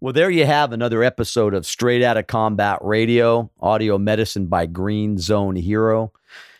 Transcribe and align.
Well, 0.00 0.12
there 0.12 0.30
you 0.30 0.46
have 0.46 0.72
another 0.72 1.02
episode 1.02 1.54
of 1.54 1.66
Straight 1.66 2.04
Outta 2.04 2.22
Combat 2.22 2.78
Radio, 2.82 3.50
audio 3.58 3.98
medicine 3.98 4.46
by 4.46 4.66
Green 4.66 5.18
Zone 5.18 5.56
Hero. 5.56 6.12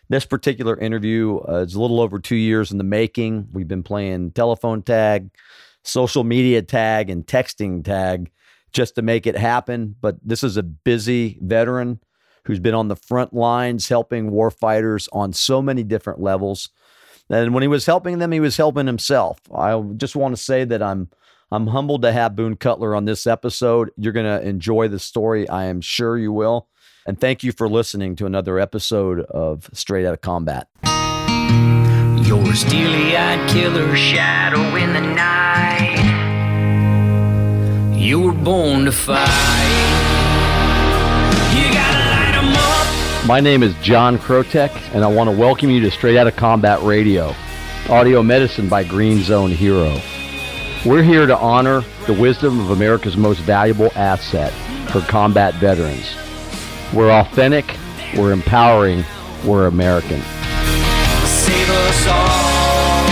This 0.08 0.24
particular 0.24 0.76
interview 0.76 1.38
uh, 1.48 1.64
is 1.64 1.76
a 1.76 1.80
little 1.80 2.00
over 2.00 2.18
two 2.18 2.34
years 2.34 2.72
in 2.72 2.78
the 2.78 2.84
making. 2.84 3.46
We've 3.52 3.68
been 3.68 3.84
playing 3.84 4.32
telephone 4.32 4.82
tag, 4.82 5.30
social 5.84 6.24
media 6.24 6.62
tag, 6.62 7.10
and 7.10 7.24
texting 7.24 7.84
tag 7.84 8.32
just 8.72 8.96
to 8.96 9.02
make 9.02 9.24
it 9.24 9.36
happen. 9.36 9.94
But 10.00 10.16
this 10.20 10.42
is 10.42 10.56
a 10.56 10.64
busy 10.64 11.38
veteran 11.40 12.00
who's 12.42 12.58
been 12.58 12.74
on 12.74 12.88
the 12.88 12.96
front 12.96 13.32
lines 13.32 13.88
helping 13.88 14.32
warfighters 14.32 15.08
on 15.12 15.32
so 15.32 15.62
many 15.62 15.84
different 15.84 16.20
levels. 16.20 16.70
And 17.30 17.54
when 17.54 17.62
he 17.62 17.68
was 17.68 17.86
helping 17.86 18.18
them, 18.18 18.32
he 18.32 18.40
was 18.40 18.56
helping 18.56 18.88
himself. 18.88 19.38
I 19.54 19.80
just 19.96 20.16
want 20.16 20.34
to 20.34 20.42
say 20.42 20.64
that 20.64 20.82
I'm 20.82 21.08
I'm 21.50 21.68
humbled 21.68 22.02
to 22.02 22.12
have 22.12 22.36
Boone 22.36 22.56
Cutler 22.56 22.94
on 22.94 23.06
this 23.06 23.26
episode. 23.26 23.90
You're 23.96 24.12
going 24.12 24.26
to 24.26 24.46
enjoy 24.46 24.88
the 24.88 24.98
story. 24.98 25.48
I 25.48 25.64
am 25.64 25.80
sure 25.80 26.18
you 26.18 26.30
will. 26.30 26.68
And 27.06 27.18
thank 27.18 27.42
you 27.42 27.52
for 27.52 27.66
listening 27.70 28.16
to 28.16 28.26
another 28.26 28.58
episode 28.58 29.20
of 29.20 29.70
Straight 29.72 30.04
Out 30.04 30.12
of 30.12 30.20
Combat. 30.20 30.68
You're 30.84 32.50
a 32.50 32.54
steely 32.54 33.16
eyed 33.16 33.48
killer 33.48 33.96
shadow 33.96 34.60
in 34.76 34.92
the 34.92 35.00
night. 35.00 36.04
You 37.96 38.20
were 38.20 38.32
born 38.32 38.84
to 38.84 38.92
fight. 38.92 39.16
You 41.56 41.72
gotta 41.72 42.10
light 42.10 42.34
'em 42.34 42.54
up. 42.54 43.26
My 43.26 43.40
name 43.40 43.62
is 43.62 43.72
John 43.80 44.18
Krotek, 44.18 44.70
and 44.94 45.02
I 45.02 45.06
want 45.06 45.30
to 45.30 45.36
welcome 45.36 45.70
you 45.70 45.80
to 45.80 45.90
Straight 45.90 46.18
Out 46.18 46.26
of 46.26 46.36
Combat 46.36 46.82
Radio, 46.82 47.34
audio 47.88 48.22
medicine 48.22 48.68
by 48.68 48.84
Green 48.84 49.22
Zone 49.22 49.50
Hero. 49.50 49.98
We're 50.86 51.02
here 51.02 51.26
to 51.26 51.36
honor 51.36 51.82
the 52.06 52.12
wisdom 52.12 52.60
of 52.60 52.70
America's 52.70 53.16
most 53.16 53.40
valuable 53.40 53.90
asset 53.96 54.52
for 54.92 55.00
combat 55.00 55.54
veterans. 55.54 56.14
We're 56.94 57.10
authentic, 57.10 57.76
we're 58.16 58.30
empowering, 58.30 59.04
we're 59.44 59.66
American. 59.66 60.20
Save 61.26 61.68
us 61.68 62.06
all 62.06 63.02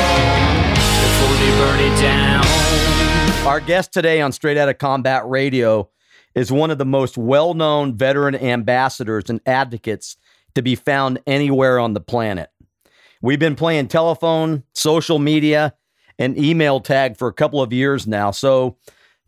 before 1.02 1.36
they 1.38 1.50
burn 1.58 1.80
it 1.80 2.00
down. 2.00 3.46
Our 3.48 3.58
guest 3.58 3.92
today 3.92 4.20
on 4.20 4.30
Straight 4.30 4.56
Outta 4.56 4.74
Combat 4.74 5.26
Radio 5.26 5.90
is 6.36 6.52
one 6.52 6.70
of 6.70 6.78
the 6.78 6.86
most 6.86 7.18
well 7.18 7.52
known 7.52 7.96
veteran 7.96 8.36
ambassadors 8.36 9.28
and 9.28 9.40
advocates 9.44 10.16
to 10.54 10.62
be 10.62 10.76
found 10.76 11.18
anywhere 11.26 11.80
on 11.80 11.94
the 11.94 12.00
planet. 12.00 12.48
We've 13.20 13.40
been 13.40 13.56
playing 13.56 13.88
telephone, 13.88 14.62
social 14.72 15.18
media, 15.18 15.74
and 16.18 16.38
email 16.38 16.80
tag 16.80 17.16
for 17.16 17.28
a 17.28 17.32
couple 17.32 17.60
of 17.60 17.72
years 17.72 18.06
now. 18.06 18.30
So 18.30 18.76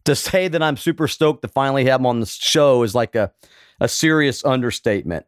to 0.05 0.15
say 0.15 0.49
that 0.49 0.63
I'm 0.63 0.77
super 0.77 1.09
stoked 1.09 1.43
to 1.43 1.49
finally 1.49 1.85
have 1.85 2.01
him 2.01 2.07
on 2.07 2.21
the 2.21 2.27
show 2.27 2.83
is 2.83 2.95
like 2.95 3.15
a, 3.15 3.33
a 3.81 3.89
serious 3.89 4.45
understatement. 4.45 5.27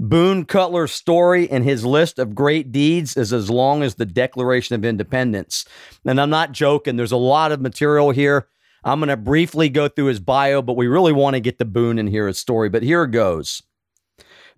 Boone 0.00 0.44
Cutler's 0.44 0.92
story 0.92 1.48
and 1.48 1.64
his 1.64 1.84
list 1.84 2.18
of 2.18 2.34
great 2.34 2.72
deeds 2.72 3.16
is 3.16 3.32
as 3.32 3.48
long 3.48 3.82
as 3.82 3.94
the 3.94 4.04
Declaration 4.04 4.74
of 4.74 4.84
Independence. 4.84 5.64
And 6.04 6.20
I'm 6.20 6.30
not 6.30 6.52
joking, 6.52 6.96
there's 6.96 7.12
a 7.12 7.16
lot 7.16 7.52
of 7.52 7.60
material 7.60 8.10
here. 8.10 8.48
I'm 8.82 8.98
going 8.98 9.08
to 9.08 9.16
briefly 9.16 9.70
go 9.70 9.88
through 9.88 10.06
his 10.06 10.20
bio, 10.20 10.60
but 10.60 10.76
we 10.76 10.88
really 10.88 11.12
want 11.12 11.34
to 11.34 11.40
get 11.40 11.58
to 11.58 11.64
Boone 11.64 11.98
and 11.98 12.08
hear 12.08 12.26
his 12.26 12.38
story. 12.38 12.68
But 12.68 12.82
here 12.82 13.04
it 13.04 13.12
goes. 13.12 13.62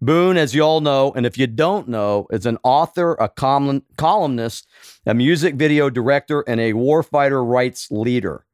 Boone, 0.00 0.36
as 0.36 0.54
you 0.54 0.62
all 0.62 0.80
know, 0.80 1.12
and 1.16 1.24
if 1.24 1.38
you 1.38 1.46
don't 1.46 1.88
know, 1.88 2.26
is 2.30 2.44
an 2.44 2.58
author, 2.62 3.14
a 3.14 3.28
column, 3.28 3.82
columnist, 3.96 4.66
a 5.06 5.14
music 5.14 5.54
video 5.54 5.88
director, 5.88 6.42
and 6.42 6.60
a 6.60 6.74
warfighter 6.74 7.46
rights 7.46 7.90
leader. 7.90 8.44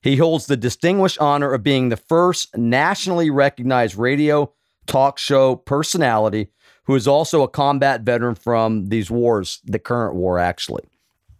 He 0.00 0.16
holds 0.16 0.46
the 0.46 0.56
distinguished 0.56 1.18
honor 1.18 1.52
of 1.52 1.62
being 1.62 1.88
the 1.88 1.96
first 1.96 2.56
nationally 2.56 3.30
recognized 3.30 3.96
radio 3.96 4.52
talk 4.86 5.18
show 5.18 5.56
personality 5.56 6.48
who 6.84 6.94
is 6.94 7.08
also 7.08 7.42
a 7.42 7.48
combat 7.48 8.02
veteran 8.02 8.34
from 8.34 8.90
these 8.90 9.10
wars, 9.10 9.60
the 9.64 9.78
current 9.78 10.14
war, 10.14 10.38
actually. 10.38 10.84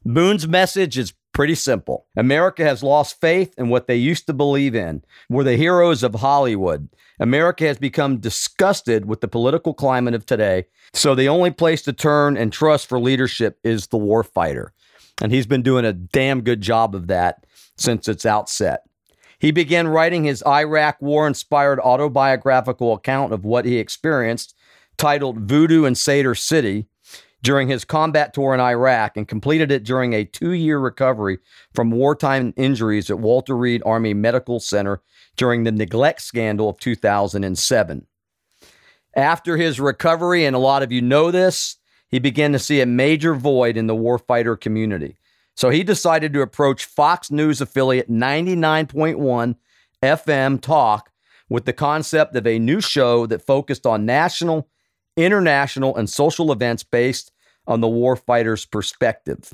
Boone's 0.05 0.47
message 0.47 0.99
is 0.99 1.15
pretty 1.33 1.55
simple 1.55 2.07
America 2.17 2.63
has 2.63 2.83
lost 2.83 3.21
faith 3.21 3.55
in 3.59 3.69
what 3.69 3.87
they 3.87 3.97
used 3.97 4.27
to 4.27 4.33
believe 4.33 4.75
in. 4.75 5.03
We're 5.29 5.45
the 5.45 5.57
heroes 5.57 6.03
of 6.03 6.15
Hollywood. 6.15 6.89
America 7.19 7.65
has 7.67 7.79
become 7.79 8.19
disgusted 8.19 9.07
with 9.07 9.21
the 9.21 9.29
political 9.29 9.73
climate 9.73 10.15
of 10.15 10.27
today, 10.27 10.67
so 10.93 11.15
the 11.15 11.29
only 11.29 11.51
place 11.51 11.83
to 11.83 11.93
turn 11.93 12.37
and 12.37 12.53
trust 12.53 12.87
for 12.87 13.01
leadership 13.01 13.59
is 13.65 13.87
the 13.87 13.99
warfighter. 13.99 14.69
And 15.23 15.33
he's 15.33 15.47
been 15.47 15.63
doing 15.63 15.85
a 15.85 15.93
damn 15.93 16.43
good 16.43 16.61
job 16.61 16.95
of 16.95 17.07
that 17.07 17.47
since 17.77 18.09
its 18.09 18.27
outset. 18.27 18.83
He 19.39 19.53
began 19.53 19.89
writing 19.89 20.25
his 20.25 20.43
Iraq 20.47 21.01
war 21.01 21.27
inspired 21.27 21.81
autobiographical 21.81 22.93
account 22.93 23.33
of 23.33 23.45
what 23.45 23.65
he 23.65 23.79
experienced, 23.79 24.55
titled 24.97 25.49
Voodoo 25.49 25.85
in 25.85 25.95
Sadr 25.95 26.35
City, 26.35 26.89
during 27.45 27.69
his 27.69 27.85
combat 27.85 28.33
tour 28.33 28.55
in 28.55 28.61
Iraq 28.61 29.17
and 29.17 29.29
completed 29.29 29.71
it 29.71 29.85
during 29.85 30.15
a 30.15 30.25
two 30.25 30.53
year 30.53 30.79
recovery 30.79 31.39
from 31.75 31.91
wartime 31.91 32.55
injuries 32.57 33.11
at 33.11 33.19
Walter 33.19 33.55
Reed 33.55 33.83
Army 33.85 34.15
Medical 34.15 34.59
Center 34.59 35.03
during 35.37 35.63
the 35.63 35.71
neglect 35.71 36.23
scandal 36.23 36.71
of 36.71 36.81
2007. 36.81 38.07
After 39.15 39.57
his 39.59 39.79
recovery, 39.79 40.45
and 40.45 40.57
a 40.57 40.59
lot 40.59 40.83
of 40.83 40.91
you 40.91 41.03
know 41.03 41.31
this, 41.31 41.77
he 42.09 42.19
began 42.19 42.53
to 42.53 42.59
see 42.59 42.81
a 42.81 42.87
major 42.87 43.35
void 43.35 43.77
in 43.77 43.87
the 43.87 43.95
warfighter 43.95 44.59
community. 44.59 45.19
So 45.55 45.69
he 45.69 45.85
decided 45.85 46.33
to 46.33 46.41
approach 46.41 46.87
Fox 46.87 47.31
News 47.31 47.61
affiliate 47.61 48.11
99.1 48.11 49.57
FM 50.03 50.61
Talk 50.61 51.11
with 51.49 51.67
the 51.67 51.73
concept 51.73 52.35
of 52.35 52.47
a 52.47 52.59
new 52.59 52.81
show 52.81 53.27
that 53.27 53.47
focused 53.47 53.87
on 53.87 54.07
national, 54.07 54.69
international, 55.17 55.95
and 55.95 56.09
social 56.09 56.51
events 56.51 56.83
based 56.83 57.31
on 57.67 57.81
the 57.81 57.87
warfighter's 57.87 58.67
perspective. 58.67 59.53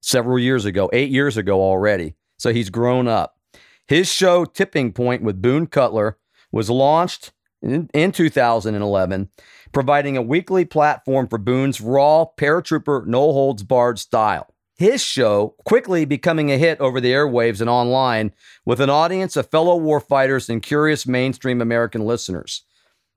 Several 0.00 0.38
years 0.38 0.64
ago, 0.64 0.90
eight 0.92 1.10
years 1.10 1.36
ago 1.36 1.60
already. 1.60 2.14
So 2.38 2.52
he's 2.52 2.70
grown 2.70 3.08
up. 3.08 3.38
His 3.86 4.10
show, 4.10 4.44
Tipping 4.44 4.92
Point 4.92 5.22
with 5.22 5.42
Boone 5.42 5.66
Cutler, 5.66 6.18
was 6.52 6.70
launched 6.70 7.32
in, 7.62 7.88
in 7.92 8.12
2011, 8.12 9.28
providing 9.72 10.16
a 10.16 10.22
weekly 10.22 10.64
platform 10.64 11.26
for 11.26 11.38
Boone's 11.38 11.80
raw 11.80 12.26
paratrooper, 12.36 13.06
no 13.06 13.32
holds 13.32 13.62
barred 13.62 13.98
style. 13.98 14.48
His 14.76 15.02
show 15.02 15.54
quickly 15.64 16.04
becoming 16.04 16.50
a 16.50 16.58
hit 16.58 16.80
over 16.80 17.00
the 17.00 17.12
airwaves 17.12 17.60
and 17.60 17.70
online 17.70 18.32
with 18.64 18.80
an 18.80 18.90
audience 18.90 19.36
of 19.36 19.50
fellow 19.50 19.78
warfighters 19.78 20.48
and 20.48 20.62
curious 20.62 21.06
mainstream 21.06 21.60
American 21.60 22.04
listeners. 22.04 22.62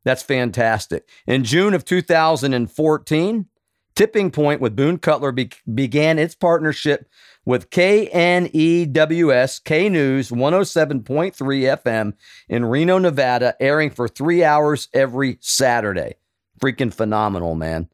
That's 0.06 0.24
fantastic. 0.24 1.10
In 1.26 1.44
June 1.44 1.74
of 1.74 1.84
2014, 1.84 3.46
Tipping 3.98 4.30
Point 4.30 4.62
with 4.62 4.76
Boone 4.76 5.00
Cutler 5.00 5.32
be- 5.32 5.50
began 5.74 6.20
its 6.20 6.36
partnership 6.36 7.10
with 7.46 7.72
KNEWS 7.72 9.64
K 9.64 9.90
News 9.90 10.30
107.3 10.30 11.34
FM 11.34 12.14
in 12.48 12.66
Reno, 12.66 13.00
Nevada, 13.00 13.56
airing 13.60 13.90
for 13.90 14.08
three 14.08 14.44
hours 14.44 14.88
every 14.94 15.40
Saturday. 15.42 16.14
Freaking 16.62 16.94
phenomenal, 16.94 17.56
man. 17.56 17.90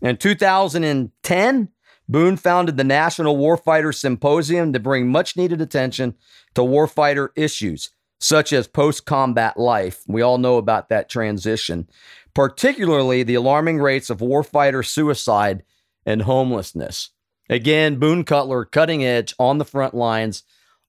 In 0.00 0.16
2010, 0.16 1.68
Boone 2.08 2.36
founded 2.36 2.76
the 2.76 2.84
National 2.84 3.36
Warfighter 3.36 3.92
Symposium 3.92 4.72
to 4.72 4.78
bring 4.78 5.08
much 5.08 5.36
needed 5.36 5.60
attention 5.60 6.14
to 6.54 6.60
warfighter 6.60 7.30
issues, 7.34 7.90
such 8.20 8.52
as 8.52 8.66
post 8.66 9.06
combat 9.06 9.56
life. 9.56 10.02
We 10.06 10.22
all 10.22 10.38
know 10.38 10.56
about 10.56 10.88
that 10.88 11.08
transition, 11.08 11.88
particularly 12.34 13.22
the 13.22 13.34
alarming 13.34 13.78
rates 13.78 14.10
of 14.10 14.18
warfighter 14.18 14.84
suicide 14.84 15.62
and 16.04 16.22
homelessness. 16.22 17.10
Again, 17.50 17.96
Boone 17.96 18.24
Cutler, 18.24 18.64
cutting 18.64 19.04
edge 19.04 19.34
on 19.38 19.58
the 19.58 19.64
front 19.64 19.94
lines, 19.94 20.42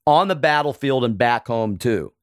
on 0.06 0.28
the 0.28 0.35
battlefield, 0.35 1.03
and 1.03 1.18
back 1.18 1.47
home 1.47 1.78
too. 1.78 2.13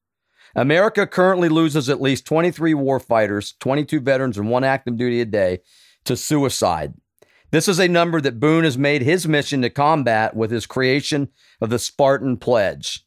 America 0.55 1.05
currently 1.07 1.49
loses 1.49 1.89
at 1.89 2.01
least 2.01 2.25
23 2.25 2.73
warfighters, 2.73 3.53
22 3.59 3.99
veterans, 3.99 4.37
and 4.37 4.49
one 4.49 4.63
active 4.63 4.97
duty 4.97 5.21
a 5.21 5.25
day 5.25 5.59
to 6.05 6.15
suicide. 6.15 6.93
This 7.51 7.67
is 7.67 7.79
a 7.79 7.87
number 7.87 8.19
that 8.21 8.39
Boone 8.39 8.65
has 8.65 8.77
made 8.77 9.01
his 9.01 9.27
mission 9.27 9.61
to 9.61 9.69
combat 9.69 10.35
with 10.35 10.51
his 10.51 10.65
creation 10.65 11.29
of 11.61 11.69
the 11.69 11.79
Spartan 11.79 12.37
Pledge. 12.37 13.06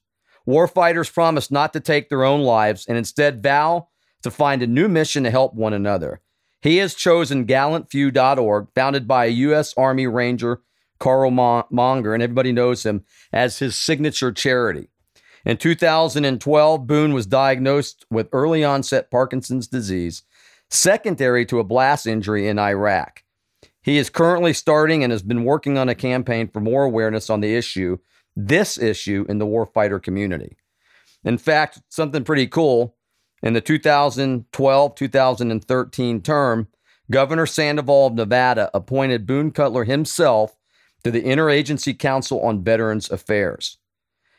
Warfighters 0.50 1.12
promise 1.12 1.50
not 1.50 1.72
to 1.72 1.80
take 1.80 2.08
their 2.08 2.24
own 2.24 2.42
lives 2.42 2.84
and 2.86 2.98
instead 2.98 3.42
vow 3.42 3.88
to 4.22 4.30
find 4.30 4.62
a 4.62 4.66
new 4.66 4.88
mission 4.88 5.24
to 5.24 5.30
help 5.30 5.54
one 5.54 5.72
another. 5.72 6.20
He 6.60 6.76
has 6.78 6.94
chosen 6.94 7.46
gallantfew.org, 7.46 8.68
founded 8.74 9.08
by 9.08 9.26
a 9.26 9.28
U.S. 9.46 9.72
Army 9.76 10.06
Ranger, 10.06 10.60
Karl 10.98 11.30
Monger, 11.30 12.12
and 12.12 12.22
everybody 12.22 12.52
knows 12.52 12.84
him 12.84 13.04
as 13.32 13.60
his 13.60 13.76
signature 13.76 14.32
charity. 14.32 14.88
In 15.46 15.56
2012, 15.56 16.86
Boone 16.86 17.14
was 17.14 17.26
diagnosed 17.26 18.04
with 18.10 18.28
early 18.32 18.62
onset 18.62 19.10
Parkinson's 19.10 19.66
disease, 19.66 20.22
secondary 20.68 21.46
to 21.46 21.60
a 21.60 21.64
blast 21.64 22.06
injury 22.06 22.46
in 22.46 22.58
Iraq. 22.58 23.22
He 23.82 23.96
is 23.96 24.10
currently 24.10 24.52
starting 24.52 25.02
and 25.02 25.10
has 25.10 25.22
been 25.22 25.44
working 25.44 25.78
on 25.78 25.88
a 25.88 25.94
campaign 25.94 26.48
for 26.48 26.60
more 26.60 26.84
awareness 26.84 27.30
on 27.30 27.40
the 27.40 27.54
issue, 27.54 27.98
this 28.46 28.78
issue 28.78 29.24
in 29.28 29.38
the 29.38 29.46
warfighter 29.46 30.02
community. 30.02 30.56
In 31.24 31.38
fact, 31.38 31.80
something 31.88 32.24
pretty 32.24 32.46
cool 32.46 32.96
in 33.42 33.52
the 33.52 33.60
2012 33.60 34.94
2013 34.94 36.22
term, 36.22 36.68
Governor 37.10 37.46
Sandoval 37.46 38.06
of 38.06 38.14
Nevada 38.14 38.70
appointed 38.72 39.26
Boone 39.26 39.50
Cutler 39.50 39.84
himself 39.84 40.56
to 41.02 41.10
the 41.10 41.22
Interagency 41.22 41.98
Council 41.98 42.40
on 42.42 42.62
Veterans 42.62 43.10
Affairs. 43.10 43.78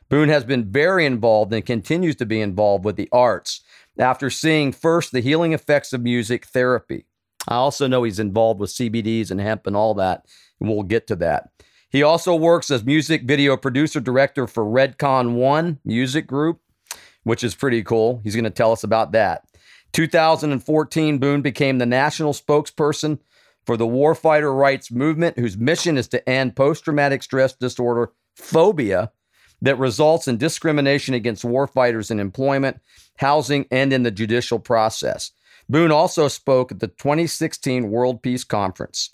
Boone 0.09 0.29
has 0.29 0.43
been 0.43 0.71
very 0.71 1.05
involved 1.05 1.53
and 1.53 1.65
continues 1.65 2.15
to 2.17 2.25
be 2.25 2.41
involved 2.41 2.85
with 2.85 2.97
the 2.97 3.09
arts 3.11 3.61
after 3.97 4.29
seeing 4.29 4.71
first 4.71 5.11
the 5.11 5.21
healing 5.21 5.53
effects 5.53 5.93
of 5.93 6.01
music 6.01 6.45
therapy. 6.45 7.05
I 7.47 7.55
also 7.55 7.87
know 7.87 8.03
he's 8.03 8.19
involved 8.19 8.59
with 8.59 8.69
CBDs 8.69 9.31
and 9.31 9.39
hemp 9.39 9.65
and 9.65 9.75
all 9.75 9.93
that, 9.95 10.25
and 10.59 10.69
we'll 10.69 10.83
get 10.83 11.07
to 11.07 11.15
that. 11.17 11.49
He 11.91 12.03
also 12.03 12.33
works 12.35 12.71
as 12.71 12.85
music 12.85 13.23
video 13.23 13.57
producer 13.57 13.99
director 13.99 14.47
for 14.47 14.63
Redcon 14.63 15.33
One 15.33 15.79
Music 15.83 16.25
Group, 16.25 16.61
which 17.23 17.43
is 17.43 17.53
pretty 17.53 17.83
cool. 17.83 18.21
He's 18.23 18.35
going 18.35 18.45
to 18.45 18.49
tell 18.49 18.71
us 18.71 18.83
about 18.83 19.11
that. 19.11 19.43
2014, 19.91 21.17
Boone 21.17 21.41
became 21.41 21.77
the 21.77 21.85
national 21.85 22.31
spokesperson 22.31 23.19
for 23.65 23.75
the 23.75 23.85
Warfighter 23.85 24.57
Rights 24.57 24.89
Movement, 24.89 25.37
whose 25.37 25.57
mission 25.57 25.97
is 25.97 26.07
to 26.09 26.29
end 26.29 26.55
post 26.55 26.85
traumatic 26.85 27.23
stress 27.23 27.53
disorder 27.53 28.11
phobia 28.35 29.11
that 29.61 29.77
results 29.77 30.29
in 30.29 30.37
discrimination 30.37 31.13
against 31.13 31.43
warfighters 31.43 32.09
in 32.09 32.19
employment, 32.19 32.79
housing, 33.17 33.65
and 33.69 33.91
in 33.91 34.03
the 34.03 34.11
judicial 34.11 34.59
process. 34.59 35.31
Boone 35.69 35.91
also 35.91 36.29
spoke 36.29 36.71
at 36.71 36.79
the 36.79 36.87
2016 36.87 37.91
World 37.91 38.23
Peace 38.23 38.45
Conference. 38.45 39.11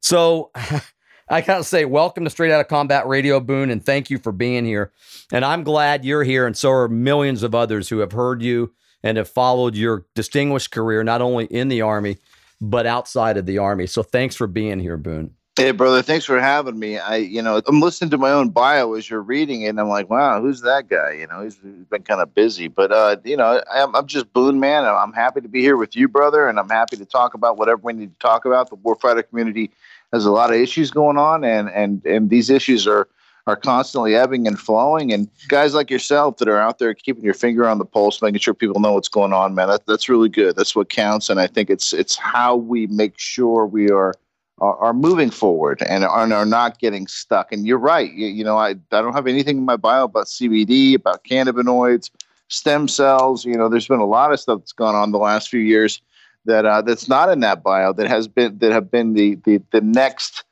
So, 0.00 0.50
I 1.32 1.40
gotta 1.40 1.64
say, 1.64 1.86
welcome 1.86 2.24
to 2.24 2.30
Straight 2.30 2.52
Out 2.52 2.60
of 2.60 2.68
Combat 2.68 3.06
Radio, 3.06 3.40
Boone, 3.40 3.70
and 3.70 3.82
thank 3.82 4.10
you 4.10 4.18
for 4.18 4.32
being 4.32 4.66
here. 4.66 4.92
And 5.32 5.46
I'm 5.46 5.64
glad 5.64 6.04
you're 6.04 6.24
here, 6.24 6.46
and 6.46 6.54
so 6.54 6.70
are 6.70 6.88
millions 6.88 7.42
of 7.42 7.54
others 7.54 7.88
who 7.88 8.00
have 8.00 8.12
heard 8.12 8.42
you 8.42 8.74
and 9.02 9.16
have 9.16 9.30
followed 9.30 9.74
your 9.74 10.04
distinguished 10.14 10.72
career, 10.72 11.02
not 11.02 11.22
only 11.22 11.46
in 11.46 11.68
the 11.68 11.80
Army, 11.80 12.18
but 12.60 12.84
outside 12.84 13.38
of 13.38 13.46
the 13.46 13.56
Army. 13.56 13.86
So 13.86 14.02
thanks 14.02 14.36
for 14.36 14.46
being 14.46 14.78
here, 14.78 14.98
Boone. 14.98 15.30
Hey, 15.56 15.70
brother, 15.70 16.02
thanks 16.02 16.26
for 16.26 16.38
having 16.38 16.78
me. 16.78 16.98
I, 16.98 17.16
you 17.16 17.40
know, 17.40 17.62
I'm 17.66 17.80
listening 17.80 18.10
to 18.10 18.18
my 18.18 18.30
own 18.30 18.50
bio 18.50 18.92
as 18.92 19.08
you're 19.08 19.22
reading 19.22 19.62
it, 19.62 19.68
and 19.68 19.80
I'm 19.80 19.88
like, 19.88 20.10
wow, 20.10 20.38
who's 20.38 20.60
that 20.62 20.88
guy? 20.88 21.12
You 21.12 21.28
know, 21.28 21.44
he's, 21.44 21.56
been 21.56 22.02
kind 22.02 22.20
of 22.20 22.34
busy, 22.34 22.68
but 22.68 22.92
uh, 22.92 23.16
you 23.24 23.38
know, 23.38 23.62
I'm, 23.72 23.96
I'm 23.96 24.06
just 24.06 24.30
Boone, 24.34 24.60
man. 24.60 24.84
I'm 24.84 25.14
happy 25.14 25.40
to 25.40 25.48
be 25.48 25.62
here 25.62 25.78
with 25.78 25.96
you, 25.96 26.08
brother, 26.08 26.46
and 26.46 26.58
I'm 26.58 26.68
happy 26.68 26.98
to 26.98 27.06
talk 27.06 27.32
about 27.32 27.56
whatever 27.56 27.80
we 27.82 27.94
need 27.94 28.12
to 28.12 28.18
talk 28.18 28.44
about. 28.44 28.68
The 28.68 28.76
warfighter 28.76 29.26
community 29.26 29.70
has 30.12 30.26
a 30.26 30.30
lot 30.30 30.50
of 30.50 30.56
issues 30.56 30.90
going 30.90 31.16
on, 31.16 31.44
and 31.44 31.68
and 31.70 32.04
and 32.04 32.30
these 32.30 32.50
issues 32.50 32.86
are 32.86 33.08
are 33.46 33.56
constantly 33.56 34.14
ebbing 34.14 34.46
and 34.46 34.58
flowing. 34.58 35.12
And 35.12 35.28
guys 35.48 35.74
like 35.74 35.90
yourself 35.90 36.36
that 36.36 36.48
are 36.48 36.60
out 36.60 36.78
there 36.78 36.94
keeping 36.94 37.24
your 37.24 37.34
finger 37.34 37.68
on 37.68 37.78
the 37.78 37.84
pulse, 37.84 38.22
making 38.22 38.38
sure 38.38 38.54
people 38.54 38.80
know 38.80 38.92
what's 38.92 39.08
going 39.08 39.32
on, 39.32 39.56
man, 39.56 39.66
that, 39.66 39.84
that's 39.86 40.08
really 40.08 40.28
good. 40.28 40.54
That's 40.54 40.76
what 40.76 40.90
counts. 40.90 41.28
And 41.28 41.40
I 41.40 41.48
think 41.48 41.68
it's 41.68 41.92
it's 41.92 42.16
how 42.16 42.56
we 42.56 42.86
make 42.86 43.18
sure 43.18 43.66
we 43.66 43.90
are 43.90 44.14
are, 44.58 44.92
moving 44.92 45.30
forward 45.30 45.82
and 45.82 46.04
are, 46.04 46.32
are 46.32 46.46
not 46.46 46.78
getting 46.78 47.08
stuck. 47.08 47.52
And 47.52 47.66
you're 47.66 47.78
right. 47.78 48.12
You, 48.12 48.28
you 48.28 48.44
know, 48.44 48.56
I, 48.56 48.70
I 48.70 49.02
don't 49.02 49.12
have 49.12 49.26
anything 49.26 49.58
in 49.58 49.64
my 49.64 49.76
bio 49.76 50.04
about 50.04 50.26
CBD, 50.26 50.94
about 50.94 51.24
cannabinoids, 51.24 52.10
stem 52.46 52.86
cells. 52.86 53.44
You 53.44 53.56
know, 53.56 53.68
there's 53.68 53.88
been 53.88 53.98
a 53.98 54.06
lot 54.06 54.32
of 54.32 54.38
stuff 54.38 54.60
that's 54.60 54.72
gone 54.72 54.94
on 54.94 55.10
the 55.10 55.18
last 55.18 55.48
few 55.48 55.58
years 55.58 56.00
that 56.44 56.66
uh, 56.66 56.82
that's 56.82 57.08
not 57.08 57.28
in 57.28 57.40
that 57.40 57.62
bio 57.62 57.92
that 57.92 58.08
has 58.08 58.28
been 58.28 58.58
that 58.58 58.72
have 58.72 58.90
been 58.90 59.14
the 59.14 59.36
the, 59.44 59.62
the 59.70 59.80
next 59.80 60.44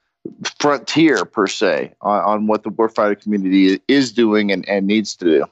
frontier 0.58 1.25
per 1.25 1.46
se 1.46 1.92
on, 2.02 2.22
on 2.22 2.46
what 2.46 2.62
the 2.62 2.70
warfighter 2.70 3.20
community 3.20 3.81
is 3.88 4.12
doing 4.12 4.52
and, 4.52 4.69
and 4.69 4.87
needs 4.87 5.16
to 5.16 5.25
do. 5.25 5.44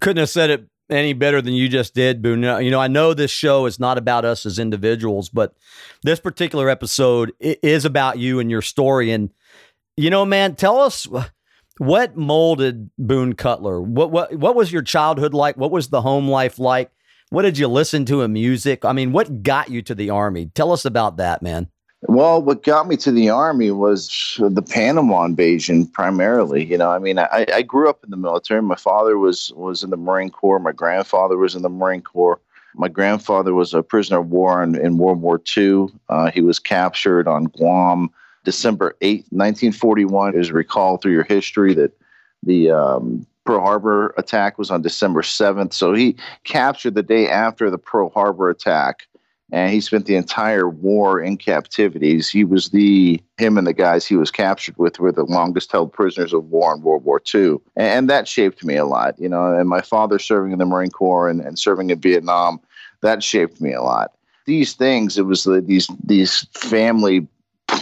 Couldn't 0.00 0.18
have 0.18 0.28
said 0.28 0.50
it 0.50 0.66
any 0.90 1.14
better 1.14 1.40
than 1.40 1.54
you 1.54 1.68
just 1.68 1.94
did, 1.94 2.20
Boone. 2.20 2.42
You 2.42 2.70
know, 2.70 2.80
I 2.80 2.88
know 2.88 3.14
this 3.14 3.30
show 3.30 3.66
is 3.66 3.80
not 3.80 3.96
about 3.96 4.24
us 4.24 4.44
as 4.44 4.58
individuals, 4.58 5.28
but 5.30 5.54
this 6.02 6.20
particular 6.20 6.68
episode 6.68 7.32
is 7.40 7.84
about 7.84 8.18
you 8.18 8.38
and 8.38 8.50
your 8.50 8.62
story. 8.62 9.10
And 9.10 9.30
you 9.96 10.10
know, 10.10 10.24
man, 10.24 10.56
tell 10.56 10.80
us 10.80 11.06
what 11.78 12.16
molded 12.16 12.90
Boone 12.98 13.34
Cutler. 13.34 13.80
What 13.80 14.10
what 14.10 14.34
what 14.34 14.54
was 14.54 14.72
your 14.72 14.82
childhood 14.82 15.34
like? 15.34 15.56
What 15.56 15.70
was 15.70 15.88
the 15.88 16.02
home 16.02 16.28
life 16.28 16.58
like? 16.58 16.90
What 17.34 17.42
did 17.42 17.58
you 17.58 17.66
listen 17.66 18.04
to 18.04 18.22
in 18.22 18.32
music? 18.32 18.84
I 18.84 18.92
mean, 18.92 19.10
what 19.10 19.42
got 19.42 19.68
you 19.68 19.82
to 19.82 19.94
the 19.96 20.08
army? 20.08 20.52
Tell 20.54 20.70
us 20.70 20.84
about 20.84 21.16
that, 21.16 21.42
man. 21.42 21.68
Well, 22.02 22.40
what 22.40 22.62
got 22.62 22.86
me 22.86 22.96
to 22.98 23.10
the 23.10 23.28
army 23.28 23.72
was 23.72 24.36
the 24.38 24.62
Panama 24.62 25.24
invasion 25.24 25.88
primarily. 25.88 26.64
You 26.64 26.78
know, 26.78 26.92
I 26.92 27.00
mean, 27.00 27.18
I, 27.18 27.44
I 27.52 27.62
grew 27.62 27.90
up 27.90 28.04
in 28.04 28.10
the 28.10 28.16
military. 28.16 28.62
My 28.62 28.76
father 28.76 29.18
was 29.18 29.52
was 29.56 29.82
in 29.82 29.90
the 29.90 29.96
Marine 29.96 30.30
Corps. 30.30 30.60
My 30.60 30.70
grandfather 30.70 31.36
was 31.36 31.56
in 31.56 31.62
the 31.62 31.68
Marine 31.68 32.02
Corps. 32.02 32.40
My 32.76 32.86
grandfather 32.86 33.52
was 33.52 33.74
a 33.74 33.82
prisoner 33.82 34.20
of 34.20 34.30
war 34.30 34.62
in, 34.62 34.76
in 34.76 34.98
World 34.98 35.20
War 35.20 35.42
II. 35.56 35.88
Uh, 36.08 36.30
he 36.30 36.40
was 36.40 36.60
captured 36.60 37.26
on 37.26 37.46
Guam 37.46 38.10
December 38.44 38.96
8, 39.00 39.24
1941. 39.30 40.36
It 40.36 40.40
is 40.40 40.52
recalled 40.52 41.02
through 41.02 41.14
your 41.14 41.24
history 41.24 41.74
that 41.74 41.98
the 42.44 42.70
um, 42.70 43.26
Pearl 43.44 43.60
Harbor 43.60 44.14
attack 44.16 44.58
was 44.58 44.70
on 44.70 44.82
December 44.82 45.22
7th. 45.22 45.72
So 45.72 45.92
he 45.92 46.16
captured 46.44 46.94
the 46.94 47.02
day 47.02 47.28
after 47.28 47.70
the 47.70 47.78
Pearl 47.78 48.10
Harbor 48.10 48.50
attack 48.50 49.06
and 49.52 49.72
he 49.72 49.80
spent 49.80 50.06
the 50.06 50.16
entire 50.16 50.68
war 50.68 51.20
in 51.20 51.36
captivities. 51.36 52.30
He 52.30 52.44
was 52.44 52.70
the 52.70 53.22
him 53.38 53.58
and 53.58 53.66
the 53.66 53.72
guys 53.72 54.06
he 54.06 54.16
was 54.16 54.30
captured 54.30 54.76
with 54.78 54.98
were 54.98 55.12
the 55.12 55.24
longest 55.24 55.70
held 55.70 55.92
prisoners 55.92 56.32
of 56.32 56.46
war 56.46 56.74
in 56.74 56.82
World 56.82 57.04
War 57.04 57.22
II, 57.32 57.58
and 57.76 58.08
that 58.10 58.26
shaped 58.26 58.64
me 58.64 58.76
a 58.76 58.84
lot. 58.84 59.18
You 59.18 59.28
know, 59.28 59.54
and 59.54 59.68
my 59.68 59.80
father 59.80 60.18
serving 60.18 60.52
in 60.52 60.58
the 60.58 60.64
Marine 60.64 60.90
Corps 60.90 61.28
and, 61.28 61.40
and 61.40 61.58
serving 61.58 61.90
in 61.90 62.00
Vietnam, 62.00 62.60
that 63.02 63.22
shaped 63.22 63.60
me 63.60 63.72
a 63.72 63.82
lot. 63.82 64.12
These 64.46 64.74
things, 64.74 65.18
it 65.18 65.26
was 65.26 65.44
the, 65.44 65.60
these 65.60 65.88
these 66.02 66.46
family 66.54 67.26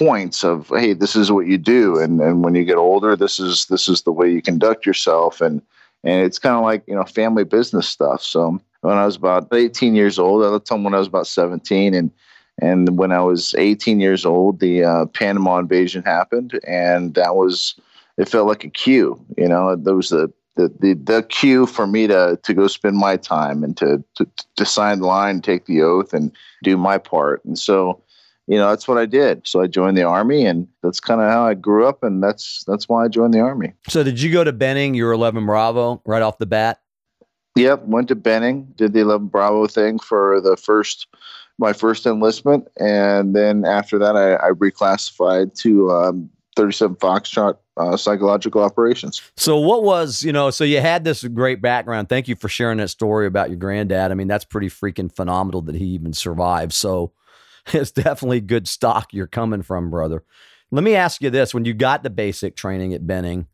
points 0.04 0.44
of 0.44 0.69
hey, 0.69 0.93
this 0.93 1.16
is 1.16 1.31
what 1.31 1.46
you 1.46 1.58
do, 1.58 1.99
and 1.99 2.20
and 2.20 2.44
when 2.44 2.54
you 2.54 2.64
get 2.64 2.76
older, 2.76 3.16
this 3.16 3.38
is 3.38 3.66
this 3.66 3.88
is 3.88 4.02
the 4.02 4.12
way 4.12 4.31
you 4.31 4.43
conduct 4.43 4.87
yourself, 4.87 5.40
and 5.40 5.62
and 6.04 6.25
it's 6.25 6.38
kind 6.38 6.56
of 6.56 6.62
like 6.62 6.82
you 6.87 6.94
know 6.94 7.04
family 7.04 7.44
business 7.44 7.88
stuff. 7.88 8.22
So 8.22 8.60
when 8.82 8.99
I 8.99 9.06
was 9.06 9.16
about 9.16 9.49
18 9.52 9.94
years 9.94 10.19
old. 10.19 10.44
I 10.44 10.49
told 10.64 10.81
him 10.81 10.84
when 10.84 10.94
I 10.94 10.99
was 10.99 11.08
about 11.08 11.26
17, 11.26 11.94
and 11.94 12.10
and 12.60 12.99
when 12.99 13.12
I 13.12 13.20
was 13.20 13.54
18 13.56 14.00
years 14.00 14.26
old, 14.26 14.60
the 14.60 14.84
uh, 14.84 15.06
Panama 15.06 15.58
invasion 15.58 16.02
happened, 16.02 16.60
and 16.66 17.14
that 17.14 17.34
was 17.34 17.75
it 18.19 18.28
felt 18.28 18.46
like 18.46 18.64
a 18.64 18.70
cue. 18.70 19.19
You 19.38 19.48
know, 19.48 19.75
there 19.75 19.94
was 19.94 20.10
the 20.10 20.32
the, 20.55 20.69
the, 20.81 20.93
the 20.94 21.22
cue 21.22 21.64
for 21.64 21.87
me 21.87 22.06
to, 22.06 22.38
to 22.43 22.52
go 22.52 22.66
spend 22.66 22.98
my 22.98 23.16
time 23.16 23.64
and 23.64 23.75
to, 23.78 24.05
to, 24.16 24.28
to 24.56 24.66
sign 24.66 25.00
the 25.00 25.06
line, 25.06 25.41
take 25.41 25.65
the 25.65 25.81
oath, 25.81 26.12
and 26.12 26.31
do 26.62 26.76
my 26.76 26.98
part. 26.98 27.43
And 27.46 27.58
so, 27.58 28.03
you 28.46 28.56
know, 28.56 28.69
that's 28.69 28.89
what 28.89 28.99
I 28.99 29.06
did. 29.06 29.46
So 29.46 29.61
I 29.61 29.67
joined 29.67 29.96
the 29.96 30.03
army, 30.03 30.44
and 30.46 30.67
that's 30.82 31.01
kind 31.01 31.20
of 31.20 31.29
how 31.29 31.46
I 31.46 31.55
grew 31.55 31.87
up, 31.87 32.03
and 32.03 32.22
that's 32.22 32.65
that's 32.67 32.89
why 32.89 33.05
I 33.05 33.08
joined 33.08 33.34
the 33.34 33.41
army. 33.41 33.72
So 33.89 34.03
did 34.03 34.20
you 34.20 34.32
go 34.32 34.44
to 34.44 34.53
Benning? 34.53 34.94
You 34.94 35.05
were 35.05 35.13
11 35.13 35.46
Bravo 35.46 36.03
right 36.05 36.22
off 36.22 36.39
the 36.39 36.46
bat. 36.46 36.81
Yep, 37.55 37.84
went 37.84 38.08
to 38.08 38.15
Benning, 38.15 38.72
did 38.77 38.94
the 38.94 39.01
11 39.01 39.29
Bravo 39.29 39.67
thing 39.67 39.99
for 39.99 40.41
the 40.41 40.56
first 40.56 41.06
my 41.58 41.72
first 41.72 42.06
enlistment, 42.06 42.67
and 42.79 43.37
then 43.37 43.65
after 43.65 43.99
that, 43.99 44.17
I, 44.17 44.34
I 44.34 44.51
reclassified 44.53 45.55
to 45.61 45.91
um, 45.91 46.31
37 46.56 46.96
Foxtrot 46.96 47.58
uh, 47.77 47.96
psychological 47.96 48.63
operations. 48.63 49.22
So, 49.37 49.58
what 49.58 49.82
was 49.82 50.22
you 50.22 50.32
know? 50.32 50.51
So 50.51 50.65
you 50.65 50.81
had 50.81 51.05
this 51.05 51.25
great 51.25 51.63
background. 51.63 52.08
Thank 52.08 52.29
you 52.29 52.37
for 52.37 52.49
sharing 52.49 52.79
that 52.79 52.89
story 52.89 53.27
about 53.27 53.49
your 53.49 53.58
granddad. 53.58 54.11
I 54.11 54.15
mean, 54.15 54.29
that's 54.29 54.44
pretty 54.44 54.69
freaking 54.69 55.15
phenomenal 55.15 55.63
that 55.63 55.75
he 55.75 55.87
even 55.87 56.13
survived. 56.13 56.72
So, 56.72 57.13
it's 57.72 57.90
definitely 57.90 58.40
good 58.40 58.69
stock 58.69 59.12
you're 59.12 59.26
coming 59.26 59.62
from, 59.62 59.90
brother. 59.90 60.24
Let 60.70 60.84
me 60.84 60.94
ask 60.94 61.22
you 61.22 61.31
this: 61.31 61.54
When 61.54 61.64
you 61.64 61.74
got 61.74 62.02
the 62.02 62.10
basic 62.10 62.56
training 62.56 62.94
at 62.94 63.06
Benning, 63.06 63.46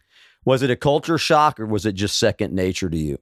was 0.45 0.63
it 0.63 0.71
a 0.71 0.77
culture 0.77 1.19
shock 1.19 1.59
or 1.61 1.67
was 1.67 1.85
it 1.85 1.93
just 1.93 2.19
second 2.19 2.55
nature 2.55 2.89
to 2.89 2.97
you? 2.97 3.19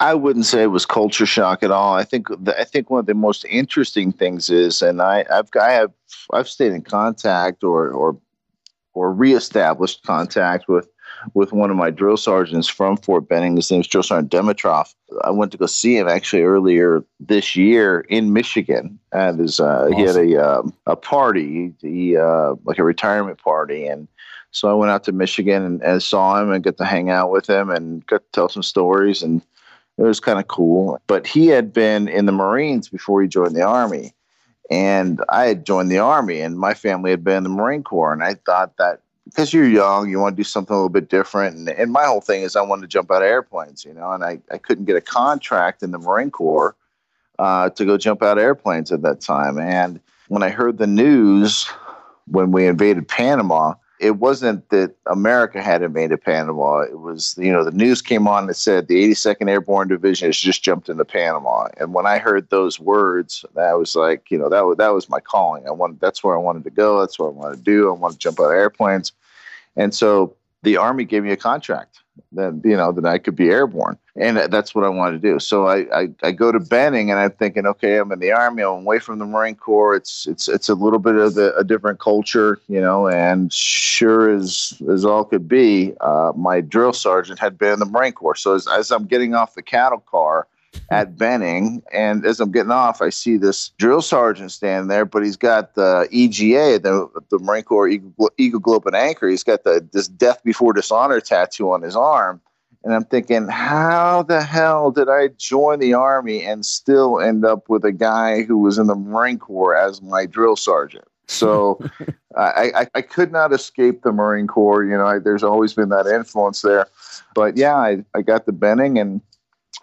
I 0.00 0.14
wouldn't 0.14 0.46
say 0.46 0.62
it 0.62 0.66
was 0.66 0.84
culture 0.84 1.26
shock 1.26 1.62
at 1.62 1.70
all. 1.70 1.94
I 1.94 2.02
think 2.02 2.26
the, 2.28 2.58
I 2.58 2.64
think 2.64 2.90
one 2.90 3.00
of 3.00 3.06
the 3.06 3.14
most 3.14 3.44
interesting 3.44 4.10
things 4.10 4.50
is, 4.50 4.82
and 4.82 5.00
I, 5.00 5.24
I've 5.30 5.48
I 5.60 5.72
have 5.72 5.92
I've 6.32 6.48
stayed 6.48 6.72
in 6.72 6.82
contact 6.82 7.62
or 7.62 7.90
or 7.90 8.18
or 8.94 9.12
reestablished 9.12 10.02
contact 10.02 10.68
with 10.68 10.88
with 11.34 11.52
one 11.52 11.70
of 11.70 11.76
my 11.76 11.90
drill 11.90 12.16
sergeants 12.16 12.68
from 12.68 12.96
Fort 12.96 13.28
Benning. 13.28 13.56
His 13.56 13.70
name 13.70 13.80
is 13.80 13.86
Drill 13.86 14.02
Sergeant 14.02 14.32
Dimitrov. 14.32 14.94
I 15.24 15.30
went 15.30 15.52
to 15.52 15.58
go 15.58 15.66
see 15.66 15.96
him 15.96 16.08
actually 16.08 16.42
earlier 16.42 17.04
this 17.20 17.56
year 17.56 18.00
in 18.08 18.32
Michigan, 18.32 18.98
and 19.12 19.38
his, 19.38 19.60
uh, 19.60 19.88
awesome. 19.90 19.92
he 19.92 20.02
had 20.02 20.16
a 20.16 20.58
um, 20.58 20.74
a 20.86 20.96
party, 20.96 21.72
he, 21.80 22.16
uh, 22.16 22.54
like 22.64 22.78
a 22.78 22.84
retirement 22.84 23.38
party, 23.38 23.86
and 23.86 24.08
so 24.50 24.70
I 24.70 24.74
went 24.74 24.90
out 24.90 25.04
to 25.04 25.12
Michigan 25.12 25.62
and, 25.62 25.82
and 25.82 26.02
saw 26.02 26.40
him 26.40 26.52
and 26.52 26.62
got 26.62 26.76
to 26.76 26.84
hang 26.84 27.10
out 27.10 27.30
with 27.30 27.48
him 27.48 27.70
and 27.70 28.06
got 28.06 28.18
to 28.18 28.30
tell 28.32 28.48
some 28.48 28.62
stories 28.62 29.22
and 29.22 29.42
it 29.98 30.02
was 30.02 30.20
kind 30.20 30.38
of 30.38 30.48
cool. 30.48 31.00
But 31.06 31.26
he 31.26 31.48
had 31.48 31.72
been 31.72 32.08
in 32.08 32.26
the 32.26 32.32
Marines 32.32 32.88
before 32.88 33.22
he 33.22 33.28
joined 33.28 33.54
the 33.54 33.62
Army. 33.62 34.12
And 34.70 35.22
I 35.28 35.46
had 35.46 35.66
joined 35.66 35.90
the 35.90 35.98
Army, 35.98 36.40
and 36.40 36.58
my 36.58 36.72
family 36.72 37.10
had 37.10 37.22
been 37.22 37.38
in 37.38 37.42
the 37.42 37.50
Marine 37.50 37.82
Corps. 37.82 38.12
And 38.12 38.22
I 38.22 38.34
thought 38.34 38.76
that 38.78 39.00
because 39.24 39.52
you're 39.52 39.68
young, 39.68 40.10
you 40.10 40.18
want 40.18 40.36
to 40.36 40.40
do 40.40 40.44
something 40.44 40.74
a 40.74 40.76
little 40.76 40.88
bit 40.88 41.08
different. 41.08 41.56
And, 41.56 41.68
and 41.68 41.92
my 41.92 42.04
whole 42.04 42.20
thing 42.20 42.42
is 42.42 42.56
I 42.56 42.62
wanted 42.62 42.82
to 42.82 42.88
jump 42.88 43.10
out 43.10 43.22
of 43.22 43.28
airplanes, 43.28 43.84
you 43.84 43.94
know, 43.94 44.10
and 44.12 44.24
I, 44.24 44.40
I 44.50 44.58
couldn't 44.58 44.84
get 44.84 44.96
a 44.96 45.00
contract 45.00 45.82
in 45.82 45.92
the 45.92 45.98
Marine 45.98 46.30
Corps 46.30 46.74
uh, 47.38 47.70
to 47.70 47.84
go 47.84 47.96
jump 47.96 48.22
out 48.22 48.38
of 48.38 48.42
airplanes 48.42 48.90
at 48.92 49.02
that 49.02 49.20
time. 49.20 49.58
And 49.58 50.00
when 50.28 50.42
I 50.42 50.50
heard 50.50 50.78
the 50.78 50.86
news 50.86 51.68
when 52.26 52.52
we 52.52 52.66
invaded 52.66 53.08
Panama, 53.08 53.74
it 54.02 54.16
wasn't 54.16 54.68
that 54.70 54.96
America 55.06 55.62
had 55.62 55.80
invaded 55.80 56.20
Panama. 56.20 56.80
It 56.80 56.98
was, 56.98 57.36
you 57.38 57.52
know, 57.52 57.62
the 57.62 57.70
news 57.70 58.02
came 58.02 58.26
on 58.26 58.48
that 58.48 58.54
said 58.54 58.88
the 58.88 59.08
82nd 59.10 59.48
Airborne 59.48 59.86
Division 59.86 60.28
has 60.28 60.36
just 60.36 60.64
jumped 60.64 60.88
into 60.88 61.04
Panama. 61.04 61.68
And 61.76 61.94
when 61.94 62.04
I 62.04 62.18
heard 62.18 62.50
those 62.50 62.80
words, 62.80 63.44
I 63.56 63.74
was 63.74 63.94
like, 63.94 64.28
you 64.28 64.36
know, 64.36 64.48
that 64.48 64.66
was 64.66 64.76
that 64.78 64.88
was 64.88 65.08
my 65.08 65.20
calling. 65.20 65.68
I 65.68 65.70
wanted 65.70 66.00
that's 66.00 66.24
where 66.24 66.34
I 66.34 66.38
wanted 66.38 66.64
to 66.64 66.70
go. 66.70 66.98
That's 66.98 67.16
what 67.16 67.26
I 67.26 67.30
wanted 67.30 67.58
to 67.58 67.62
do. 67.62 67.88
I 67.88 67.92
wanted 67.92 68.14
to 68.14 68.18
jump 68.18 68.40
out 68.40 68.46
of 68.46 68.52
airplanes. 68.52 69.12
And 69.76 69.94
so 69.94 70.34
the 70.64 70.76
Army 70.76 71.04
gave 71.04 71.22
me 71.22 71.30
a 71.30 71.36
contract 71.36 72.00
that 72.34 72.60
you 72.64 72.76
know 72.76 72.92
that 72.92 73.04
I 73.04 73.18
could 73.18 73.36
be 73.36 73.50
airborne, 73.50 73.98
and 74.16 74.36
that's 74.36 74.74
what 74.74 74.84
I 74.84 74.88
wanted 74.88 75.22
to 75.22 75.32
do. 75.32 75.38
So 75.38 75.66
I, 75.66 76.02
I, 76.02 76.08
I 76.22 76.32
go 76.32 76.52
to 76.52 76.60
Benning, 76.60 77.10
and 77.10 77.18
I'm 77.18 77.30
thinking, 77.30 77.66
okay, 77.66 77.98
I'm 77.98 78.12
in 78.12 78.18
the 78.18 78.32
Army, 78.32 78.62
I'm 78.62 78.82
away 78.82 78.98
from 78.98 79.18
the 79.18 79.26
Marine 79.26 79.54
Corps. 79.54 79.94
It's 79.94 80.26
it's 80.26 80.48
it's 80.48 80.68
a 80.68 80.74
little 80.74 80.98
bit 80.98 81.16
of 81.16 81.34
the, 81.34 81.54
a 81.56 81.64
different 81.64 81.98
culture, 82.00 82.60
you 82.68 82.80
know. 82.80 83.08
And 83.08 83.52
sure 83.52 84.30
as 84.30 84.80
as 84.90 85.04
all 85.04 85.24
could 85.24 85.48
be, 85.48 85.94
uh, 86.00 86.32
my 86.36 86.60
drill 86.60 86.92
sergeant 86.92 87.38
had 87.38 87.58
been 87.58 87.74
in 87.74 87.78
the 87.78 87.86
Marine 87.86 88.12
Corps. 88.12 88.36
So 88.36 88.54
as, 88.54 88.66
as 88.68 88.90
I'm 88.90 89.04
getting 89.04 89.34
off 89.34 89.54
the 89.54 89.62
cattle 89.62 90.00
car, 90.00 90.46
at 90.90 91.16
Benning. 91.16 91.82
And 91.92 92.24
as 92.24 92.40
I'm 92.40 92.52
getting 92.52 92.70
off, 92.70 93.02
I 93.02 93.08
see 93.08 93.36
this 93.36 93.70
drill 93.78 94.02
sergeant 94.02 94.52
standing 94.52 94.88
there, 94.88 95.04
but 95.04 95.24
he's 95.24 95.36
got 95.36 95.74
the 95.74 96.08
EGA, 96.10 96.78
the, 96.78 97.08
the 97.30 97.38
Marine 97.38 97.64
Corps 97.64 97.88
Eagle, 97.88 98.30
Eagle 98.38 98.60
Globe 98.60 98.86
and 98.86 98.96
Anchor. 98.96 99.28
He's 99.28 99.44
got 99.44 99.64
the 99.64 99.86
this 99.92 100.08
Death 100.08 100.42
Before 100.44 100.72
Dishonor 100.72 101.20
tattoo 101.20 101.72
on 101.72 101.82
his 101.82 101.96
arm. 101.96 102.40
And 102.84 102.94
I'm 102.94 103.04
thinking, 103.04 103.46
how 103.46 104.24
the 104.24 104.42
hell 104.42 104.90
did 104.90 105.08
I 105.08 105.28
join 105.38 105.78
the 105.78 105.94
Army 105.94 106.44
and 106.44 106.66
still 106.66 107.20
end 107.20 107.44
up 107.44 107.68
with 107.68 107.84
a 107.84 107.92
guy 107.92 108.42
who 108.42 108.58
was 108.58 108.76
in 108.76 108.88
the 108.88 108.96
Marine 108.96 109.38
Corps 109.38 109.76
as 109.76 110.02
my 110.02 110.26
drill 110.26 110.56
sergeant? 110.56 111.04
So 111.28 111.78
I, 112.36 112.72
I, 112.74 112.86
I, 112.96 113.02
could 113.02 113.30
not 113.30 113.52
escape 113.52 114.02
the 114.02 114.10
Marine 114.10 114.48
Corps. 114.48 114.82
You 114.82 114.98
know, 114.98 115.06
I, 115.06 115.20
there's 115.20 115.44
always 115.44 115.74
been 115.74 115.90
that 115.90 116.06
influence 116.06 116.62
there. 116.62 116.86
But 117.34 117.56
yeah, 117.56 117.76
I, 117.76 118.04
I 118.14 118.22
got 118.22 118.46
the 118.46 118.52
Benning 118.52 118.98
and 118.98 119.20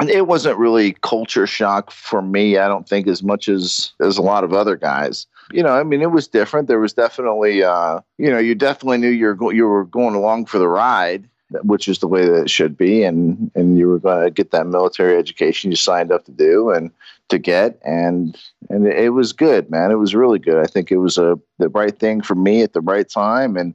it 0.08 0.28
wasn't 0.28 0.58
really 0.58 0.94
culture 1.02 1.46
shock 1.46 1.92
for 1.92 2.22
me 2.22 2.58
i 2.58 2.68
don't 2.68 2.88
think 2.88 3.08
as 3.08 3.22
much 3.24 3.50
as 3.50 3.92
as 4.00 4.18
a 4.18 4.22
lot 4.22 4.44
of 4.44 4.54
other 4.54 4.76
guys. 4.76 5.28
You 5.52 5.64
know 5.64 5.74
i 5.74 5.84
mean 5.84 6.02
it 6.02 6.12
was 6.12 6.28
different. 6.28 6.68
There 6.68 6.80
was 6.80 6.94
definitely 6.94 7.64
uh 7.64 8.02
you 8.18 8.30
know 8.30 8.38
you 8.38 8.56
definitely 8.56 9.00
knew 9.00 9.10
you 9.10 9.26
were 9.26 9.36
go- 9.36 9.50
you 9.50 9.68
were 9.68 9.86
going 9.86 10.16
along 10.16 10.46
for 10.46 10.60
the 10.60 10.68
ride 10.68 11.28
which 11.64 11.88
is 11.88 12.00
the 12.00 12.08
way 12.08 12.26
that 12.26 12.44
it 12.44 12.50
should 12.50 12.78
be 12.78 13.04
and 13.04 13.52
and 13.56 13.78
you 13.78 13.88
were 13.88 14.00
going 14.00 14.24
to 14.24 14.32
get 14.32 14.52
that 14.52 14.68
military 14.68 15.18
education 15.18 15.72
you 15.72 15.76
signed 15.76 16.12
up 16.12 16.24
to 16.26 16.32
do 16.32 16.70
and 16.70 16.92
to 17.30 17.40
get 17.40 17.80
and 17.84 18.38
and 18.70 18.88
it 18.88 19.10
was 19.10 19.34
good 19.34 19.70
man. 19.70 19.92
It 19.92 19.96
was 19.96 20.14
really 20.14 20.40
good. 20.40 20.58
I 20.64 20.68
think 20.68 20.92
it 20.92 20.98
was 20.98 21.18
a 21.18 21.40
the 21.58 21.70
right 21.70 21.98
thing 21.98 22.22
for 22.22 22.36
me 22.36 22.62
at 22.62 22.74
the 22.74 22.82
right 22.82 23.08
time 23.10 23.58
and 23.58 23.74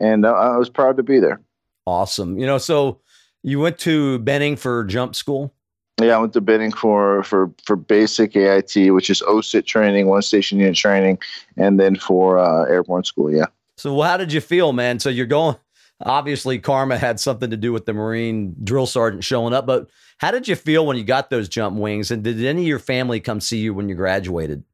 and 0.00 0.26
i 0.26 0.56
was 0.56 0.70
proud 0.70 0.96
to 0.96 1.02
be 1.02 1.18
there. 1.18 1.40
Awesome. 1.86 2.38
You 2.38 2.46
know 2.46 2.58
so 2.58 3.00
you 3.44 3.60
went 3.60 3.78
to 3.80 4.18
Benning 4.20 4.56
for 4.56 4.82
jump 4.84 5.14
school? 5.14 5.54
Yeah, 6.00 6.16
I 6.16 6.18
went 6.18 6.32
to 6.32 6.40
Benning 6.40 6.72
for 6.72 7.22
for 7.22 7.52
for 7.64 7.76
basic 7.76 8.34
AIT, 8.34 8.92
which 8.92 9.10
is 9.10 9.22
OSUT 9.22 9.64
training, 9.64 10.08
one 10.08 10.22
station 10.22 10.58
unit 10.58 10.74
training, 10.74 11.18
and 11.56 11.78
then 11.78 11.94
for 11.94 12.38
uh, 12.38 12.64
airborne 12.64 13.04
school. 13.04 13.30
Yeah. 13.30 13.46
So 13.76 14.00
how 14.00 14.16
did 14.16 14.32
you 14.32 14.40
feel, 14.40 14.72
man? 14.72 14.98
So 14.98 15.10
you're 15.10 15.26
going. 15.26 15.56
Obviously, 16.00 16.58
karma 16.58 16.98
had 16.98 17.20
something 17.20 17.50
to 17.50 17.56
do 17.56 17.72
with 17.72 17.86
the 17.86 17.92
Marine 17.92 18.56
drill 18.64 18.86
sergeant 18.86 19.22
showing 19.22 19.54
up, 19.54 19.64
but 19.64 19.88
how 20.18 20.32
did 20.32 20.48
you 20.48 20.56
feel 20.56 20.84
when 20.84 20.96
you 20.96 21.04
got 21.04 21.30
those 21.30 21.48
jump 21.48 21.78
wings? 21.78 22.10
And 22.10 22.24
did 22.24 22.44
any 22.44 22.62
of 22.62 22.66
your 22.66 22.80
family 22.80 23.20
come 23.20 23.40
see 23.40 23.58
you 23.58 23.72
when 23.72 23.88
you 23.88 23.94
graduated? 23.94 24.64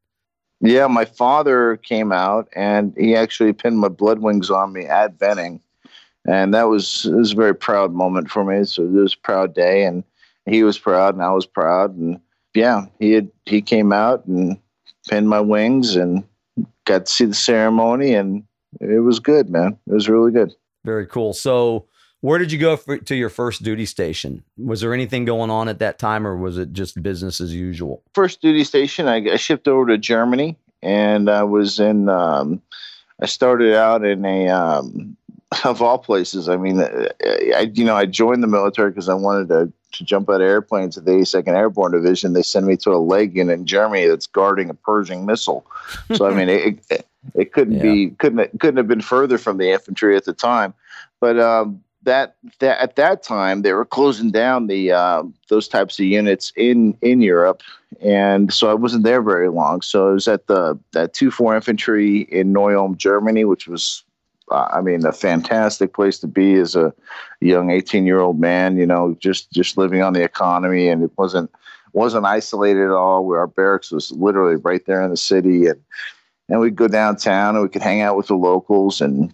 Yeah, 0.63 0.87
my 0.87 1.05
father 1.05 1.77
came 1.77 2.11
out 2.11 2.49
and 2.57 2.95
he 2.97 3.15
actually 3.15 3.53
pinned 3.53 3.79
my 3.79 3.89
blood 3.89 4.21
wings 4.21 4.51
on 4.51 4.73
me 4.73 4.87
at 4.87 5.19
Benning 5.19 5.61
and 6.27 6.55
that 6.55 6.69
was 6.69 7.07
it 7.07 7.15
was 7.15 7.33
a 7.33 7.37
very 7.37 7.55
proud 7.55 7.93
moment 7.93 8.31
for 8.31 8.45
me. 8.45 8.65
So 8.65 8.83
it 8.83 8.91
was 8.91 9.15
a 9.15 9.19
proud 9.19 9.55
day, 9.55 9.85
and 9.85 10.05
he 10.47 10.63
was 10.63 10.79
proud, 10.79 11.15
and 11.15 11.23
I 11.23 11.33
was 11.33 11.47
proud, 11.47 11.97
and 11.97 12.21
yeah, 12.55 12.87
he 12.99 13.13
had 13.13 13.31
he 13.47 13.63
came 13.63 13.93
out 13.93 14.27
and 14.27 14.59
pinned 15.09 15.29
my 15.29 15.41
wings, 15.41 15.97
and 15.97 16.25
got 16.85 17.07
to 17.07 17.13
see 17.13 17.25
the 17.25 17.35
ceremony, 17.35 18.15
and 18.15 18.45
it 18.81 19.01
was 19.01 19.21
good, 19.21 19.51
man. 19.51 19.79
It 19.87 19.93
was 19.93 20.09
really 20.09 20.33
good. 20.33 20.55
Very 20.85 21.07
cool. 21.07 21.33
So. 21.33 21.87
Where 22.23 22.39
did 22.39 22.53
you 22.53 22.59
go 22.59 22.77
for, 22.77 22.99
to 22.99 23.15
your 23.15 23.31
first 23.31 23.63
duty 23.63 23.87
station? 23.87 24.45
Was 24.59 24.83
there 24.83 24.93
anything 24.93 25.25
going 25.25 25.49
on 25.49 25.71
at 25.71 25.79
that 25.79 25.99
time, 25.99 26.27
or 26.27 26.37
was 26.37 26.59
it 26.59 26.75
just 26.75 27.03
business 27.03 27.41
as 27.41 27.55
usual? 27.55 28.03
First 28.15 28.43
duty 28.43 28.63
station, 28.63 29.09
I, 29.09 29.25
I 29.33 29.37
shipped 29.37 29.67
over 29.67 29.87
to 29.87 29.97
Germany, 29.97 30.59
and 30.83 31.31
I 31.31 31.45
was 31.45 31.81
in. 31.81 32.11
Um, 32.11 32.61
I 33.23 33.25
started 33.25 33.75
out 33.75 34.05
in 34.05 34.27
a 34.27 34.51
um, 34.51 35.17
of 35.65 35.83
all 35.83 35.99
places. 35.99 36.49
I 36.49 36.57
mean, 36.57 36.81
uh, 36.81 37.09
I 37.57 37.71
you 37.75 37.85
know 37.85 37.97
I 37.97 38.07
joined 38.07 38.43
the 38.43 38.49
military 38.49 38.91
because 38.91 39.09
I 39.09 39.15
wanted 39.15 39.49
to 39.49 39.73
to 39.93 40.05
jump 40.05 40.31
out 40.31 40.41
of 40.41 40.43
airplanes 40.43 40.97
at 40.97 41.05
the 41.05 41.11
82nd 41.11 41.49
Airborne 41.49 41.93
Division. 41.93 42.33
They 42.33 42.43
send 42.43 42.67
me 42.67 42.77
to 42.77 42.91
a 42.91 42.99
leg 42.99 43.35
unit 43.35 43.59
in 43.59 43.67
Germany 43.67 44.07
that's 44.07 44.27
guarding 44.27 44.71
a 44.71 44.75
Pershing 44.75 45.27
missile. 45.27 45.67
So 46.15 46.27
I 46.27 46.35
mean, 46.35 46.49
it, 46.49 46.79
it, 46.91 47.07
it 47.35 47.53
couldn't 47.53 47.77
yeah. 47.77 47.83
be 47.83 48.11
couldn't 48.11 48.61
couldn't 48.61 48.77
have 48.77 48.89
been 48.89 49.01
further 49.01 49.39
from 49.39 49.59
the 49.59 49.71
infantry 49.71 50.17
at 50.17 50.25
the 50.25 50.33
time. 50.33 50.75
But 51.19 51.39
um, 51.39 51.83
that 52.03 52.37
that 52.61 52.79
at 52.81 52.97
that 52.97 53.23
time 53.23 53.63
they 53.63 53.73
were 53.73 53.85
closing 53.85 54.31
down 54.31 54.69
the 54.69 54.93
uh, 54.93 55.25
those 55.49 55.69
types 55.69 55.99
of 55.99 56.07
units 56.07 56.53
in 56.57 56.97
in 57.03 57.21
Europe, 57.21 57.63
and 58.01 58.53
so 58.53 58.71
I 58.71 58.75
wasn't 58.75 59.05
there 59.05 59.23
very 59.23 59.51
long. 59.51 59.83
So 59.83 60.09
I 60.09 60.13
was 60.13 60.29
at 60.29 60.47
the 60.47 60.79
that 60.93 61.13
two 61.13 61.31
four 61.31 61.55
infantry 61.55 62.21
in 62.31 62.53
Neu-Ulm, 62.53 62.97
Germany, 62.97 63.45
which 63.45 63.67
was 63.67 64.05
I 64.51 64.81
mean, 64.81 65.05
a 65.05 65.13
fantastic 65.13 65.95
place 65.95 66.19
to 66.21 66.27
be 66.27 66.55
as 66.55 66.75
a 66.75 66.93
young 67.41 67.71
18 67.71 68.07
year 68.07 68.21
old 68.21 68.39
man, 68.41 68.77
you 68.77 68.87
know, 68.87 69.17
just, 69.21 69.51
just 69.53 69.77
living 69.77 70.03
on 70.03 70.13
the 70.13 70.23
economy. 70.23 70.89
And 70.89 71.03
it 71.03 71.11
wasn't, 71.17 71.51
wasn't 71.93 72.27
isolated 72.27 72.85
at 72.85 72.91
all 72.91 73.25
where 73.25 73.39
our 73.39 73.47
barracks 73.47 73.91
was 73.91 74.11
literally 74.13 74.57
right 74.57 74.85
there 74.87 75.03
in 75.03 75.11
the 75.11 75.17
city. 75.17 75.67
And, 75.67 75.81
and 76.49 76.61
we'd 76.61 76.77
go 76.77 76.89
downtown 76.89 77.55
and 77.55 77.63
we 77.63 77.69
could 77.69 77.83
hang 77.83 78.01
out 78.01 78.17
with 78.17 78.27
the 78.27 78.35
locals 78.35 79.01
and 79.01 79.33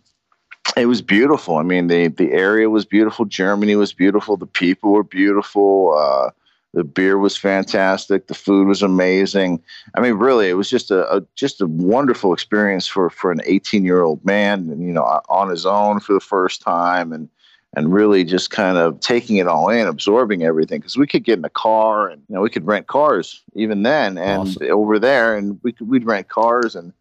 it 0.77 0.87
was 0.87 1.01
beautiful. 1.01 1.57
I 1.57 1.63
mean, 1.63 1.87
the, 1.87 2.09
the 2.09 2.33
area 2.33 2.69
was 2.69 2.85
beautiful. 2.85 3.25
Germany 3.25 3.77
was 3.77 3.93
beautiful. 3.93 4.37
The 4.37 4.47
people 4.47 4.93
were 4.93 5.05
beautiful. 5.05 5.97
Uh, 5.99 6.31
the 6.77 6.85
beer 6.85 7.17
was 7.17 7.39
fantastic. 7.39 8.27
The 8.27 8.35
food 8.35 8.69
was 8.69 8.83
amazing. 8.83 9.63
I 9.95 10.01
mean, 10.01 10.13
really, 10.13 10.51
it 10.51 10.59
was 10.59 10.69
just 10.69 10.91
a, 10.91 11.11
a 11.11 11.23
just 11.35 11.63
a 11.63 11.67
wonderful 11.67 12.35
experience 12.35 12.87
for 12.87 13.09
for 13.09 13.33
an 13.33 13.41
18 13.47 13.83
year 13.83 14.03
old 14.03 14.23
man, 14.27 14.69
and 14.69 14.83
you 14.83 14.93
know, 14.93 15.03
on 15.31 15.49
his 15.49 15.65
own 15.65 16.01
for 16.01 16.13
the 16.13 16.21
first 16.21 16.61
time, 16.61 17.15
and 17.15 17.31
and 17.75 17.95
really 17.95 18.25
just 18.25 18.51
kind 18.51 18.77
of 18.77 19.01
taking 19.01 19.39
it 19.39 19.49
all 19.49 19.71
in, 19.71 19.87
absorbing 19.87 20.43
everything. 20.43 20.81
Because 20.81 20.99
we 20.99 21.07
could 21.07 21.25
get 21.25 21.39
in 21.39 21.45
a 21.47 21.51
car, 21.51 22.11
and 22.11 22.23
you 22.29 22.35
know, 22.35 22.43
we 22.43 22.51
could 22.51 22.67
rent 22.67 22.89
cars 22.89 23.43
even 23.55 23.83
then, 23.83 24.19
and 24.19 24.43
awesome. 24.43 24.71
over 24.71 24.99
there, 24.99 25.35
and 25.35 25.59
we 25.63 25.73
could 25.73 25.89
we'd 25.89 26.05
rent 26.05 26.29
cars 26.29 26.77
and 26.77 26.93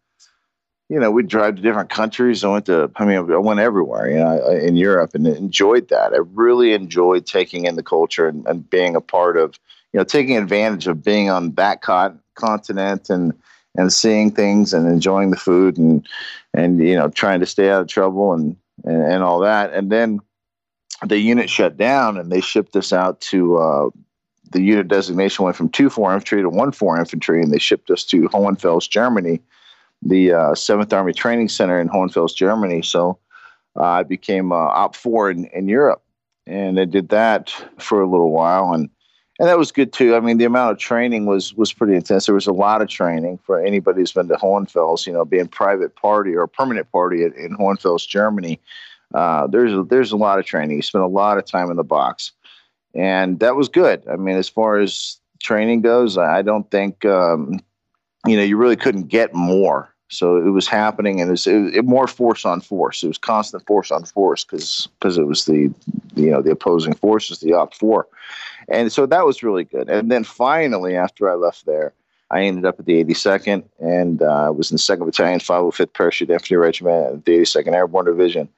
you 0.88 1.00
know, 1.00 1.10
we'd 1.10 1.28
drive 1.28 1.56
to 1.56 1.62
different 1.62 1.90
countries. 1.90 2.44
I 2.44 2.48
went 2.48 2.66
to, 2.66 2.90
I 2.96 3.04
mean, 3.04 3.18
I 3.18 3.38
went 3.38 3.58
everywhere, 3.58 4.08
you 4.08 4.18
know, 4.18 4.48
in 4.50 4.76
Europe 4.76 5.14
and 5.14 5.26
enjoyed 5.26 5.88
that. 5.88 6.12
I 6.12 6.18
really 6.18 6.74
enjoyed 6.74 7.26
taking 7.26 7.64
in 7.64 7.74
the 7.74 7.82
culture 7.82 8.28
and, 8.28 8.46
and 8.46 8.68
being 8.70 8.94
a 8.94 9.00
part 9.00 9.36
of, 9.36 9.58
you 9.92 9.98
know, 9.98 10.04
taking 10.04 10.36
advantage 10.36 10.86
of 10.86 11.02
being 11.02 11.30
on 11.30 11.52
that 11.54 11.82
con- 11.82 12.20
continent 12.34 13.10
and, 13.10 13.32
and 13.76 13.92
seeing 13.92 14.30
things 14.30 14.74
and 14.74 14.86
enjoying 14.86 15.30
the 15.30 15.36
food 15.36 15.78
and, 15.78 16.06
and, 16.54 16.80
you 16.80 16.94
know, 16.94 17.08
trying 17.08 17.40
to 17.40 17.46
stay 17.46 17.70
out 17.70 17.82
of 17.82 17.88
trouble 17.88 18.32
and, 18.32 18.56
and, 18.84 19.02
and 19.02 19.22
all 19.22 19.40
that. 19.40 19.72
And 19.72 19.90
then 19.90 20.20
the 21.06 21.18
unit 21.18 21.48
shut 21.48 21.76
down 21.76 22.16
and 22.16 22.30
they 22.30 22.40
shipped 22.40 22.76
us 22.76 22.92
out 22.92 23.20
to, 23.22 23.56
uh, 23.58 23.90
the 24.52 24.62
unit 24.62 24.88
designation 24.88 25.44
went 25.44 25.56
from 25.56 25.68
two 25.68 25.90
four 25.90 26.12
infantry 26.12 26.40
to 26.40 26.48
one 26.48 26.70
four 26.70 26.96
infantry, 26.98 27.42
and 27.42 27.52
they 27.52 27.58
shipped 27.58 27.90
us 27.90 28.04
to 28.04 28.28
Hohenfels, 28.28 28.88
Germany, 28.88 29.40
the 30.02 30.32
uh, 30.32 30.54
Seventh 30.54 30.92
Army 30.92 31.12
Training 31.12 31.48
Center 31.48 31.80
in 31.80 31.88
Hohenfels, 31.88 32.32
Germany. 32.32 32.80
So 32.82 33.18
uh, 33.74 33.82
I 33.82 34.02
became 34.04 34.52
uh, 34.52 34.68
OPFOR 34.68 35.32
in, 35.32 35.46
in 35.46 35.68
Europe, 35.68 36.02
and 36.46 36.78
I 36.78 36.84
did 36.84 37.08
that 37.08 37.50
for 37.78 38.00
a 38.00 38.08
little 38.08 38.30
while, 38.30 38.72
and 38.72 38.88
and 39.38 39.48
that 39.48 39.58
was 39.58 39.72
good 39.72 39.92
too. 39.92 40.14
I 40.14 40.20
mean, 40.20 40.38
the 40.38 40.44
amount 40.44 40.72
of 40.72 40.78
training 40.78 41.26
was 41.26 41.54
was 41.54 41.72
pretty 41.72 41.94
intense. 41.94 42.26
There 42.26 42.34
was 42.34 42.46
a 42.46 42.52
lot 42.52 42.82
of 42.82 42.88
training 42.88 43.38
for 43.44 43.60
anybody 43.64 44.00
who's 44.00 44.12
been 44.12 44.28
to 44.28 44.34
Hohenfels. 44.34 45.06
You 45.06 45.12
know, 45.12 45.24
being 45.24 45.48
private 45.48 45.94
party 45.96 46.34
or 46.34 46.46
permanent 46.46 46.90
party 46.90 47.24
at, 47.24 47.34
in 47.34 47.56
Hohenfels, 47.56 48.06
Germany. 48.06 48.60
Uh, 49.14 49.46
there's 49.46 49.72
a, 49.72 49.84
there's 49.84 50.12
a 50.12 50.16
lot 50.16 50.38
of 50.38 50.44
training. 50.44 50.76
You 50.76 50.82
spend 50.82 51.04
a 51.04 51.08
lot 51.08 51.38
of 51.38 51.44
time 51.44 51.70
in 51.70 51.76
the 51.76 51.84
box, 51.84 52.32
and 52.94 53.38
that 53.40 53.56
was 53.56 53.68
good. 53.68 54.02
I 54.10 54.16
mean, 54.16 54.36
as 54.36 54.48
far 54.48 54.78
as 54.78 55.20
training 55.40 55.82
goes, 55.82 56.18
I 56.18 56.42
don't 56.42 56.68
think 56.70 57.04
um, 57.04 57.60
you 58.26 58.36
know, 58.36 58.42
you 58.42 58.56
really 58.56 58.76
couldn't 58.76 59.08
get 59.08 59.34
more 59.34 59.94
So 60.08 60.36
it 60.36 60.50
was 60.50 60.68
happening, 60.68 61.20
and 61.20 61.28
it 61.28 61.32
was 61.32 61.46
it, 61.46 61.76
it 61.76 61.84
more 61.84 62.06
force 62.06 62.44
on 62.44 62.60
force. 62.60 63.02
It 63.02 63.08
was 63.08 63.18
constant 63.18 63.66
force 63.66 63.90
on 63.90 64.04
force 64.04 64.44
because 64.44 64.88
because 64.98 65.18
it 65.18 65.26
was 65.26 65.46
the 65.46 65.72
you 66.14 66.30
know 66.30 66.42
the 66.42 66.52
opposing 66.52 66.94
forces, 66.94 67.40
the 67.40 67.50
OPFOR, 67.52 68.04
and 68.68 68.92
so 68.92 69.06
that 69.06 69.24
was 69.24 69.42
really 69.42 69.64
good. 69.64 69.88
And 69.88 70.10
then 70.10 70.24
finally, 70.24 70.96
after 70.96 71.30
I 71.30 71.34
left 71.34 71.66
there, 71.66 71.92
I 72.30 72.42
ended 72.42 72.64
up 72.64 72.80
at 72.80 72.86
the 72.86 73.04
82nd, 73.04 73.64
and 73.78 74.22
uh, 74.22 74.52
was 74.54 74.70
in 74.70 74.74
the 74.74 74.78
Second 74.78 75.06
Battalion, 75.06 75.40
505th 75.40 75.92
Parachute 75.92 76.30
Infantry 76.30 76.56
Regiment, 76.56 77.24
the 77.24 77.38
82nd 77.38 77.72
Airborne 77.72 78.06
Division 78.06 78.48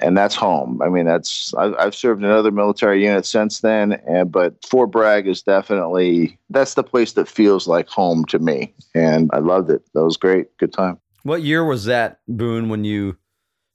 and 0.00 0.16
that's 0.16 0.34
home. 0.34 0.80
I 0.80 0.88
mean, 0.88 1.04
that's 1.04 1.52
I've, 1.54 1.74
I've, 1.78 1.94
served 1.94 2.22
in 2.24 2.30
other 2.30 2.50
military 2.50 3.04
units 3.04 3.28
since 3.28 3.60
then, 3.60 3.92
and 4.06 4.32
but 4.32 4.54
Fort 4.64 4.90
Bragg 4.90 5.26
is 5.26 5.42
definitely 5.42 6.38
that's 6.50 6.74
the 6.74 6.82
place 6.82 7.12
that 7.12 7.28
feels 7.28 7.66
like 7.66 7.88
home 7.88 8.24
to 8.26 8.38
me, 8.38 8.72
and 8.94 9.28
I 9.32 9.38
loved 9.38 9.70
it. 9.70 9.82
That 9.94 10.04
was 10.04 10.16
great, 10.16 10.56
good 10.58 10.72
time. 10.72 10.98
What 11.24 11.42
year 11.42 11.64
was 11.64 11.84
that, 11.84 12.20
Boone? 12.26 12.68
When 12.68 12.84
you, 12.84 13.16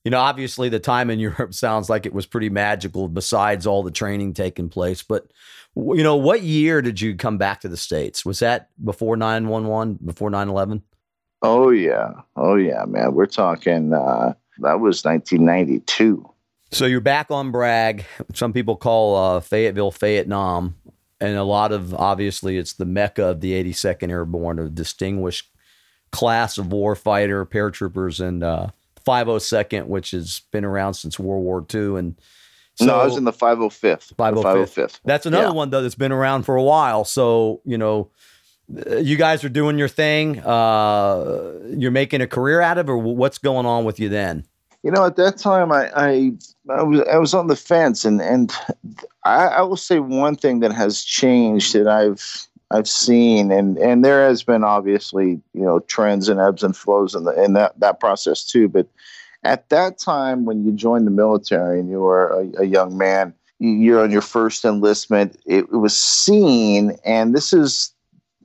you 0.07 0.11
know, 0.11 0.21
obviously 0.21 0.69
the 0.69 0.79
time 0.79 1.09
in 1.09 1.19
Europe 1.29 1.53
sounds 1.53 1.89
like 1.89 2.05
it 2.05 2.13
was 2.13 2.25
pretty 2.25 2.49
magical. 2.49 3.09
Besides 3.09 3.67
all 3.67 3.83
the 3.83 3.91
training 3.91 4.35
taking 4.35 4.69
place, 4.69 5.03
but 5.03 5.27
you 5.75 6.01
know, 6.01 6.15
what 6.15 6.43
year 6.43 6.81
did 6.81 7.01
you 7.01 7.17
come 7.17 7.37
back 7.37 7.59
to 7.59 7.67
the 7.67 7.75
states? 7.75 8.23
Was 8.23 8.39
that 8.39 8.69
before 8.81 9.17
nine 9.17 9.49
one 9.49 9.67
one? 9.67 9.95
Before 9.95 10.31
9-11? 10.31 10.81
Oh 11.41 11.71
yeah, 11.71 12.11
oh 12.37 12.55
yeah, 12.55 12.85
man. 12.85 13.15
We're 13.15 13.25
talking. 13.25 13.93
uh 13.93 14.33
that 14.59 14.79
was 14.79 15.03
1992. 15.03 16.25
So 16.71 16.85
you're 16.85 17.01
back 17.01 17.29
on 17.29 17.51
Bragg. 17.51 18.05
Some 18.33 18.53
people 18.53 18.77
call 18.77 19.17
uh, 19.17 19.39
Fayetteville 19.41 19.91
Vietnam, 19.91 20.77
and 21.19 21.35
a 21.35 21.43
lot 21.43 21.73
of 21.73 21.93
obviously 21.93 22.57
it's 22.57 22.73
the 22.73 22.85
mecca 22.85 23.25
of 23.25 23.41
the 23.41 23.51
82nd 23.61 24.09
Airborne, 24.09 24.57
a 24.59 24.69
distinguished 24.69 25.51
class 26.13 26.57
of 26.57 26.67
warfighter, 26.67 27.45
paratroopers, 27.45 28.25
and 28.25 28.41
uh, 28.41 28.67
502nd, 29.07 29.85
which 29.85 30.11
has 30.11 30.41
been 30.51 30.65
around 30.65 30.95
since 30.95 31.17
World 31.17 31.43
War 31.43 31.65
II. 31.73 31.97
And 31.97 32.19
so, 32.75 32.85
no, 32.85 32.99
I 32.99 33.05
was 33.05 33.17
in 33.17 33.23
the 33.23 33.33
505th. 33.33 34.13
505th. 34.15 34.43
505th. 34.43 34.99
That's 35.05 35.25
another 35.25 35.47
yeah. 35.47 35.53
one 35.53 35.69
though 35.69 35.81
that's 35.81 35.95
been 35.95 36.11
around 36.11 36.43
for 36.43 36.55
a 36.55 36.63
while. 36.63 37.05
So 37.05 37.61
you 37.65 37.77
know, 37.77 38.11
you 38.99 39.15
guys 39.15 39.43
are 39.43 39.49
doing 39.49 39.77
your 39.77 39.87
thing. 39.87 40.39
Uh, 40.41 41.53
you're 41.69 41.91
making 41.91 42.21
a 42.21 42.27
career 42.27 42.61
out 42.61 42.77
of, 42.77 42.87
it, 42.87 42.91
or 42.91 42.97
what's 42.97 43.37
going 43.37 43.65
on 43.65 43.85
with 43.85 43.99
you 43.99 44.09
then? 44.09 44.45
You 44.83 44.91
know, 44.91 45.05
at 45.05 45.15
that 45.15 45.37
time, 45.37 45.71
I 45.71 45.89
I, 45.95 46.31
I 46.69 46.83
was 46.83 47.01
I 47.11 47.17
was 47.17 47.33
on 47.33 47.47
the 47.47 47.55
fence, 47.55 48.05
and 48.05 48.21
and 48.21 48.53
I, 49.23 49.47
I 49.47 49.61
will 49.61 49.77
say 49.77 49.99
one 49.99 50.35
thing 50.35 50.59
that 50.59 50.71
has 50.71 51.03
changed 51.03 51.73
that 51.73 51.87
I've 51.87 52.47
I've 52.71 52.87
seen, 52.87 53.51
and 53.51 53.77
and 53.77 54.03
there 54.03 54.27
has 54.27 54.43
been 54.43 54.63
obviously 54.63 55.41
you 55.53 55.63
know 55.63 55.79
trends 55.79 56.29
and 56.29 56.39
ebbs 56.39 56.63
and 56.63 56.75
flows 56.75 57.15
in 57.15 57.23
the 57.23 57.43
in 57.43 57.53
that 57.53 57.79
that 57.79 57.99
process 57.99 58.43
too. 58.43 58.67
But 58.67 58.87
at 59.43 59.69
that 59.69 59.97
time, 59.97 60.45
when 60.45 60.65
you 60.65 60.71
joined 60.73 61.07
the 61.07 61.11
military 61.11 61.79
and 61.79 61.89
you 61.89 61.99
were 61.99 62.29
a, 62.29 62.63
a 62.63 62.65
young 62.65 62.97
man, 62.97 63.33
you're 63.59 64.03
on 64.03 64.11
your 64.11 64.21
first 64.21 64.65
enlistment. 64.65 65.37
It, 65.45 65.65
it 65.65 65.77
was 65.77 65.97
seen, 65.97 66.97
and 67.05 67.33
this 67.33 67.53
is 67.53 67.93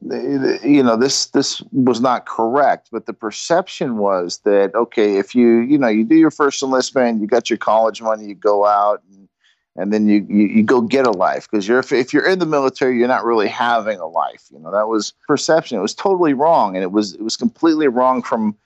you 0.02 0.83
know 0.83 0.97
this 0.97 1.26
this 1.26 1.62
was 1.71 2.00
not 2.00 2.26
correct 2.26 2.88
but 2.91 3.07
the 3.07 3.12
perception 3.12 3.99
was 3.99 4.38
that 4.38 4.75
okay 4.75 5.17
if 5.17 5.33
you 5.33 5.61
you 5.61 5.79
know 5.79 5.87
you 5.87 6.02
do 6.05 6.17
your 6.17 6.31
first 6.31 6.61
enlistment 6.61 7.21
you 7.21 7.26
got 7.29 7.49
your 7.49 7.57
college 7.57 8.02
money 8.02 8.26
you 8.26 8.35
go 8.35 8.67
out 8.67 9.00
and, 9.12 9.29
and 9.76 9.93
then 9.93 10.07
you, 10.07 10.26
you, 10.29 10.47
you 10.49 10.62
go 10.62 10.81
get 10.81 11.07
a 11.07 11.11
life 11.11 11.49
because 11.50 11.67
you're 11.67 11.79
if, 11.79 11.93
if 11.93 12.12
you're 12.12 12.29
in 12.29 12.38
the 12.38 12.47
military 12.47 12.99
you're 12.99 13.09
not 13.09 13.25
really 13.25 13.49
having 13.49 13.99
a 13.99 14.07
life 14.07 14.45
you 14.50 14.59
know 14.59 14.71
that 14.71 14.88
was 14.88 15.12
perception 15.26 15.79
it 15.79 15.83
was 15.83 15.95
totally 15.95 16.35
wrong 16.35 16.76
and 16.76 16.83
it 16.83 16.93
was 16.93 17.14
it 17.14 17.23
was 17.23 17.37
completely 17.37 17.88
wrong 17.88 18.23
from 18.23 18.57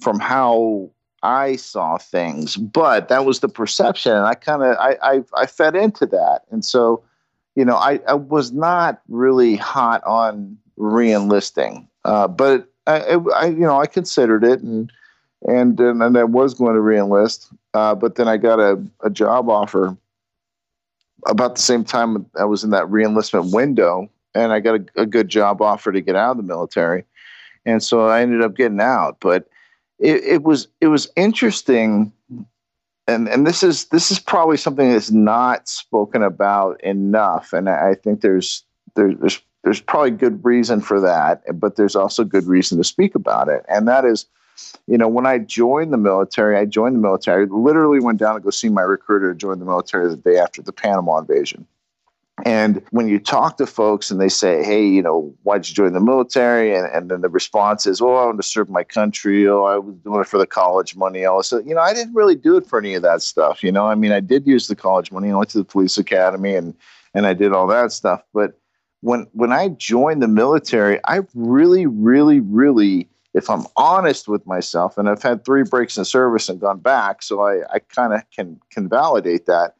from 0.00 0.18
how 0.18 0.90
I 1.22 1.56
saw 1.56 1.98
things 1.98 2.56
but 2.56 3.08
that 3.08 3.24
was 3.24 3.40
the 3.40 3.48
perception 3.48 4.12
and 4.12 4.26
I 4.26 4.34
kind 4.34 4.62
of 4.62 4.76
I, 4.78 4.96
I 5.02 5.24
I 5.34 5.46
fed 5.46 5.74
into 5.76 6.06
that 6.06 6.42
and 6.50 6.64
so 6.64 7.02
you 7.54 7.64
know 7.64 7.76
I, 7.76 8.00
I 8.08 8.14
was 8.14 8.52
not 8.52 9.00
really 9.08 9.56
hot 9.56 10.04
on 10.04 10.58
reenlisting. 10.78 11.86
Uh, 12.04 12.28
but 12.28 12.68
I, 12.86 13.18
I, 13.34 13.46
you 13.46 13.60
know, 13.60 13.80
I 13.80 13.86
considered 13.86 14.44
it, 14.44 14.60
and 14.60 14.92
and 15.42 15.78
and 15.80 16.16
I 16.16 16.24
was 16.24 16.54
going 16.54 16.74
to 16.74 16.80
reenlist. 16.80 17.52
Uh, 17.74 17.94
but 17.94 18.14
then 18.14 18.28
I 18.28 18.36
got 18.36 18.58
a, 18.58 18.82
a 19.02 19.10
job 19.10 19.48
offer 19.48 19.96
about 21.26 21.56
the 21.56 21.62
same 21.62 21.84
time 21.84 22.26
I 22.38 22.44
was 22.44 22.64
in 22.64 22.70
that 22.70 22.86
reenlistment 22.86 23.52
window, 23.52 24.10
and 24.34 24.52
I 24.52 24.60
got 24.60 24.80
a, 24.80 25.02
a 25.02 25.06
good 25.06 25.28
job 25.28 25.62
offer 25.62 25.92
to 25.92 26.00
get 26.00 26.16
out 26.16 26.32
of 26.32 26.36
the 26.38 26.42
military, 26.42 27.04
and 27.64 27.82
so 27.82 28.06
I 28.06 28.22
ended 28.22 28.42
up 28.42 28.56
getting 28.56 28.80
out. 28.80 29.18
But 29.20 29.48
it, 29.98 30.22
it 30.24 30.42
was 30.42 30.68
it 30.80 30.88
was 30.88 31.10
interesting 31.16 32.12
and 33.08 33.28
and 33.28 33.46
this 33.46 33.62
is 33.62 33.86
this 33.86 34.10
is 34.10 34.18
probably 34.18 34.56
something 34.56 34.90
that's 34.90 35.10
not 35.10 35.68
spoken 35.68 36.22
about 36.22 36.78
enough 36.82 37.54
and 37.54 37.70
i 37.70 37.94
think 37.94 38.20
there's 38.20 38.64
there's 38.94 39.40
there's 39.66 39.80
probably 39.80 40.12
good 40.12 40.44
reason 40.44 40.80
for 40.80 41.00
that, 41.00 41.42
but 41.58 41.74
there's 41.74 41.96
also 41.96 42.22
good 42.22 42.46
reason 42.46 42.78
to 42.78 42.84
speak 42.84 43.16
about 43.16 43.48
it. 43.48 43.64
And 43.68 43.88
that 43.88 44.04
is, 44.04 44.26
you 44.86 44.98
know, 44.98 45.08
when 45.08 45.26
I 45.26 45.38
joined 45.38 45.92
the 45.92 45.98
military, 45.98 46.56
I 46.56 46.64
joined 46.64 46.96
the 46.96 47.00
military, 47.00 47.44
I 47.44 47.46
literally 47.50 48.00
went 48.00 48.18
down 48.18 48.34
to 48.34 48.40
go 48.40 48.50
see 48.50 48.68
my 48.68 48.82
recruiter 48.82 49.32
to 49.32 49.38
join 49.38 49.58
the 49.58 49.64
military 49.64 50.08
the 50.08 50.16
day 50.16 50.38
after 50.38 50.62
the 50.62 50.72
Panama 50.72 51.18
invasion. 51.18 51.66
And 52.44 52.82
when 52.90 53.08
you 53.08 53.18
talk 53.18 53.56
to 53.56 53.66
folks 53.66 54.10
and 54.10 54.20
they 54.20 54.28
say, 54.28 54.62
hey, 54.62 54.86
you 54.86 55.00
know, 55.00 55.34
why'd 55.44 55.66
you 55.66 55.74
join 55.74 55.94
the 55.94 56.00
military? 56.00 56.76
And, 56.76 56.86
and 56.92 57.10
then 57.10 57.22
the 57.22 57.30
response 57.30 57.86
is, 57.86 58.02
oh, 58.02 58.14
I 58.14 58.26
want 58.26 58.36
to 58.36 58.46
serve 58.46 58.68
my 58.68 58.84
country. 58.84 59.48
Oh, 59.48 59.64
I 59.64 59.78
was 59.78 59.94
doing 60.04 60.20
it 60.20 60.26
for 60.26 60.36
the 60.36 60.46
college 60.46 60.96
money. 60.96 61.24
All 61.24 61.38
this. 61.38 61.52
You 61.52 61.74
know, 61.74 61.80
I 61.80 61.94
didn't 61.94 62.14
really 62.14 62.34
do 62.34 62.58
it 62.58 62.66
for 62.66 62.78
any 62.78 62.92
of 62.92 63.02
that 63.02 63.22
stuff. 63.22 63.64
You 63.64 63.72
know, 63.72 63.86
I 63.86 63.94
mean, 63.94 64.12
I 64.12 64.20
did 64.20 64.46
use 64.46 64.68
the 64.68 64.76
college 64.76 65.10
money. 65.10 65.30
I 65.30 65.34
went 65.34 65.48
to 65.50 65.58
the 65.58 65.64
police 65.64 65.96
academy 65.96 66.54
and, 66.54 66.74
and 67.14 67.26
I 67.26 67.32
did 67.32 67.52
all 67.52 67.66
that 67.68 67.90
stuff. 67.90 68.22
But 68.34 68.58
when 69.00 69.26
when 69.32 69.52
I 69.52 69.68
joined 69.68 70.22
the 70.22 70.28
military, 70.28 71.00
I 71.04 71.20
really, 71.34 71.86
really, 71.86 72.40
really, 72.40 73.08
if 73.36 73.50
I'm 73.50 73.66
honest 73.76 74.28
with 74.28 74.46
myself, 74.46 74.96
and 74.96 75.10
I've 75.10 75.22
had 75.22 75.44
three 75.44 75.62
breaks 75.62 75.98
in 75.98 76.06
service 76.06 76.48
and 76.48 76.58
gone 76.58 76.78
back, 76.78 77.22
so 77.22 77.42
I, 77.42 77.70
I 77.70 77.78
kind 77.80 78.14
of 78.14 78.22
can 78.30 78.58
can 78.70 78.88
validate 78.88 79.44
that. 79.44 79.74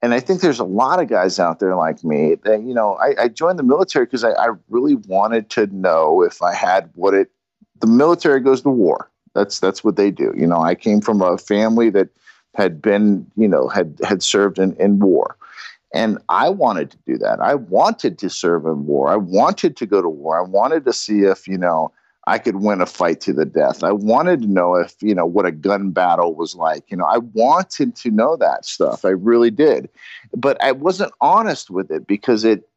And 0.00 0.14
I 0.14 0.20
think 0.20 0.40
there's 0.40 0.58
a 0.58 0.64
lot 0.64 0.98
of 0.98 1.08
guys 1.08 1.38
out 1.38 1.60
there 1.60 1.76
like 1.76 2.02
me 2.02 2.36
that, 2.42 2.62
you 2.62 2.74
know, 2.74 2.94
I, 2.94 3.24
I 3.24 3.28
joined 3.28 3.58
the 3.58 3.62
military 3.62 4.06
because 4.06 4.24
I, 4.24 4.32
I 4.32 4.48
really 4.68 4.96
wanted 5.06 5.50
to 5.50 5.66
know 5.66 6.22
if 6.22 6.42
I 6.42 6.54
had 6.54 6.90
what 6.94 7.12
it 7.12 7.30
the 7.80 7.86
military 7.86 8.40
goes 8.40 8.62
to 8.62 8.70
war. 8.70 9.10
That's 9.34 9.60
that's 9.60 9.84
what 9.84 9.96
they 9.96 10.10
do. 10.10 10.32
You 10.34 10.46
know, 10.46 10.62
I 10.62 10.74
came 10.74 11.02
from 11.02 11.20
a 11.20 11.36
family 11.36 11.90
that 11.90 12.08
had 12.54 12.80
been, 12.80 13.30
you 13.36 13.46
know, 13.46 13.68
had 13.68 14.00
had 14.02 14.22
served 14.22 14.58
in, 14.58 14.74
in 14.76 14.98
war. 15.00 15.36
And 15.94 16.16
I 16.30 16.48
wanted 16.48 16.90
to 16.92 16.96
do 17.06 17.18
that. 17.18 17.40
I 17.40 17.56
wanted 17.56 18.18
to 18.20 18.30
serve 18.30 18.64
in 18.64 18.86
war. 18.86 19.10
I 19.10 19.16
wanted 19.16 19.76
to 19.76 19.86
go 19.86 20.00
to 20.00 20.08
war. 20.08 20.38
I 20.38 20.48
wanted 20.48 20.86
to 20.86 20.92
see 20.94 21.20
if, 21.24 21.46
you 21.46 21.58
know, 21.58 21.92
I 22.26 22.38
could 22.38 22.56
win 22.56 22.80
a 22.80 22.86
fight 22.86 23.20
to 23.22 23.32
the 23.32 23.44
death. 23.44 23.82
I 23.82 23.92
wanted 23.92 24.42
to 24.42 24.46
know 24.46 24.76
if, 24.76 24.94
you 25.02 25.14
know, 25.14 25.26
what 25.26 25.46
a 25.46 25.50
gun 25.52 25.90
battle 25.90 26.34
was 26.34 26.54
like. 26.54 26.84
You 26.88 26.96
know, 26.96 27.04
I 27.04 27.18
wanted 27.18 27.96
to 27.96 28.10
know 28.10 28.36
that 28.36 28.64
stuff. 28.64 29.04
I 29.04 29.10
really 29.10 29.50
did. 29.50 29.88
But 30.34 30.62
I 30.62 30.72
wasn't 30.72 31.12
honest 31.20 31.70
with 31.70 31.90
it 31.90 32.06
because 32.06 32.44
it, 32.44 32.68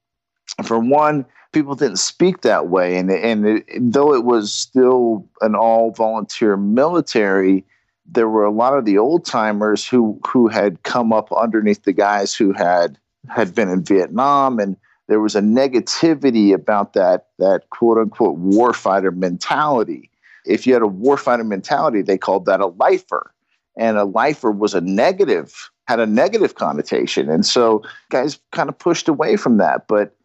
for 0.64 0.80
one, 0.80 1.26
people 1.52 1.76
didn't 1.76 1.98
speak 1.98 2.42
that 2.42 2.70
way. 2.70 2.98
And, 2.98 3.12
and 3.12 3.46
it, 3.46 3.66
though 3.80 4.14
it 4.16 4.24
was 4.24 4.52
still 4.52 5.28
an 5.42 5.56
all 5.56 5.92
volunteer 5.92 6.58
military, 6.58 7.64
there 8.06 8.30
were 8.30 8.46
a 8.46 8.52
lot 8.52 8.78
of 8.78 8.86
the 8.86 8.98
old 8.98 9.26
timers 9.26 9.88
who 9.88 10.20
who 10.28 10.48
had 10.48 10.84
come 10.84 11.12
up 11.12 11.32
underneath 11.34 11.84
the 11.84 11.94
guys 11.94 12.36
who 12.36 12.54
had 12.54 12.98
had 13.30 13.56
been 13.56 13.70
in 13.70 13.84
Vietnam, 13.84 14.60
and 14.60 14.78
there 15.08 15.20
was 15.20 15.36
a 15.36 15.42
negativity 15.42 16.54
about 16.54 16.94
that 16.94 17.28
that 17.40 17.70
quote 17.70 17.98
unquote 17.98 18.40
warfighter 18.40 19.16
mentality. 19.16 20.10
If 20.46 20.68
you 20.68 20.74
had 20.74 20.84
a 20.84 20.88
warfighter 20.88 21.46
mentality, 21.46 22.02
they 22.02 22.18
called 22.18 22.46
that 22.46 22.60
a 22.60 22.68
lifer, 22.68 23.32
and 23.78 23.98
a 23.98 24.04
lifer 24.04 24.52
was 24.52 24.74
a 24.74 24.82
negative 24.82 25.70
had 25.88 26.00
a 26.00 26.06
negative 26.06 26.56
connotation, 26.56 27.30
and 27.30 27.46
so 27.46 27.84
guys 28.10 28.40
kind 28.52 28.70
of 28.70 28.78
pushed 28.78 29.08
away 29.08 29.36
from 29.36 29.58
that. 29.58 29.88
But 29.88 30.16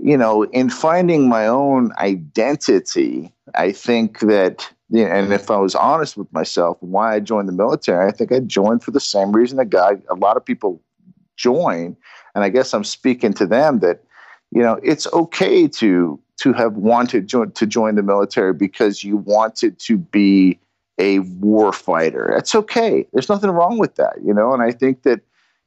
you 0.00 0.16
know, 0.16 0.44
in 0.44 0.70
finding 0.70 1.28
my 1.28 1.46
own 1.46 1.92
identity, 1.98 3.32
I 3.54 3.72
think 3.72 4.20
that 4.20 4.70
you 4.90 5.04
know, 5.04 5.10
and 5.10 5.32
if 5.32 5.50
I 5.50 5.56
was 5.56 5.74
honest 5.74 6.16
with 6.16 6.32
myself, 6.32 6.78
why 6.80 7.14
I 7.14 7.20
joined 7.20 7.48
the 7.48 7.52
military, 7.52 8.06
I 8.06 8.12
think 8.12 8.32
I 8.32 8.40
joined 8.40 8.82
for 8.82 8.92
the 8.92 9.00
same 9.00 9.32
reason 9.32 9.58
that 9.58 9.70
guy, 9.70 9.98
a 10.08 10.14
lot 10.14 10.36
of 10.36 10.44
people 10.44 10.80
join, 11.36 11.96
and 12.34 12.44
I 12.44 12.48
guess 12.48 12.72
I'm 12.72 12.84
speaking 12.84 13.32
to 13.34 13.46
them 13.46 13.80
that 13.80 14.04
you 14.50 14.62
know 14.62 14.78
it's 14.82 15.06
okay 15.12 15.68
to 15.68 16.18
to 16.38 16.52
have 16.52 16.74
wanted 16.74 17.26
jo- 17.26 17.46
to 17.46 17.66
join 17.66 17.96
the 17.96 18.02
military 18.02 18.54
because 18.54 19.02
you 19.02 19.16
wanted 19.16 19.78
to 19.80 19.98
be 19.98 20.58
a 20.98 21.20
war 21.20 21.72
fighter. 21.72 22.32
It's 22.32 22.54
okay. 22.54 23.06
There's 23.12 23.28
nothing 23.28 23.50
wrong 23.50 23.78
with 23.78 23.96
that, 23.96 24.16
you 24.24 24.34
know. 24.34 24.52
And 24.52 24.62
I 24.62 24.70
think 24.72 25.02
that 25.02 25.20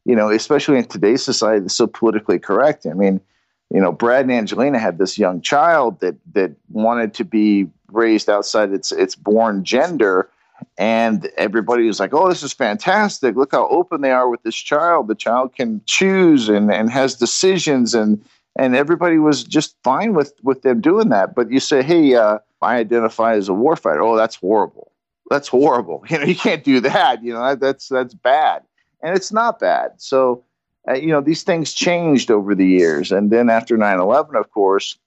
you 0.05 0.15
know, 0.15 0.29
especially 0.29 0.77
in 0.77 0.85
today's 0.85 1.23
society, 1.23 1.65
it's 1.65 1.75
so 1.75 1.87
politically 1.87 2.39
correct. 2.39 2.87
I 2.87 2.93
mean, 2.93 3.21
you 3.69 3.79
know, 3.79 3.91
Brad 3.91 4.23
and 4.23 4.31
Angelina 4.31 4.79
had 4.79 4.97
this 4.97 5.17
young 5.17 5.41
child 5.41 5.99
that 5.99 6.15
that 6.33 6.51
wanted 6.69 7.13
to 7.15 7.23
be 7.23 7.67
raised 7.91 8.29
outside 8.29 8.71
its 8.71 8.91
its 8.91 9.15
born 9.15 9.63
gender 9.63 10.29
and 10.77 11.29
everybody 11.37 11.87
was 11.87 11.99
like 11.99 12.13
oh 12.13 12.29
this 12.29 12.43
is 12.43 12.53
fantastic 12.53 13.35
look 13.35 13.51
how 13.51 13.67
open 13.69 14.01
they 14.01 14.11
are 14.11 14.29
with 14.29 14.41
this 14.43 14.55
child 14.55 15.07
the 15.07 15.15
child 15.15 15.55
can 15.55 15.81
choose 15.85 16.49
and 16.49 16.71
and 16.71 16.89
has 16.89 17.15
decisions 17.15 17.93
and 17.93 18.23
and 18.57 18.75
everybody 18.75 19.17
was 19.17 19.43
just 19.43 19.75
fine 19.83 20.13
with 20.13 20.33
with 20.43 20.61
them 20.61 20.81
doing 20.81 21.09
that. 21.09 21.35
But 21.35 21.51
you 21.51 21.59
say 21.59 21.83
hey 21.83 22.15
uh, 22.15 22.39
i 22.61 22.75
identify 22.75 23.33
as 23.35 23.49
a 23.49 23.53
warfighter. 23.53 24.03
Oh 24.03 24.15
that's 24.15 24.35
horrible. 24.35 24.91
That's 25.29 25.47
horrible. 25.47 26.03
You 26.09 26.19
know 26.19 26.25
you 26.25 26.35
can't 26.35 26.63
do 26.63 26.79
that. 26.81 27.23
You 27.23 27.33
know 27.33 27.55
that's 27.55 27.87
that's 27.87 28.13
bad. 28.13 28.63
And 29.03 29.15
it's 29.15 29.31
not 29.31 29.59
bad. 29.59 29.93
So 29.97 30.43
uh, 30.87 30.93
you 30.93 31.07
know 31.07 31.21
these 31.21 31.43
things 31.43 31.73
changed 31.73 32.31
over 32.31 32.55
the 32.55 32.67
years. 32.67 33.11
And 33.11 33.31
then 33.31 33.49
after 33.49 33.77
9-11 33.77 34.39
of 34.39 34.51
course 34.51 34.97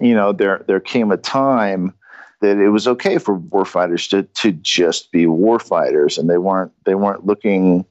you 0.00 0.14
know 0.14 0.32
there 0.32 0.64
there 0.66 0.80
came 0.80 1.10
a 1.10 1.16
time 1.16 1.94
that 2.40 2.58
it 2.58 2.68
was 2.68 2.86
okay 2.86 3.18
for 3.18 3.38
warfighters 3.38 4.08
to 4.10 4.22
to 4.22 4.52
just 4.52 5.10
be 5.10 5.26
warfighters, 5.26 6.18
and 6.18 6.28
they 6.28 6.38
weren't 6.38 6.72
they 6.84 6.94
weren't 6.94 7.26
looking 7.26 7.84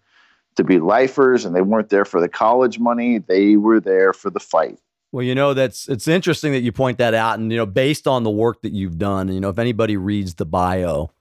to 0.57 0.63
be 0.63 0.79
lifers, 0.79 1.45
and 1.45 1.55
they 1.55 1.61
weren't 1.61 1.89
there 1.89 2.05
for 2.05 2.19
the 2.19 2.27
college 2.29 2.79
money. 2.79 3.19
They 3.19 3.55
were 3.55 3.79
there 3.79 4.13
for 4.13 4.29
the 4.29 4.39
fight. 4.39 4.79
Well, 5.11 5.23
you 5.23 5.35
know 5.35 5.53
that's 5.53 5.87
it's 5.87 6.07
interesting 6.07 6.51
that 6.51 6.61
you 6.61 6.71
point 6.71 6.97
that 6.97 7.13
out, 7.13 7.39
and 7.39 7.49
you 7.51 7.57
know 7.57 7.65
based 7.65 8.07
on 8.07 8.23
the 8.23 8.29
work 8.29 8.61
that 8.63 8.73
you've 8.73 8.97
done, 8.97 9.29
you 9.29 9.39
know 9.39 9.49
if 9.49 9.57
anybody 9.57 9.95
reads 9.95 10.35
the 10.35 10.45
bio, 10.45 11.11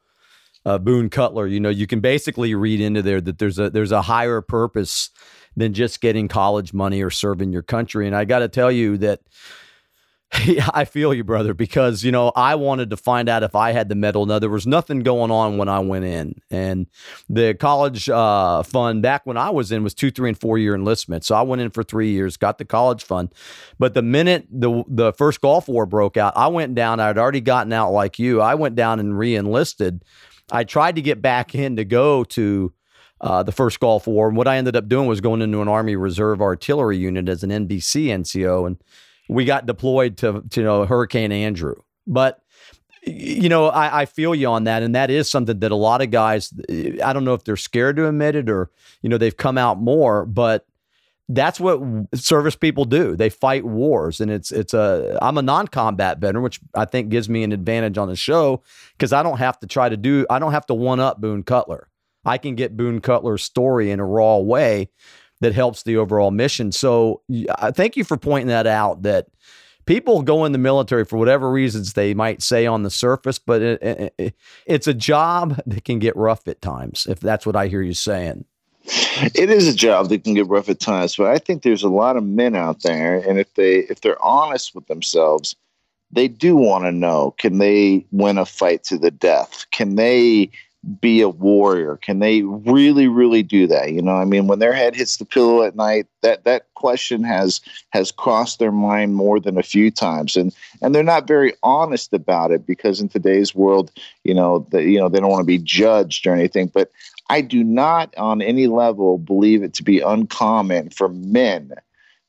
uh, 0.64 0.79
Boone 0.79 1.09
Cutler, 1.09 1.46
you 1.46 1.61
know 1.61 1.68
you 1.68 1.87
can 1.87 2.01
basically 2.01 2.55
read 2.55 2.81
into 2.81 3.01
there 3.03 3.20
that 3.20 3.38
there's 3.38 3.59
a 3.59 3.70
there's 3.70 3.92
a 3.92 4.03
higher 4.03 4.40
purpose 4.40 5.11
than 5.57 5.72
just 5.72 6.01
getting 6.01 6.29
college 6.29 6.75
money 6.75 7.01
or 7.03 7.11
serving 7.11 7.53
your 7.53 7.62
country, 7.62 8.07
and 8.07 8.16
I 8.16 8.25
got 8.25 8.40
to 8.40 8.49
tell 8.49 8.72
you 8.72 8.96
that 8.99 9.20
Yeah, 10.44 10.68
I 10.74 10.84
feel 10.84 11.12
you, 11.14 11.24
brother, 11.24 11.54
because, 11.54 12.04
you 12.04 12.12
know, 12.12 12.30
I 12.36 12.54
wanted 12.54 12.90
to 12.90 12.96
find 12.96 13.28
out 13.28 13.42
if 13.42 13.54
I 13.54 13.72
had 13.72 13.88
the 13.88 13.94
mettle. 13.94 14.26
Now, 14.26 14.38
there 14.38 14.50
was 14.50 14.66
nothing 14.66 15.00
going 15.00 15.30
on 15.30 15.56
when 15.56 15.68
I 15.68 15.80
went 15.80 16.04
in. 16.04 16.34
And 16.50 16.86
the 17.28 17.54
college 17.54 18.08
uh, 18.08 18.62
fund 18.62 19.02
back 19.02 19.24
when 19.24 19.36
I 19.36 19.50
was 19.50 19.72
in 19.72 19.82
was 19.82 19.94
two, 19.94 20.10
three, 20.10 20.28
and 20.28 20.38
four 20.38 20.58
year 20.58 20.74
enlistment. 20.74 21.24
So 21.24 21.34
I 21.34 21.42
went 21.42 21.62
in 21.62 21.70
for 21.70 21.82
three 21.82 22.10
years, 22.10 22.36
got 22.36 22.58
the 22.58 22.64
college 22.64 23.02
fund. 23.02 23.32
But 23.78 23.94
the 23.94 24.02
minute 24.02 24.46
the, 24.50 24.84
the 24.88 25.12
first 25.12 25.40
Gulf 25.40 25.68
War 25.68 25.86
broke 25.86 26.16
out, 26.16 26.32
I 26.36 26.48
went 26.48 26.74
down. 26.74 27.00
I 27.00 27.08
had 27.08 27.18
already 27.18 27.40
gotten 27.40 27.72
out 27.72 27.90
like 27.92 28.18
you. 28.18 28.40
I 28.40 28.54
went 28.54 28.76
down 28.76 29.00
and 29.00 29.18
re 29.18 29.34
enlisted. 29.34 30.04
I 30.52 30.64
tried 30.64 30.96
to 30.96 31.02
get 31.02 31.20
back 31.20 31.54
in 31.54 31.76
to 31.76 31.84
go 31.84 32.24
to 32.24 32.72
uh, 33.20 33.42
the 33.42 33.52
first 33.52 33.80
Gulf 33.80 34.06
War. 34.06 34.28
And 34.28 34.36
what 34.36 34.46
I 34.46 34.56
ended 34.58 34.76
up 34.76 34.88
doing 34.88 35.08
was 35.08 35.20
going 35.20 35.42
into 35.42 35.60
an 35.60 35.68
Army 35.68 35.96
Reserve 35.96 36.40
Artillery 36.40 36.98
unit 36.98 37.28
as 37.28 37.42
an 37.42 37.50
NBC 37.50 38.06
NCO. 38.06 38.66
And 38.66 38.76
we 39.28 39.44
got 39.44 39.66
deployed 39.66 40.18
to, 40.18 40.44
to 40.50 40.60
you 40.60 40.64
know 40.64 40.84
Hurricane 40.84 41.32
Andrew. 41.32 41.74
But 42.06 42.40
you 43.02 43.48
know, 43.48 43.68
I, 43.68 44.02
I 44.02 44.06
feel 44.06 44.34
you 44.34 44.48
on 44.48 44.64
that, 44.64 44.82
and 44.82 44.94
that 44.94 45.10
is 45.10 45.30
something 45.30 45.58
that 45.60 45.72
a 45.72 45.76
lot 45.76 46.02
of 46.02 46.10
guys. 46.10 46.52
I 46.68 47.12
don't 47.12 47.24
know 47.24 47.34
if 47.34 47.44
they're 47.44 47.56
scared 47.56 47.96
to 47.96 48.08
admit 48.08 48.36
it 48.36 48.50
or 48.50 48.70
you 49.02 49.08
know 49.08 49.18
they've 49.18 49.36
come 49.36 49.58
out 49.58 49.78
more, 49.80 50.26
but 50.26 50.66
that's 51.28 51.58
what 51.58 51.80
service 52.14 52.54
people 52.54 52.84
do. 52.84 53.16
They 53.16 53.30
fight 53.30 53.64
wars, 53.64 54.20
and 54.20 54.30
it's 54.30 54.52
it's 54.52 54.74
a. 54.74 55.18
I'm 55.22 55.38
a 55.38 55.42
non-combat 55.42 56.18
veteran, 56.18 56.42
which 56.42 56.60
I 56.74 56.84
think 56.84 57.08
gives 57.08 57.28
me 57.28 57.42
an 57.42 57.52
advantage 57.52 57.98
on 57.98 58.08
the 58.08 58.16
show 58.16 58.62
because 58.92 59.12
I 59.12 59.22
don't 59.22 59.38
have 59.38 59.58
to 59.60 59.66
try 59.66 59.88
to 59.88 59.96
do. 59.96 60.26
I 60.30 60.38
don't 60.38 60.52
have 60.52 60.66
to 60.66 60.74
one 60.74 61.00
up 61.00 61.20
Boone 61.20 61.42
Cutler. 61.42 61.88
I 62.24 62.38
can 62.38 62.56
get 62.56 62.76
Boone 62.76 63.00
Cutler's 63.00 63.42
story 63.42 63.90
in 63.90 64.00
a 64.00 64.04
raw 64.04 64.38
way 64.38 64.90
that 65.40 65.55
helps 65.55 65.83
the 65.83 65.96
overall 65.96 66.31
mission. 66.31 66.72
So 66.72 67.22
I 67.59 67.70
thank 67.70 67.96
you 67.96 68.05
for 68.05 68.16
pointing 68.16 68.49
that 68.49 68.66
out 68.66 69.03
that 69.03 69.29
people 69.85 70.22
go 70.22 70.44
in 70.44 70.53
the 70.53 70.59
military 70.59 71.05
for 71.05 71.16
whatever 71.16 71.51
reasons 71.51 71.92
they 71.92 72.14
might 72.14 72.42
say 72.42 72.66
on 72.66 72.83
the 72.83 72.90
surface, 72.90 73.38
but 73.38 73.62
it, 73.62 74.12
it, 74.18 74.35
it's 74.66 74.87
a 74.87 74.94
job 74.94 75.61
that 75.66 75.85
can 75.85 75.99
get 75.99 76.16
rough 76.16 76.46
at 76.49 76.61
times, 76.61 77.07
if 77.09 77.20
that's 77.20 77.46
what 77.46 77.57
I 77.57 77.68
hear 77.68 77.83
you 77.83 77.94
saying. 77.94 78.44
It 79.35 79.51
is 79.51 79.66
a 79.66 79.75
job 79.75 80.11
that 80.11 80.22
can 80.22 80.35
get 80.35 80.46
rough 80.49 80.68
at 80.68 80.79
times, 80.79 81.16
but 81.16 81.27
I 81.27 81.38
think 81.38 81.62
there's 81.62 81.83
a 81.83 81.88
lot 81.88 82.16
of 82.16 82.22
men 82.22 82.55
out 82.55 82.83
there, 82.83 83.16
and 83.29 83.38
if 83.38 83.53
they 83.55 83.79
if 83.79 84.01
they're 84.01 84.22
honest 84.22 84.77
with 84.77 84.87
themselves, 84.87 85.57
they 86.12 86.29
do 86.29 86.55
want 86.55 86.85
to 86.85 86.92
know: 86.92 87.35
can 87.37 87.59
they 87.59 88.07
win 88.12 88.38
a 88.38 88.46
fight 88.46 88.85
to 88.85 88.96
the 88.96 89.11
death? 89.11 89.66
Can 89.72 89.96
they 89.96 90.51
be 91.01 91.20
a 91.20 91.29
warrior? 91.29 91.96
Can 91.96 92.20
they 92.20 92.42
really, 92.42 93.09
really 93.09 93.42
do 93.42 93.66
that? 93.66 93.92
You 93.92 94.03
know, 94.03 94.16
I 94.16 94.25
mean, 94.25 94.46
when 94.46 94.59
their 94.59 94.72
head 94.72 94.94
hits 94.94 95.16
the 95.16 95.25
pillow 95.25 95.62
at 95.62 95.77
night, 95.77 96.07
that 96.22 96.44
that 96.44 96.72
question 96.75 97.25
has 97.25 97.61
has 97.90 98.12
crossed 98.12 98.59
their 98.59 98.72
mind 98.72 99.14
more 99.14 99.40
than 99.40 99.59
a 99.59 99.62
few 99.62 99.90
times, 99.90 100.37
and 100.37 100.55
and 100.81 100.94
they're 100.94 101.03
not 101.03 101.27
very 101.27 101.55
honest 101.62 102.12
about 102.12 102.53
it 102.53 102.66
because 102.66 103.01
in 103.01 103.09
today's 103.09 103.55
world, 103.55 103.90
you 104.25 104.35
know, 104.35 104.66
that 104.70 104.85
you 104.85 104.99
know 104.99 105.09
they 105.09 105.20
don't 105.20 105.31
want 105.31 105.42
to 105.42 105.46
be 105.46 105.59
judged 105.59 106.27
or 106.27 106.35
anything. 106.35 106.68
But 106.72 106.90
I 107.29 107.40
do 107.40 107.64
not, 107.64 108.14
on 108.16 108.40
any 108.40 108.66
level, 108.66 109.18
believe 109.18 109.62
it 109.62 109.75
to 109.75 109.83
be 109.83 110.01
uncommon 110.01 110.90
for 110.90 111.09
men 111.09 111.72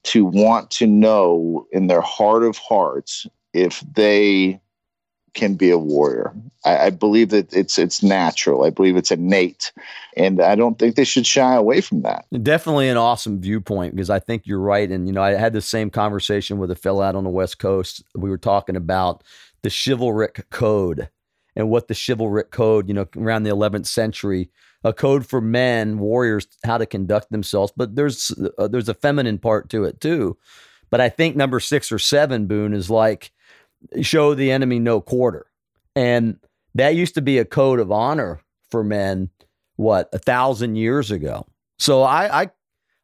to 0.03 0.25
want 0.25 0.71
to 0.71 0.87
know 0.87 1.67
in 1.71 1.87
their 1.87 2.01
heart 2.01 2.43
of 2.43 2.57
hearts 2.57 3.27
if 3.53 3.83
they 3.93 4.59
can 5.37 5.55
be 5.55 5.69
a 5.69 5.77
warrior. 5.77 6.33
I, 6.65 6.87
I, 6.87 6.89
believe 6.89 7.29
that 7.29 7.53
it's 7.53 7.77
it's 7.77 8.03
natural. 8.03 8.65
I 8.65 8.71
believe 8.71 8.97
it's 8.97 9.11
innate, 9.11 9.71
and 10.17 10.41
I 10.41 10.55
don't 10.55 10.77
think 10.77 10.95
they 10.95 11.05
should 11.05 11.25
shy 11.25 11.55
away 11.55 11.79
from 11.79 12.01
that. 12.01 12.25
Definitely 12.43 12.89
an 12.89 12.97
awesome 12.97 13.39
viewpoint 13.39 13.95
because 13.95 14.09
I 14.09 14.19
think 14.19 14.45
you're 14.45 14.59
right. 14.59 14.91
And 14.91 15.07
you 15.07 15.13
know, 15.13 15.21
I 15.21 15.35
had 15.35 15.53
the 15.53 15.61
same 15.61 15.89
conversation 15.89 16.57
with 16.57 16.71
a 16.71 16.75
fellow 16.75 17.03
out 17.03 17.15
on 17.15 17.23
the 17.23 17.29
West 17.29 17.59
Coast. 17.59 18.03
We 18.15 18.29
were 18.29 18.37
talking 18.37 18.75
about 18.75 19.23
the 19.61 19.69
chivalric 19.69 20.49
code 20.49 21.07
and 21.55 21.69
what 21.69 21.87
the 21.87 21.95
chivalric 21.95 22.51
code, 22.51 22.87
you 22.87 22.93
know, 22.93 23.07
around 23.15 23.43
the 23.43 23.49
11th 23.49 23.87
century, 23.87 24.49
a 24.83 24.93
code 24.93 25.25
for 25.25 25.41
men, 25.41 25.99
warriors, 25.99 26.47
how 26.63 26.77
to 26.77 26.85
conduct 26.85 27.31
themselves. 27.31 27.71
But 27.77 27.95
there's 27.95 28.31
uh, 28.57 28.67
there's 28.67 28.89
a 28.89 28.93
feminine 28.93 29.37
part 29.37 29.69
to 29.69 29.85
it 29.85 30.01
too. 30.01 30.37
But 30.89 31.01
I 31.01 31.09
think 31.09 31.35
number 31.35 31.59
six 31.59 31.91
or 31.91 31.99
seven, 31.99 32.47
Boone, 32.47 32.73
is 32.73 32.89
like 32.89 33.31
show 34.01 34.33
the 34.33 34.51
enemy 34.51 34.79
no 34.79 35.01
quarter. 35.01 35.45
And 35.95 36.37
that 36.75 36.95
used 36.95 37.15
to 37.15 37.21
be 37.21 37.39
a 37.39 37.45
code 37.45 37.79
of 37.79 37.91
honor 37.91 38.39
for 38.69 38.83
men, 38.83 39.29
what, 39.75 40.09
a 40.13 40.19
thousand 40.19 40.75
years 40.75 41.11
ago. 41.11 41.45
So 41.79 42.03
I, 42.03 42.43
I, 42.43 42.49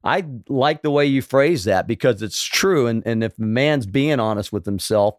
I 0.04 0.26
like 0.50 0.82
the 0.82 0.92
way 0.92 1.06
you 1.06 1.22
phrase 1.22 1.64
that 1.66 1.88
because 1.88 2.22
it's 2.22 2.44
true. 2.44 2.88
And, 2.88 3.06
and 3.06 3.24
if 3.24 3.38
a 3.38 3.42
man's 3.42 3.86
being 3.86 4.20
honest 4.20 4.52
with 4.52 4.66
himself, 4.66 5.16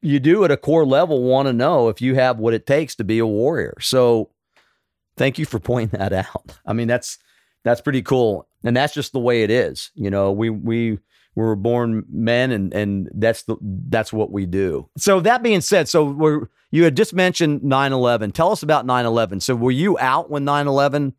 you 0.00 0.20
do 0.20 0.44
at 0.44 0.50
a 0.50 0.56
core 0.56 0.86
level 0.86 1.22
want 1.22 1.48
to 1.48 1.52
know 1.52 1.88
if 1.88 2.00
you 2.00 2.14
have 2.14 2.38
what 2.38 2.54
it 2.54 2.66
takes 2.66 2.94
to 2.96 3.04
be 3.04 3.18
a 3.18 3.26
warrior. 3.26 3.74
So 3.80 4.30
thank 5.16 5.38
you 5.38 5.44
for 5.44 5.58
pointing 5.58 5.98
that 5.98 6.12
out. 6.12 6.58
I 6.64 6.72
mean, 6.72 6.88
that's, 6.88 7.18
that's 7.64 7.80
pretty 7.80 8.02
cool. 8.02 8.48
And 8.64 8.76
that's 8.76 8.94
just 8.94 9.12
the 9.12 9.18
way 9.18 9.42
it 9.42 9.50
is. 9.50 9.90
You 9.94 10.10
know, 10.10 10.30
we, 10.30 10.50
we, 10.50 10.98
we 11.34 11.44
were 11.44 11.56
born 11.56 12.04
men 12.10 12.50
and 12.50 12.72
and 12.74 13.08
that's 13.14 13.44
the 13.44 13.56
that's 13.88 14.12
what 14.12 14.32
we 14.32 14.46
do. 14.46 14.88
So 14.96 15.20
that 15.20 15.42
being 15.42 15.60
said 15.60 15.88
so 15.88 16.04
we're 16.04 16.48
you 16.70 16.84
had 16.84 16.96
just 16.96 17.14
mentioned 17.14 17.62
9-11 17.62 18.32
tell 18.34 18.52
us 18.52 18.62
about 18.62 18.86
9-11 18.86 19.40
so 19.40 19.56
were 19.56 19.70
you 19.70 19.98
out 19.98 20.30
when 20.30 20.44
9-11 20.44 21.14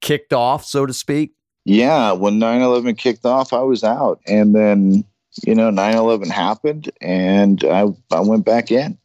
kicked 0.00 0.32
off 0.32 0.64
so 0.64 0.86
to 0.86 0.92
speak? 0.92 1.34
Yeah 1.64 2.12
when 2.12 2.38
9-11 2.40 2.98
kicked 2.98 3.24
off 3.24 3.52
i 3.52 3.60
was 3.60 3.84
out. 3.84 4.20
And 4.26 4.54
then 4.54 5.04
you 5.46 5.54
know 5.54 5.70
9-11 5.70 6.28
happened 6.28 6.90
and 7.00 7.64
i 7.64 7.86
i 8.10 8.20
went 8.20 8.44
back 8.44 8.70
in. 8.70 8.98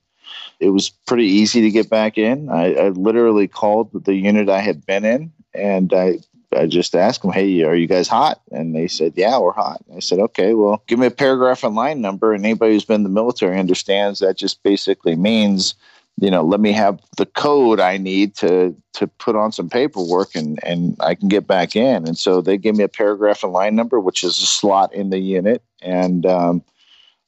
It 0.59 0.69
was 0.69 0.89
pretty 0.89 1.25
easy 1.25 1.61
to 1.61 1.69
get 1.69 1.89
back 1.89 2.17
in. 2.17 2.49
I, 2.49 2.73
I 2.75 2.89
literally 2.89 3.47
called 3.47 4.05
the 4.05 4.15
unit 4.15 4.49
i 4.49 4.61
had 4.61 4.85
been 4.85 5.05
in 5.05 5.31
and 5.55 5.93
I 5.93 6.19
I 6.55 6.67
just 6.67 6.95
asked 6.95 7.21
them, 7.21 7.31
"Hey, 7.31 7.63
are 7.63 7.75
you 7.75 7.87
guys 7.87 8.07
hot?" 8.07 8.41
And 8.51 8.75
they 8.75 8.87
said, 8.87 9.13
"Yeah, 9.15 9.37
we're 9.39 9.51
hot." 9.51 9.83
I 9.95 9.99
said, 9.99 10.19
"Okay, 10.19 10.53
well, 10.53 10.83
give 10.87 10.99
me 10.99 11.07
a 11.07 11.11
paragraph 11.11 11.63
and 11.63 11.75
line 11.75 12.01
number." 12.01 12.33
And 12.33 12.45
anybody 12.45 12.73
who's 12.73 12.85
been 12.85 12.95
in 12.95 13.03
the 13.03 13.09
military 13.09 13.59
understands 13.59 14.19
that 14.19 14.37
just 14.37 14.63
basically 14.63 15.15
means, 15.15 15.75
you 16.17 16.31
know, 16.31 16.43
let 16.43 16.59
me 16.59 16.71
have 16.71 16.99
the 17.17 17.25
code 17.25 17.79
I 17.79 17.97
need 17.97 18.35
to 18.35 18.75
to 18.93 19.07
put 19.07 19.35
on 19.35 19.51
some 19.51 19.69
paperwork 19.69 20.35
and 20.35 20.59
and 20.63 20.95
I 20.99 21.15
can 21.15 21.27
get 21.27 21.47
back 21.47 21.75
in. 21.75 22.07
And 22.07 22.17
so 22.17 22.41
they 22.41 22.57
gave 22.57 22.75
me 22.75 22.83
a 22.83 22.89
paragraph 22.89 23.43
and 23.43 23.53
line 23.53 23.75
number, 23.75 23.99
which 23.99 24.23
is 24.23 24.37
a 24.37 24.45
slot 24.45 24.93
in 24.93 25.09
the 25.09 25.19
unit, 25.19 25.63
and 25.81 26.25
um, 26.25 26.63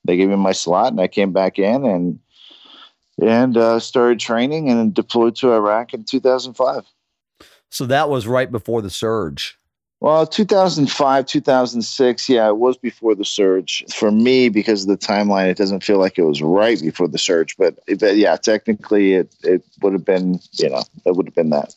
they 0.05 0.17
gave 0.17 0.29
me 0.29 0.35
my 0.37 0.53
slot, 0.53 0.91
and 0.91 1.01
I 1.01 1.07
came 1.07 1.33
back 1.33 1.59
in 1.59 1.85
and 1.85 2.19
and 3.21 3.57
uh, 3.57 3.79
started 3.79 4.19
training 4.19 4.69
and 4.69 4.93
deployed 4.93 5.35
to 5.37 5.51
Iraq 5.51 5.93
in 5.93 6.03
2005. 6.03 6.85
So 7.69 7.85
that 7.85 8.09
was 8.09 8.27
right 8.27 8.51
before 8.51 8.81
the 8.81 8.89
surge. 8.89 9.59
Well, 9.99 10.27
2005, 10.27 11.25
2006, 11.25 12.29
yeah, 12.29 12.47
it 12.47 12.57
was 12.57 12.77
before 12.77 13.15
the 13.15 13.25
surge. 13.25 13.83
For 13.91 14.11
me, 14.11 14.49
because 14.49 14.83
of 14.83 14.89
the 14.89 14.97
timeline, 14.97 15.47
it 15.47 15.57
doesn't 15.57 15.83
feel 15.83 15.97
like 15.97 16.19
it 16.19 16.23
was 16.23 16.41
right 16.41 16.79
before 16.79 17.07
the 17.07 17.17
surge. 17.17 17.57
But, 17.57 17.79
but 17.99 18.15
yeah, 18.15 18.35
technically, 18.37 19.13
it, 19.13 19.35
it 19.43 19.63
would 19.81 19.93
have 19.93 20.05
been, 20.05 20.39
you 20.53 20.69
know, 20.69 20.83
it 21.05 21.15
would 21.15 21.25
have 21.25 21.35
been 21.35 21.49
that. 21.49 21.75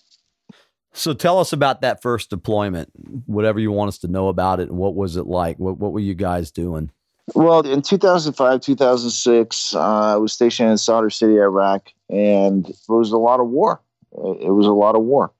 So 0.92 1.14
tell 1.14 1.38
us 1.38 1.52
about 1.52 1.80
that 1.80 2.02
first 2.02 2.28
deployment, 2.30 2.90
whatever 3.26 3.58
you 3.58 3.72
want 3.72 3.88
us 3.88 3.98
to 3.98 4.08
know 4.08 4.28
about 4.28 4.60
it, 4.60 4.70
what 4.70 4.94
was 4.94 5.16
it 5.16 5.26
like? 5.26 5.58
What, 5.58 5.78
what 5.78 5.92
were 5.92 6.00
you 6.00 6.14
guys 6.14 6.50
doing? 6.50 6.90
Well, 7.34 7.60
in 7.60 7.80
2005, 7.80 8.60
2006, 8.60 9.74
uh, 9.74 9.80
I 9.80 10.16
was 10.16 10.32
stationed 10.32 10.70
in 10.70 10.78
Sadr 10.78 11.10
City, 11.10 11.38
Iraq, 11.38 11.92
and 12.10 12.68
it 12.68 12.76
was 12.88 13.12
a 13.12 13.18
lot 13.18 13.40
of 13.40 13.46
war. 13.46 13.80
It 14.12 14.52
was 14.52 14.66
a 14.66 14.72
lot 14.72 14.96
of 14.96 15.02
war. 15.02 15.32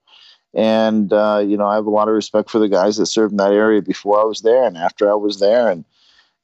And, 0.53 1.11
uh, 1.13 1.43
you 1.45 1.55
know, 1.55 1.65
I 1.65 1.75
have 1.75 1.85
a 1.85 1.91
lot 1.91 2.09
of 2.09 2.13
respect 2.13 2.49
for 2.49 2.59
the 2.59 2.67
guys 2.67 2.97
that 2.97 3.05
served 3.05 3.31
in 3.31 3.37
that 3.37 3.53
area 3.53 3.81
before 3.81 4.19
I 4.19 4.25
was 4.25 4.41
there 4.41 4.65
and 4.65 4.77
after 4.77 5.09
I 5.09 5.15
was 5.15 5.39
there. 5.39 5.69
And, 5.69 5.85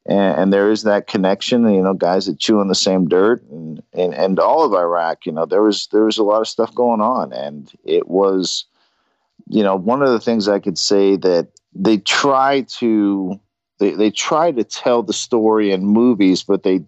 and, 0.06 0.40
and 0.40 0.54
there 0.54 0.72
is 0.72 0.84
that 0.84 1.08
connection, 1.08 1.70
you 1.74 1.82
know, 1.82 1.94
guys 1.94 2.26
that 2.26 2.40
chew 2.40 2.60
on 2.60 2.70
the 2.70 2.76
same 2.76 3.10
dirt 3.10 3.44
and, 3.50 3.84
and, 3.94 4.14
and 4.14 4.40
all 4.40 4.64
of 4.64 4.74
Iraq, 4.74 5.26
you 5.26 5.34
know, 5.34 5.46
there 5.46 5.62
was, 5.62 5.88
there 5.92 6.06
was 6.06 6.18
a 6.18 6.24
lot 6.24 6.40
of 6.40 6.48
stuff 6.48 6.74
going 6.74 7.02
on 7.02 7.34
and 7.34 7.72
it 7.84 8.08
was, 8.08 8.66
you 9.50 9.64
know, 9.64 9.76
one 9.76 10.02
of 10.02 10.10
the 10.10 10.22
things 10.22 10.48
I 10.48 10.60
could 10.60 10.78
say 10.78 11.18
that 11.18 11.50
they 11.74 11.98
try 11.98 12.62
to, 12.80 13.40
they, 13.80 13.92
they 13.92 14.10
try 14.10 14.52
to 14.52 14.64
tell 14.64 15.04
the 15.04 15.14
story 15.14 15.72
in 15.72 15.86
movies, 15.86 16.44
but 16.44 16.64
they, 16.64 16.80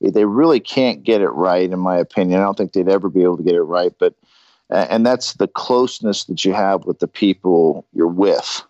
they 0.00 0.24
really 0.24 0.60
can't 0.60 1.02
get 1.02 1.20
it 1.20 1.28
right, 1.28 1.70
in 1.70 1.78
my 1.78 1.96
opinion. 1.96 2.40
I 2.40 2.44
don't 2.44 2.56
think 2.56 2.72
they'd 2.72 2.88
ever 2.88 3.08
be 3.08 3.22
able 3.22 3.36
to 3.36 3.42
get 3.42 3.54
it 3.54 3.62
right, 3.62 3.92
but 3.98 4.14
and 4.70 5.04
that's 5.04 5.34
the 5.34 5.48
closeness 5.48 6.24
that 6.24 6.44
you 6.44 6.52
have 6.52 6.84
with 6.84 6.98
the 6.98 7.08
people 7.08 7.86
you're 7.92 8.06
with 8.06 8.62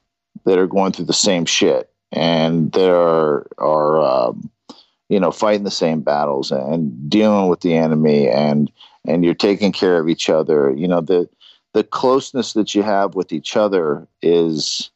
that 0.45 0.59
are 0.59 0.67
going 0.67 0.93
through 0.93 1.05
the 1.05 1.13
same 1.13 1.45
shit 1.45 1.91
and 2.13 2.73
that 2.73 2.91
are 2.91 3.47
are 3.59 4.01
um, 4.01 4.51
you 5.09 5.21
know 5.21 5.31
fighting 5.31 5.65
the 5.65 5.71
same 5.71 6.01
battles 6.01 6.51
and 6.51 7.11
dealing 7.11 7.49
with 7.49 7.61
the 7.61 7.75
enemy 7.75 8.29
and 8.29 8.71
and 9.07 9.25
you're 9.25 9.35
taking 9.35 9.73
care 9.73 9.99
of 9.99 10.09
each 10.09 10.29
other. 10.29 10.73
You 10.77 10.89
know 10.89 11.01
the 11.01 11.29
the 11.73 11.85
closeness 11.85 12.55
that 12.55 12.75
you 12.75 12.83
have 12.83 13.15
with 13.15 13.33
each 13.33 13.57
other 13.57 14.07
is 14.23 14.91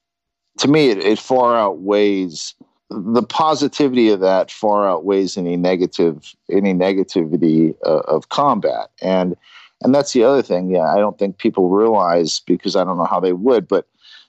to 0.58 0.68
me 0.68 0.90
it, 0.90 0.98
it 0.98 1.18
far 1.18 1.56
outweighs 1.56 2.54
the 2.90 3.22
positivity 3.22 4.10
of 4.10 4.20
that 4.20 4.50
far 4.50 4.88
outweighs 4.88 5.36
any 5.36 5.56
negative 5.56 6.34
any 6.50 6.74
negativity 6.74 7.74
uh, 7.84 8.00
of 8.00 8.28
combat 8.28 8.90
and 9.00 9.36
and 9.84 9.94
that's 9.94 10.12
the 10.12 10.24
other 10.24 10.42
thing. 10.42 10.70
Yeah, 10.70 10.92
I 10.92 10.96
don't 10.96 11.18
think 11.18 11.38
people 11.38 11.68
realize 11.68 12.40
because 12.40 12.74
I 12.74 12.82
don't 12.84 12.98
know 12.98 13.04
how 13.04 13.20
they 13.20 13.34
would, 13.34 13.68
but 13.68 13.86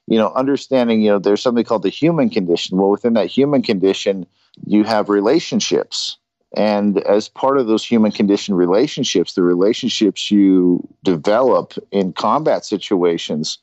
you 0.08 0.18
know, 0.18 0.32
understanding, 0.34 1.02
you 1.02 1.10
know, 1.10 1.18
there's 1.18 1.41
something 1.41 1.63
called 1.63 1.84
the 1.84 1.89
human 1.89 2.30
condition. 2.30 2.78
Well, 2.78 2.91
within 2.91 3.13
that 3.13 3.28
human 3.28 3.63
condition, 3.63 4.28
you 4.65 4.84
have 4.84 5.10
relationships. 5.10 6.18
And 6.56 7.00
as 7.00 7.28
part 7.28 7.58
of 7.58 7.68
those 7.68 7.84
human 7.84 8.12
condition 8.12 8.54
relationships, 8.54 9.34
the 9.34 9.44
relationships 9.44 10.30
you 10.30 10.88
develop 11.04 11.74
in 11.91 12.13
combat 12.13 12.65
situations, 12.65 13.58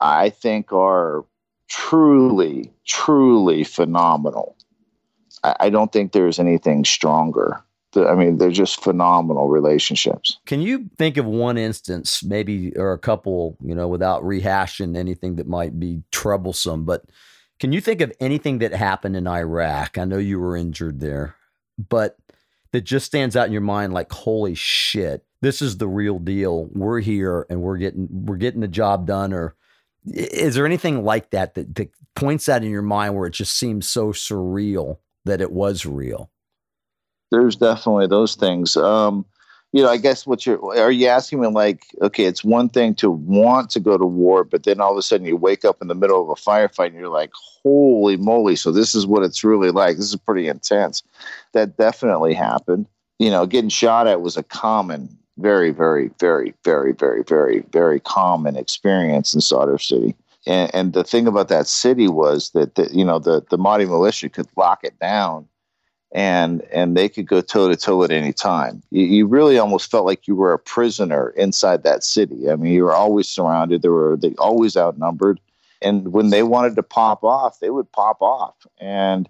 I 0.00 0.30
think 0.30 0.72
are 0.72 1.24
truly, 1.68 2.72
truly 2.84 3.62
phenomenal. 3.64 4.56
I, 5.44 5.56
I 5.60 5.70
don't 5.70 5.92
think 5.92 6.12
there's 6.12 6.38
anything 6.38 6.84
stronger. 6.84 7.62
I 7.96 8.14
mean, 8.14 8.38
they're 8.38 8.50
just 8.50 8.82
phenomenal 8.82 9.48
relationships. 9.48 10.38
Can 10.46 10.60
you 10.60 10.88
think 10.96 11.16
of 11.16 11.26
one 11.26 11.58
instance, 11.58 12.22
maybe, 12.22 12.76
or 12.76 12.92
a 12.92 12.98
couple, 12.98 13.56
you 13.62 13.74
know, 13.74 13.88
without 13.88 14.22
rehashing 14.22 14.96
anything 14.96 15.36
that 15.36 15.48
might 15.48 15.78
be 15.78 16.02
troublesome, 16.12 16.84
but 16.84 17.04
can 17.58 17.72
you 17.72 17.80
think 17.80 18.00
of 18.00 18.12
anything 18.20 18.58
that 18.58 18.72
happened 18.72 19.16
in 19.16 19.26
Iraq? 19.26 19.98
I 19.98 20.04
know 20.04 20.16
you 20.18 20.40
were 20.40 20.56
injured 20.56 21.00
there, 21.00 21.36
but 21.76 22.16
that 22.72 22.82
just 22.82 23.06
stands 23.06 23.36
out 23.36 23.46
in 23.46 23.52
your 23.52 23.60
mind 23.60 23.92
like, 23.92 24.10
holy 24.10 24.54
shit, 24.54 25.24
this 25.42 25.60
is 25.60 25.76
the 25.76 25.88
real 25.88 26.18
deal. 26.18 26.68
We're 26.72 27.00
here 27.00 27.46
and 27.50 27.60
we're 27.60 27.76
getting 27.76 28.08
we're 28.10 28.36
getting 28.36 28.60
the 28.60 28.68
job 28.68 29.06
done. 29.06 29.32
Or 29.32 29.56
is 30.06 30.54
there 30.54 30.66
anything 30.66 31.04
like 31.04 31.30
that 31.30 31.54
that, 31.54 31.74
that 31.74 31.90
points 32.14 32.48
out 32.48 32.62
in 32.62 32.70
your 32.70 32.82
mind 32.82 33.14
where 33.14 33.26
it 33.26 33.34
just 33.34 33.56
seems 33.56 33.88
so 33.88 34.12
surreal 34.12 34.98
that 35.24 35.40
it 35.40 35.52
was 35.52 35.84
real? 35.84 36.30
There's 37.30 37.56
definitely 37.56 38.06
those 38.06 38.34
things. 38.34 38.76
Um, 38.76 39.24
you 39.72 39.82
know, 39.82 39.88
I 39.88 39.98
guess 39.98 40.26
what 40.26 40.46
you're 40.46 40.60
are 40.78 40.90
you 40.90 41.06
asking 41.06 41.40
me 41.40 41.48
like, 41.48 41.84
okay, 42.02 42.24
it's 42.24 42.42
one 42.42 42.68
thing 42.68 42.94
to 42.96 43.10
want 43.10 43.70
to 43.70 43.80
go 43.80 43.96
to 43.96 44.04
war, 44.04 44.42
but 44.42 44.64
then 44.64 44.80
all 44.80 44.92
of 44.92 44.98
a 44.98 45.02
sudden 45.02 45.26
you 45.26 45.36
wake 45.36 45.64
up 45.64 45.80
in 45.80 45.88
the 45.88 45.94
middle 45.94 46.20
of 46.20 46.28
a 46.28 46.40
firefight 46.40 46.88
and 46.88 46.96
you're 46.96 47.08
like, 47.08 47.30
holy 47.62 48.16
moly, 48.16 48.56
so 48.56 48.72
this 48.72 48.94
is 48.94 49.06
what 49.06 49.22
it's 49.22 49.44
really 49.44 49.70
like. 49.70 49.96
This 49.96 50.10
is 50.10 50.16
pretty 50.16 50.48
intense. 50.48 51.02
That 51.52 51.76
definitely 51.76 52.34
happened. 52.34 52.86
You 53.20 53.30
know, 53.30 53.46
getting 53.46 53.70
shot 53.70 54.08
at 54.08 54.22
was 54.22 54.36
a 54.36 54.42
common, 54.42 55.16
very, 55.38 55.70
very, 55.70 56.10
very, 56.18 56.52
very, 56.64 56.92
very, 56.92 57.22
very, 57.22 57.64
very 57.70 58.00
common 58.00 58.56
experience 58.56 59.34
in 59.34 59.40
Sadr 59.40 59.78
City. 59.78 60.16
And, 60.46 60.74
and 60.74 60.92
the 60.94 61.04
thing 61.04 61.28
about 61.28 61.48
that 61.48 61.68
city 61.68 62.08
was 62.08 62.50
that, 62.52 62.74
the, 62.74 62.88
you 62.92 63.04
know, 63.04 63.18
the, 63.18 63.44
the 63.50 63.58
Mahdi 63.58 63.84
militia 63.84 64.30
could 64.30 64.48
lock 64.56 64.80
it 64.82 64.98
down 64.98 65.46
and 66.12 66.62
and 66.72 66.96
they 66.96 67.08
could 67.08 67.26
go 67.26 67.40
toe 67.40 67.68
to 67.68 67.76
toe 67.76 68.02
at 68.02 68.10
any 68.10 68.32
time. 68.32 68.82
You, 68.90 69.04
you, 69.04 69.26
really 69.26 69.58
almost 69.58 69.90
felt 69.90 70.06
like 70.06 70.26
you 70.26 70.34
were 70.34 70.52
a 70.52 70.58
prisoner 70.58 71.30
inside 71.30 71.84
that 71.84 72.02
city. 72.02 72.50
I 72.50 72.56
mean, 72.56 72.72
you 72.72 72.84
were 72.84 72.94
always 72.94 73.28
surrounded. 73.28 73.82
There 73.82 73.92
were 73.92 74.16
they 74.16 74.34
always 74.38 74.76
outnumbered, 74.76 75.40
and 75.80 76.12
when 76.12 76.30
they 76.30 76.42
wanted 76.42 76.76
to 76.76 76.82
pop 76.82 77.22
off, 77.22 77.60
they 77.60 77.70
would 77.70 77.90
pop 77.92 78.20
off. 78.20 78.54
And 78.78 79.28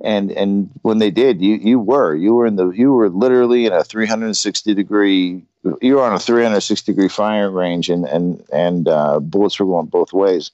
and 0.00 0.30
and 0.30 0.70
when 0.82 0.98
they 0.98 1.10
did, 1.10 1.42
you 1.42 1.56
you 1.56 1.80
were 1.80 2.14
you 2.14 2.34
were 2.34 2.46
in 2.46 2.56
the 2.56 2.70
you 2.70 2.92
were 2.92 3.08
literally 3.08 3.66
in 3.66 3.72
a 3.72 3.82
360 3.82 4.74
degree. 4.74 5.42
You 5.80 5.96
were 5.96 6.02
on 6.02 6.14
a 6.14 6.18
360 6.18 6.92
degree 6.92 7.08
firing 7.08 7.54
range, 7.54 7.88
and 7.88 8.04
and 8.04 8.44
and 8.52 8.86
uh, 8.86 9.18
bullets 9.18 9.58
were 9.58 9.66
going 9.66 9.86
both 9.86 10.12
ways, 10.12 10.52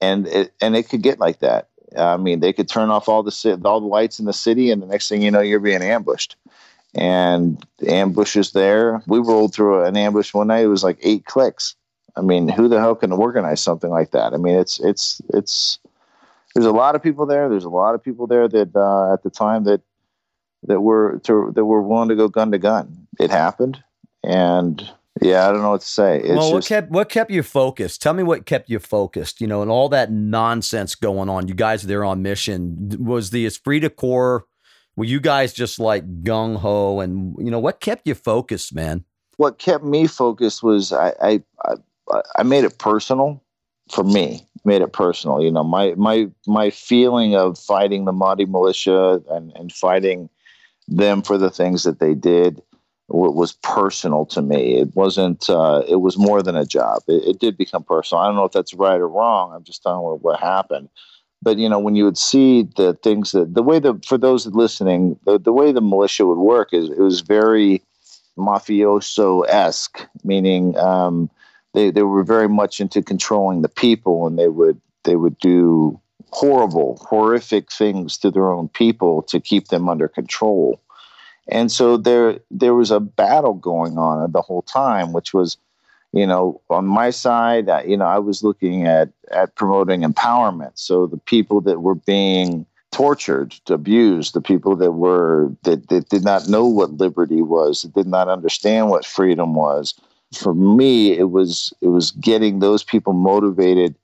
and 0.00 0.26
it 0.26 0.52
and 0.62 0.74
it 0.74 0.88
could 0.88 1.02
get 1.02 1.18
like 1.18 1.40
that 1.40 1.68
I 1.96 2.16
mean, 2.16 2.40
they 2.40 2.52
could 2.52 2.68
turn 2.68 2.90
off 2.90 3.08
all 3.08 3.22
the 3.22 3.60
all 3.64 3.80
the 3.80 3.86
lights 3.86 4.18
in 4.18 4.26
the 4.26 4.32
city, 4.32 4.70
and 4.70 4.82
the 4.82 4.86
next 4.86 5.08
thing 5.08 5.22
you 5.22 5.30
know, 5.30 5.40
you're 5.40 5.60
being 5.60 5.82
ambushed. 5.82 6.36
And 6.94 7.64
the 7.78 7.92
ambush 7.92 8.36
is 8.36 8.52
there. 8.52 9.02
We 9.06 9.18
rolled 9.18 9.52
through 9.52 9.84
an 9.84 9.96
ambush 9.96 10.32
one 10.32 10.46
night. 10.46 10.64
It 10.64 10.68
was 10.68 10.84
like 10.84 10.98
eight 11.02 11.24
clicks. 11.24 11.74
I 12.16 12.20
mean, 12.20 12.48
who 12.48 12.68
the 12.68 12.78
hell 12.78 12.94
can 12.94 13.10
organize 13.10 13.60
something 13.60 13.90
like 13.90 14.12
that? 14.12 14.32
I 14.32 14.36
mean, 14.36 14.56
it's 14.56 14.78
it's 14.80 15.20
it's. 15.32 15.78
There's 16.54 16.66
a 16.66 16.72
lot 16.72 16.94
of 16.94 17.02
people 17.02 17.26
there. 17.26 17.48
There's 17.48 17.64
a 17.64 17.68
lot 17.68 17.96
of 17.96 18.04
people 18.04 18.28
there 18.28 18.46
that 18.46 18.76
uh, 18.76 19.12
at 19.12 19.24
the 19.24 19.30
time 19.30 19.64
that 19.64 19.80
that 20.66 20.80
were 20.80 21.18
to, 21.24 21.52
that 21.54 21.64
were 21.64 21.82
willing 21.82 22.08
to 22.08 22.16
go 22.16 22.28
gun 22.28 22.52
to 22.52 22.58
gun. 22.58 23.06
It 23.18 23.30
happened, 23.30 23.82
and 24.22 24.88
yeah, 25.22 25.48
I 25.48 25.52
don't 25.52 25.62
know 25.62 25.70
what 25.70 25.82
to 25.82 25.86
say. 25.86 26.18
It's 26.18 26.28
well, 26.28 26.52
what 26.52 26.58
just, 26.58 26.68
kept 26.68 26.90
what 26.90 27.08
kept 27.08 27.30
you 27.30 27.42
focused? 27.42 28.02
Tell 28.02 28.14
me 28.14 28.24
what 28.24 28.46
kept 28.46 28.68
you 28.68 28.80
focused. 28.80 29.40
You 29.40 29.46
know, 29.46 29.62
and 29.62 29.70
all 29.70 29.88
that 29.90 30.10
nonsense 30.10 30.94
going 30.96 31.28
on. 31.28 31.46
You 31.46 31.54
guys 31.54 31.82
there 31.82 32.04
on 32.04 32.22
mission 32.22 32.96
was 32.98 33.30
the 33.30 33.46
esprit 33.46 33.80
de 33.80 33.90
corps. 33.90 34.44
Were 34.96 35.04
you 35.04 35.20
guys 35.20 35.52
just 35.52 35.78
like 35.78 36.22
gung 36.22 36.56
ho? 36.56 37.00
And 37.00 37.36
you 37.38 37.50
know 37.50 37.60
what 37.60 37.80
kept 37.80 38.08
you 38.08 38.14
focused, 38.14 38.74
man? 38.74 39.04
What 39.36 39.58
kept 39.58 39.84
me 39.84 40.08
focused 40.08 40.62
was 40.64 40.92
I 40.92 41.12
I 41.22 41.42
I, 41.64 42.22
I 42.36 42.42
made 42.42 42.64
it 42.64 42.78
personal 42.78 43.40
for 43.92 44.02
me. 44.02 44.48
Made 44.64 44.82
it 44.82 44.92
personal. 44.92 45.40
You 45.40 45.52
know, 45.52 45.64
my 45.64 45.94
my 45.94 46.28
my 46.48 46.70
feeling 46.70 47.36
of 47.36 47.56
fighting 47.56 48.04
the 48.04 48.12
Mahdi 48.12 48.46
militia 48.46 49.22
and 49.30 49.52
and 49.54 49.72
fighting 49.72 50.28
them 50.88 51.22
for 51.22 51.38
the 51.38 51.50
things 51.50 51.84
that 51.84 52.00
they 52.00 52.14
did 52.14 52.60
was 53.08 53.52
personal 53.62 54.24
to 54.26 54.42
me. 54.42 54.76
It 54.76 54.94
wasn't. 54.94 55.48
Uh, 55.50 55.82
it 55.86 55.96
was 55.96 56.16
more 56.16 56.42
than 56.42 56.56
a 56.56 56.64
job. 56.64 57.02
It, 57.06 57.24
it, 57.24 57.38
did 57.38 57.56
become 57.56 57.84
personal. 57.84 58.22
I 58.22 58.26
don't 58.26 58.36
know 58.36 58.44
if 58.44 58.52
that's 58.52 58.74
right 58.74 59.00
or 59.00 59.08
wrong. 59.08 59.52
I'm 59.54 59.64
just 59.64 59.82
telling 59.82 60.00
you 60.00 60.18
what 60.20 60.40
happened. 60.40 60.88
But 61.42 61.58
you 61.58 61.68
know, 61.68 61.78
when 61.78 61.96
you 61.96 62.04
would 62.04 62.16
see 62.16 62.62
the 62.76 62.94
things 62.94 63.32
that 63.32 63.54
the 63.54 63.62
way 63.62 63.78
that 63.78 64.06
for 64.06 64.16
those 64.16 64.46
listening, 64.46 65.18
the, 65.26 65.38
the 65.38 65.52
way 65.52 65.72
the 65.72 65.82
militia 65.82 66.24
would 66.24 66.38
work 66.38 66.72
is 66.72 66.88
it 66.88 66.98
was 66.98 67.20
very 67.20 67.82
mafioso 68.38 69.44
esque, 69.48 70.06
meaning 70.24 70.76
um, 70.78 71.28
they 71.74 71.90
they 71.90 72.02
were 72.02 72.24
very 72.24 72.48
much 72.48 72.80
into 72.80 73.02
controlling 73.02 73.60
the 73.60 73.68
people, 73.68 74.26
and 74.26 74.38
they 74.38 74.48
would 74.48 74.80
they 75.04 75.16
would 75.16 75.38
do 75.38 76.00
horrible, 76.30 76.98
horrific 77.02 77.70
things 77.70 78.16
to 78.18 78.30
their 78.30 78.50
own 78.50 78.68
people 78.68 79.22
to 79.22 79.38
keep 79.38 79.68
them 79.68 79.88
under 79.88 80.08
control 80.08 80.80
and 81.48 81.70
so 81.70 81.96
there 81.96 82.38
there 82.50 82.74
was 82.74 82.90
a 82.90 83.00
battle 83.00 83.54
going 83.54 83.98
on 83.98 84.32
the 84.32 84.42
whole 84.42 84.62
time, 84.62 85.12
which 85.12 85.34
was, 85.34 85.56
you 86.12 86.26
know, 86.26 86.60
on 86.70 86.86
my 86.86 87.10
side, 87.10 87.68
you 87.86 87.96
know, 87.96 88.06
I 88.06 88.18
was 88.18 88.42
looking 88.42 88.86
at 88.86 89.10
at 89.30 89.54
promoting 89.54 90.02
empowerment. 90.02 90.72
So 90.74 91.06
the 91.06 91.18
people 91.18 91.60
that 91.62 91.80
were 91.80 91.96
being 91.96 92.66
tortured, 92.92 93.54
abused, 93.68 94.34
the 94.34 94.40
people 94.40 94.76
that 94.76 94.92
were 94.92 95.50
that, 95.64 95.88
that 95.88 96.08
did 96.08 96.24
not 96.24 96.48
know 96.48 96.66
what 96.66 96.92
liberty 96.92 97.42
was, 97.42 97.82
that 97.82 97.94
did 97.94 98.06
not 98.06 98.28
understand 98.28 98.88
what 98.88 99.04
freedom 99.04 99.54
was. 99.54 99.94
For 100.32 100.54
me, 100.54 101.12
it 101.12 101.30
was 101.30 101.74
it 101.82 101.88
was 101.88 102.12
getting 102.12 102.58
those 102.60 102.82
people 102.82 103.12
motivated 103.12 103.94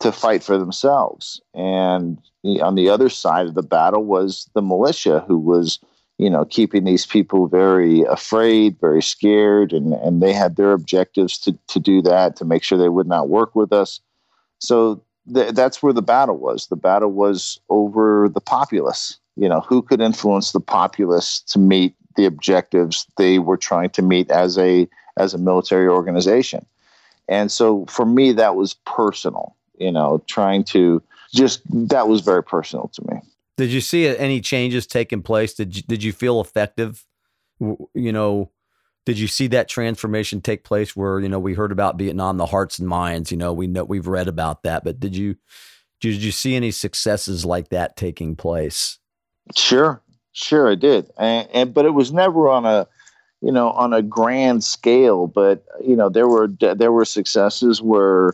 to 0.00 0.10
fight 0.10 0.42
for 0.42 0.58
themselves. 0.58 1.40
And 1.54 2.18
on 2.62 2.74
the 2.74 2.88
other 2.88 3.10
side 3.10 3.46
of 3.46 3.54
the 3.54 3.62
battle 3.62 4.04
was 4.04 4.48
the 4.54 4.62
militia 4.62 5.22
who 5.28 5.38
was 5.38 5.78
you 6.20 6.28
know, 6.28 6.44
keeping 6.44 6.84
these 6.84 7.06
people 7.06 7.46
very 7.46 8.02
afraid, 8.02 8.78
very 8.78 9.02
scared, 9.02 9.72
and, 9.72 9.94
and 9.94 10.22
they 10.22 10.34
had 10.34 10.56
their 10.56 10.72
objectives 10.72 11.38
to, 11.38 11.56
to 11.68 11.80
do 11.80 12.02
that, 12.02 12.36
to 12.36 12.44
make 12.44 12.62
sure 12.62 12.76
they 12.76 12.90
would 12.90 13.06
not 13.06 13.30
work 13.30 13.54
with 13.54 13.72
us. 13.72 14.00
So 14.58 15.02
th- 15.32 15.54
that's 15.54 15.82
where 15.82 15.94
the 15.94 16.02
battle 16.02 16.36
was. 16.36 16.66
The 16.66 16.76
battle 16.76 17.10
was 17.10 17.58
over 17.70 18.28
the 18.28 18.40
populace. 18.42 19.18
You 19.36 19.48
know, 19.48 19.60
who 19.60 19.80
could 19.80 20.02
influence 20.02 20.52
the 20.52 20.60
populace 20.60 21.40
to 21.46 21.58
meet 21.58 21.94
the 22.16 22.26
objectives 22.26 23.06
they 23.16 23.38
were 23.38 23.56
trying 23.56 23.88
to 23.90 24.02
meet 24.02 24.30
as 24.30 24.58
a 24.58 24.86
as 25.16 25.32
a 25.32 25.38
military 25.38 25.88
organization. 25.88 26.66
And 27.30 27.50
so 27.50 27.86
for 27.86 28.04
me, 28.04 28.32
that 28.32 28.56
was 28.56 28.74
personal. 28.84 29.56
You 29.78 29.90
know, 29.90 30.22
trying 30.26 30.64
to 30.64 31.02
just 31.32 31.62
that 31.88 32.08
was 32.08 32.20
very 32.20 32.44
personal 32.44 32.88
to 32.88 33.02
me. 33.10 33.22
Did 33.60 33.72
you 33.72 33.82
see 33.82 34.06
any 34.06 34.40
changes 34.40 34.86
taking 34.86 35.20
place? 35.20 35.52
Did 35.52 35.76
you, 35.76 35.82
did 35.82 36.02
you 36.02 36.14
feel 36.14 36.40
effective? 36.40 37.04
You 37.60 38.10
know, 38.10 38.52
did 39.04 39.18
you 39.18 39.26
see 39.26 39.48
that 39.48 39.68
transformation 39.68 40.40
take 40.40 40.64
place 40.64 40.96
where 40.96 41.20
you 41.20 41.28
know 41.28 41.38
we 41.38 41.52
heard 41.52 41.70
about 41.70 41.98
Vietnam, 41.98 42.38
the 42.38 42.46
hearts 42.46 42.78
and 42.78 42.88
minds? 42.88 43.30
You 43.30 43.36
know, 43.36 43.52
we 43.52 43.66
know 43.66 43.84
we've 43.84 44.06
read 44.06 44.28
about 44.28 44.62
that, 44.62 44.82
but 44.82 44.98
did 44.98 45.14
you 45.14 45.36
did 46.00 46.22
you 46.22 46.32
see 46.32 46.56
any 46.56 46.70
successes 46.70 47.44
like 47.44 47.68
that 47.68 47.98
taking 47.98 48.34
place? 48.34 48.98
Sure, 49.54 50.00
sure, 50.32 50.70
I 50.70 50.74
did, 50.74 51.10
and, 51.18 51.46
and 51.52 51.74
but 51.74 51.84
it 51.84 51.92
was 51.92 52.14
never 52.14 52.48
on 52.48 52.64
a 52.64 52.88
you 53.42 53.52
know 53.52 53.72
on 53.72 53.92
a 53.92 54.00
grand 54.00 54.64
scale. 54.64 55.26
But 55.26 55.66
you 55.84 55.96
know 55.96 56.08
there 56.08 56.28
were 56.28 56.48
there 56.48 56.92
were 56.92 57.04
successes 57.04 57.82
where 57.82 58.32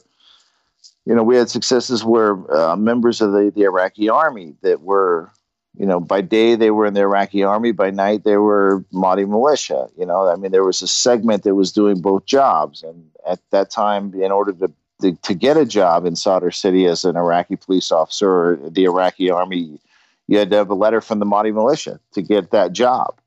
you 1.06 1.14
know 1.14 1.22
we 1.22 1.36
had 1.36 1.48
successes 1.48 2.04
where 2.04 2.36
uh, 2.54 2.76
members 2.76 3.20
of 3.20 3.32
the 3.32 3.50
the 3.54 3.62
Iraqi 3.62 4.08
army 4.08 4.54
that 4.62 4.82
were 4.82 5.32
you 5.78 5.84
know, 5.84 6.00
by 6.00 6.22
day 6.22 6.54
they 6.54 6.70
were 6.70 6.86
in 6.86 6.94
the 6.94 7.02
Iraqi 7.02 7.42
army, 7.42 7.72
by 7.72 7.90
night 7.90 8.24
they 8.24 8.38
were 8.38 8.84
Mahdi 8.92 9.26
militia. 9.26 9.88
You 9.98 10.06
know, 10.06 10.28
I 10.28 10.36
mean, 10.36 10.50
there 10.50 10.64
was 10.64 10.80
a 10.80 10.88
segment 10.88 11.42
that 11.42 11.54
was 11.54 11.72
doing 11.72 12.00
both 12.00 12.24
jobs, 12.24 12.82
and 12.82 13.10
at 13.26 13.40
that 13.50 13.70
time, 13.70 14.14
in 14.14 14.32
order 14.32 14.52
to 14.52 14.72
to, 15.02 15.12
to 15.12 15.34
get 15.34 15.58
a 15.58 15.66
job 15.66 16.06
in 16.06 16.16
Sadr 16.16 16.50
City 16.50 16.86
as 16.86 17.04
an 17.04 17.16
Iraqi 17.16 17.56
police 17.56 17.92
officer 17.92 18.30
or 18.30 18.70
the 18.70 18.84
Iraqi 18.84 19.30
army, 19.30 19.78
you 20.26 20.38
had 20.38 20.50
to 20.50 20.56
have 20.56 20.70
a 20.70 20.74
letter 20.74 21.02
from 21.02 21.18
the 21.18 21.26
Mahdi 21.26 21.52
militia 21.52 22.00
to 22.14 22.22
get 22.22 22.50
that 22.52 22.72
job. 22.72 23.20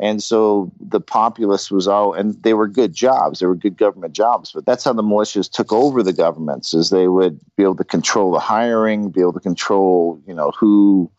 And 0.00 0.22
so 0.22 0.70
the 0.80 1.00
populace 1.00 1.70
was 1.70 1.88
all, 1.88 2.12
and 2.12 2.40
they 2.42 2.54
were 2.54 2.68
good 2.68 2.92
jobs. 2.92 3.40
They 3.40 3.46
were 3.46 3.56
good 3.56 3.76
government 3.76 4.12
jobs. 4.14 4.52
But 4.52 4.64
that's 4.64 4.84
how 4.84 4.92
the 4.92 5.02
militias 5.02 5.50
took 5.50 5.72
over 5.72 6.04
the 6.04 6.12
governments, 6.12 6.72
is 6.72 6.90
they 6.90 7.08
would 7.08 7.40
be 7.56 7.64
able 7.64 7.76
to 7.76 7.84
control 7.84 8.30
the 8.30 8.38
hiring, 8.38 9.10
be 9.10 9.20
able 9.20 9.32
to 9.32 9.40
control, 9.40 10.22
you 10.26 10.34
know, 10.34 10.52
who 10.52 11.10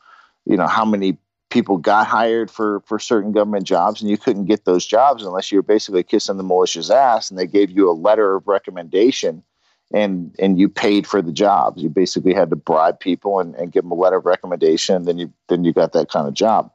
you 0.46 0.58
know 0.58 0.68
how 0.68 0.84
many 0.84 1.18
people 1.50 1.78
got 1.78 2.08
hired 2.08 2.52
for 2.52 2.82
for 2.82 3.00
certain 3.00 3.32
government 3.32 3.66
jobs 3.66 4.02
and 4.02 4.10
you 4.10 4.18
couldn't 4.18 4.46
get 4.46 4.66
those 4.66 4.86
jobs 4.86 5.24
unless 5.24 5.52
you 5.52 5.58
were 5.58 5.64
basically 5.64 6.04
kissing 6.04 6.38
the 6.38 6.44
militia's 6.44 6.92
ass 6.92 7.30
and 7.30 7.40
they 7.40 7.48
gave 7.48 7.70
you 7.70 7.90
a 7.90 7.94
letter 7.94 8.36
of 8.36 8.48
recommendation 8.48 9.44
and 9.94 10.36
and 10.40 10.60
you 10.60 10.70
paid 10.70 11.08
for 11.08 11.22
the 11.22 11.32
jobs 11.32 11.82
you 11.82 11.90
basically 11.90 12.34
had 12.34 12.50
to 12.50 12.56
bribe 12.56 13.00
people 13.00 13.40
and, 13.40 13.56
and 13.56 13.72
give 13.72 13.84
them 13.84 13.92
a 13.92 13.96
letter 13.96 14.18
of 14.18 14.26
recommendation 14.26 14.96
and 14.96 15.08
then 15.08 15.18
you 15.18 15.32
then 15.48 15.64
you 15.64 15.74
got 15.74 15.94
that 15.94 16.10
kind 16.10 16.28
of 16.28 16.34
job 16.34 16.72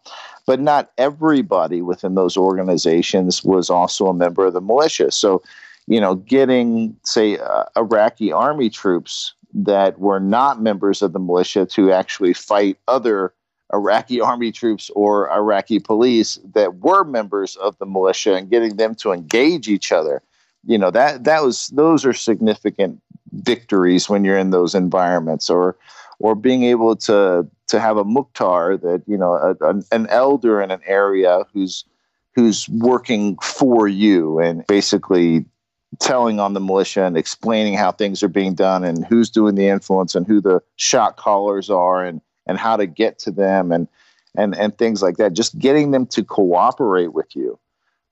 but 0.47 0.61
not 0.61 0.91
everybody 0.99 1.83
within 1.83 2.15
those 2.15 2.37
organizations 2.37 3.43
was 3.45 3.71
also 3.71 4.07
a 4.07 4.15
member 4.15 4.47
of 4.47 4.53
the 4.53 4.61
militia 4.61 5.11
so 5.11 5.43
you 5.87 6.01
know 6.01 6.15
getting 6.15 6.97
say 7.05 7.39
uh, 7.39 7.65
iraqi 7.77 8.33
army 8.33 8.71
troops 8.71 9.35
that 9.55 9.99
were 10.01 10.21
not 10.21 10.61
members 10.61 11.01
of 11.01 11.13
the 11.13 11.21
militia 11.21 11.65
to 11.65 11.93
actually 11.93 12.35
fight 12.35 12.77
other 12.89 13.33
Iraqi 13.73 14.21
army 14.21 14.53
troops 14.53 14.91
or 14.95 15.31
Iraqi 15.31 15.79
police 15.79 16.39
that 16.55 16.77
were 16.79 17.05
members 17.05 17.57
of 17.57 17.79
the 17.79 17.87
militia 17.87 18.35
and 18.35 18.51
getting 18.51 18.77
them 18.77 18.95
to 18.97 19.13
engage 19.13 19.69
each 19.69 19.93
other. 19.93 20.23
You 20.67 20.79
know, 20.79 20.91
that 20.91 21.25
that 21.25 21.43
was 21.43 21.69
those 21.69 22.05
are 22.05 22.13
significant 22.13 23.01
victories 23.33 24.09
when 24.09 24.25
you're 24.25 24.39
in 24.39 24.51
those 24.51 24.75
environments 24.75 25.51
or 25.51 25.77
or 26.25 26.35
being 26.35 26.63
able 26.63 26.97
to 26.97 27.47
to 27.67 27.79
have 27.79 27.99
a 27.99 28.05
mukhtar 28.05 28.79
that, 28.79 29.03
you 29.07 29.19
know, 29.19 29.35
a, 29.35 29.75
an 29.93 30.07
elder 30.07 30.63
in 30.63 30.71
an 30.71 30.81
area 30.87 31.45
who's 31.53 31.85
who's 32.35 32.67
working 32.71 33.37
for 33.43 33.87
you 33.87 34.39
and 34.39 34.67
basically 34.67 35.45
telling 36.01 36.41
on 36.41 36.55
the 36.55 36.61
militia 36.61 37.05
and 37.05 37.19
explaining 37.19 37.75
how 37.75 37.93
things 37.93 38.23
are 38.23 38.29
being 38.29 38.55
done 38.55 38.85
and 38.85 39.05
who's 39.05 39.29
doing 39.29 39.55
the 39.55 39.69
influence 39.69 40.15
and 40.15 40.27
who 40.27 40.41
the 40.41 40.63
shot 40.77 41.19
callers 41.19 41.69
are 41.69 42.03
and 42.03 42.23
and 42.47 42.57
how 42.57 42.75
to 42.75 42.87
get 42.87 43.19
to 43.19 43.31
them 43.31 43.71
and 43.71 43.87
and 44.35 44.57
and 44.57 44.79
things 44.79 45.03
like 45.03 45.19
that. 45.19 45.35
Just 45.35 45.59
getting 45.59 45.91
them 45.91 46.07
to 46.07 46.25
cooperate 46.25 47.13
with 47.13 47.37
you 47.37 47.59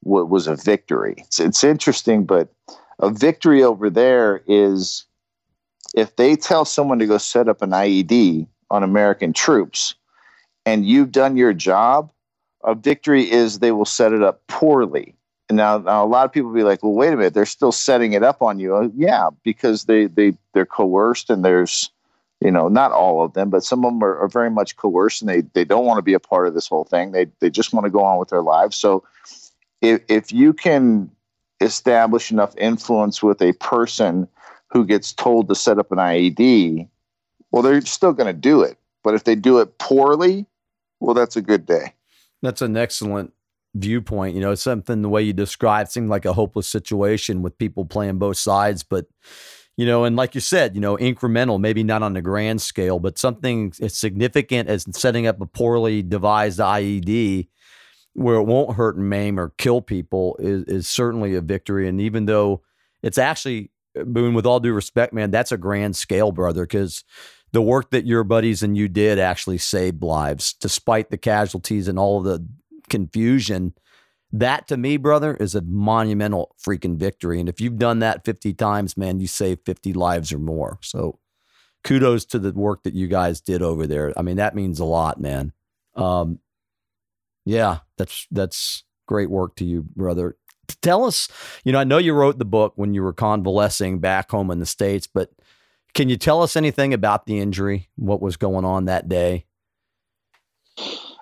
was 0.05 0.47
a 0.49 0.57
victory. 0.57 1.15
It's, 1.17 1.41
it's 1.41 1.65
interesting, 1.65 2.27
but 2.27 2.53
a 2.99 3.09
victory 3.09 3.63
over 3.63 3.89
there 3.89 4.43
is 4.47 5.07
if 5.95 6.17
they 6.17 6.37
tell 6.37 6.65
someone 6.65 6.99
to 6.99 7.07
go 7.07 7.19
set 7.19 7.49
up 7.49 7.63
an 7.63 7.71
IED 7.71 8.47
on 8.71 8.83
American 8.83 9.33
troops 9.33 9.95
and 10.65 10.87
you've 10.87 11.13
done 11.13 11.37
your 11.37 11.53
job, 11.53 12.11
a 12.65 12.75
victory 12.75 13.31
is 13.31 13.59
they 13.59 13.73
will 13.73 13.85
set 13.85 14.13
it 14.13 14.23
up 14.23 14.47
poorly. 14.47 15.15
And 15.49 15.57
now, 15.57 15.79
now 15.79 16.05
a 16.05 16.07
lot 16.07 16.25
of 16.25 16.33
people 16.33 16.51
will 16.51 16.57
be 16.57 16.63
like, 16.63 16.83
well, 16.83 16.93
wait 16.93 17.13
a 17.13 17.17
minute, 17.17 17.35
they're 17.35 17.45
still 17.45 17.73
setting 17.73 18.13
it 18.13 18.23
up 18.23 18.41
on 18.41 18.59
you. 18.59 18.75
Uh, 18.77 18.89
yeah, 18.95 19.31
because 19.43 19.85
they, 19.85 20.07
they, 20.07 20.33
they're 20.55 20.65
coerced 20.65 21.29
and 21.31 21.45
there's 21.45 21.91
you 22.43 22.51
know, 22.51 22.67
not 22.67 22.91
all 22.91 23.25
of 23.25 23.35
them, 23.35 23.51
but 23.51 23.63
some 23.63 23.85
of 23.85 23.93
them 23.93 24.03
are, 24.03 24.19
are, 24.19 24.29
very 24.29 24.51
much 24.51 24.77
coerced 24.77 25.23
and 25.23 25.29
they, 25.29 25.43
they 25.53 25.65
don't 25.65 25.85
want 25.85 25.99
to 25.99 26.03
be 26.03 26.15
a 26.15 26.19
part 26.19 26.49
of 26.49 26.55
this 26.55 26.67
whole 26.67 26.83
thing. 26.83 27.13
They, 27.13 27.27
they 27.39 27.51
just 27.51 27.73
want 27.73 27.85
to 27.85 27.91
go 27.91 28.03
on 28.03 28.19
with 28.19 28.31
their 28.31 28.43
lives. 28.43 28.77
So 28.77 29.05
if, 29.81 30.03
if 30.09 30.33
you 30.33 30.53
can 30.53 31.09
establish 31.61 32.33
enough 32.33 32.57
influence 32.57 33.23
with 33.23 33.41
a 33.41 33.53
person 33.55 34.27
who 34.73 34.85
gets 34.87 35.13
told 35.13 35.49
to 35.49 35.55
set 35.55 35.79
up 35.79 35.93
an 35.93 35.99
IED, 35.99 36.89
well, 37.51 37.63
they're 37.63 37.81
still 37.83 38.13
going 38.13 38.27
to 38.27 38.39
do 38.39 38.63
it. 38.63 38.79
But 39.05 39.15
if 39.15 39.25
they 39.25 39.35
do 39.35 39.59
it 39.59 39.79
poorly, 39.79 40.47
well, 41.01 41.15
that's 41.15 41.37
a 41.37 41.43
good 41.43 41.67
day. 41.67 41.95
That's 42.41 42.63
an 42.63 42.77
excellent 42.77 43.33
viewpoint. 43.75 44.35
You 44.35 44.41
know, 44.41 44.55
something 44.55 45.03
the 45.03 45.09
way 45.09 45.23
you 45.23 45.33
describe 45.33 45.89
seemed 45.89 46.09
like 46.09 46.25
a 46.25 46.33
hopeless 46.33 46.69
situation 46.69 47.43
with 47.43 47.59
people 47.59 47.85
playing 47.85 48.19
both 48.19 48.37
sides, 48.37 48.83
but 48.83 49.07
you 49.77 49.87
know, 49.87 50.05
and 50.05 50.17
like 50.17 50.35
you 50.35 50.41
said, 50.41 50.75
you 50.75 50.81
know, 50.81 50.97
incremental, 50.99 51.59
maybe 51.59 51.83
not 51.83 52.03
on 52.03 52.13
the 52.13 52.21
grand 52.21 52.61
scale, 52.61 52.99
but 52.99 53.19
something 53.19 53.73
as 53.81 53.97
significant 53.97 54.69
as 54.69 54.85
setting 54.91 55.27
up 55.27 55.41
a 55.41 55.47
poorly 55.47 56.03
devised 56.03 56.59
IED 56.59 57.49
where 58.13 58.37
it 58.37 58.43
won't 58.43 58.77
hurt 58.77 58.97
and 58.97 59.09
maim 59.09 59.41
or 59.41 59.55
kill 59.57 59.81
people 59.81 60.37
is, 60.39 60.65
is 60.65 60.87
certainly 60.87 61.35
a 61.35 61.41
victory. 61.41 61.89
And 61.89 62.01
even 62.01 62.27
though 62.27 62.61
it's 63.03 63.17
actually, 63.17 63.72
Boone, 63.95 64.35
with 64.35 64.47
all 64.47 64.61
due 64.61 64.73
respect, 64.73 65.13
man, 65.13 65.31
that's 65.31 65.53
a 65.53 65.59
grand 65.59 65.97
scale, 65.97 66.33
brother, 66.33 66.63
because 66.63 67.05
the 67.53 67.63
work 67.63 67.91
that 67.91 68.07
your 68.07 68.25
buddies 68.25 68.63
and 68.63 68.77
you 68.77 68.89
did 68.89 69.19
actually 69.19 69.59
saved 69.59 70.03
lives 70.03 70.55
despite 70.55 71.11
the 71.11 71.19
casualties 71.19 71.89
and 71.89 71.99
all 71.99 72.23
the 72.23 72.47
confusion 72.89 73.75
that 74.33 74.67
to 74.69 74.77
me, 74.77 74.97
brother, 74.97 75.35
is 75.35 75.55
a 75.55 75.61
monumental 75.61 76.57
freaking 76.59 76.97
victory. 76.97 77.39
And 77.39 77.49
if 77.49 77.61
you've 77.61 77.79
done 77.79 77.99
that 77.99 78.25
50 78.25 78.55
times, 78.55 78.97
man, 78.97 79.21
you 79.21 79.27
save 79.27 79.59
50 79.67 79.93
lives 79.93 80.33
or 80.33 80.39
more. 80.39 80.79
So 80.83 81.19
kudos 81.85 82.25
to 82.27 82.39
the 82.39 82.53
work 82.53 82.83
that 82.85 82.95
you 82.95 83.09
guys 83.09 83.41
did 83.41 83.61
over 83.61 83.87
there. 83.87 84.13
I 84.17 84.23
mean, 84.23 84.37
that 84.37 84.55
means 84.55 84.81
a 84.81 84.87
lot, 84.87 85.21
man. 85.21 85.53
Um, 85.95 86.39
yeah, 87.45 87.81
that's 87.99 88.27
that's 88.31 88.85
great 89.07 89.29
work 89.29 89.57
to 89.57 89.65
you, 89.65 89.83
brother. 89.83 90.37
Tell 90.81 91.05
us, 91.05 91.29
you 91.65 91.73
know, 91.73 91.79
I 91.79 91.85
know 91.85 91.99
you 91.99 92.15
wrote 92.15 92.39
the 92.39 92.45
book 92.45 92.73
when 92.77 92.95
you 92.95 93.03
were 93.03 93.13
convalescing 93.13 93.99
back 93.99 94.31
home 94.31 94.51
in 94.51 94.59
the 94.59 94.67
States, 94.67 95.07
but 95.07 95.31
can 95.95 96.09
you 96.09 96.17
tell 96.17 96.43
us 96.43 96.57
anything 96.57 96.95
about 96.95 97.27
the 97.27 97.39
injury? 97.39 97.89
What 97.97 98.23
was 98.23 98.37
going 98.37 98.65
on 98.65 98.87
that 98.87 99.09
day? 99.09 99.45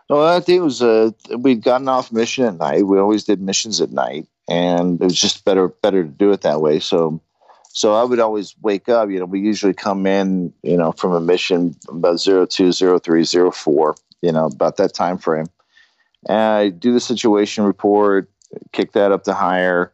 Well, 0.08 0.26
I 0.26 0.40
think 0.40 0.58
it 0.58 0.64
was 0.64 0.82
uh, 0.82 1.10
we'd 1.38 1.62
gotten 1.62 1.88
off 1.88 2.12
mission 2.12 2.44
at 2.44 2.56
night. 2.56 2.86
We 2.86 2.98
always 2.98 3.24
did 3.24 3.40
missions 3.40 3.80
at 3.80 3.92
night, 3.92 4.26
and 4.48 5.00
it 5.00 5.04
was 5.04 5.20
just 5.20 5.44
better 5.44 5.68
better 5.68 6.02
to 6.02 6.08
do 6.08 6.32
it 6.32 6.40
that 6.42 6.60
way. 6.60 6.80
So, 6.80 7.20
so 7.68 7.94
I 7.94 8.04
would 8.04 8.18
always 8.18 8.54
wake 8.62 8.88
up. 8.88 9.10
You 9.10 9.20
know, 9.20 9.24
we 9.24 9.40
usually 9.40 9.74
come 9.74 10.06
in, 10.06 10.52
you 10.62 10.76
know, 10.76 10.92
from 10.92 11.12
a 11.12 11.20
mission 11.20 11.76
about 11.88 12.18
zero 12.18 12.44
two, 12.46 12.72
zero 12.72 12.98
three, 12.98 13.24
zero 13.24 13.50
four. 13.50 13.94
You 14.22 14.32
know, 14.32 14.46
about 14.46 14.76
that 14.76 14.94
time 14.94 15.16
frame. 15.16 15.46
And 16.28 16.38
I 16.38 16.68
do 16.68 16.92
the 16.92 17.00
situation 17.00 17.64
report, 17.64 18.28
kick 18.72 18.92
that 18.92 19.12
up 19.12 19.24
to 19.24 19.34
higher, 19.34 19.92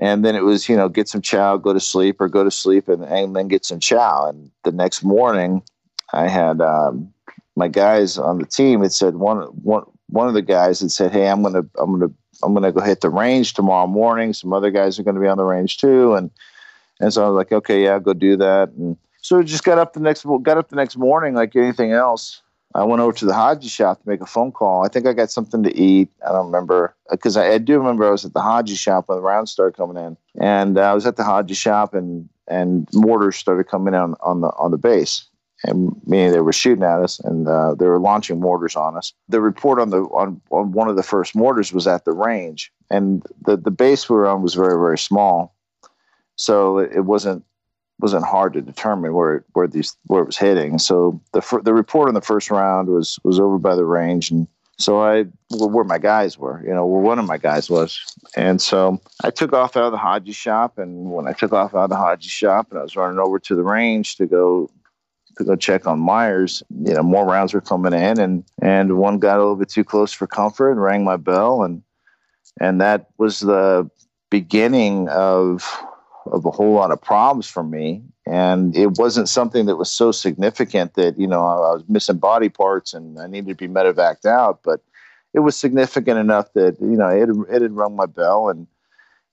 and 0.00 0.24
then 0.24 0.34
it 0.34 0.44
was 0.44 0.68
you 0.68 0.76
know 0.76 0.88
get 0.88 1.08
some 1.08 1.22
chow, 1.22 1.56
go 1.56 1.72
to 1.72 1.80
sleep, 1.80 2.20
or 2.20 2.28
go 2.28 2.44
to 2.44 2.50
sleep 2.50 2.88
and, 2.88 3.04
and 3.04 3.34
then 3.36 3.48
get 3.48 3.64
some 3.64 3.80
chow. 3.80 4.28
And 4.28 4.50
the 4.64 4.72
next 4.72 5.02
morning, 5.02 5.62
I 6.12 6.28
had 6.28 6.60
um, 6.60 7.12
my 7.56 7.68
guys 7.68 8.18
on 8.18 8.38
the 8.38 8.46
team 8.46 8.82
had 8.82 8.92
said 8.92 9.16
one 9.16 9.38
one 9.62 9.84
one 10.08 10.28
of 10.28 10.34
the 10.34 10.42
guys 10.42 10.80
had 10.80 10.90
said, 10.90 11.12
"Hey, 11.12 11.28
I'm 11.28 11.42
gonna 11.42 11.64
I'm 11.78 11.98
gonna 11.98 12.12
I'm 12.42 12.54
gonna 12.54 12.72
go 12.72 12.80
hit 12.80 13.00
the 13.00 13.10
range 13.10 13.54
tomorrow 13.54 13.86
morning. 13.86 14.32
Some 14.32 14.52
other 14.52 14.70
guys 14.70 14.98
are 14.98 15.02
going 15.02 15.14
to 15.14 15.20
be 15.20 15.28
on 15.28 15.38
the 15.38 15.44
range 15.44 15.78
too." 15.78 16.14
And 16.14 16.30
and 17.00 17.12
so 17.12 17.24
I 17.24 17.28
was 17.28 17.36
like, 17.36 17.52
"Okay, 17.52 17.82
yeah, 17.84 17.98
go 17.98 18.12
do 18.12 18.36
that." 18.36 18.70
And 18.70 18.96
so 19.20 19.38
I 19.38 19.42
just 19.42 19.64
got 19.64 19.78
up 19.78 19.92
the 19.92 20.00
next 20.00 20.24
got 20.42 20.58
up 20.58 20.68
the 20.68 20.76
next 20.76 20.96
morning 20.96 21.34
like 21.34 21.56
anything 21.56 21.92
else. 21.92 22.42
I 22.74 22.82
went 22.84 23.00
over 23.00 23.12
to 23.12 23.24
the 23.24 23.34
Haji 23.34 23.68
shop 23.68 24.02
to 24.02 24.08
make 24.08 24.20
a 24.20 24.26
phone 24.26 24.50
call. 24.50 24.84
I 24.84 24.88
think 24.88 25.06
I 25.06 25.12
got 25.12 25.30
something 25.30 25.62
to 25.62 25.76
eat. 25.76 26.08
I 26.26 26.32
don't 26.32 26.46
remember 26.46 26.94
because 27.10 27.36
I, 27.36 27.52
I, 27.52 27.58
do 27.58 27.78
remember 27.78 28.06
I 28.06 28.10
was 28.10 28.24
at 28.24 28.32
the 28.32 28.40
Haji 28.40 28.74
shop 28.74 29.08
when 29.08 29.18
the 29.18 29.22
rounds 29.22 29.52
started 29.52 29.76
coming 29.76 29.96
in, 29.96 30.16
and 30.40 30.76
uh, 30.76 30.82
I 30.82 30.94
was 30.94 31.06
at 31.06 31.16
the 31.16 31.24
Haji 31.24 31.54
shop 31.54 31.94
and 31.94 32.28
and 32.48 32.88
mortars 32.92 33.36
started 33.36 33.68
coming 33.68 33.94
in 33.94 34.00
on, 34.00 34.14
on 34.20 34.40
the 34.40 34.48
on 34.58 34.70
the 34.70 34.78
base 34.78 35.26
and 35.64 35.92
meaning 36.06 36.32
they 36.32 36.40
were 36.40 36.52
shooting 36.52 36.84
at 36.84 37.00
us 37.00 37.18
and 37.20 37.48
uh, 37.48 37.74
they 37.74 37.86
were 37.86 37.98
launching 37.98 38.40
mortars 38.40 38.76
on 38.76 38.96
us. 38.96 39.12
The 39.28 39.40
report 39.40 39.80
on 39.80 39.90
the 39.90 40.02
on, 40.04 40.40
on 40.50 40.72
one 40.72 40.88
of 40.88 40.96
the 40.96 41.02
first 41.02 41.34
mortars 41.34 41.72
was 41.72 41.86
at 41.86 42.04
the 42.04 42.12
range, 42.12 42.72
and 42.90 43.24
the 43.44 43.56
the 43.56 43.70
base 43.70 44.08
we 44.08 44.16
were 44.16 44.26
on 44.26 44.42
was 44.42 44.54
very 44.54 44.78
very 44.78 44.98
small, 44.98 45.56
so 46.36 46.78
it 46.78 47.04
wasn't 47.04 47.44
wasn't 48.00 48.24
hard 48.24 48.52
to 48.54 48.60
determine 48.60 49.14
where 49.14 49.44
where 49.52 49.66
these 49.66 49.96
where 50.06 50.22
it 50.22 50.26
was 50.26 50.36
hitting. 50.36 50.78
So 50.78 51.20
the 51.32 51.60
the 51.64 51.74
report 51.74 52.08
on 52.08 52.14
the 52.14 52.20
first 52.20 52.50
round 52.50 52.88
was 52.88 53.18
was 53.24 53.38
over 53.40 53.58
by 53.58 53.74
the 53.74 53.84
range, 53.84 54.30
and 54.30 54.46
so 54.78 55.00
I 55.00 55.24
where 55.50 55.84
my 55.84 55.98
guys 55.98 56.36
were, 56.36 56.62
you 56.66 56.74
know, 56.74 56.84
where 56.86 57.00
one 57.00 57.18
of 57.18 57.26
my 57.26 57.38
guys 57.38 57.70
was, 57.70 58.00
and 58.36 58.60
so 58.60 59.00
I 59.22 59.30
took 59.30 59.52
off 59.52 59.76
out 59.76 59.84
of 59.84 59.92
the 59.92 59.98
Haji 59.98 60.32
shop, 60.32 60.78
and 60.78 61.12
when 61.12 61.28
I 61.28 61.32
took 61.32 61.52
off 61.52 61.74
out 61.74 61.84
of 61.84 61.90
the 61.90 61.96
Haji 61.96 62.28
shop, 62.28 62.68
and 62.70 62.78
I 62.78 62.82
was 62.82 62.96
running 62.96 63.18
over 63.18 63.38
to 63.38 63.54
the 63.54 63.62
range 63.62 64.16
to 64.16 64.26
go 64.26 64.68
to 65.36 65.44
go 65.44 65.56
check 65.56 65.86
on 65.86 65.98
Myers, 65.98 66.62
you 66.84 66.94
know, 66.94 67.02
more 67.02 67.24
rounds 67.24 67.54
were 67.54 67.60
coming 67.60 67.92
in, 67.92 68.18
and 68.18 68.44
and 68.60 68.98
one 68.98 69.18
got 69.18 69.38
a 69.38 69.42
little 69.42 69.56
bit 69.56 69.68
too 69.68 69.84
close 69.84 70.12
for 70.12 70.26
comfort 70.26 70.72
and 70.72 70.82
rang 70.82 71.04
my 71.04 71.16
bell, 71.16 71.62
and 71.62 71.82
and 72.60 72.80
that 72.80 73.06
was 73.18 73.40
the 73.40 73.88
beginning 74.30 75.08
of 75.10 75.64
of 76.26 76.44
a 76.44 76.50
whole 76.50 76.72
lot 76.72 76.90
of 76.90 77.00
problems 77.00 77.46
for 77.46 77.62
me. 77.62 78.02
And 78.26 78.76
it 78.76 78.98
wasn't 78.98 79.28
something 79.28 79.66
that 79.66 79.76
was 79.76 79.90
so 79.90 80.12
significant 80.12 80.94
that, 80.94 81.18
you 81.18 81.26
know, 81.26 81.44
I 81.44 81.74
was 81.74 81.84
missing 81.88 82.18
body 82.18 82.48
parts 82.48 82.94
and 82.94 83.18
I 83.18 83.26
needed 83.26 83.48
to 83.48 83.54
be 83.54 83.72
medevaced 83.72 84.24
out. 84.24 84.60
But 84.62 84.80
it 85.34 85.40
was 85.40 85.56
significant 85.56 86.18
enough 86.18 86.52
that, 86.54 86.80
you 86.80 86.96
know, 86.96 87.08
it, 87.08 87.28
it 87.54 87.62
had 87.62 87.72
rung 87.72 87.96
my 87.96 88.06
bell 88.06 88.48
and, 88.48 88.66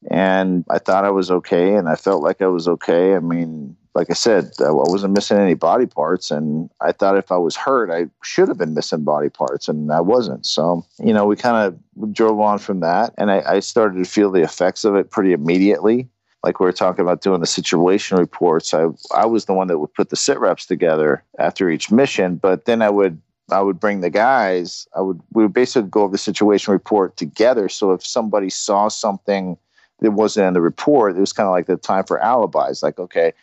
and 0.09 0.65
I 0.69 0.79
thought 0.79 1.05
I 1.05 1.11
was 1.11 1.31
okay. 1.31 1.75
And 1.75 1.87
I 1.87 1.95
felt 1.95 2.23
like 2.23 2.41
I 2.41 2.47
was 2.47 2.67
okay. 2.67 3.15
I 3.15 3.19
mean, 3.19 3.77
like 3.93 4.09
I 4.09 4.13
said, 4.13 4.51
I 4.59 4.71
wasn't 4.71 5.13
missing 5.13 5.37
any 5.37 5.53
body 5.53 5.85
parts. 5.85 6.31
And 6.31 6.69
I 6.79 6.91
thought 6.91 7.17
if 7.17 7.31
I 7.31 7.37
was 7.37 7.55
hurt, 7.55 7.91
I 7.91 8.09
should 8.23 8.47
have 8.47 8.57
been 8.57 8.73
missing 8.73 9.03
body 9.03 9.29
parts, 9.29 9.67
and 9.67 9.91
I 9.91 9.99
wasn't. 9.99 10.45
So, 10.45 10.85
you 10.99 11.13
know, 11.13 11.25
we 11.25 11.35
kind 11.35 11.57
of 11.67 12.13
drove 12.13 12.39
on 12.39 12.57
from 12.57 12.79
that. 12.79 13.13
And 13.17 13.29
I, 13.29 13.43
I 13.45 13.59
started 13.59 14.01
to 14.01 14.09
feel 14.09 14.31
the 14.31 14.43
effects 14.43 14.85
of 14.85 14.95
it 14.95 15.11
pretty 15.11 15.33
immediately 15.33 16.07
like 16.43 16.59
we 16.59 16.65
were 16.65 16.71
talking 16.71 17.03
about 17.03 17.21
doing 17.21 17.39
the 17.39 17.47
situation 17.47 18.17
reports, 18.17 18.73
I 18.73 18.87
I 19.13 19.25
was 19.25 19.45
the 19.45 19.53
one 19.53 19.67
that 19.67 19.79
would 19.79 19.93
put 19.93 20.09
the 20.09 20.15
sit 20.15 20.39
reps 20.39 20.65
together 20.65 21.23
after 21.39 21.69
each 21.69 21.91
mission, 21.91 22.35
but 22.35 22.65
then 22.65 22.81
I 22.81 22.89
would 22.89 23.21
I 23.51 23.61
would 23.61 23.79
bring 23.79 24.01
the 24.01 24.09
guys. 24.09 24.87
I 24.95 25.01
would 25.01 25.21
we 25.33 25.43
would 25.43 25.53
basically 25.53 25.89
go 25.89 26.03
over 26.03 26.11
the 26.11 26.17
situation 26.17 26.73
report 26.73 27.17
together. 27.17 27.69
So 27.69 27.91
if 27.91 28.05
somebody 28.05 28.49
saw 28.49 28.87
something 28.87 29.57
that 29.99 30.11
wasn't 30.11 30.47
in 30.47 30.53
the 30.53 30.61
report, 30.61 31.15
it 31.15 31.19
was 31.19 31.33
kind 31.33 31.47
of 31.47 31.53
like 31.53 31.67
the 31.67 31.77
time 31.77 32.05
for 32.05 32.19
alibis. 32.19 32.81
Like, 32.81 32.99
okay, 32.99 33.33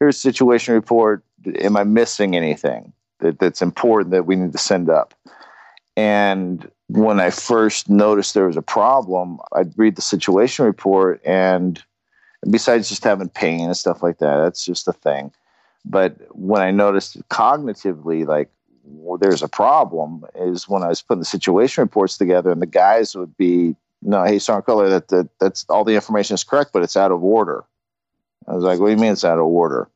here's 0.00 0.18
situation 0.18 0.74
report. 0.74 1.22
Am 1.60 1.76
I 1.76 1.84
missing 1.84 2.36
anything 2.36 2.92
that, 3.20 3.38
that's 3.38 3.62
important 3.62 4.10
that 4.10 4.26
we 4.26 4.36
need 4.36 4.52
to 4.52 4.58
send 4.58 4.90
up? 4.90 5.14
And 5.96 6.68
when 6.88 7.20
I 7.20 7.30
first 7.30 7.88
noticed 7.88 8.34
there 8.34 8.46
was 8.46 8.56
a 8.56 8.62
problem, 8.62 9.38
I'd 9.52 9.76
read 9.78 9.96
the 9.96 10.02
situation 10.02 10.64
report 10.64 11.20
and 11.24 11.82
besides 12.48 12.88
just 12.88 13.04
having 13.04 13.28
pain 13.28 13.66
and 13.66 13.76
stuff 13.76 14.02
like 14.02 14.18
that. 14.18 14.36
That's 14.36 14.64
just 14.64 14.88
a 14.88 14.92
thing. 14.92 15.32
But 15.84 16.16
when 16.30 16.62
I 16.62 16.70
noticed 16.70 17.26
cognitively, 17.28 18.26
like, 18.26 18.50
well, 18.84 19.18
there's 19.18 19.42
a 19.42 19.48
problem, 19.48 20.24
is 20.34 20.68
when 20.68 20.82
I 20.82 20.88
was 20.88 21.02
putting 21.02 21.20
the 21.20 21.26
situation 21.26 21.82
reports 21.82 22.18
together, 22.18 22.50
and 22.50 22.60
the 22.60 22.66
guys 22.66 23.14
would 23.14 23.36
be, 23.36 23.76
no, 24.02 24.24
hey, 24.24 24.38
Sergeant 24.38 24.66
Cutler, 24.66 24.88
that, 24.88 25.08
that 25.08 25.28
that's 25.38 25.64
all 25.68 25.84
the 25.84 25.94
information 25.94 26.34
is 26.34 26.44
correct, 26.44 26.72
but 26.72 26.82
it's 26.82 26.96
out 26.96 27.12
of 27.12 27.22
order. 27.22 27.64
I 28.48 28.54
was 28.54 28.64
like, 28.64 28.80
what 28.80 28.86
do 28.86 28.92
you 28.92 28.98
mean 28.98 29.12
it's 29.12 29.24
out 29.24 29.38
of 29.38 29.44
order? 29.44 29.88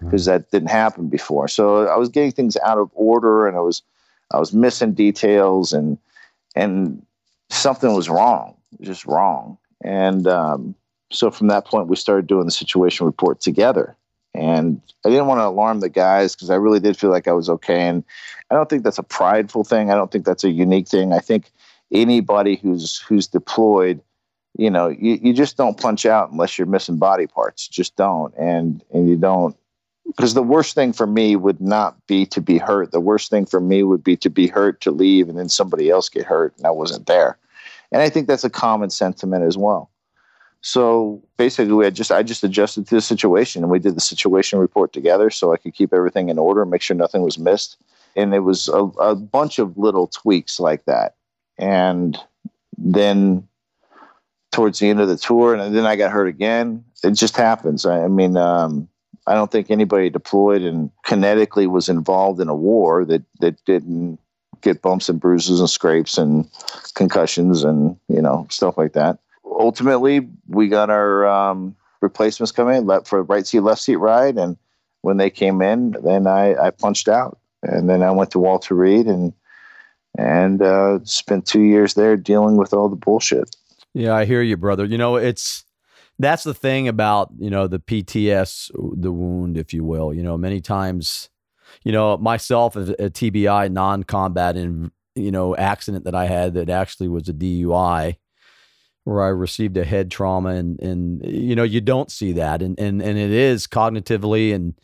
Because 0.00 0.26
mm-hmm. 0.26 0.32
that 0.32 0.50
didn't 0.50 0.70
happen 0.70 1.08
before. 1.08 1.48
So 1.48 1.86
I 1.86 1.96
was 1.96 2.10
getting 2.10 2.32
things 2.32 2.56
out 2.58 2.78
of 2.78 2.90
order, 2.94 3.46
and 3.46 3.56
I 3.56 3.60
was 3.60 3.82
I 4.30 4.38
was 4.38 4.52
missing 4.52 4.92
details, 4.92 5.72
and 5.72 5.98
and 6.54 7.04
something 7.48 7.94
was 7.94 8.08
wrong, 8.08 8.56
just 8.80 9.06
wrong. 9.06 9.56
And 9.82 10.26
um, 10.26 10.74
so 11.10 11.30
from 11.30 11.48
that 11.48 11.66
point, 11.66 11.88
we 11.88 11.96
started 11.96 12.26
doing 12.26 12.46
the 12.46 12.50
situation 12.52 13.06
report 13.06 13.40
together. 13.40 13.96
And 14.34 14.80
I 15.04 15.08
didn't 15.08 15.28
want 15.28 15.40
to 15.40 15.46
alarm 15.46 15.80
the 15.80 15.88
guys 15.88 16.34
because 16.34 16.50
I 16.50 16.56
really 16.56 16.80
did 16.80 16.96
feel 16.96 17.10
like 17.10 17.26
I 17.26 17.32
was 17.32 17.48
okay. 17.48 17.88
And 17.88 18.04
I 18.50 18.54
don't 18.54 18.68
think 18.68 18.84
that's 18.84 18.98
a 18.98 19.02
prideful 19.02 19.64
thing. 19.64 19.90
I 19.90 19.94
don't 19.94 20.10
think 20.10 20.26
that's 20.26 20.44
a 20.44 20.50
unique 20.50 20.88
thing. 20.88 21.12
I 21.12 21.20
think 21.20 21.50
anybody 21.92 22.56
who's 22.56 22.98
who's 23.00 23.26
deployed, 23.26 24.00
you 24.58 24.70
know, 24.70 24.88
you, 24.88 25.18
you 25.22 25.32
just 25.32 25.56
don't 25.56 25.80
punch 25.80 26.04
out 26.04 26.30
unless 26.30 26.58
you're 26.58 26.66
missing 26.66 26.98
body 26.98 27.26
parts. 27.26 27.66
Just 27.66 27.96
don't. 27.96 28.34
And 28.36 28.84
and 28.92 29.08
you 29.08 29.16
don't 29.16 29.56
because 30.06 30.34
the 30.34 30.42
worst 30.42 30.74
thing 30.74 30.92
for 30.92 31.06
me 31.06 31.34
would 31.36 31.60
not 31.60 32.06
be 32.06 32.26
to 32.26 32.40
be 32.40 32.58
hurt. 32.58 32.92
The 32.92 33.00
worst 33.00 33.30
thing 33.30 33.46
for 33.46 33.60
me 33.60 33.82
would 33.82 34.04
be 34.04 34.16
to 34.18 34.30
be 34.30 34.46
hurt, 34.46 34.80
to 34.82 34.90
leave, 34.90 35.28
and 35.28 35.38
then 35.38 35.48
somebody 35.48 35.90
else 35.90 36.08
get 36.08 36.26
hurt, 36.26 36.54
and 36.58 36.66
I 36.66 36.70
wasn't 36.70 37.06
there. 37.06 37.38
And 37.90 38.02
I 38.02 38.08
think 38.08 38.26
that's 38.26 38.44
a 38.44 38.50
common 38.50 38.90
sentiment 38.90 39.44
as 39.44 39.56
well. 39.56 39.90
So 40.62 41.22
basically, 41.36 41.72
we 41.74 41.84
had 41.84 41.94
just 41.94 42.10
I 42.10 42.22
just 42.22 42.42
adjusted 42.42 42.86
to 42.88 42.96
the 42.96 43.00
situation, 43.00 43.62
and 43.62 43.70
we 43.70 43.78
did 43.78 43.96
the 43.96 44.00
situation 44.00 44.58
report 44.58 44.92
together, 44.92 45.30
so 45.30 45.52
I 45.52 45.56
could 45.56 45.74
keep 45.74 45.92
everything 45.92 46.28
in 46.28 46.38
order, 46.38 46.64
make 46.64 46.82
sure 46.82 46.96
nothing 46.96 47.22
was 47.22 47.38
missed. 47.38 47.76
And 48.16 48.34
it 48.34 48.40
was 48.40 48.68
a, 48.68 48.84
a 48.98 49.14
bunch 49.14 49.58
of 49.58 49.76
little 49.76 50.06
tweaks 50.06 50.58
like 50.58 50.86
that. 50.86 51.16
And 51.58 52.18
then 52.78 53.46
towards 54.52 54.78
the 54.78 54.88
end 54.88 55.00
of 55.00 55.08
the 55.08 55.16
tour, 55.16 55.54
and 55.54 55.74
then 55.74 55.86
I 55.86 55.96
got 55.96 56.10
hurt 56.10 56.28
again. 56.28 56.84
It 57.04 57.12
just 57.12 57.36
happens. 57.36 57.84
I, 57.84 58.04
I 58.04 58.08
mean, 58.08 58.36
um, 58.36 58.88
I 59.26 59.34
don't 59.34 59.50
think 59.50 59.70
anybody 59.70 60.08
deployed 60.08 60.62
and 60.62 60.90
kinetically 61.06 61.66
was 61.66 61.88
involved 61.88 62.40
in 62.40 62.48
a 62.48 62.54
war 62.54 63.04
that 63.04 63.22
that 63.40 63.62
didn't 63.64 64.18
get 64.62 64.82
bumps 64.82 65.08
and 65.08 65.20
bruises 65.20 65.60
and 65.60 65.68
scrapes 65.68 66.16
and 66.16 66.48
concussions 66.94 67.62
and 67.64 67.96
you 68.08 68.22
know 68.22 68.46
stuff 68.50 68.78
like 68.78 68.94
that 68.94 69.18
ultimately, 69.58 70.28
we 70.48 70.68
got 70.68 70.90
our 70.90 71.26
um, 71.26 71.74
replacements 72.00 72.52
come 72.52 72.68
in 72.68 72.88
for 73.04 73.22
right 73.22 73.46
seat, 73.46 73.60
left 73.60 73.82
seat 73.82 73.96
ride, 73.96 74.36
and 74.36 74.56
when 75.02 75.16
they 75.16 75.30
came 75.30 75.62
in, 75.62 75.94
then 76.02 76.26
I, 76.26 76.54
I 76.56 76.70
punched 76.70 77.08
out, 77.08 77.38
and 77.62 77.88
then 77.88 78.02
I 78.02 78.10
went 78.10 78.30
to 78.32 78.38
Walter 78.38 78.74
Reed 78.74 79.06
and 79.06 79.32
and 80.18 80.62
uh, 80.62 81.00
spent 81.04 81.46
two 81.46 81.62
years 81.62 81.94
there 81.94 82.16
dealing 82.16 82.56
with 82.56 82.72
all 82.72 82.88
the 82.88 82.96
bullshit. 82.96 83.54
Yeah, 83.92 84.14
I 84.14 84.24
hear 84.24 84.42
you, 84.42 84.56
brother. 84.56 84.84
You 84.84 84.98
know, 84.98 85.16
it's 85.16 85.64
that's 86.18 86.44
the 86.44 86.54
thing 86.54 86.88
about 86.88 87.30
you 87.38 87.50
know 87.50 87.66
the 87.66 87.78
PTS, 87.78 88.70
the 89.00 89.12
wound, 89.12 89.56
if 89.56 89.72
you 89.72 89.84
will. 89.84 90.12
You 90.14 90.22
know, 90.22 90.36
many 90.36 90.60
times, 90.60 91.28
you 91.84 91.92
know, 91.92 92.16
myself 92.16 92.76
a 92.76 93.10
TBI 93.10 93.70
non-combat 93.70 94.56
and 94.56 94.90
you 95.14 95.30
know 95.30 95.56
accident 95.56 96.04
that 96.04 96.14
I 96.14 96.26
had 96.26 96.54
that 96.54 96.70
actually 96.70 97.08
was 97.08 97.28
a 97.28 97.32
DUI 97.32 98.16
where 99.06 99.22
I 99.22 99.28
received 99.28 99.76
a 99.76 99.84
head 99.84 100.10
trauma 100.10 100.50
and 100.50 100.80
and 100.80 101.24
you 101.24 101.54
know 101.54 101.62
you 101.62 101.80
don't 101.80 102.10
see 102.10 102.32
that. 102.32 102.60
And 102.60 102.78
and 102.78 103.00
and 103.00 103.16
it 103.16 103.30
is 103.30 103.68
cognitively 103.68 104.52
and 104.52 104.74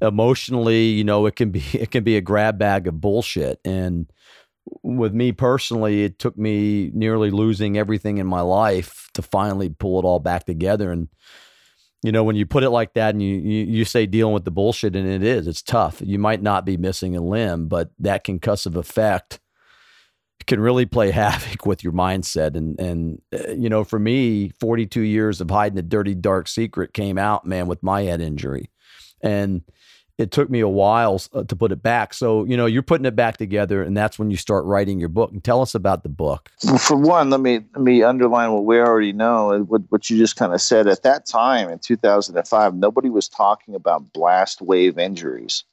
emotionally 0.00 0.86
you 0.86 1.04
know 1.04 1.26
it 1.26 1.36
can 1.36 1.50
be 1.50 1.62
it 1.74 1.90
can 1.90 2.02
be 2.02 2.16
a 2.16 2.22
grab 2.22 2.58
bag 2.58 2.86
of 2.86 3.00
bullshit. 3.02 3.60
And 3.64 4.10
with 4.82 5.12
me 5.12 5.32
personally 5.32 6.04
it 6.04 6.18
took 6.18 6.38
me 6.38 6.90
nearly 6.94 7.30
losing 7.30 7.76
everything 7.76 8.16
in 8.16 8.26
my 8.26 8.40
life 8.40 9.10
to 9.12 9.20
finally 9.20 9.68
pull 9.68 9.98
it 9.98 10.06
all 10.06 10.20
back 10.20 10.46
together. 10.46 10.90
And 10.90 11.08
you 12.02 12.12
know 12.12 12.24
when 12.24 12.36
you 12.36 12.46
put 12.46 12.64
it 12.64 12.70
like 12.70 12.94
that 12.94 13.10
and 13.10 13.22
you, 13.22 13.36
you 13.36 13.64
you 13.66 13.84
say 13.84 14.06
dealing 14.06 14.32
with 14.32 14.46
the 14.46 14.50
bullshit 14.50 14.96
and 14.96 15.06
it 15.06 15.22
is 15.22 15.46
it's 15.46 15.62
tough. 15.62 16.00
You 16.02 16.18
might 16.18 16.40
not 16.40 16.64
be 16.64 16.78
missing 16.78 17.14
a 17.14 17.20
limb 17.20 17.68
but 17.68 17.90
that 17.98 18.24
concussive 18.24 18.74
effect 18.74 19.38
can 20.50 20.60
really 20.60 20.84
play 20.84 21.10
havoc 21.12 21.64
with 21.64 21.82
your 21.82 21.94
mindset. 21.94 22.56
And 22.56 22.78
and 22.78 23.22
uh, 23.32 23.52
you 23.52 23.70
know, 23.70 23.84
for 23.84 23.98
me, 23.98 24.50
42 24.60 25.00
years 25.00 25.40
of 25.40 25.50
hiding 25.50 25.78
a 25.78 25.82
dirty, 25.82 26.14
dark 26.14 26.48
secret 26.48 26.92
came 26.92 27.16
out, 27.16 27.46
man, 27.46 27.68
with 27.68 27.82
my 27.82 28.02
head 28.02 28.20
injury, 28.20 28.68
and 29.22 29.62
it 30.18 30.32
took 30.32 30.50
me 30.50 30.60
a 30.60 30.68
while 30.68 31.22
uh, 31.32 31.44
to 31.44 31.56
put 31.56 31.72
it 31.72 31.82
back. 31.82 32.12
So 32.12 32.44
you 32.44 32.56
know, 32.56 32.66
you're 32.66 32.82
putting 32.82 33.06
it 33.06 33.16
back 33.16 33.36
together, 33.36 33.82
and 33.82 33.96
that's 33.96 34.18
when 34.18 34.30
you 34.30 34.36
start 34.36 34.64
writing 34.64 34.98
your 34.98 35.08
book. 35.08 35.30
And 35.30 35.42
tell 35.42 35.62
us 35.62 35.74
about 35.74 36.02
the 36.02 36.08
book. 36.08 36.50
For 36.78 36.96
one, 36.96 37.30
let 37.30 37.40
me 37.40 37.60
let 37.74 37.82
me 37.82 38.02
underline 38.02 38.52
what 38.52 38.64
we 38.64 38.78
already 38.80 39.12
know 39.12 39.52
and 39.52 39.68
what 39.68 39.82
what 39.88 40.10
you 40.10 40.18
just 40.18 40.36
kind 40.36 40.52
of 40.52 40.60
said. 40.60 40.88
At 40.88 41.04
that 41.04 41.26
time 41.26 41.70
in 41.70 41.78
2005, 41.78 42.74
nobody 42.74 43.08
was 43.08 43.28
talking 43.28 43.76
about 43.76 44.12
blast 44.12 44.60
wave 44.60 44.98
injuries. 44.98 45.64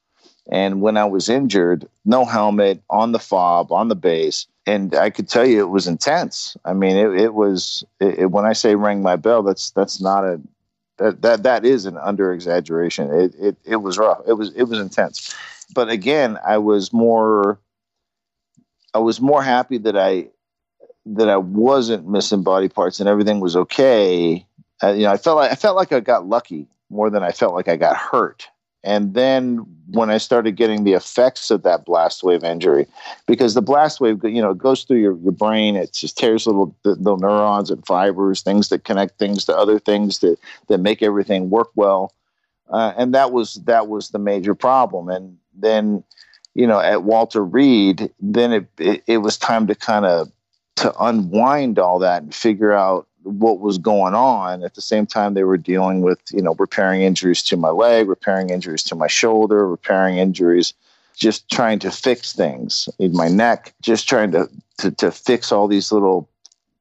And 0.50 0.80
when 0.80 0.96
I 0.96 1.04
was 1.04 1.28
injured, 1.28 1.86
no 2.06 2.24
helmet, 2.24 2.82
on 2.88 3.12
the 3.12 3.18
fob, 3.18 3.70
on 3.70 3.88
the 3.88 3.94
base, 3.94 4.46
and 4.68 4.94
I 4.94 5.08
could 5.08 5.28
tell 5.28 5.46
you 5.46 5.60
it 5.60 5.70
was 5.70 5.86
intense. 5.86 6.54
I 6.64 6.74
mean, 6.74 6.96
it, 6.96 7.18
it 7.18 7.34
was 7.34 7.84
it, 8.00 8.18
it, 8.18 8.30
when 8.30 8.44
I 8.44 8.52
say 8.52 8.74
ring 8.74 9.02
my 9.02 9.16
bell, 9.16 9.42
that's 9.42 9.70
that's 9.70 9.98
not 10.00 10.24
a 10.24 10.40
that 10.98 11.22
that, 11.22 11.42
that 11.44 11.64
is 11.64 11.86
an 11.86 11.96
under 11.96 12.32
exaggeration. 12.32 13.10
It, 13.10 13.34
it 13.38 13.56
it 13.64 13.76
was 13.76 13.96
rough. 13.96 14.20
It 14.26 14.34
was 14.34 14.52
it 14.54 14.64
was 14.64 14.78
intense. 14.78 15.34
But 15.74 15.88
again, 15.88 16.38
I 16.46 16.58
was 16.58 16.92
more 16.92 17.58
I 18.92 18.98
was 18.98 19.22
more 19.22 19.42
happy 19.42 19.78
that 19.78 19.96
I 19.96 20.28
that 21.06 21.30
I 21.30 21.38
wasn't 21.38 22.06
missing 22.06 22.42
body 22.42 22.68
parts 22.68 23.00
and 23.00 23.08
everything 23.08 23.40
was 23.40 23.56
okay. 23.56 24.44
Uh, 24.82 24.92
you 24.92 25.04
know, 25.04 25.12
I 25.12 25.16
felt 25.16 25.38
like 25.38 25.50
I 25.50 25.54
felt 25.54 25.76
like 25.76 25.92
I 25.92 26.00
got 26.00 26.26
lucky 26.26 26.66
more 26.90 27.08
than 27.08 27.22
I 27.22 27.32
felt 27.32 27.54
like 27.54 27.68
I 27.68 27.76
got 27.76 27.96
hurt 27.96 28.48
And 28.84 29.14
then 29.14 29.66
when 29.90 30.10
I 30.10 30.18
started 30.18 30.52
getting 30.52 30.84
the 30.84 30.92
effects 30.92 31.50
of 31.50 31.62
that 31.62 31.84
blast 31.84 32.22
wave 32.22 32.44
injury, 32.44 32.86
because 33.26 33.54
the 33.54 33.62
blast 33.62 34.00
wave, 34.00 34.22
you 34.22 34.40
know, 34.40 34.54
goes 34.54 34.84
through 34.84 34.98
your, 34.98 35.16
your 35.18 35.32
brain, 35.32 35.76
it 35.76 35.92
just 35.92 36.16
tears 36.16 36.46
little 36.46 36.76
little 36.84 37.18
neurons 37.18 37.70
and 37.70 37.84
fibers, 37.86 38.42
things 38.42 38.68
that 38.68 38.84
connect 38.84 39.18
things 39.18 39.44
to 39.46 39.56
other 39.56 39.78
things 39.78 40.20
that 40.20 40.38
that 40.68 40.78
make 40.78 41.02
everything 41.02 41.50
work 41.50 41.70
well. 41.74 42.12
Uh, 42.70 42.92
and 42.96 43.14
that 43.14 43.32
was 43.32 43.54
that 43.64 43.88
was 43.88 44.10
the 44.10 44.18
major 44.18 44.54
problem. 44.54 45.08
And 45.08 45.38
then, 45.54 46.04
you 46.54 46.66
know, 46.66 46.80
at 46.80 47.02
Walter 47.02 47.44
Reed, 47.44 48.12
then 48.20 48.52
it 48.52 48.66
it, 48.78 49.02
it 49.06 49.18
was 49.18 49.36
time 49.36 49.66
to 49.66 49.74
kind 49.74 50.04
of 50.04 50.30
to 50.76 50.94
unwind 51.00 51.80
all 51.80 51.98
that 51.98 52.22
and 52.22 52.32
figure 52.32 52.72
out 52.72 53.07
what 53.22 53.60
was 53.60 53.78
going 53.78 54.14
on. 54.14 54.62
At 54.62 54.74
the 54.74 54.80
same 54.80 55.06
time, 55.06 55.34
they 55.34 55.44
were 55.44 55.56
dealing 55.56 56.02
with, 56.02 56.20
you 56.32 56.42
know, 56.42 56.54
repairing 56.58 57.02
injuries 57.02 57.42
to 57.44 57.56
my 57.56 57.70
leg, 57.70 58.08
repairing 58.08 58.50
injuries 58.50 58.82
to 58.84 58.94
my 58.94 59.06
shoulder, 59.06 59.68
repairing 59.68 60.18
injuries, 60.18 60.74
just 61.16 61.50
trying 61.50 61.78
to 61.80 61.90
fix 61.90 62.32
things 62.32 62.88
in 62.98 63.12
my 63.12 63.28
neck, 63.28 63.74
just 63.82 64.08
trying 64.08 64.30
to, 64.32 64.48
to, 64.78 64.90
to 64.92 65.10
fix 65.10 65.50
all 65.50 65.66
these 65.68 65.90
little 65.90 66.28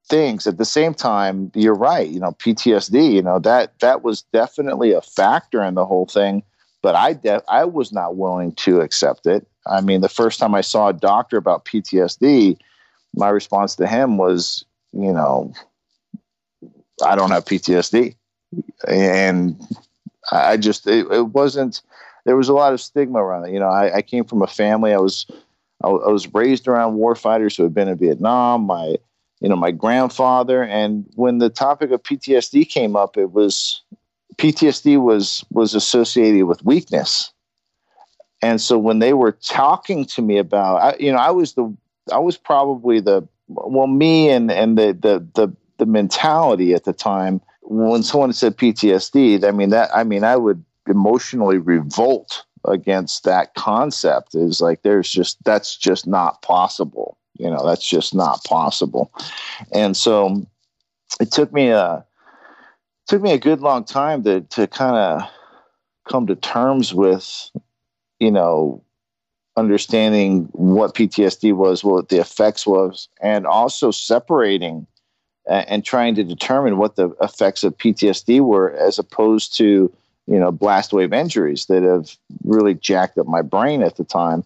things. 0.07 0.47
At 0.47 0.57
the 0.57 0.65
same 0.65 0.93
time, 0.93 1.51
you're 1.55 1.75
right, 1.75 2.07
you 2.07 2.19
know, 2.19 2.31
PTSD, 2.31 3.13
you 3.13 3.21
know, 3.21 3.39
that 3.39 3.79
that 3.79 4.03
was 4.03 4.21
definitely 4.33 4.93
a 4.93 5.01
factor 5.01 5.63
in 5.63 5.75
the 5.75 5.85
whole 5.85 6.05
thing. 6.05 6.43
But 6.81 6.95
I 6.95 7.13
de- 7.13 7.43
I 7.49 7.65
was 7.65 7.91
not 7.91 8.15
willing 8.15 8.53
to 8.53 8.81
accept 8.81 9.25
it. 9.25 9.47
I 9.65 9.81
mean, 9.81 10.01
the 10.01 10.09
first 10.09 10.39
time 10.39 10.55
I 10.55 10.61
saw 10.61 10.89
a 10.89 10.93
doctor 10.93 11.37
about 11.37 11.65
PTSD, 11.65 12.57
my 13.15 13.29
response 13.29 13.75
to 13.75 13.87
him 13.87 14.17
was, 14.17 14.63
you 14.93 15.11
know, 15.11 15.51
I 17.03 17.15
don't 17.15 17.31
have 17.31 17.45
PTSD. 17.45 18.15
And 18.87 19.59
I 20.31 20.57
just, 20.57 20.87
it, 20.87 21.07
it, 21.11 21.27
wasn't, 21.27 21.81
there 22.25 22.35
was 22.35 22.49
a 22.49 22.53
lot 22.53 22.73
of 22.73 22.81
stigma 22.81 23.23
around 23.23 23.45
it. 23.45 23.53
You 23.53 23.59
know, 23.59 23.69
I, 23.69 23.97
I 23.97 24.01
came 24.01 24.23
from 24.23 24.41
a 24.41 24.47
family, 24.47 24.93
I 24.93 24.97
was, 24.97 25.25
I, 25.83 25.89
was 25.89 26.33
raised 26.33 26.67
around 26.67 26.95
war 26.95 27.15
fighters 27.15 27.55
who 27.55 27.63
had 27.63 27.73
been 27.73 27.87
in 27.87 27.97
Vietnam. 27.97 28.63
My, 28.63 28.95
you 29.39 29.49
know, 29.49 29.55
my 29.55 29.71
grandfather. 29.71 30.63
And 30.63 31.05
when 31.15 31.37
the 31.37 31.49
topic 31.49 31.91
of 31.91 32.03
PTSD 32.03 32.67
came 32.67 32.95
up, 32.95 33.17
it 33.17 33.31
was, 33.31 33.81
PTSD 34.37 35.01
was, 35.01 35.43
was 35.51 35.75
associated 35.75 36.45
with 36.45 36.63
weakness. 36.63 37.31
And 38.41 38.61
so 38.61 38.77
when 38.77 38.99
they 38.99 39.13
were 39.13 39.31
talking 39.31 40.05
to 40.05 40.21
me 40.21 40.37
about, 40.37 40.77
I, 40.77 40.97
you 40.99 41.11
know, 41.11 41.17
I 41.17 41.31
was 41.31 41.53
the, 41.53 41.75
I 42.11 42.19
was 42.19 42.37
probably 42.37 42.99
the, 42.99 43.27
well, 43.47 43.87
me 43.87 44.29
and, 44.29 44.51
and 44.51 44.77
the, 44.77 44.93
the, 44.93 45.27
the, 45.33 45.55
the 45.77 45.85
mentality 45.85 46.73
at 46.73 46.83
the 46.83 46.93
time 46.93 47.41
when 47.61 48.03
someone 48.03 48.33
said 48.33 48.57
PTSD. 48.57 49.43
I 49.43 49.51
mean 49.51 49.69
that 49.69 49.89
I 49.93 50.03
mean 50.03 50.23
I 50.23 50.35
would 50.35 50.63
emotionally 50.87 51.57
revolt 51.57 52.45
against 52.65 53.23
that 53.23 53.55
concept. 53.55 54.35
Is 54.35 54.61
like 54.61 54.81
there's 54.83 55.09
just 55.09 55.43
that's 55.43 55.77
just 55.77 56.07
not 56.07 56.41
possible. 56.41 57.17
You 57.37 57.49
know 57.49 57.65
that's 57.65 57.87
just 57.87 58.15
not 58.15 58.43
possible. 58.43 59.11
And 59.73 59.95
so 59.95 60.45
it 61.19 61.31
took 61.31 61.53
me 61.53 61.69
a 61.69 62.05
took 63.07 63.21
me 63.21 63.31
a 63.31 63.39
good 63.39 63.61
long 63.61 63.83
time 63.83 64.23
to 64.23 64.41
to 64.41 64.67
kind 64.67 64.95
of 64.95 65.29
come 66.07 66.27
to 66.27 66.35
terms 66.35 66.93
with 66.93 67.51
you 68.19 68.31
know 68.31 68.83
understanding 69.57 70.47
what 70.53 70.93
PTSD 70.93 71.53
was, 71.53 71.83
what 71.83 72.09
the 72.09 72.19
effects 72.19 72.67
was, 72.67 73.09
and 73.21 73.47
also 73.47 73.89
separating 73.89 74.85
and 75.47 75.83
trying 75.83 76.15
to 76.15 76.23
determine 76.23 76.77
what 76.77 76.95
the 76.95 77.09
effects 77.21 77.63
of 77.63 77.77
PTSD 77.77 78.41
were, 78.41 78.71
as 78.71 78.99
opposed 78.99 79.55
to 79.57 79.91
you 80.27 80.39
know 80.39 80.51
blast 80.51 80.93
wave 80.93 81.13
injuries 81.13 81.65
that 81.67 81.83
have 81.83 82.15
really 82.43 82.73
jacked 82.73 83.17
up 83.17 83.27
my 83.27 83.41
brain 83.41 83.81
at 83.81 83.97
the 83.97 84.03
time. 84.03 84.43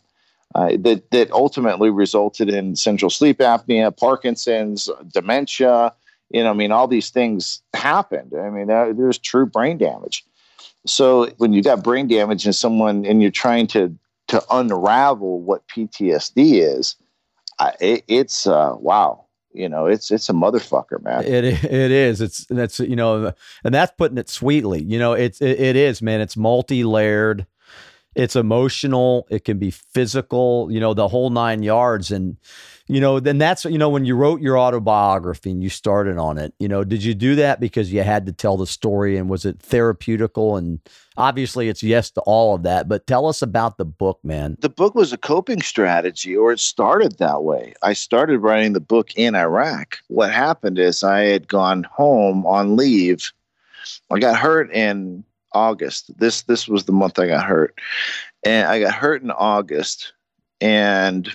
Uh, 0.54 0.76
that 0.80 1.10
that 1.12 1.32
ultimately 1.32 1.90
resulted 1.90 2.50
in 2.50 2.76
central 2.76 3.10
sleep 3.10 3.40
apnea, 3.40 3.96
Parkinson's, 3.96 4.90
dementia. 5.12 5.94
You 6.30 6.44
know, 6.44 6.52
I 6.52 6.54
mean, 6.54 6.72
all 6.72 6.88
these 6.88 7.10
things 7.10 7.62
happened. 7.74 8.34
I 8.38 8.50
mean, 8.50 8.68
there's 8.68 9.18
true 9.18 9.46
brain 9.46 9.78
damage. 9.78 10.24
So 10.86 11.28
when 11.38 11.54
you 11.54 11.62
got 11.62 11.84
brain 11.84 12.08
damage 12.08 12.46
in 12.46 12.54
someone 12.54 13.06
and 13.06 13.22
you're 13.22 13.32
trying 13.32 13.68
to 13.68 13.96
to 14.28 14.44
unravel 14.50 15.42
what 15.42 15.68
PTSD 15.68 16.78
is, 16.78 16.96
it, 17.80 18.04
it's 18.08 18.48
uh, 18.48 18.76
wow 18.78 19.26
you 19.54 19.70
know 19.70 19.86
it's 19.86 20.12
it's 20.12 20.30
a 20.30 20.34
motherfucker 20.34 21.02
man. 21.04 21.24
It 21.24 21.44
it 21.44 21.92
is. 21.92 22.22
It's 22.22 22.46
that's 22.46 22.80
you 22.80 22.96
know 22.96 23.34
and 23.64 23.74
that's 23.74 23.94
putting 23.98 24.18
it 24.18 24.30
sweetly. 24.30 24.84
You 24.84 25.00
know 25.00 25.14
it's 25.14 25.42
it, 25.42 25.60
it 25.60 25.76
is 25.76 26.02
man. 26.02 26.22
It's 26.22 26.38
multi-layered. 26.38 27.46
It's 28.14 28.36
emotional. 28.36 29.28
It 29.30 29.46
can 29.46 29.58
be 29.58 29.72
physical 29.72 30.70
you 30.72 30.80
know 30.80 30.94
the 30.94 31.08
whole 31.08 31.30
nine 31.30 31.64
yards. 31.64 32.12
And 32.12 32.38
you 32.92 33.00
know, 33.00 33.22
then 33.22 33.38
that's, 33.38 33.64
you 33.64 33.78
know, 33.78 33.88
when 33.88 34.04
you 34.04 34.18
wrote 34.18 34.42
your 34.42 34.60
autobiography 34.60 35.50
and 35.50 35.64
you 35.64 35.70
started 35.70 36.18
on 36.18 36.38
it, 36.38 36.54
you 36.60 36.68
know, 36.68 36.84
did 36.84 37.02
you 37.02 37.14
do 37.14 37.36
that 37.36 37.62
because 37.62 37.94
you 37.94 38.04
had 38.04 38.26
to 38.26 38.34
tell 38.34 38.58
the 38.58 38.68
story 38.68 39.16
and 39.16 39.30
was 39.30 39.46
it 39.46 39.60
therapeutical? 39.60 40.58
And 40.58 40.82
obviously 41.16 41.70
it's 41.70 41.82
yes 41.82 42.12
to 42.12 42.22
all 42.24 42.54
of 42.54 42.64
that, 42.64 42.90
but 42.90 43.08
tell 43.08 43.28
us 43.28 43.42
about 43.42 43.78
the 43.78 43.86
book, 43.86 44.20
man. 44.26 44.58
The 44.60 44.68
book 44.68 44.94
was 44.94 45.14
a 45.14 45.18
coping 45.18 45.62
strategy, 45.62 46.36
or 46.36 46.52
it 46.52 46.60
started 46.60 47.18
that 47.20 47.44
way. 47.44 47.76
I 47.82 47.94
started 47.94 48.40
writing 48.40 48.74
the 48.74 48.82
book 48.82 49.16
in 49.16 49.36
Iraq. 49.36 49.98
What 50.10 50.34
happened 50.34 50.78
is 50.78 51.02
I 51.02 51.22
had 51.22 51.48
gone 51.48 51.84
home 51.84 52.46
on 52.46 52.76
leave. 52.76 53.32
I 54.12 54.20
got 54.20 54.36
hurt 54.36 54.70
in 54.74 55.24
August. 55.54 56.12
This 56.20 56.42
this 56.42 56.68
was 56.68 56.84
the 56.84 56.92
month 56.92 57.20
I 57.20 57.28
got 57.28 57.46
hurt. 57.46 57.80
And 58.44 58.68
I 58.68 58.82
got 58.82 58.94
hurt 58.94 59.24
in 59.24 59.32
August 59.32 60.12
and 60.60 61.34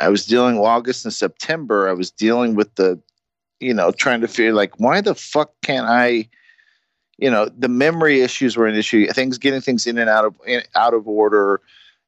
I 0.00 0.08
was 0.08 0.26
dealing 0.26 0.58
August 0.58 1.04
and 1.04 1.14
September. 1.14 1.88
I 1.88 1.92
was 1.92 2.10
dealing 2.10 2.54
with 2.54 2.74
the, 2.74 3.00
you 3.60 3.74
know, 3.74 3.90
trying 3.90 4.20
to 4.20 4.28
figure 4.28 4.52
like 4.52 4.78
why 4.78 5.00
the 5.00 5.14
fuck 5.14 5.52
can't 5.62 5.86
I, 5.86 6.28
you 7.18 7.30
know, 7.30 7.48
the 7.56 7.68
memory 7.68 8.20
issues 8.20 8.56
were 8.56 8.66
an 8.66 8.74
issue. 8.74 9.06
Things 9.08 9.38
getting 9.38 9.60
things 9.60 9.86
in 9.86 9.98
and 9.98 10.10
out 10.10 10.24
of 10.24 10.34
in, 10.46 10.62
out 10.74 10.94
of 10.94 11.06
order, 11.06 11.60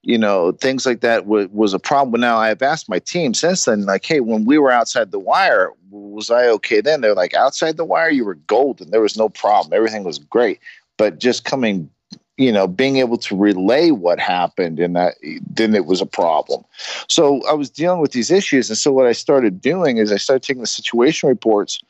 you 0.02 0.18
know, 0.18 0.52
things 0.52 0.84
like 0.84 1.00
that 1.00 1.24
w- 1.24 1.48
was 1.52 1.74
a 1.74 1.78
problem. 1.78 2.20
Now 2.20 2.38
I've 2.38 2.62
asked 2.62 2.88
my 2.88 2.98
team 2.98 3.34
since 3.34 3.64
then, 3.64 3.86
like, 3.86 4.04
hey, 4.04 4.20
when 4.20 4.44
we 4.44 4.58
were 4.58 4.70
outside 4.70 5.10
the 5.12 5.18
wire, 5.18 5.72
was 5.90 6.30
I 6.30 6.46
okay 6.46 6.80
then? 6.80 7.00
They're 7.00 7.14
like, 7.14 7.34
outside 7.34 7.76
the 7.76 7.84
wire, 7.84 8.10
you 8.10 8.24
were 8.24 8.34
golden. 8.34 8.90
There 8.90 9.00
was 9.00 9.16
no 9.16 9.28
problem. 9.28 9.72
Everything 9.72 10.04
was 10.04 10.18
great. 10.18 10.60
But 10.96 11.18
just 11.18 11.44
coming 11.44 11.90
you 12.36 12.52
know, 12.52 12.66
being 12.66 12.96
able 12.96 13.16
to 13.16 13.36
relay 13.36 13.90
what 13.90 14.18
happened 14.18 14.78
and 14.78 14.94
that 14.94 15.14
then 15.48 15.74
it 15.74 15.86
was 15.86 16.00
a 16.00 16.06
problem. 16.06 16.64
So 17.08 17.42
I 17.46 17.54
was 17.54 17.70
dealing 17.70 18.00
with 18.00 18.12
these 18.12 18.30
issues. 18.30 18.68
And 18.68 18.76
so 18.76 18.92
what 18.92 19.06
I 19.06 19.12
started 19.12 19.60
doing 19.60 19.96
is 19.96 20.12
I 20.12 20.16
started 20.16 20.42
taking 20.42 20.60
the 20.60 20.66
situation 20.66 21.28
reports 21.28 21.80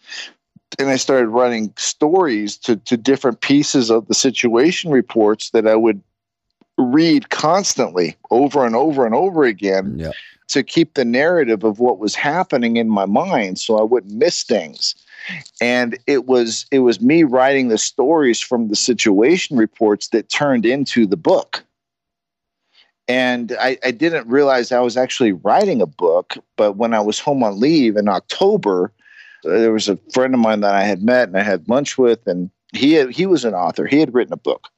and 0.78 0.88
I 0.88 0.96
started 0.96 1.28
writing 1.28 1.72
stories 1.76 2.56
to, 2.58 2.76
to 2.76 2.96
different 2.96 3.40
pieces 3.40 3.90
of 3.90 4.06
the 4.06 4.14
situation 4.14 4.90
reports 4.90 5.50
that 5.50 5.66
I 5.66 5.76
would 5.76 6.00
read 6.78 7.30
constantly 7.30 8.16
over 8.30 8.64
and 8.66 8.76
over 8.76 9.06
and 9.06 9.14
over 9.14 9.44
again 9.44 9.98
yeah. 9.98 10.12
to 10.48 10.62
keep 10.62 10.94
the 10.94 11.04
narrative 11.04 11.64
of 11.64 11.80
what 11.80 11.98
was 11.98 12.14
happening 12.14 12.76
in 12.76 12.88
my 12.88 13.06
mind 13.06 13.58
so 13.58 13.78
I 13.78 13.82
wouldn't 13.82 14.12
miss 14.12 14.42
things 14.42 14.94
and 15.60 15.98
it 16.06 16.26
was 16.26 16.66
it 16.70 16.80
was 16.80 17.00
me 17.00 17.24
writing 17.24 17.68
the 17.68 17.78
stories 17.78 18.40
from 18.40 18.68
the 18.68 18.76
situation 18.76 19.56
reports 19.56 20.08
that 20.08 20.28
turned 20.28 20.66
into 20.66 21.06
the 21.06 21.16
book. 21.16 21.64
And 23.08 23.56
I, 23.60 23.78
I 23.84 23.92
didn't 23.92 24.26
realize 24.26 24.72
i 24.72 24.80
was 24.80 24.96
actually 24.96 25.30
writing 25.30 25.80
a 25.80 25.86
book 25.86 26.34
but 26.56 26.72
when 26.72 26.92
i 26.92 26.98
was 26.98 27.20
home 27.20 27.44
on 27.44 27.60
leave 27.60 27.96
in 27.96 28.08
october 28.08 28.92
there 29.44 29.72
was 29.72 29.88
a 29.88 29.96
friend 30.12 30.34
of 30.34 30.40
mine 30.40 30.58
that 30.62 30.74
i 30.74 30.82
had 30.82 31.04
met 31.04 31.28
and 31.28 31.36
i 31.36 31.42
had 31.44 31.68
lunch 31.68 31.96
with 31.96 32.26
and 32.26 32.50
he 32.72 32.94
had, 32.94 33.10
he 33.10 33.26
was 33.26 33.44
an 33.44 33.54
author. 33.54 33.86
He 33.86 34.00
had 34.00 34.14
written 34.14 34.32
a 34.32 34.38
book 34.38 34.68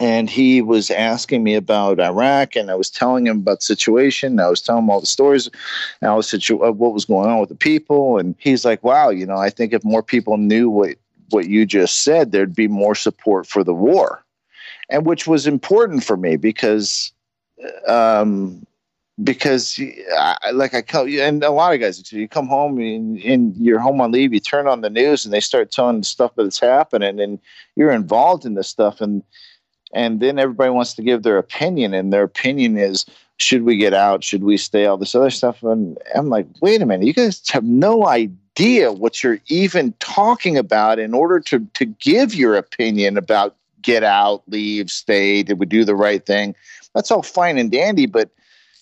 and 0.00 0.30
he 0.30 0.62
was 0.62 0.90
asking 0.90 1.44
me 1.44 1.54
about 1.54 2.00
Iraq, 2.00 2.56
and 2.56 2.70
I 2.70 2.74
was 2.74 2.88
telling 2.88 3.26
him 3.26 3.36
about 3.36 3.58
the 3.58 3.64
situation. 3.66 4.40
I 4.40 4.48
was 4.48 4.62
telling 4.62 4.84
him 4.84 4.90
all 4.90 5.00
the 5.00 5.06
stories, 5.06 5.48
and 6.00 6.10
all 6.10 6.16
the 6.16 6.22
situ- 6.22 6.56
what 6.56 6.94
was 6.94 7.04
going 7.04 7.28
on 7.28 7.38
with 7.38 7.50
the 7.50 7.54
people. 7.54 8.18
And 8.18 8.34
he's 8.38 8.64
like, 8.64 8.82
"Wow, 8.82 9.10
you 9.10 9.26
know, 9.26 9.36
I 9.36 9.50
think 9.50 9.74
if 9.74 9.84
more 9.84 10.02
people 10.02 10.38
knew 10.38 10.70
what 10.70 10.96
what 11.28 11.48
you 11.48 11.66
just 11.66 12.02
said, 12.02 12.32
there'd 12.32 12.56
be 12.56 12.66
more 12.66 12.94
support 12.94 13.46
for 13.46 13.62
the 13.62 13.74
war," 13.74 14.24
and 14.88 15.04
which 15.04 15.26
was 15.26 15.46
important 15.46 16.02
for 16.02 16.16
me 16.16 16.36
because, 16.36 17.12
um, 17.86 18.66
because 19.22 19.78
I, 20.16 20.50
like 20.52 20.72
I 20.72 20.80
come 20.80 21.08
and 21.08 21.44
a 21.44 21.50
lot 21.50 21.74
of 21.74 21.80
guys, 21.80 22.10
you 22.10 22.26
come 22.26 22.46
home 22.46 22.78
and, 22.78 23.18
and 23.18 23.54
you're 23.58 23.78
home 23.78 24.00
on 24.00 24.12
leave, 24.12 24.32
you 24.32 24.40
turn 24.40 24.66
on 24.66 24.80
the 24.80 24.88
news, 24.88 25.26
and 25.26 25.34
they 25.34 25.40
start 25.40 25.70
telling 25.70 25.98
the 25.98 26.06
stuff 26.06 26.32
that's 26.36 26.58
happening, 26.58 27.20
and 27.20 27.38
you're 27.76 27.92
involved 27.92 28.46
in 28.46 28.54
this 28.54 28.68
stuff, 28.68 29.02
and 29.02 29.22
and 29.92 30.20
then 30.20 30.38
everybody 30.38 30.70
wants 30.70 30.94
to 30.94 31.02
give 31.02 31.22
their 31.22 31.38
opinion 31.38 31.94
and 31.94 32.12
their 32.12 32.22
opinion 32.22 32.76
is 32.76 33.06
should 33.36 33.62
we 33.62 33.76
get 33.76 33.94
out 33.94 34.22
should 34.22 34.44
we 34.44 34.56
stay 34.56 34.86
all 34.86 34.98
this 34.98 35.14
other 35.14 35.30
stuff 35.30 35.62
and 35.62 35.98
i'm 36.14 36.28
like 36.28 36.46
wait 36.60 36.82
a 36.82 36.86
minute 36.86 37.06
you 37.06 37.14
guys 37.14 37.42
have 37.48 37.64
no 37.64 38.06
idea 38.06 38.92
what 38.92 39.22
you're 39.22 39.40
even 39.46 39.94
talking 39.98 40.56
about 40.56 40.98
in 40.98 41.14
order 41.14 41.40
to 41.40 41.66
to 41.74 41.84
give 41.84 42.34
your 42.34 42.56
opinion 42.56 43.16
about 43.16 43.56
get 43.82 44.04
out, 44.04 44.42
leave, 44.48 44.90
stay, 44.90 45.42
did 45.42 45.58
we 45.58 45.66
do 45.66 45.84
the 45.84 45.94
right 45.94 46.24
thing? 46.24 46.54
That's 46.94 47.10
all 47.10 47.22
fine 47.22 47.58
and 47.58 47.70
dandy, 47.70 48.06
but 48.06 48.30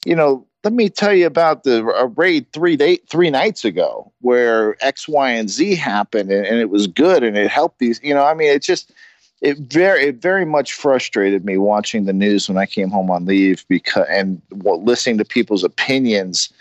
you 0.05 0.15
know, 0.15 0.47
let 0.65 0.73
me 0.73 0.89
tell 0.89 1.15
you 1.15 1.27
about 1.27 1.65
the 1.65 1.85
raid 2.17 2.51
three 2.53 2.77
day, 2.77 2.97
three 3.09 3.31
nights 3.31 3.65
ago 3.65 4.13
where 4.21 4.77
X, 4.85 5.09
Y, 5.09 5.31
and 5.31 5.49
Z 5.49 5.77
happened, 5.77 6.31
and, 6.31 6.47
and 6.47 6.59
it 6.59 6.71
was 6.71 6.87
good, 6.87 7.23
and 7.23 7.37
it 7.37 7.51
helped 7.51 7.79
these. 7.79 8.01
You 8.03 8.15
know, 8.15 8.25
I 8.25 8.35
mean, 8.35 8.51
it 8.51 8.63
just 8.63 8.93
it 9.41 9.59
very 9.59 10.05
it 10.05 10.17
very 10.17 10.45
much 10.45 10.73
frustrated 10.73 11.45
me 11.45 11.59
watching 11.59 12.05
the 12.05 12.13
news 12.13 12.49
when 12.49 12.59
I 12.59 12.67
came 12.67 12.91
home 12.91 13.11
on 13.11 13.25
leave 13.25 13.65
because 13.69 14.07
and 14.09 14.41
listening 14.51 15.19
to 15.19 15.25
people's 15.25 15.65
opinions 15.65 16.53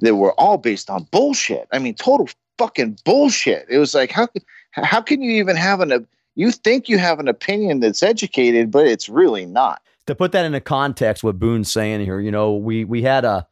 that 0.00 0.16
were 0.16 0.32
all 0.32 0.58
based 0.58 0.90
on 0.90 1.04
bullshit. 1.10 1.66
I 1.72 1.78
mean, 1.78 1.94
total 1.94 2.28
fucking 2.58 2.98
bullshit. 3.04 3.66
It 3.68 3.78
was 3.78 3.94
like 3.94 4.10
how 4.10 4.28
how 4.72 5.00
can 5.00 5.22
you 5.22 5.32
even 5.32 5.56
have 5.56 5.80
an 5.80 6.06
you 6.34 6.52
think 6.52 6.88
you 6.88 6.98
have 6.98 7.18
an 7.18 7.28
opinion 7.28 7.80
that's 7.80 8.02
educated, 8.02 8.70
but 8.70 8.86
it's 8.86 9.08
really 9.08 9.46
not. 9.46 9.80
To 10.06 10.14
put 10.14 10.32
that 10.32 10.44
into 10.44 10.60
context, 10.60 11.24
what 11.24 11.38
Boone's 11.38 11.72
saying 11.72 12.04
here, 12.04 12.20
you 12.20 12.30
know, 12.30 12.54
we 12.54 12.84
we 12.84 13.02
had 13.02 13.24
a 13.24 13.48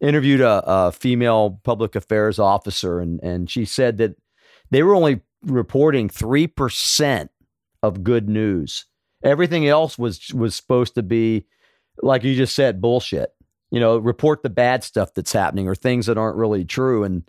interviewed 0.00 0.40
a, 0.40 0.62
a 0.66 0.92
female 0.92 1.60
public 1.62 1.94
affairs 1.94 2.38
officer, 2.38 2.98
and 2.98 3.20
and 3.22 3.48
she 3.48 3.64
said 3.64 3.98
that 3.98 4.16
they 4.70 4.82
were 4.82 4.94
only 4.94 5.20
reporting 5.44 6.08
three 6.08 6.46
percent 6.46 7.30
of 7.84 8.02
good 8.02 8.28
news. 8.28 8.86
Everything 9.22 9.68
else 9.68 9.98
was 9.98 10.32
was 10.34 10.54
supposed 10.54 10.94
to 10.94 11.02
be, 11.02 11.46
like 12.02 12.24
you 12.24 12.34
just 12.34 12.54
said, 12.54 12.80
bullshit. 12.80 13.30
You 13.70 13.80
know, 13.80 13.98
report 13.98 14.42
the 14.42 14.50
bad 14.50 14.84
stuff 14.84 15.14
that's 15.14 15.32
happening 15.32 15.68
or 15.68 15.74
things 15.74 16.06
that 16.06 16.18
aren't 16.18 16.36
really 16.36 16.64
true. 16.64 17.02
And 17.02 17.28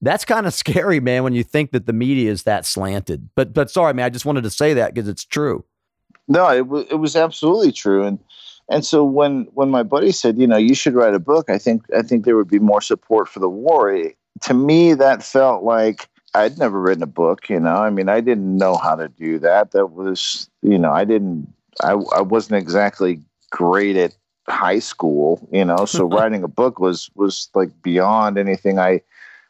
that's 0.00 0.24
kind 0.24 0.46
of 0.46 0.52
scary, 0.54 1.00
man, 1.00 1.22
when 1.22 1.34
you 1.34 1.44
think 1.44 1.72
that 1.72 1.86
the 1.86 1.92
media 1.92 2.30
is 2.30 2.42
that 2.42 2.66
slanted. 2.66 3.30
But 3.34 3.54
but 3.54 3.70
sorry, 3.70 3.94
man, 3.94 4.06
I 4.06 4.10
just 4.10 4.26
wanted 4.26 4.44
to 4.44 4.50
say 4.50 4.74
that 4.74 4.94
because 4.94 5.08
it's 5.08 5.24
true. 5.24 5.64
No, 6.28 6.48
it 6.50 6.68
was 6.68 6.86
it 6.90 6.96
was 6.96 7.16
absolutely 7.16 7.72
true. 7.72 8.04
And 8.04 8.18
and 8.68 8.84
so 8.84 9.04
when 9.04 9.48
when 9.54 9.70
my 9.70 9.82
buddy 9.82 10.12
said, 10.12 10.38
you 10.38 10.46
know, 10.46 10.56
you 10.56 10.74
should 10.74 10.94
write 10.94 11.14
a 11.14 11.18
book, 11.18 11.50
I 11.50 11.58
think 11.58 11.84
I 11.96 12.02
think 12.02 12.24
there 12.24 12.36
would 12.36 12.50
be 12.50 12.58
more 12.58 12.80
support 12.80 13.28
for 13.28 13.40
the 13.40 13.48
war. 13.48 13.92
It, 13.92 14.16
to 14.42 14.54
me, 14.54 14.94
that 14.94 15.22
felt 15.22 15.62
like 15.62 16.08
I'd 16.34 16.58
never 16.58 16.80
written 16.80 17.02
a 17.02 17.06
book, 17.06 17.48
you 17.50 17.60
know. 17.60 17.76
I 17.76 17.90
mean, 17.90 18.08
I 18.08 18.20
didn't 18.20 18.56
know 18.56 18.76
how 18.76 18.94
to 18.94 19.08
do 19.08 19.38
that. 19.40 19.72
That 19.72 19.88
was, 19.88 20.48
you 20.62 20.78
know, 20.78 20.90
I 20.90 21.04
didn't. 21.04 21.52
I 21.82 21.92
I 21.92 22.20
wasn't 22.20 22.62
exactly 22.62 23.20
great 23.50 23.96
at 23.96 24.14
high 24.48 24.78
school, 24.78 25.46
you 25.52 25.64
know. 25.64 25.84
So 25.84 26.04
writing 26.08 26.42
a 26.42 26.48
book 26.48 26.78
was 26.78 27.10
was 27.14 27.48
like 27.54 27.70
beyond 27.82 28.38
anything 28.38 28.78
I 28.78 29.02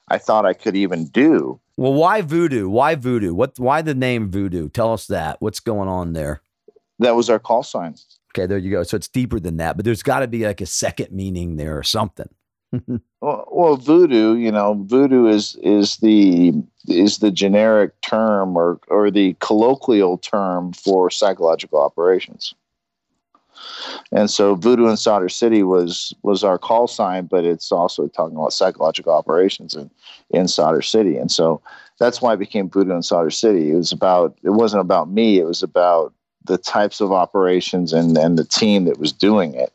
I 0.09 0.19
thought 0.19 0.45
I 0.45 0.53
could 0.55 0.77
even 0.77 1.07
do. 1.07 1.61
Well, 1.77 1.95
why 1.95 2.21
voodoo? 2.21 2.69
Why 2.69 2.95
voodoo? 2.95 3.35
What? 3.35 3.59
Why 3.59 3.83
the 3.83 3.95
name 3.95 4.31
voodoo? 4.31 4.69
Tell 4.69 4.93
us 4.93 5.07
that. 5.07 5.41
What's 5.41 5.61
going 5.61 5.89
on 5.89 6.13
there? 6.13 6.43
That 6.99 7.17
was 7.17 7.31
our 7.31 7.39
call 7.39 7.63
sign. 7.63 7.95
Okay, 8.35 8.47
there 8.47 8.59
you 8.59 8.71
go. 8.71 8.83
So 8.83 8.97
it's 8.97 9.09
deeper 9.09 9.41
than 9.41 9.59
that, 9.59 9.77
but 9.77 9.85
there's 9.85 10.03
got 10.03 10.21
to 10.21 10.29
be 10.29 10.47
like 10.47 10.61
a 10.61 10.67
second 10.67 11.13
meaning 11.13 11.57
there 11.57 11.77
or 11.77 11.83
something. 11.83 12.29
well, 13.21 13.49
well, 13.51 13.77
voodoo, 13.77 14.35
you 14.37 14.51
know, 14.51 14.83
voodoo 14.87 15.27
is 15.27 15.57
is 15.63 15.97
the 15.99 16.53
is 16.89 17.19
the 17.19 17.31
generic 17.31 18.01
term 18.01 18.57
or 18.57 18.81
or 18.89 19.11
the 19.11 19.37
colloquial 19.41 20.19
term 20.19 20.73
for 20.73 21.11
psychological 21.11 21.81
operations. 21.81 22.55
And 24.11 24.31
so 24.31 24.55
Voodoo 24.55 24.89
in 24.89 24.97
Sadr 24.97 25.29
City 25.29 25.63
was 25.63 26.15
was 26.23 26.43
our 26.43 26.59
call 26.59 26.89
sign, 26.89 27.27
but 27.27 27.45
it's 27.45 27.71
also 27.71 28.09
talking 28.09 28.37
about 28.37 28.53
psychological 28.53 29.13
operations 29.13 29.75
in, 29.75 29.91
in 30.31 30.49
Sadr 30.49 30.83
City. 30.83 31.17
And 31.17 31.31
so 31.31 31.61
that's 31.99 32.21
why 32.21 32.35
it 32.35 32.39
became 32.39 32.69
Voodoo 32.69 32.93
in 32.93 33.03
Sadr 33.03 33.31
City. 33.31 33.71
It 33.71 33.77
was 33.77 33.93
about 33.93 34.37
it 34.43 34.51
wasn't 34.51 34.81
about 34.81 35.11
me, 35.11 35.39
it 35.39 35.45
was 35.45 35.63
about 35.63 36.13
the 36.45 36.59
types 36.59 37.01
of 37.01 37.13
operations 37.13 37.93
and, 37.93 38.19
and 38.19 38.37
the 38.37 38.45
team 38.45 38.85
that 38.87 38.99
was 38.99 39.13
doing 39.13 39.55
it 39.55 39.73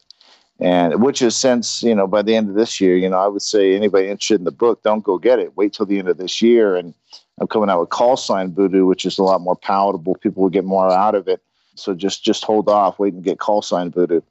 and 0.59 1.01
which 1.01 1.21
is 1.21 1.35
since 1.35 1.83
you 1.83 1.93
know 1.93 2.07
by 2.07 2.21
the 2.21 2.35
end 2.35 2.49
of 2.49 2.55
this 2.55 2.81
year 2.81 2.97
you 2.97 3.09
know 3.09 3.17
i 3.17 3.27
would 3.27 3.41
say 3.41 3.75
anybody 3.75 4.07
interested 4.07 4.39
in 4.39 4.45
the 4.45 4.51
book 4.51 4.81
don't 4.83 5.03
go 5.03 5.17
get 5.17 5.39
it. 5.39 5.55
Wait 5.55 5.73
till 5.73 5.85
the 5.85 5.99
end 5.99 6.07
of 6.07 6.17
this 6.17 6.41
year. 6.41 6.75
And 6.75 6.93
i'm 7.39 7.47
coming 7.47 7.69
out 7.69 7.79
with 7.79 7.89
call 7.89 8.17
sign 8.17 8.53
voodoo 8.53 8.85
which 8.85 9.05
is 9.05 9.17
a 9.17 9.23
lot 9.23 9.41
more 9.41 9.55
palatable. 9.55 10.15
People 10.15 10.43
will 10.43 10.49
get 10.49 10.65
more 10.65 10.89
out 10.91 11.15
of 11.15 11.27
it. 11.27 11.41
So 11.75 11.93
just 11.93 12.23
just 12.23 12.43
hold 12.43 12.69
off. 12.69 12.99
Wait 12.99 13.13
and 13.13 13.23
get 13.23 13.39
call 13.39 13.61
sign 13.61 13.91
voodoo 13.91 14.21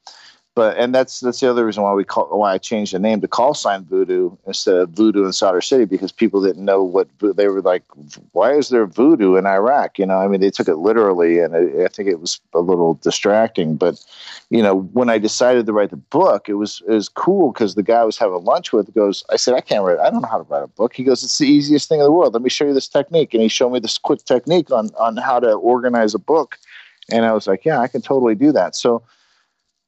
but 0.56 0.74
and 0.78 0.94
that's 0.94 1.20
that's 1.20 1.40
the 1.40 1.50
other 1.50 1.66
reason 1.66 1.82
why 1.82 1.92
we 1.92 2.02
call 2.02 2.26
why 2.36 2.54
I 2.54 2.58
changed 2.58 2.94
the 2.94 2.98
name 2.98 3.20
to 3.20 3.28
call 3.28 3.52
sign 3.52 3.84
voodoo 3.84 4.34
instead 4.46 4.76
of 4.76 4.88
voodoo 4.88 5.26
in 5.26 5.34
Sadr 5.34 5.60
City 5.60 5.84
because 5.84 6.10
people 6.10 6.42
didn't 6.42 6.64
know 6.64 6.82
what 6.82 7.08
they 7.20 7.46
were 7.48 7.60
like. 7.60 7.84
Why 8.32 8.54
is 8.54 8.70
there 8.70 8.86
voodoo 8.86 9.36
in 9.36 9.46
Iraq? 9.46 9.98
You 9.98 10.06
know, 10.06 10.16
I 10.16 10.28
mean, 10.28 10.40
they 10.40 10.50
took 10.50 10.66
it 10.66 10.76
literally, 10.76 11.40
and 11.40 11.54
I, 11.54 11.84
I 11.84 11.88
think 11.88 12.08
it 12.08 12.20
was 12.20 12.40
a 12.54 12.60
little 12.60 12.94
distracting. 12.94 13.76
But 13.76 14.02
you 14.48 14.62
know, 14.62 14.80
when 14.94 15.10
I 15.10 15.18
decided 15.18 15.66
to 15.66 15.74
write 15.74 15.90
the 15.90 15.96
book, 15.96 16.48
it 16.48 16.54
was 16.54 16.82
it 16.88 16.94
was 16.94 17.10
cool 17.10 17.52
because 17.52 17.74
the 17.74 17.82
guy 17.82 18.00
I 18.00 18.04
was 18.04 18.16
having 18.16 18.42
lunch 18.42 18.72
with 18.72 18.92
goes, 18.94 19.24
I 19.28 19.36
said, 19.36 19.52
I 19.52 19.60
can't 19.60 19.84
write. 19.84 19.98
I 19.98 20.08
don't 20.08 20.22
know 20.22 20.28
how 20.28 20.38
to 20.38 20.48
write 20.48 20.62
a 20.62 20.68
book. 20.68 20.94
He 20.94 21.04
goes, 21.04 21.22
It's 21.22 21.36
the 21.36 21.46
easiest 21.46 21.86
thing 21.86 22.00
in 22.00 22.04
the 22.04 22.12
world. 22.12 22.32
Let 22.32 22.42
me 22.42 22.48
show 22.48 22.64
you 22.64 22.72
this 22.72 22.88
technique, 22.88 23.34
and 23.34 23.42
he 23.42 23.48
showed 23.48 23.74
me 23.74 23.78
this 23.78 23.98
quick 23.98 24.24
technique 24.24 24.70
on 24.70 24.88
on 24.98 25.18
how 25.18 25.38
to 25.38 25.52
organize 25.52 26.14
a 26.14 26.18
book. 26.18 26.56
And 27.12 27.26
I 27.26 27.32
was 27.32 27.46
like, 27.46 27.64
yeah, 27.64 27.78
I 27.78 27.88
can 27.88 28.02
totally 28.02 28.34
do 28.34 28.50
that. 28.52 28.74
So 28.74 29.02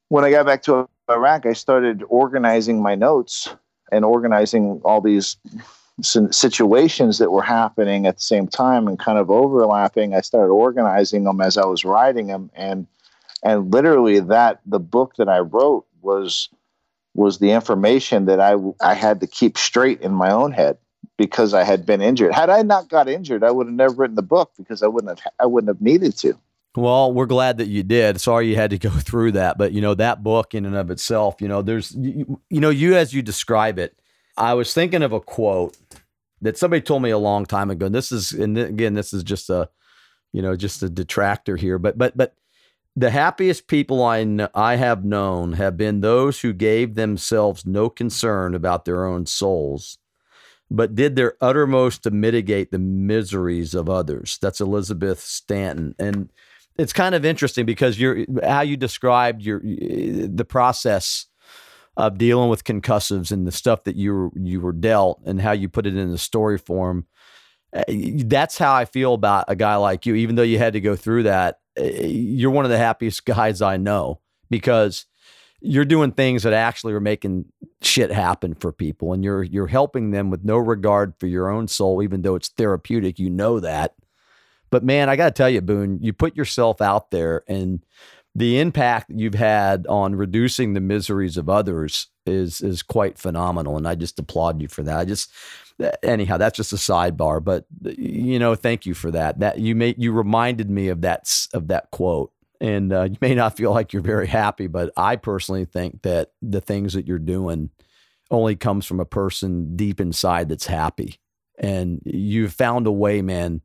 when 0.09 0.25
I 0.25 0.31
got 0.31 0.45
back 0.45 0.63
to 0.63 0.89
Iraq, 1.09 1.45
I 1.45 1.53
started 1.53 2.03
organizing 2.09 2.81
my 2.81 2.95
notes 2.95 3.55
and 3.91 4.03
organizing 4.03 4.81
all 4.83 5.01
these 5.01 5.37
situations 6.01 7.17
that 7.17 7.31
were 7.31 7.41
happening 7.41 8.05
at 8.05 8.17
the 8.17 8.21
same 8.21 8.47
time 8.47 8.87
and 8.87 8.99
kind 8.99 9.17
of 9.17 9.29
overlapping. 9.29 10.13
I 10.13 10.21
started 10.21 10.51
organizing 10.51 11.23
them 11.23 11.41
as 11.41 11.57
I 11.57 11.65
was 11.65 11.85
writing 11.85 12.27
them, 12.27 12.51
and 12.53 12.87
and 13.43 13.71
literally 13.73 14.19
that 14.19 14.59
the 14.65 14.79
book 14.79 15.15
that 15.17 15.29
I 15.29 15.39
wrote 15.39 15.85
was 16.01 16.49
was 17.15 17.39
the 17.39 17.51
information 17.51 18.25
that 18.25 18.39
I 18.39 18.55
I 18.81 18.93
had 18.93 19.19
to 19.21 19.27
keep 19.27 19.57
straight 19.57 20.01
in 20.01 20.13
my 20.13 20.31
own 20.31 20.51
head 20.51 20.77
because 21.17 21.53
I 21.53 21.63
had 21.63 21.85
been 21.85 22.01
injured. 22.01 22.33
Had 22.33 22.49
I 22.49 22.61
not 22.61 22.89
got 22.89 23.09
injured, 23.09 23.43
I 23.43 23.51
would 23.51 23.67
have 23.67 23.75
never 23.75 23.93
written 23.93 24.15
the 24.15 24.21
book 24.21 24.51
because 24.57 24.81
I 24.81 24.87
wouldn't 24.87 25.19
have 25.19 25.33
I 25.39 25.45
wouldn't 25.45 25.69
have 25.69 25.81
needed 25.81 26.17
to. 26.19 26.39
Well, 26.75 27.11
we're 27.11 27.25
glad 27.25 27.57
that 27.57 27.67
you 27.67 27.83
did. 27.83 28.21
Sorry 28.21 28.47
you 28.47 28.55
had 28.55 28.69
to 28.69 28.77
go 28.77 28.89
through 28.91 29.33
that, 29.33 29.57
but 29.57 29.71
you 29.71 29.81
know 29.81 29.95
that 29.95 30.23
book 30.23 30.53
in 30.53 30.65
and 30.65 30.75
of 30.75 30.91
itself, 30.91 31.41
you 31.41 31.47
know, 31.47 31.61
there's 31.61 31.95
you, 31.95 32.39
you 32.49 32.61
know 32.61 32.69
you 32.69 32.95
as 32.95 33.13
you 33.13 33.21
describe 33.21 33.79
it. 33.79 33.99
I 34.37 34.53
was 34.53 34.73
thinking 34.73 35.03
of 35.03 35.11
a 35.11 35.19
quote 35.19 35.77
that 36.41 36.57
somebody 36.57 36.81
told 36.81 37.01
me 37.01 37.09
a 37.09 37.17
long 37.17 37.45
time 37.45 37.69
ago. 37.69 37.87
And 37.87 37.95
this 37.95 38.11
is 38.11 38.31
and 38.31 38.57
again 38.57 38.93
this 38.93 39.13
is 39.13 39.23
just 39.23 39.49
a 39.49 39.69
you 40.31 40.41
know 40.41 40.55
just 40.55 40.83
a 40.83 40.89
detractor 40.89 41.55
here, 41.55 41.79
but 41.79 41.97
but 41.97 42.15
but 42.15 42.35
the 42.95 43.11
happiest 43.11 43.67
people 43.67 44.03
I 44.03 44.23
know, 44.23 44.49
I 44.53 44.75
have 44.75 45.05
known 45.05 45.53
have 45.53 45.77
been 45.77 46.01
those 46.01 46.41
who 46.41 46.53
gave 46.53 46.95
themselves 46.95 47.65
no 47.65 47.89
concern 47.89 48.55
about 48.55 48.85
their 48.85 49.05
own 49.05 49.25
souls, 49.25 49.97
but 50.69 50.95
did 50.95 51.15
their 51.15 51.35
uttermost 51.39 52.03
to 52.03 52.11
mitigate 52.11 52.71
the 52.71 52.79
miseries 52.79 53.73
of 53.73 53.89
others. 53.89 54.37
That's 54.41 54.59
Elizabeth 54.59 55.21
Stanton. 55.21 55.95
And 55.97 56.29
it's 56.79 56.93
kind 56.93 57.13
of 57.13 57.25
interesting 57.25 57.65
because 57.65 57.99
you're 57.99 58.25
how 58.43 58.61
you 58.61 58.77
described 58.77 59.41
your 59.41 59.59
the 59.59 60.45
process 60.47 61.25
of 61.97 62.17
dealing 62.17 62.49
with 62.49 62.63
concussives 62.63 63.31
and 63.31 63.45
the 63.45 63.51
stuff 63.51 63.83
that 63.83 63.97
you 63.97 64.13
were, 64.13 64.29
you 64.35 64.61
were 64.61 64.71
dealt 64.71 65.21
and 65.25 65.41
how 65.41 65.51
you 65.51 65.67
put 65.67 65.85
it 65.85 65.97
in 65.97 66.11
the 66.11 66.17
story 66.17 66.57
form. 66.57 67.05
Eh, 67.73 68.21
that's 68.23 68.57
how 68.57 68.73
I 68.73 68.85
feel 68.85 69.13
about 69.13 69.45
a 69.49 69.55
guy 69.55 69.75
like 69.75 70.05
you. 70.05 70.15
Even 70.15 70.35
though 70.35 70.43
you 70.43 70.57
had 70.57 70.73
to 70.73 70.79
go 70.79 70.95
through 70.95 71.23
that, 71.23 71.59
eh, 71.75 72.05
you're 72.05 72.51
one 72.51 72.63
of 72.63 72.71
the 72.71 72.77
happiest 72.77 73.25
guys 73.25 73.61
I 73.61 73.75
know 73.75 74.21
because 74.49 75.05
you're 75.59 75.83
doing 75.83 76.13
things 76.13 76.43
that 76.43 76.53
actually 76.53 76.93
are 76.93 77.01
making 77.01 77.45
shit 77.81 78.11
happen 78.11 78.55
for 78.55 78.71
people, 78.71 79.11
and 79.11 79.21
you're 79.21 79.43
you're 79.43 79.67
helping 79.67 80.11
them 80.11 80.29
with 80.29 80.45
no 80.45 80.57
regard 80.57 81.13
for 81.19 81.27
your 81.27 81.49
own 81.49 81.67
soul, 81.67 82.01
even 82.01 82.21
though 82.21 82.35
it's 82.35 82.47
therapeutic. 82.47 83.19
You 83.19 83.29
know 83.29 83.59
that 83.59 83.95
but 84.69 84.83
man, 84.83 85.09
I 85.09 85.15
got 85.15 85.25
to 85.25 85.31
tell 85.31 85.49
you, 85.49 85.61
Boone, 85.61 85.99
you 86.01 86.13
put 86.13 86.35
yourself 86.35 86.81
out 86.81 87.11
there 87.11 87.43
and 87.47 87.83
the 88.35 88.59
impact 88.59 89.11
you've 89.13 89.33
had 89.35 89.87
on 89.87 90.15
reducing 90.15 90.73
the 90.73 90.79
miseries 90.79 91.35
of 91.37 91.49
others 91.49 92.07
is 92.25 92.61
is 92.61 92.83
quite 92.83 93.17
phenomenal 93.17 93.75
and 93.75 93.87
I 93.87 93.95
just 93.95 94.19
applaud 94.19 94.61
you 94.61 94.67
for 94.67 94.83
that. 94.83 94.99
I 94.99 95.05
just 95.05 95.31
anyhow, 96.03 96.37
that's 96.37 96.57
just 96.57 96.73
a 96.73 96.77
sidebar, 96.77 97.43
but 97.43 97.65
you 97.81 98.39
know, 98.39 98.55
thank 98.55 98.85
you 98.85 98.93
for 98.93 99.11
that. 99.11 99.39
That 99.39 99.59
you 99.59 99.75
made 99.75 100.01
you 100.01 100.11
reminded 100.11 100.69
me 100.69 100.89
of 100.89 101.01
that 101.01 101.29
of 101.53 101.67
that 101.67 101.91
quote. 101.91 102.31
And 102.61 102.91
uh, 102.91 103.03
you 103.03 103.17
may 103.21 103.35
not 103.35 103.55
feel 103.55 103.71
like 103.71 103.93
you're 103.93 104.01
very 104.01 104.27
happy, 104.27 104.67
but 104.67 104.91
I 104.97 105.15
personally 105.15 105.65
think 105.65 106.01
that 106.01 106.31
the 106.41 106.61
things 106.61 106.93
that 106.93 107.07
you're 107.07 107.17
doing 107.17 107.69
only 108.31 108.55
comes 108.55 108.85
from 108.85 108.99
a 108.99 109.05
person 109.05 109.75
deep 109.75 109.99
inside 109.99 110.49
that's 110.49 110.67
happy. 110.67 111.19
And 111.57 112.01
you've 112.05 112.53
found 112.53 112.85
a 112.85 112.91
way, 112.91 113.21
man, 113.21 113.61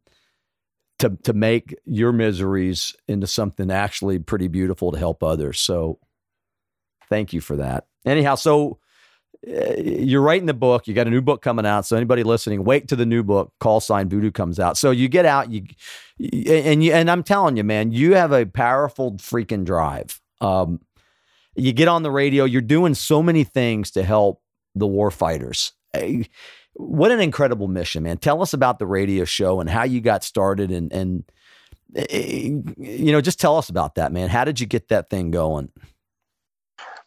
to 1.05 1.17
to 1.23 1.33
make 1.33 1.77
your 1.85 2.13
miseries 2.13 2.97
into 3.07 3.27
something 3.27 3.71
actually 3.71 4.19
pretty 4.19 4.49
beautiful 4.49 4.91
to 4.93 4.99
help 4.99 5.23
others. 5.23 5.61
So 5.61 5.99
thank 7.09 7.33
you 7.33 7.41
for 7.41 7.57
that. 7.57 7.87
Anyhow, 8.07 8.37
so 8.37 8.79
uh, 9.47 9.75
you're 9.77 10.23
writing 10.23 10.47
the 10.47 10.55
book. 10.55 10.89
You 10.89 10.95
got 10.95 11.07
a 11.07 11.11
new 11.11 11.21
book 11.21 11.43
coming 11.43 11.67
out. 11.67 11.85
So 11.85 11.97
anybody 11.97 12.23
listening, 12.23 12.65
wait 12.65 12.89
to 12.89 12.97
the 12.97 13.05
new 13.05 13.23
book, 13.23 13.53
Call 13.61 13.81
Sign 13.81 14.09
Voodoo, 14.09 14.31
comes 14.31 14.59
out. 14.59 14.79
So 14.79 14.91
you 14.91 15.09
get 15.09 15.27
out, 15.27 15.51
you 15.51 15.65
and 16.49 16.83
you 16.83 16.93
and 16.93 17.11
I'm 17.11 17.23
telling 17.23 17.57
you, 17.57 17.65
man, 17.65 17.93
you 17.93 18.15
have 18.15 18.33
a 18.33 18.47
powerful 18.47 19.13
freaking 19.13 19.65
drive. 19.65 20.21
Um, 20.41 20.81
you 21.55 21.73
get 21.73 21.89
on 21.89 22.03
the 22.03 22.11
radio. 22.11 22.45
You're 22.45 22.63
doing 22.63 22.95
so 22.95 23.23
many 23.23 23.45
things 23.45 23.91
to 23.93 24.03
help 24.03 24.43
the 24.75 24.87
war 24.87 25.11
fighters. 25.11 25.73
What 26.75 27.11
an 27.11 27.21
incredible 27.21 27.69
mission, 27.69 28.03
man! 28.03 28.19
Tell 28.19 28.43
us 28.43 28.53
about 28.53 28.79
the 28.79 28.87
radio 28.87 29.25
show 29.25 29.61
and 29.61 29.71
how 29.71 29.85
you 29.85 30.01
got 30.01 30.25
started, 30.25 30.71
and 30.71 30.93
and 30.93 31.25
you 31.95 33.13
know, 33.13 33.21
just 33.21 33.41
tell 33.41 33.57
us 33.57 33.69
about 33.69 33.95
that, 33.95 34.13
man. 34.13 34.29
How 34.29 34.45
did 34.45 34.59
you 34.59 34.67
get 34.67 34.89
that 34.89 35.11
thing 35.11 35.31
going? 35.31 35.71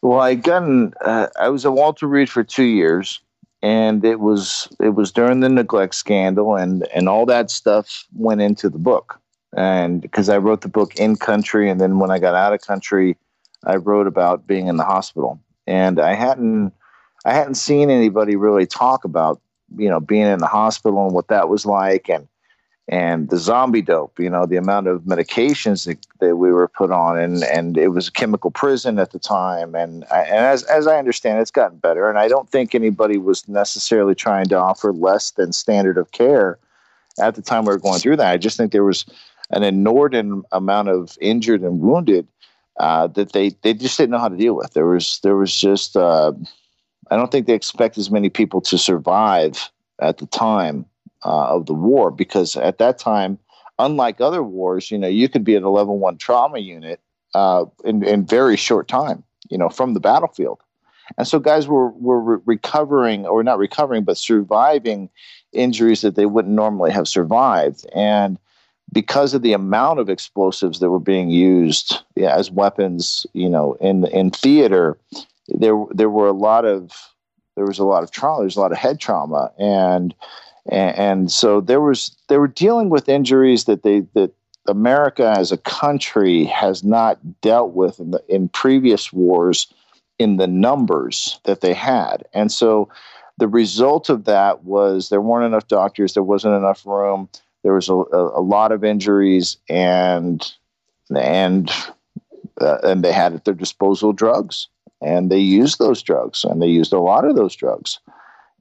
Well, 0.01 0.19
I 0.19 0.35
got 0.35 0.63
in, 0.63 0.93
uh, 1.01 1.27
I 1.39 1.49
was 1.49 1.65
at 1.65 1.73
Walter 1.73 2.07
Reed 2.07 2.29
for 2.29 2.43
two 2.43 2.63
years, 2.63 3.19
and 3.61 4.05
it 4.05 4.19
was 4.19 4.69
it 4.79 4.89
was 4.89 5.11
during 5.11 5.41
the 5.41 5.49
neglect 5.49 5.95
scandal, 5.95 6.55
and 6.55 6.87
and 6.93 7.09
all 7.09 7.25
that 7.25 7.49
stuff 7.49 8.05
went 8.15 8.41
into 8.41 8.69
the 8.69 8.77
book, 8.77 9.19
and 9.55 10.01
because 10.01 10.29
I 10.29 10.37
wrote 10.37 10.61
the 10.61 10.69
book 10.69 10.95
in 10.95 11.15
country, 11.15 11.69
and 11.69 11.81
then 11.81 11.99
when 11.99 12.11
I 12.11 12.19
got 12.19 12.35
out 12.35 12.53
of 12.53 12.61
country, 12.61 13.17
I 13.65 13.75
wrote 13.75 14.07
about 14.07 14.47
being 14.47 14.67
in 14.67 14.77
the 14.77 14.85
hospital, 14.85 15.39
and 15.65 15.99
I 15.99 16.13
hadn't 16.13 16.71
I 17.25 17.33
hadn't 17.33 17.55
seen 17.55 17.89
anybody 17.89 18.35
really 18.35 18.65
talk 18.65 19.03
about 19.03 19.41
you 19.75 19.89
know 19.89 19.99
being 19.99 20.27
in 20.27 20.39
the 20.39 20.47
hospital 20.47 21.05
and 21.05 21.13
what 21.13 21.27
that 21.27 21.49
was 21.49 21.65
like, 21.65 22.09
and 22.09 22.27
and 22.89 23.29
the 23.29 23.37
zombie 23.37 23.81
dope, 23.81 24.17
you 24.17 24.29
know, 24.29 24.45
the 24.45 24.55
amount 24.55 24.87
of 24.87 25.01
medications 25.01 25.85
that, 25.85 25.97
that 26.19 26.37
we 26.37 26.51
were 26.51 26.69
put 26.69 26.91
on, 26.91 27.17
and 27.17 27.43
and 27.43 27.77
it 27.77 27.89
was 27.89 28.07
a 28.07 28.11
chemical 28.11 28.51
prison 28.51 28.97
at 28.97 29.11
the 29.11 29.19
time, 29.19 29.75
and 29.75 30.05
and 30.11 30.45
as 30.45 30.63
as 30.63 30.87
I 30.87 30.97
understand, 30.97 31.39
it's 31.39 31.51
gotten 31.51 31.79
better, 31.79 32.09
and 32.09 32.17
I 32.17 32.27
don't 32.27 32.49
think 32.49 32.73
anybody 32.73 33.17
was 33.17 33.47
necessarily 33.47 34.15
trying 34.15 34.45
to 34.47 34.57
offer 34.57 34.93
less 34.93 35.31
than 35.31 35.51
standard 35.51 35.97
of 35.97 36.11
care 36.11 36.57
at 37.19 37.35
the 37.35 37.41
time 37.41 37.65
we 37.65 37.73
were 37.73 37.79
going 37.79 37.99
through 37.99 38.17
that. 38.17 38.31
I 38.31 38.37
just 38.37 38.57
think 38.57 38.71
there 38.71 38.83
was 38.83 39.05
an 39.49 39.63
inordinate 39.63 40.45
amount 40.51 40.89
of 40.89 41.17
injured 41.19 41.61
and 41.61 41.79
wounded 41.79 42.27
uh, 42.79 43.07
that 43.07 43.33
they 43.33 43.49
they 43.63 43.73
just 43.73 43.97
didn't 43.97 44.11
know 44.11 44.19
how 44.19 44.29
to 44.29 44.37
deal 44.37 44.55
with. 44.55 44.73
There 44.73 44.87
was 44.87 45.19
there 45.23 45.35
was 45.35 45.55
just 45.55 45.97
uh, 45.97 46.31
I 47.11 47.15
don't 47.15 47.31
think 47.31 47.47
they 47.47 47.53
expect 47.53 47.97
as 47.97 48.11
many 48.11 48.29
people 48.29 48.61
to 48.61 48.77
survive 48.77 49.69
at 49.99 50.17
the 50.17 50.25
time 50.27 50.85
uh, 51.25 51.55
of 51.55 51.65
the 51.65 51.73
war 51.73 52.11
because 52.11 52.55
at 52.55 52.77
that 52.77 52.97
time, 52.97 53.39
unlike 53.79 54.21
other 54.21 54.43
wars, 54.43 54.91
you 54.91 54.97
know, 54.97 55.07
you 55.07 55.29
could 55.29 55.43
be 55.43 55.55
at 55.55 55.63
a 55.63 55.69
level 55.69 55.97
one 55.99 56.17
trauma 56.17 56.59
unit 56.59 56.99
uh, 57.33 57.65
in, 57.83 58.03
in 58.03 58.25
very 58.25 58.57
short 58.57 58.87
time, 58.87 59.23
you 59.49 59.57
know, 59.57 59.69
from 59.69 59.93
the 59.93 59.99
battlefield. 59.99 60.59
And 61.17 61.27
so 61.27 61.39
guys 61.39 61.67
were, 61.67 61.91
were 61.91 62.19
re- 62.19 62.41
recovering 62.45 63.25
or 63.25 63.43
not 63.43 63.57
recovering, 63.57 64.03
but 64.03 64.17
surviving 64.17 65.09
injuries 65.53 66.01
that 66.01 66.15
they 66.15 66.25
wouldn't 66.25 66.53
normally 66.53 66.91
have 66.91 67.07
survived. 67.07 67.85
And 67.95 68.37
because 68.93 69.33
of 69.33 69.41
the 69.41 69.53
amount 69.53 69.99
of 69.99 70.09
explosives 70.09 70.79
that 70.79 70.89
were 70.89 70.99
being 70.99 71.29
used 71.29 71.99
yeah, 72.15 72.35
as 72.35 72.51
weapons, 72.51 73.25
you 73.33 73.49
know, 73.49 73.73
in 73.79 74.05
in 74.07 74.31
theater, 74.31 74.97
there 75.47 75.75
there 75.91 76.09
were 76.09 76.27
a 76.27 76.33
lot 76.33 76.65
of 76.65 76.91
there 77.55 77.65
was 77.65 77.79
a 77.79 77.85
lot 77.85 78.03
of 78.03 78.11
trauma. 78.11 78.43
There's 78.43 78.57
a 78.57 78.61
lot 78.61 78.71
of 78.71 78.77
head 78.77 78.99
trauma, 78.99 79.51
and 79.57 80.13
and, 80.69 81.31
so 81.31 81.61
there 81.61 81.79
was 81.79 82.15
they 82.27 82.37
were 82.37 82.47
dealing 82.47 82.89
with 82.89 83.07
injuries 83.07 83.65
that 83.65 83.83
they 83.83 84.01
that 84.13 84.31
America 84.67 85.33
as 85.37 85.51
a 85.51 85.57
country 85.57 86.43
has 86.45 86.83
not 86.83 87.19
dealt 87.41 87.73
with 87.73 87.99
in 87.99 88.11
the 88.11 88.23
in 88.27 88.49
previous 88.49 89.13
wars 89.13 89.67
in 90.19 90.37
the 90.37 90.47
numbers 90.47 91.39
that 91.45 91.61
they 91.61 91.73
had. 91.73 92.25
And 92.33 92.51
so 92.51 92.89
the 93.37 93.47
result 93.47 94.09
of 94.09 94.25
that 94.25 94.63
was 94.63 95.09
there 95.09 95.21
weren't 95.21 95.45
enough 95.45 95.67
doctors, 95.67 96.13
there 96.13 96.23
wasn't 96.23 96.55
enough 96.55 96.85
room, 96.85 97.29
there 97.63 97.73
was 97.73 97.87
a, 97.87 97.93
a, 97.93 98.39
a 98.39 98.41
lot 98.41 98.71
of 98.71 98.83
injuries, 98.83 99.57
and 99.69 100.51
and 101.15 101.71
uh, 102.59 102.77
and 102.83 103.03
they 103.03 103.11
had 103.11 103.33
at 103.33 103.45
their 103.45 103.53
disposal 103.53 104.11
drugs, 104.11 104.67
and 105.01 105.31
they 105.31 105.39
used 105.39 105.79
those 105.79 106.01
drugs, 106.01 106.43
and 106.43 106.61
they 106.61 106.67
used 106.67 106.93
a 106.93 106.99
lot 106.99 107.25
of 107.25 107.35
those 107.35 107.55
drugs, 107.55 107.99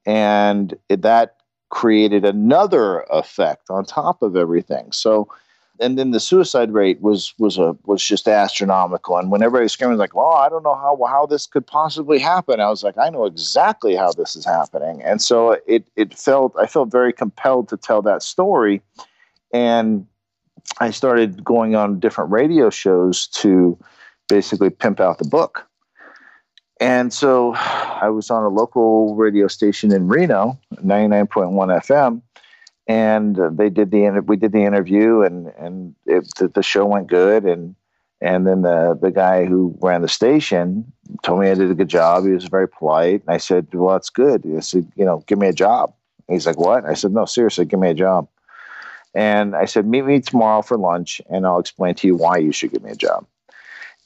and 0.05 0.75
that 0.89 1.37
created 1.71 2.25
another 2.25 3.01
effect 3.11 3.71
on 3.71 3.85
top 3.85 4.23
of 4.23 4.37
everything. 4.37 4.93
So, 4.93 5.29
and 5.81 5.99
then 5.99 6.11
the 6.11 6.21
suicide 6.21 6.73
rate 6.73 7.01
was 7.01 7.35
was 7.39 7.59
a 7.59 7.77
was 7.85 8.03
just 8.03 8.29
astronomical. 8.29 9.19
And 9.19 9.31
when 9.31 9.43
everybody 9.43 9.65
was 9.65 9.73
screaming 9.73 9.99
like, 9.99 10.15
well 10.15 10.33
I 10.33 10.49
don't 10.49 10.63
know 10.63 10.75
how 10.75 10.99
how 11.09 11.27
this 11.27 11.47
could 11.47 11.67
possibly 11.67 12.19
happen," 12.19 12.61
I 12.61 12.69
was 12.69 12.83
like, 12.83 12.97
"I 12.99 13.11
know 13.11 13.25
exactly 13.27 13.95
how 13.95 14.13
this 14.13 14.37
is 14.37 14.45
happening." 14.45 15.03
And 15.03 15.21
so 15.21 15.59
it 15.67 15.87
it 15.97 16.17
felt 16.17 16.55
I 16.59 16.67
felt 16.67 16.91
very 16.91 17.13
compelled 17.13 17.69
to 17.69 17.77
tell 17.77 18.01
that 18.03 18.23
story, 18.23 18.81
and 19.53 20.07
I 20.81 20.91
started 20.91 21.45
going 21.45 21.75
on 21.75 22.01
different 22.01 22.31
radio 22.31 22.71
shows 22.71 23.27
to 23.29 23.79
basically 24.29 24.71
pimp 24.71 25.01
out 25.01 25.19
the 25.19 25.29
book. 25.29 25.67
And 26.81 27.13
so 27.13 27.55
I 27.55 28.09
was 28.11 28.31
on 28.31 28.43
a 28.43 28.49
local 28.49 29.15
radio 29.17 29.49
station 29.49 29.93
in 29.93 30.09
Reno, 30.09 30.59
99.1 30.75 31.53
FM, 31.83 32.21
and 32.87 33.39
they 33.59 33.71
did 33.71 33.91
the 33.91 34.23
we 34.27 34.37
did 34.37 34.53
the 34.53 34.65
interview 34.65 35.23
and 35.23 35.49
and 35.59 35.95
it, 36.05 36.31
the, 36.55 36.63
show 36.63 36.85
went 36.85 37.09
good 37.09 37.45
and 37.45 37.75
and 38.21 38.47
then 38.47 38.63
the 38.63 38.99
the 39.01 39.11
guy 39.11 39.47
who 39.47 39.77
ran 39.81 40.03
the 40.03 40.09
station 40.09 40.93
told 41.23 41.41
me 41.41 41.51
I 41.51 41.55
did 41.55 41.71
a 41.71 41.75
good 41.75 41.89
job. 41.89 42.25
He 42.25 42.31
was 42.31 42.45
very 42.45 42.69
polite. 42.69 43.23
And 43.27 43.35
I 43.35 43.39
said, 43.39 43.69
"Well, 43.73 43.95
that's 43.95 44.11
good." 44.11 44.45
He 44.45 44.61
said, 44.61 44.91
"You 44.97 45.05
know, 45.05 45.25
give 45.27 45.39
me 45.39 45.49
a 45.49 45.53
job." 45.53 45.95
He's 46.29 46.47
like, 46.47 46.59
"What?" 46.59 46.85
I 46.85 46.95
said, 46.95 47.13
"No, 47.13 47.25
seriously, 47.25 47.65
give 47.65 47.81
me 47.81 47.91
a 47.91 47.95
job." 47.95 48.29
And 49.15 49.57
I 49.57 49.65
said, 49.65 49.87
"Meet 49.87 50.05
me 50.05 50.21
tomorrow 50.21 50.63
for 50.63 50.77
lunch, 50.77 51.21
and 51.31 51.47
I'll 51.47 51.59
explain 51.59 51.95
to 51.97 52.07
you 52.07 52.17
why 52.17 52.37
you 52.37 52.53
should 52.53 52.73
give 52.73 52.83
me 52.83 52.91
a 52.91 52.97
job." 52.97 53.27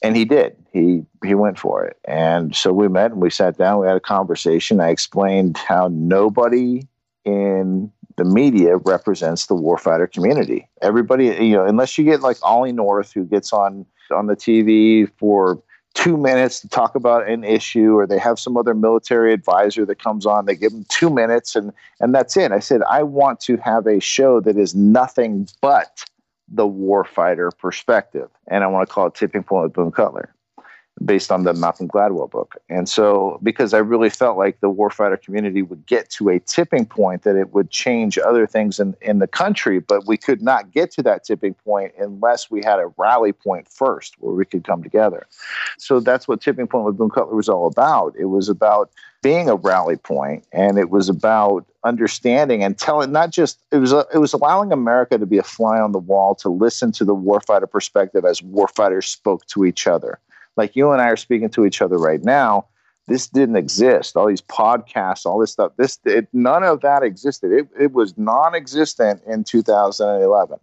And 0.01 0.15
he 0.15 0.25
did. 0.25 0.55
He 0.71 1.03
he 1.23 1.35
went 1.35 1.59
for 1.59 1.85
it, 1.85 1.97
and 2.05 2.55
so 2.55 2.73
we 2.73 2.87
met 2.87 3.11
and 3.11 3.21
we 3.21 3.29
sat 3.29 3.57
down. 3.57 3.81
We 3.81 3.87
had 3.87 3.97
a 3.97 4.01
conversation. 4.01 4.79
I 4.79 4.89
explained 4.89 5.57
how 5.57 5.89
nobody 5.91 6.87
in 7.25 7.91
the 8.17 8.25
media 8.25 8.77
represents 8.77 9.47
the 9.47 9.55
warfighter 9.55 10.11
community. 10.11 10.67
Everybody, 10.81 11.25
you 11.25 11.55
know, 11.55 11.65
unless 11.65 11.97
you 11.97 12.03
get 12.03 12.21
like 12.21 12.37
Ollie 12.41 12.71
North, 12.71 13.13
who 13.13 13.25
gets 13.25 13.53
on 13.53 13.85
on 14.11 14.27
the 14.27 14.35
TV 14.35 15.09
for 15.17 15.61
two 15.93 16.17
minutes 16.17 16.59
to 16.61 16.69
talk 16.69 16.95
about 16.95 17.27
an 17.27 17.43
issue, 17.43 17.97
or 17.97 18.07
they 18.07 18.17
have 18.19 18.39
some 18.39 18.55
other 18.57 18.73
military 18.73 19.33
advisor 19.33 19.85
that 19.85 20.01
comes 20.01 20.25
on. 20.25 20.45
They 20.45 20.55
give 20.55 20.71
them 20.71 20.85
two 20.89 21.09
minutes, 21.09 21.55
and 21.55 21.71
and 21.99 22.15
that's 22.15 22.37
it. 22.37 22.51
I 22.51 22.59
said 22.59 22.81
I 22.89 23.03
want 23.03 23.39
to 23.41 23.57
have 23.57 23.87
a 23.87 23.99
show 23.99 24.39
that 24.41 24.57
is 24.57 24.73
nothing 24.73 25.47
but 25.61 26.05
the 26.53 26.67
warfighter 26.67 27.55
perspective. 27.57 28.29
And 28.47 28.63
I 28.63 28.67
want 28.67 28.87
to 28.87 28.93
call 28.93 29.07
it 29.07 29.15
Tipping 29.15 29.43
Point 29.43 29.63
with 29.63 29.73
Boone 29.73 29.91
Cutler, 29.91 30.33
based 31.03 31.31
on 31.31 31.43
the 31.43 31.53
Malcolm 31.53 31.87
Gladwell 31.87 32.29
book. 32.29 32.57
And 32.69 32.87
so, 32.87 33.39
because 33.41 33.73
I 33.73 33.77
really 33.79 34.09
felt 34.09 34.37
like 34.37 34.59
the 34.59 34.69
warfighter 34.69 35.19
community 35.19 35.61
would 35.61 35.85
get 35.85 36.09
to 36.11 36.29
a 36.29 36.39
tipping 36.39 36.85
point 36.85 37.23
that 37.23 37.35
it 37.35 37.53
would 37.53 37.69
change 37.71 38.19
other 38.19 38.45
things 38.45 38.79
in, 38.79 38.95
in 39.01 39.19
the 39.19 39.27
country, 39.27 39.79
but 39.79 40.05
we 40.05 40.17
could 40.17 40.41
not 40.41 40.71
get 40.71 40.91
to 40.91 41.03
that 41.03 41.23
tipping 41.23 41.53
point 41.53 41.93
unless 41.97 42.51
we 42.51 42.61
had 42.63 42.79
a 42.79 42.91
rally 42.97 43.31
point 43.31 43.67
first 43.69 44.15
where 44.19 44.35
we 44.35 44.45
could 44.45 44.63
come 44.63 44.83
together. 44.83 45.25
So 45.77 46.01
that's 46.01 46.27
what 46.27 46.41
Tipping 46.41 46.67
Point 46.67 46.85
with 46.85 46.97
Boone 46.97 47.09
Cutler 47.09 47.35
was 47.35 47.49
all 47.49 47.67
about. 47.67 48.13
It 48.19 48.25
was 48.25 48.49
about 48.49 48.91
being 49.23 49.49
a 49.49 49.55
rally 49.55 49.95
point, 49.95 50.45
and 50.51 50.77
it 50.77 50.89
was 50.89 51.07
about 51.07 51.65
understanding 51.83 52.63
and 52.63 52.77
telling 52.77 53.11
not 53.11 53.31
just 53.31 53.59
it 53.71 53.77
was 53.77 53.91
a, 53.91 54.05
it 54.13 54.19
was 54.19 54.33
allowing 54.33 54.71
America 54.71 55.17
to 55.17 55.25
be 55.25 55.37
a 55.37 55.43
fly 55.43 55.79
on 55.79 55.91
the 55.91 55.99
wall 55.99 56.35
to 56.35 56.49
listen 56.49 56.91
to 56.93 57.05
the 57.05 57.15
warfighter 57.15 57.69
perspective 57.69 58.23
as 58.25 58.41
warfighters 58.41 59.05
spoke 59.05 59.45
to 59.47 59.65
each 59.65 59.87
other. 59.87 60.19
Like 60.57 60.75
you 60.75 60.91
and 60.91 61.01
I 61.01 61.07
are 61.09 61.17
speaking 61.17 61.49
to 61.51 61.65
each 61.65 61.81
other 61.81 61.97
right 61.97 62.23
now. 62.23 62.65
This 63.07 63.27
didn't 63.27 63.55
exist. 63.55 64.15
All 64.15 64.27
these 64.27 64.41
podcasts, 64.41 65.25
all 65.25 65.39
this 65.39 65.51
stuff. 65.51 65.71
This 65.77 65.99
it, 66.05 66.27
none 66.33 66.63
of 66.63 66.81
that 66.81 67.03
existed. 67.03 67.51
It, 67.51 67.67
it 67.79 67.93
was 67.93 68.17
non-existent 68.17 69.21
in 69.25 69.43
2011, 69.43 70.59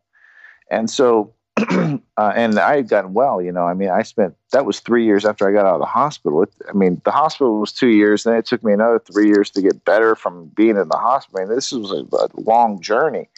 and 0.70 0.88
so 0.88 1.34
uh, 2.16 2.32
and 2.36 2.58
I 2.58 2.76
had 2.76 2.88
gotten 2.88 3.14
well. 3.14 3.42
You 3.42 3.52
know, 3.52 3.64
I 3.64 3.74
mean, 3.74 3.90
I 3.90 4.02
spent 4.02 4.34
that 4.52 4.64
was 4.64 4.80
three 4.80 5.04
years 5.04 5.24
after 5.24 5.48
I 5.48 5.52
got 5.52 5.66
out 5.66 5.74
of 5.74 5.80
the 5.80 5.86
hospital. 5.86 6.42
It, 6.42 6.50
I 6.68 6.72
mean, 6.72 7.00
the 7.04 7.10
hospital 7.10 7.60
was 7.60 7.72
two 7.72 7.88
years, 7.88 8.24
then 8.24 8.36
it 8.36 8.46
took 8.46 8.62
me 8.62 8.72
another 8.72 8.98
three 8.98 9.26
years 9.26 9.50
to 9.50 9.62
get 9.62 9.84
better 9.84 10.14
from 10.14 10.46
being 10.48 10.76
in 10.76 10.88
the 10.88 10.96
hospital. 10.96 11.40
I 11.40 11.44
mean, 11.46 11.54
this 11.54 11.72
was 11.72 11.90
a, 11.90 12.16
a 12.16 12.28
long 12.40 12.80
journey. 12.80 13.28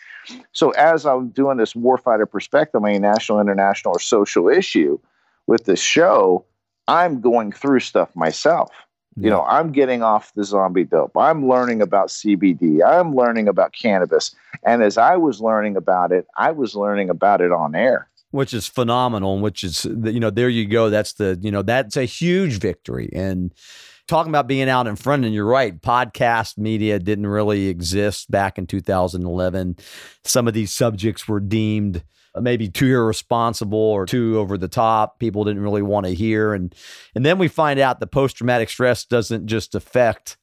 So 0.52 0.70
as 0.72 1.06
I'm 1.06 1.28
doing 1.28 1.56
this 1.56 1.72
warfighter 1.74 2.30
perspective, 2.30 2.82
mean, 2.82 3.02
national, 3.02 3.40
international, 3.40 3.94
or 3.96 4.00
social 4.00 4.48
issue 4.48 4.98
with 5.46 5.64
this 5.64 5.80
show, 5.80 6.44
I'm 6.88 7.20
going 7.20 7.52
through 7.52 7.80
stuff 7.80 8.14
myself. 8.14 8.70
You 9.16 9.28
know, 9.28 9.42
I'm 9.42 9.72
getting 9.72 10.02
off 10.02 10.32
the 10.34 10.44
zombie 10.44 10.84
dope. 10.84 11.16
I'm 11.16 11.48
learning 11.48 11.82
about 11.82 12.08
CBD. 12.08 12.82
I'm 12.86 13.14
learning 13.14 13.48
about 13.48 13.72
cannabis. 13.72 14.34
And 14.64 14.82
as 14.82 14.96
I 14.96 15.16
was 15.16 15.40
learning 15.40 15.76
about 15.76 16.12
it, 16.12 16.26
I 16.36 16.52
was 16.52 16.74
learning 16.74 17.10
about 17.10 17.40
it 17.40 17.52
on 17.52 17.74
air 17.74 18.06
which 18.30 18.54
is 18.54 18.66
phenomenal. 18.66 19.34
And 19.34 19.42
which 19.42 19.64
is 19.64 19.84
you 19.84 20.20
know 20.20 20.30
there 20.30 20.48
you 20.48 20.66
go. 20.66 20.90
That's 20.90 21.14
the 21.14 21.38
you 21.40 21.50
know 21.50 21.62
that's 21.62 21.96
a 21.96 22.04
huge 22.04 22.58
victory. 22.58 23.10
And 23.12 23.52
talking 24.06 24.30
about 24.30 24.48
being 24.48 24.68
out 24.68 24.86
in 24.86 24.96
front, 24.96 25.24
and 25.24 25.34
you're 25.34 25.44
right, 25.44 25.80
podcast 25.80 26.58
media 26.58 26.98
didn't 26.98 27.26
really 27.26 27.68
exist 27.68 28.30
back 28.30 28.58
in 28.58 28.66
2011. 28.66 29.76
Some 30.24 30.48
of 30.48 30.54
these 30.54 30.72
subjects 30.72 31.28
were 31.28 31.40
deemed 31.40 32.02
maybe 32.38 32.68
too 32.68 32.86
irresponsible 32.86 33.78
or 33.78 34.06
too 34.06 34.38
over 34.38 34.58
the 34.58 34.68
top. 34.68 35.18
People 35.18 35.44
didn't 35.44 35.62
really 35.62 35.82
want 35.82 36.06
to 36.06 36.14
hear, 36.14 36.54
and 36.54 36.74
and 37.14 37.24
then 37.24 37.38
we 37.38 37.48
find 37.48 37.80
out 37.80 38.00
that 38.00 38.08
post 38.08 38.36
traumatic 38.36 38.68
stress 38.68 39.04
doesn't 39.04 39.46
just 39.46 39.74
affect 39.74 40.36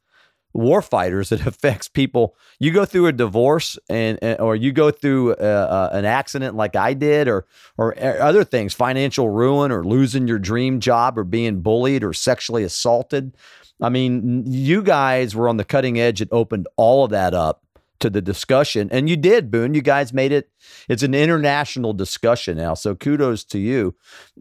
war 0.57 0.81
fighters 0.81 1.31
it 1.31 1.45
affects 1.45 1.87
people. 1.87 2.35
You 2.59 2.71
go 2.71 2.85
through 2.85 3.07
a 3.07 3.13
divorce 3.13 3.77
and, 3.89 4.19
or 4.39 4.55
you 4.55 4.71
go 4.71 4.91
through 4.91 5.33
uh, 5.33 5.89
uh, 5.93 5.95
an 5.95 6.05
accident 6.05 6.55
like 6.55 6.75
i 6.75 6.93
did 6.93 7.27
or 7.27 7.45
or 7.77 7.97
uh, 7.97 8.17
other 8.17 8.43
things 8.43 8.73
financial 8.73 9.29
ruin 9.29 9.71
or 9.71 9.85
losing 9.85 10.27
your 10.27 10.39
dream 10.39 10.79
job 10.79 11.17
or 11.17 11.23
being 11.23 11.61
bullied 11.61 12.03
or 12.03 12.13
sexually 12.13 12.63
assaulted. 12.63 13.35
I 13.79 13.89
mean 13.89 14.43
you 14.51 14.81
guys 14.81 15.35
were 15.35 15.47
on 15.47 15.57
the 15.57 15.63
cutting 15.63 15.99
edge 15.99 16.21
it 16.21 16.29
opened 16.31 16.67
all 16.75 17.05
of 17.05 17.11
that 17.11 17.33
up 17.33 17.63
to 17.99 18.09
the 18.09 18.21
discussion 18.21 18.89
and 18.91 19.09
you 19.09 19.17
did 19.17 19.51
boone. 19.51 19.73
You 19.73 19.81
guys 19.81 20.13
made 20.13 20.31
it 20.31 20.49
it's 20.87 21.03
an 21.03 21.13
international 21.13 21.93
discussion 21.93 22.57
now 22.57 22.73
so 22.73 22.95
kudos 22.95 23.43
to 23.45 23.59
you. 23.59 23.95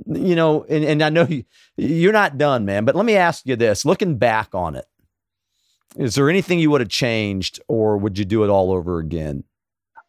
You 0.06 0.36
know 0.36 0.64
and, 0.68 0.84
and 0.84 1.02
i 1.02 1.08
know 1.08 1.26
you, 1.26 1.44
you're 1.76 2.12
not 2.12 2.38
done 2.38 2.64
man 2.64 2.84
but 2.84 2.94
let 2.94 3.06
me 3.06 3.16
ask 3.16 3.46
you 3.46 3.56
this. 3.56 3.84
Looking 3.84 4.18
back 4.18 4.54
on 4.54 4.74
it 4.74 4.86
is 5.98 6.14
there 6.14 6.28
anything 6.28 6.58
you 6.58 6.70
would 6.70 6.80
have 6.80 6.90
changed, 6.90 7.60
or 7.68 7.96
would 7.96 8.18
you 8.18 8.24
do 8.24 8.44
it 8.44 8.50
all 8.50 8.72
over 8.72 8.98
again? 8.98 9.44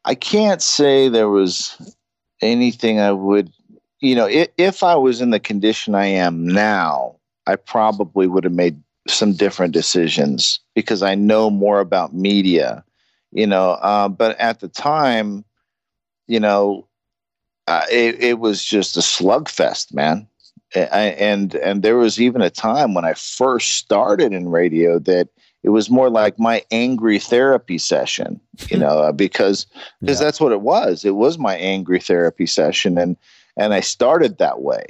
I 0.05 0.15
can't 0.15 0.61
say 0.61 1.07
there 1.07 1.29
was 1.29 1.95
anything 2.41 2.99
I 2.99 3.11
would, 3.11 3.51
you 3.99 4.15
know, 4.15 4.25
if, 4.25 4.49
if 4.57 4.83
I 4.83 4.95
was 4.95 5.21
in 5.21 5.29
the 5.29 5.39
condition 5.39 5.95
I 5.95 6.05
am 6.05 6.47
now, 6.47 7.15
I 7.45 7.55
probably 7.55 8.27
would 8.27 8.43
have 8.43 8.53
made 8.53 8.81
some 9.07 9.33
different 9.33 9.73
decisions 9.73 10.59
because 10.75 11.01
I 11.01 11.15
know 11.15 11.49
more 11.49 11.79
about 11.79 12.13
media, 12.13 12.83
you 13.31 13.47
know. 13.47 13.71
Uh, 13.71 14.09
but 14.09 14.37
at 14.39 14.59
the 14.59 14.67
time, 14.67 15.43
you 16.27 16.39
know, 16.39 16.87
uh, 17.67 17.85
it, 17.91 18.21
it 18.23 18.39
was 18.39 18.63
just 18.63 18.97
a 18.97 19.01
slugfest, 19.01 19.93
man. 19.93 20.27
I, 20.75 21.15
and 21.17 21.55
and 21.55 21.81
there 21.81 21.97
was 21.97 22.19
even 22.19 22.41
a 22.41 22.49
time 22.49 22.93
when 22.93 23.05
I 23.05 23.13
first 23.13 23.75
started 23.75 24.33
in 24.33 24.49
radio 24.49 24.99
that 24.99 25.29
it 25.63 25.69
was 25.71 25.89
more 25.89 26.09
like 26.09 26.39
my 26.39 26.63
angry 26.71 27.19
therapy 27.19 27.77
session 27.77 28.39
you 28.69 28.77
know 28.83 29.11
because 29.11 29.65
because 30.01 30.19
yeah. 30.19 30.25
that's 30.25 30.39
what 30.39 30.51
it 30.51 30.61
was 30.61 31.03
it 31.03 31.15
was 31.15 31.37
my 31.37 31.55
angry 31.57 31.99
therapy 31.99 32.45
session 32.45 32.97
and 32.97 33.17
and 33.57 33.73
i 33.73 33.79
started 33.79 34.37
that 34.37 34.61
way 34.61 34.85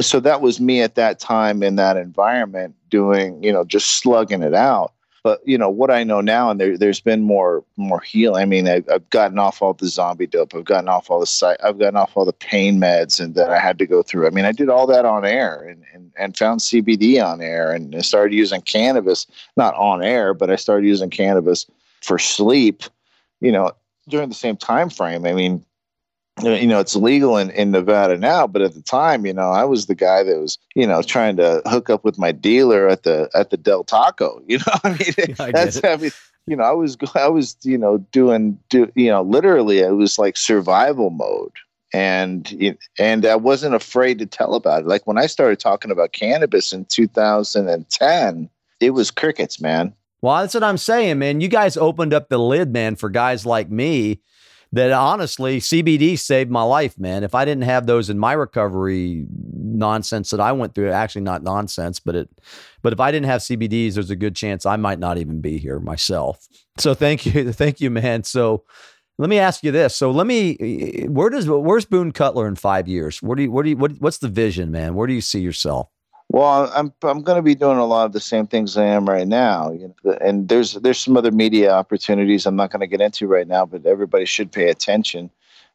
so 0.00 0.20
that 0.20 0.40
was 0.40 0.60
me 0.60 0.82
at 0.82 0.96
that 0.96 1.18
time 1.18 1.62
in 1.62 1.76
that 1.76 1.96
environment 1.96 2.74
doing 2.88 3.42
you 3.42 3.52
know 3.52 3.64
just 3.64 4.00
slugging 4.00 4.42
it 4.42 4.54
out 4.54 4.92
but 5.28 5.46
you 5.46 5.58
know 5.58 5.68
what 5.68 5.90
I 5.90 6.04
know 6.04 6.22
now, 6.22 6.50
and 6.50 6.58
there, 6.58 6.78
there's 6.78 7.02
been 7.02 7.20
more 7.20 7.62
more 7.76 8.00
healing. 8.00 8.40
I 8.40 8.46
mean, 8.46 8.66
I, 8.66 8.82
have 8.88 9.10
gotten 9.10 9.38
off 9.38 9.60
all 9.60 9.74
the 9.74 9.86
zombie 9.86 10.26
dope. 10.26 10.54
I've 10.54 10.64
gotten 10.64 10.88
off 10.88 11.10
all 11.10 11.20
the 11.20 11.26
site. 11.26 11.58
I've 11.62 11.78
gotten 11.78 11.98
off 11.98 12.16
all 12.16 12.24
the 12.24 12.32
pain 12.32 12.80
meds, 12.80 13.20
and 13.20 13.34
that 13.34 13.50
I 13.50 13.58
had 13.58 13.76
to 13.80 13.86
go 13.86 14.02
through. 14.02 14.26
I 14.26 14.30
mean, 14.30 14.46
I 14.46 14.52
did 14.52 14.70
all 14.70 14.86
that 14.86 15.04
on 15.04 15.26
air, 15.26 15.60
and 15.68 15.84
and, 15.92 16.10
and 16.16 16.34
found 16.34 16.60
CBD 16.60 17.22
on 17.22 17.42
air, 17.42 17.72
and 17.72 17.94
I 17.94 18.00
started 18.00 18.34
using 18.34 18.62
cannabis, 18.62 19.26
not 19.54 19.74
on 19.74 20.02
air, 20.02 20.32
but 20.32 20.50
I 20.50 20.56
started 20.56 20.86
using 20.86 21.10
cannabis 21.10 21.66
for 22.00 22.18
sleep. 22.18 22.84
You 23.42 23.52
know, 23.52 23.72
during 24.08 24.30
the 24.30 24.34
same 24.34 24.56
time 24.56 24.88
frame. 24.88 25.26
I 25.26 25.34
mean, 25.34 25.62
you 26.42 26.66
know 26.66 26.80
it's 26.80 26.96
legal 26.96 27.36
in, 27.36 27.50
in 27.50 27.70
nevada 27.70 28.16
now 28.16 28.46
but 28.46 28.62
at 28.62 28.74
the 28.74 28.82
time 28.82 29.26
you 29.26 29.32
know 29.32 29.50
i 29.50 29.64
was 29.64 29.86
the 29.86 29.94
guy 29.94 30.22
that 30.22 30.38
was 30.38 30.58
you 30.74 30.86
know 30.86 31.02
trying 31.02 31.36
to 31.36 31.62
hook 31.66 31.90
up 31.90 32.04
with 32.04 32.18
my 32.18 32.32
dealer 32.32 32.88
at 32.88 33.02
the 33.02 33.28
at 33.34 33.50
the 33.50 33.56
del 33.56 33.84
taco 33.84 34.40
you 34.46 34.58
know 34.58 34.74
i 34.84 34.90
mean 34.90 35.36
I 35.38 35.50
that's 35.50 35.82
I 35.84 35.96
mean, 35.96 36.10
you 36.46 36.56
know 36.56 36.64
i 36.64 36.72
was 36.72 36.96
i 37.14 37.28
was 37.28 37.56
you 37.62 37.78
know 37.78 37.98
doing 38.12 38.58
do 38.68 38.90
you 38.94 39.10
know 39.10 39.22
literally 39.22 39.78
it 39.78 39.96
was 39.96 40.18
like 40.18 40.36
survival 40.36 41.10
mode. 41.10 41.52
And 41.94 42.76
and 42.98 43.24
i 43.24 43.34
wasn't 43.34 43.74
afraid 43.74 44.18
to 44.18 44.26
tell 44.26 44.54
about 44.54 44.82
it. 44.82 44.86
Like 44.86 45.06
when 45.06 45.16
i 45.16 45.24
started 45.24 45.58
talking 45.58 45.90
about 45.90 46.12
cannabis 46.12 46.72
in 46.72 46.84
2010 46.84 48.50
it 48.80 48.90
was 48.90 49.10
crickets 49.10 49.58
man. 49.58 49.94
Well 50.20 50.36
that's 50.36 50.52
what 50.52 50.64
i'm 50.64 50.76
saying 50.76 51.18
man. 51.18 51.40
You 51.40 51.48
guys 51.48 51.78
opened 51.78 52.12
up 52.12 52.28
the 52.28 52.38
lid 52.38 52.74
man 52.74 52.96
for 52.96 53.08
guys 53.08 53.46
like 53.46 53.70
me 53.70 54.20
that 54.72 54.92
honestly, 54.92 55.60
CBD 55.60 56.18
saved 56.18 56.50
my 56.50 56.62
life, 56.62 56.98
man. 56.98 57.24
If 57.24 57.34
I 57.34 57.44
didn't 57.44 57.64
have 57.64 57.86
those 57.86 58.10
in 58.10 58.18
my 58.18 58.32
recovery 58.32 59.26
nonsense 59.54 60.30
that 60.30 60.40
I 60.40 60.52
went 60.52 60.74
through, 60.74 60.90
actually 60.90 61.22
not 61.22 61.42
nonsense, 61.42 62.00
but 62.00 62.14
it, 62.14 62.28
but 62.82 62.92
if 62.92 63.00
I 63.00 63.10
didn't 63.10 63.26
have 63.26 63.40
CBDs, 63.40 63.94
there's 63.94 64.10
a 64.10 64.16
good 64.16 64.36
chance 64.36 64.66
I 64.66 64.76
might 64.76 64.98
not 64.98 65.18
even 65.18 65.40
be 65.40 65.58
here 65.58 65.80
myself. 65.80 66.46
So 66.76 66.94
thank 66.94 67.24
you, 67.24 67.52
thank 67.52 67.80
you, 67.80 67.90
man. 67.90 68.24
So 68.24 68.64
let 69.16 69.30
me 69.30 69.38
ask 69.38 69.64
you 69.64 69.72
this. 69.72 69.96
So 69.96 70.10
let 70.10 70.26
me, 70.26 71.06
where 71.08 71.30
does 71.30 71.48
where's 71.48 71.86
Boone 71.86 72.12
Cutler 72.12 72.46
in 72.46 72.54
five 72.54 72.86
years? 72.86 73.22
Where 73.22 73.36
do 73.36 73.44
you, 73.44 73.50
where 73.50 73.64
do 73.64 73.70
you, 73.70 73.76
what, 73.76 73.92
what's 74.00 74.18
the 74.18 74.28
vision, 74.28 74.70
man? 74.70 74.94
Where 74.94 75.06
do 75.06 75.14
you 75.14 75.20
see 75.20 75.40
yourself? 75.40 75.88
Well, 76.30 76.70
I'm 76.74 76.92
I'm 77.02 77.22
going 77.22 77.36
to 77.36 77.42
be 77.42 77.54
doing 77.54 77.78
a 77.78 77.86
lot 77.86 78.04
of 78.04 78.12
the 78.12 78.20
same 78.20 78.46
things 78.46 78.76
I 78.76 78.84
am 78.84 79.08
right 79.08 79.26
now, 79.26 79.72
you 79.72 79.94
know, 80.04 80.12
and 80.20 80.48
there's 80.48 80.74
there's 80.74 80.98
some 80.98 81.16
other 81.16 81.30
media 81.32 81.72
opportunities 81.72 82.44
I'm 82.44 82.56
not 82.56 82.70
going 82.70 82.80
to 82.80 82.86
get 82.86 83.00
into 83.00 83.26
right 83.26 83.48
now, 83.48 83.64
but 83.64 83.86
everybody 83.86 84.26
should 84.26 84.52
pay 84.52 84.68
attention 84.68 85.30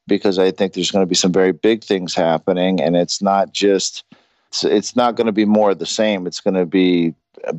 because 0.06 0.38
I 0.38 0.51
think 0.51 0.74
there's 0.74 0.91
going 0.91 1.01
to 1.01 1.10
be 1.10 1.16
some 1.16 1.32
very 1.32 1.54
big 1.54 1.84
things 1.84 2.14
happening, 2.14 2.82
and 2.82 2.95
it's 2.95 3.22
not 3.22 3.51
just 3.51 4.04
it's, 4.49 4.64
it's 4.64 4.95
not 4.95 5.16
going 5.16 5.26
to 5.26 5.34
be 5.34 5.45
more 5.45 5.72
of 5.72 5.80
the 5.80 5.88
same. 5.88 6.28
It's 6.28 6.39
going 6.39 6.54
to 6.54 6.68
be 6.68 7.16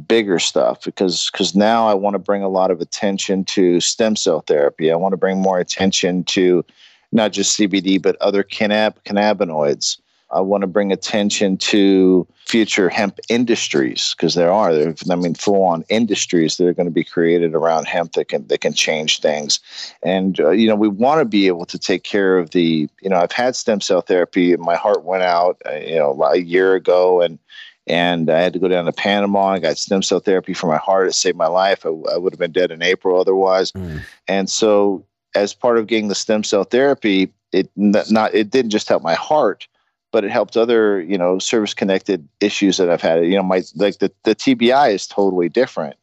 bigger 0.07 0.39
stuff 0.39 0.85
because 0.85 1.31
because 1.33 1.55
now 1.55 1.89
I 1.89 1.95
want 1.95 2.15
to 2.15 2.21
bring 2.21 2.43
a 2.43 2.49
lot 2.49 2.71
of 2.71 2.81
attention 2.81 3.45
to 3.47 3.81
stem 3.81 4.15
cell 4.15 4.41
therapy. 4.41 4.93
I 4.93 4.97
want 4.97 5.13
to 5.15 5.19
bring 5.19 5.41
more 5.41 5.59
attention 5.59 6.23
to 6.25 6.65
not 7.11 7.33
just 7.33 7.59
CBD 7.59 8.01
but 8.01 8.17
other 8.21 8.45
cannab- 8.45 9.03
cannabinoids. 9.05 9.99
I 10.35 10.41
want 10.41 10.63
to 10.63 10.67
bring 10.67 10.93
attention 10.93 11.57
to 11.59 12.27
future 12.47 12.89
hemp 12.89 13.19
industries 13.29 14.15
because 14.17 14.35
there 14.35 14.53
are 14.53 14.75
there, 14.75 14.95
I 15.11 15.15
mean 15.15 15.35
full 15.35 15.63
on 15.65 15.85
industries 15.89 16.57
that 16.57 16.67
are 16.67 16.75
going 16.75 16.87
to 16.87 16.93
be 16.93 17.05
created 17.05 17.55
around 17.55 17.87
hemp 17.87 18.13
that 18.13 18.29
can 18.29 18.47
that 18.49 18.61
can 18.61 18.73
change 18.73 19.21
things, 19.21 19.61
and 20.03 20.39
uh, 20.41 20.51
you 20.51 20.69
know 20.69 20.77
we 20.77 20.89
want 20.89 21.21
to 21.21 21.25
be 21.25 21.47
able 21.47 21.67
to 21.67 21.79
take 21.79 22.03
care 22.03 22.39
of 22.39 22.51
the 22.51 22.89
you 23.01 23.09
know 23.09 23.17
I've 23.17 23.33
had 23.33 23.57
stem 23.57 23.81
cell 23.81 24.01
therapy 24.01 24.57
my 24.57 24.77
heart 24.77 25.05
went 25.05 25.23
out 25.23 25.61
uh, 25.67 25.75
you 25.75 25.97
know 25.97 26.21
a 26.23 26.39
year 26.39 26.75
ago 26.75 27.21
and 27.21 27.39
and 27.87 28.31
I 28.31 28.41
had 28.41 28.53
to 28.55 28.59
go 28.59 28.69
down 28.69 28.87
to 28.87 28.93
Panama. 28.93 29.49
I 29.49 29.59
got 29.59 29.77
stem 29.77 30.03
cell 30.03 30.21
therapy 30.21 30.55
for 30.55 30.67
my 30.67 30.79
heart. 30.79 31.09
It 31.09 31.13
saved 31.13 31.37
my 31.37 31.49
life. 31.49 31.85
I, 31.85 31.91
I 31.91 32.17
would 32.17 32.33
have 32.33 32.41
been 32.41 32.53
dead 32.53 32.71
in 32.71 32.83
April 32.83 33.21
otherwise. 33.21 33.73
Mm. 33.73 34.01
And 34.27 34.49
so, 34.49 35.05
as 35.35 35.53
part 35.53 35.79
of 35.79 35.87
getting 35.87 36.09
the 36.09 36.15
stem 36.15 36.45
cell 36.45 36.65
therapy, 36.65 37.33
it 37.53 37.71
not 37.77 38.35
it 38.35 38.51
didn't 38.51 38.71
just 38.71 38.89
help 38.89 39.03
my 39.03 39.15
heart, 39.15 39.69
but 40.15 40.23
it 40.23 40.31
helped 40.31 40.57
other 40.57 41.03
you 41.03 41.19
know 41.19 41.41
service 41.41 41.75
connected 41.75 42.29
issues 42.39 42.77
that 42.77 42.89
I've 42.89 43.03
had. 43.03 43.27
You 43.27 43.35
know, 43.35 43.43
my 43.43 43.65
like 43.75 43.99
the 43.99 44.13
the 44.23 44.37
TBI 44.37 44.95
is 44.95 45.09
totally 45.09 45.49
different. 45.49 45.97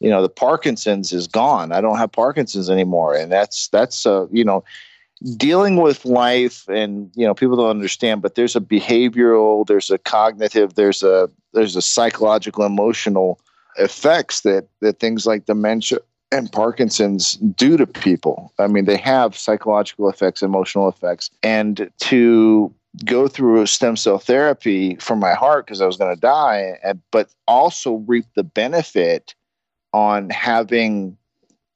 You 0.00 0.08
know, 0.08 0.22
the 0.22 0.30
Parkinson's 0.30 1.12
is 1.12 1.26
gone. 1.26 1.70
I 1.70 1.82
don't 1.82 1.98
have 1.98 2.10
Parkinson's 2.10 2.70
anymore, 2.70 3.14
and 3.14 3.30
that's 3.30 3.68
that's 3.68 4.06
uh, 4.06 4.26
you 4.32 4.44
know 4.44 4.64
dealing 5.36 5.76
with 5.76 6.06
life 6.06 6.66
and 6.70 7.10
you 7.14 7.26
know 7.26 7.34
people 7.34 7.54
don't 7.54 7.68
understand 7.68 8.22
but 8.22 8.36
there's 8.36 8.56
a 8.56 8.60
behavioral 8.60 9.66
there's 9.66 9.90
a 9.90 9.98
cognitive 9.98 10.76
there's 10.76 11.02
a 11.02 11.28
there's 11.52 11.76
a 11.76 11.82
psychological 11.82 12.64
emotional 12.64 13.38
effects 13.76 14.40
that 14.40 14.66
that 14.80 14.98
things 14.98 15.26
like 15.26 15.44
dementia 15.44 15.98
and 16.32 16.50
Parkinson's 16.52 17.34
do 17.34 17.76
to 17.76 17.86
people. 17.86 18.52
I 18.58 18.68
mean, 18.68 18.84
they 18.84 18.96
have 18.96 19.36
psychological 19.36 20.08
effects, 20.08 20.42
emotional 20.42 20.88
effects, 20.88 21.30
and 21.42 21.90
to 21.98 22.72
go 23.04 23.28
through 23.28 23.62
a 23.62 23.66
stem 23.66 23.96
cell 23.96 24.18
therapy 24.18 24.96
for 24.96 25.16
my 25.16 25.34
heart 25.34 25.66
because 25.66 25.80
I 25.80 25.86
was 25.86 25.96
going 25.96 26.14
to 26.14 26.20
die, 26.20 26.78
and, 26.82 27.00
but 27.10 27.30
also 27.46 27.94
reap 28.06 28.26
the 28.34 28.42
benefit 28.42 29.34
on 29.92 30.30
having 30.30 31.16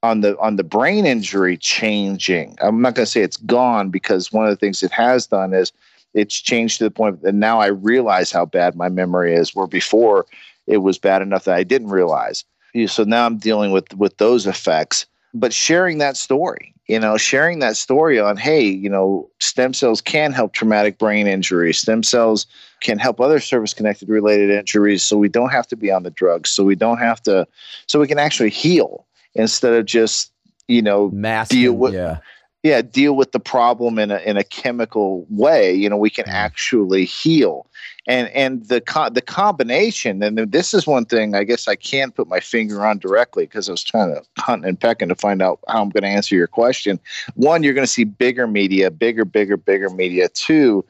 on 0.02 0.20
the 0.20 0.38
on 0.38 0.56
the 0.56 0.64
brain 0.64 1.06
injury 1.06 1.56
changing. 1.56 2.56
I'm 2.60 2.82
not 2.82 2.94
going 2.94 3.06
to 3.06 3.10
say 3.10 3.22
it's 3.22 3.38
gone 3.38 3.90
because 3.90 4.32
one 4.32 4.44
of 4.44 4.50
the 4.50 4.56
things 4.56 4.82
it 4.82 4.92
has 4.92 5.26
done 5.26 5.54
is 5.54 5.72
it's 6.12 6.40
changed 6.40 6.78
to 6.78 6.84
the 6.84 6.90
point 6.90 7.22
that 7.22 7.34
now 7.34 7.60
I 7.60 7.66
realize 7.66 8.30
how 8.30 8.44
bad 8.44 8.76
my 8.76 8.88
memory 8.88 9.34
is. 9.34 9.54
Where 9.54 9.66
before 9.66 10.26
it 10.66 10.78
was 10.78 10.98
bad 10.98 11.22
enough 11.22 11.44
that 11.44 11.54
I 11.54 11.64
didn't 11.64 11.88
realize. 11.88 12.44
So 12.86 13.04
now 13.04 13.24
I'm 13.24 13.38
dealing 13.38 13.70
with 13.70 13.94
with 13.94 14.16
those 14.18 14.46
effects 14.46 15.06
but 15.34 15.52
sharing 15.52 15.98
that 15.98 16.16
story 16.16 16.74
you 16.86 16.98
know 16.98 17.16
sharing 17.16 17.58
that 17.58 17.76
story 17.76 18.18
on 18.18 18.36
hey 18.36 18.62
you 18.62 18.88
know 18.88 19.28
stem 19.40 19.74
cells 19.74 20.00
can 20.00 20.32
help 20.32 20.52
traumatic 20.52 20.98
brain 20.98 21.26
injuries 21.26 21.78
stem 21.78 22.02
cells 22.02 22.46
can 22.84 22.98
help 22.98 23.20
other 23.20 23.40
service 23.40 23.74
connected 23.74 24.08
related 24.08 24.50
injuries 24.50 25.02
so 25.02 25.16
we 25.16 25.28
don't 25.28 25.50
have 25.50 25.66
to 25.66 25.76
be 25.76 25.90
on 25.90 26.04
the 26.04 26.10
drugs. 26.10 26.50
So 26.50 26.62
we 26.62 26.76
don't 26.76 26.98
have 26.98 27.20
to 27.24 27.48
so 27.86 27.98
we 27.98 28.06
can 28.06 28.18
actually 28.18 28.50
heal 28.50 29.06
instead 29.34 29.72
of 29.72 29.86
just 29.86 30.30
you 30.68 30.82
know 30.82 31.10
Masking, 31.10 31.60
deal 31.60 31.72
with 31.72 31.94
yeah. 31.94 32.18
yeah 32.62 32.82
deal 32.82 33.16
with 33.16 33.32
the 33.32 33.40
problem 33.40 33.98
in 33.98 34.12
a 34.12 34.18
in 34.18 34.36
a 34.36 34.44
chemical 34.44 35.26
way. 35.30 35.72
You 35.72 35.88
know 35.88 35.96
we 35.96 36.10
can 36.10 36.26
mm. 36.26 36.32
actually 36.32 37.06
heal 37.06 37.66
and 38.06 38.28
and 38.28 38.66
the 38.68 38.80
co- 38.80 39.10
the 39.10 39.20
combination 39.20 40.22
and 40.22 40.38
this 40.50 40.74
is 40.74 40.86
one 40.86 41.04
thing 41.04 41.34
i 41.34 41.44
guess 41.44 41.68
i 41.68 41.74
can't 41.74 42.14
put 42.14 42.28
my 42.28 42.40
finger 42.40 42.84
on 42.84 42.98
directly 42.98 43.44
because 43.44 43.68
i 43.68 43.72
was 43.72 43.82
trying 43.82 44.14
to 44.14 44.22
hunt 44.38 44.64
and 44.64 44.78
pecking 44.78 45.08
to 45.08 45.14
find 45.14 45.40
out 45.40 45.58
how 45.68 45.82
i'm 45.82 45.90
going 45.90 46.02
to 46.02 46.08
answer 46.08 46.34
your 46.34 46.46
question. 46.46 47.00
One 47.34 47.62
you're 47.62 47.74
going 47.74 47.86
to 47.86 47.92
see 47.92 48.04
bigger 48.04 48.46
media 48.46 48.90
bigger 48.90 49.24
bigger 49.24 49.56
bigger 49.56 49.90
media. 49.90 50.28
Two 50.28 50.84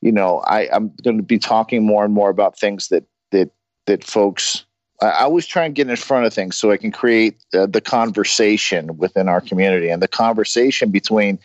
you 0.00 0.12
know 0.12 0.40
i 0.46 0.68
i'm 0.72 0.92
going 1.02 1.16
to 1.16 1.22
be 1.22 1.38
talking 1.38 1.84
more 1.84 2.04
and 2.04 2.12
more 2.12 2.30
about 2.30 2.58
things 2.58 2.88
that 2.88 3.04
that 3.30 3.50
that 3.86 4.04
folks 4.04 4.64
I 5.02 5.24
always 5.24 5.46
try 5.46 5.64
and 5.64 5.74
get 5.74 5.90
in 5.90 5.96
front 5.96 6.26
of 6.26 6.32
things 6.32 6.56
so 6.56 6.70
I 6.70 6.78
can 6.78 6.90
create 6.90 7.36
uh, 7.52 7.66
the 7.66 7.82
conversation 7.82 8.96
within 8.96 9.28
our 9.28 9.42
community. 9.42 9.90
And 9.90 10.00
the 10.00 10.08
conversation 10.08 10.90
between 10.90 11.38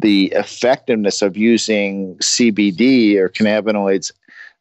the 0.00 0.32
effectiveness 0.34 1.20
of 1.22 1.36
using 1.36 2.16
CBD 2.16 3.16
or 3.16 3.28
cannabinoids 3.28 4.10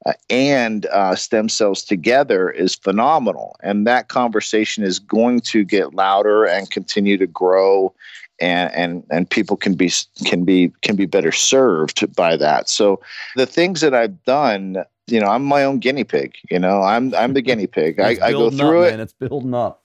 uh, 0.05 0.13
and 0.29 0.85
uh, 0.87 1.15
stem 1.15 1.49
cells 1.49 1.83
together 1.83 2.49
is 2.49 2.75
phenomenal. 2.75 3.55
And 3.61 3.87
that 3.87 4.09
conversation 4.09 4.83
is 4.83 4.99
going 4.99 5.41
to 5.41 5.63
get 5.63 5.93
louder 5.93 6.45
and 6.45 6.69
continue 6.69 7.17
to 7.17 7.27
grow. 7.27 7.93
And, 8.41 8.73
and 8.73 9.03
and 9.11 9.29
people 9.29 9.55
can 9.55 9.75
be 9.75 9.91
can 10.25 10.43
be 10.43 10.73
can 10.81 10.95
be 10.95 11.05
better 11.05 11.31
served 11.31 12.13
by 12.15 12.35
that. 12.35 12.67
So 12.67 12.99
the 13.35 13.45
things 13.45 13.81
that 13.81 13.93
I've 13.93 14.21
done 14.23 14.83
you 15.07 15.19
know, 15.19 15.27
I'm 15.27 15.43
my 15.43 15.63
own 15.63 15.79
guinea 15.79 16.03
pig. 16.03 16.35
You 16.49 16.59
know, 16.59 16.81
I'm 16.81 17.13
I'm 17.15 17.33
the 17.33 17.41
guinea 17.41 17.67
pig. 17.67 17.99
I, 17.99 18.17
I, 18.21 18.31
go 18.31 18.49
through 18.49 18.83
up, 18.83 18.87
it. 18.87 18.91
Man. 18.91 18.99
It's 19.01 19.13
building 19.13 19.53
up. 19.53 19.82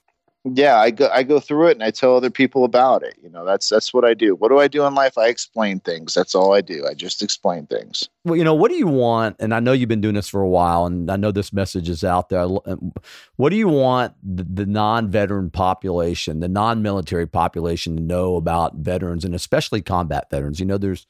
Yeah, 0.53 0.77
I 0.77 0.91
go 0.91 1.09
I 1.13 1.23
go 1.23 1.39
through 1.39 1.67
it 1.67 1.71
and 1.71 1.83
I 1.83 1.91
tell 1.91 2.15
other 2.15 2.29
people 2.29 2.63
about 2.63 3.03
it. 3.03 3.17
You 3.21 3.29
know, 3.29 3.45
that's 3.45 3.69
that's 3.69 3.93
what 3.93 4.05
I 4.05 4.13
do. 4.13 4.35
What 4.35 4.49
do 4.49 4.59
I 4.59 4.67
do 4.67 4.85
in 4.85 4.95
life? 4.95 5.17
I 5.17 5.27
explain 5.27 5.79
things. 5.79 6.13
That's 6.13 6.35
all 6.35 6.53
I 6.53 6.61
do. 6.61 6.85
I 6.89 6.93
just 6.93 7.21
explain 7.21 7.65
things. 7.67 8.07
Well, 8.25 8.35
you 8.35 8.43
know, 8.43 8.53
what 8.53 8.69
do 8.69 8.77
you 8.77 8.87
want? 8.87 9.35
And 9.39 9.53
I 9.53 9.59
know 9.59 9.71
you've 9.71 9.89
been 9.89 10.01
doing 10.01 10.15
this 10.15 10.29
for 10.29 10.41
a 10.41 10.49
while, 10.49 10.85
and 10.85 11.09
I 11.09 11.15
know 11.15 11.31
this 11.31 11.53
message 11.53 11.89
is 11.89 12.03
out 12.03 12.29
there. 12.29 12.41
Um, 12.41 12.93
what 13.37 13.49
do 13.49 13.55
you 13.55 13.67
want 13.67 14.13
the, 14.23 14.43
the 14.43 14.65
non-veteran 14.65 15.51
population, 15.51 16.39
the 16.39 16.47
non-military 16.47 17.27
population, 17.27 17.95
to 17.95 18.01
know 18.01 18.35
about 18.35 18.75
veterans 18.75 19.25
and 19.25 19.35
especially 19.35 19.81
combat 19.81 20.29
veterans? 20.29 20.59
You 20.59 20.65
know, 20.65 20.77
there's 20.77 21.07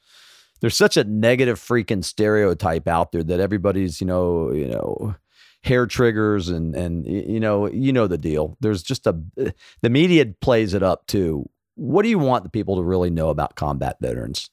there's 0.60 0.76
such 0.76 0.96
a 0.96 1.04
negative 1.04 1.58
freaking 1.58 2.04
stereotype 2.04 2.86
out 2.86 3.12
there 3.12 3.22
that 3.22 3.40
everybody's 3.40 4.00
you 4.00 4.06
know 4.06 4.52
you 4.52 4.68
know 4.68 5.14
hair 5.62 5.86
triggers 5.86 6.48
and 6.48 6.74
and 6.74 7.06
you 7.06 7.40
know 7.40 7.68
you 7.68 7.92
know 7.92 8.06
the 8.06 8.18
deal. 8.18 8.56
There's 8.60 8.82
just 8.82 9.06
a 9.06 9.18
the 9.36 9.90
media 9.90 10.26
plays 10.40 10.74
it 10.74 10.82
up 10.82 11.06
too. 11.06 11.48
What 11.76 12.02
do 12.02 12.08
you 12.08 12.18
want 12.18 12.44
the 12.44 12.50
people 12.50 12.76
to 12.76 12.82
really 12.82 13.10
know 13.10 13.30
about 13.30 13.56
combat 13.56 13.96
veterans? 14.00 14.50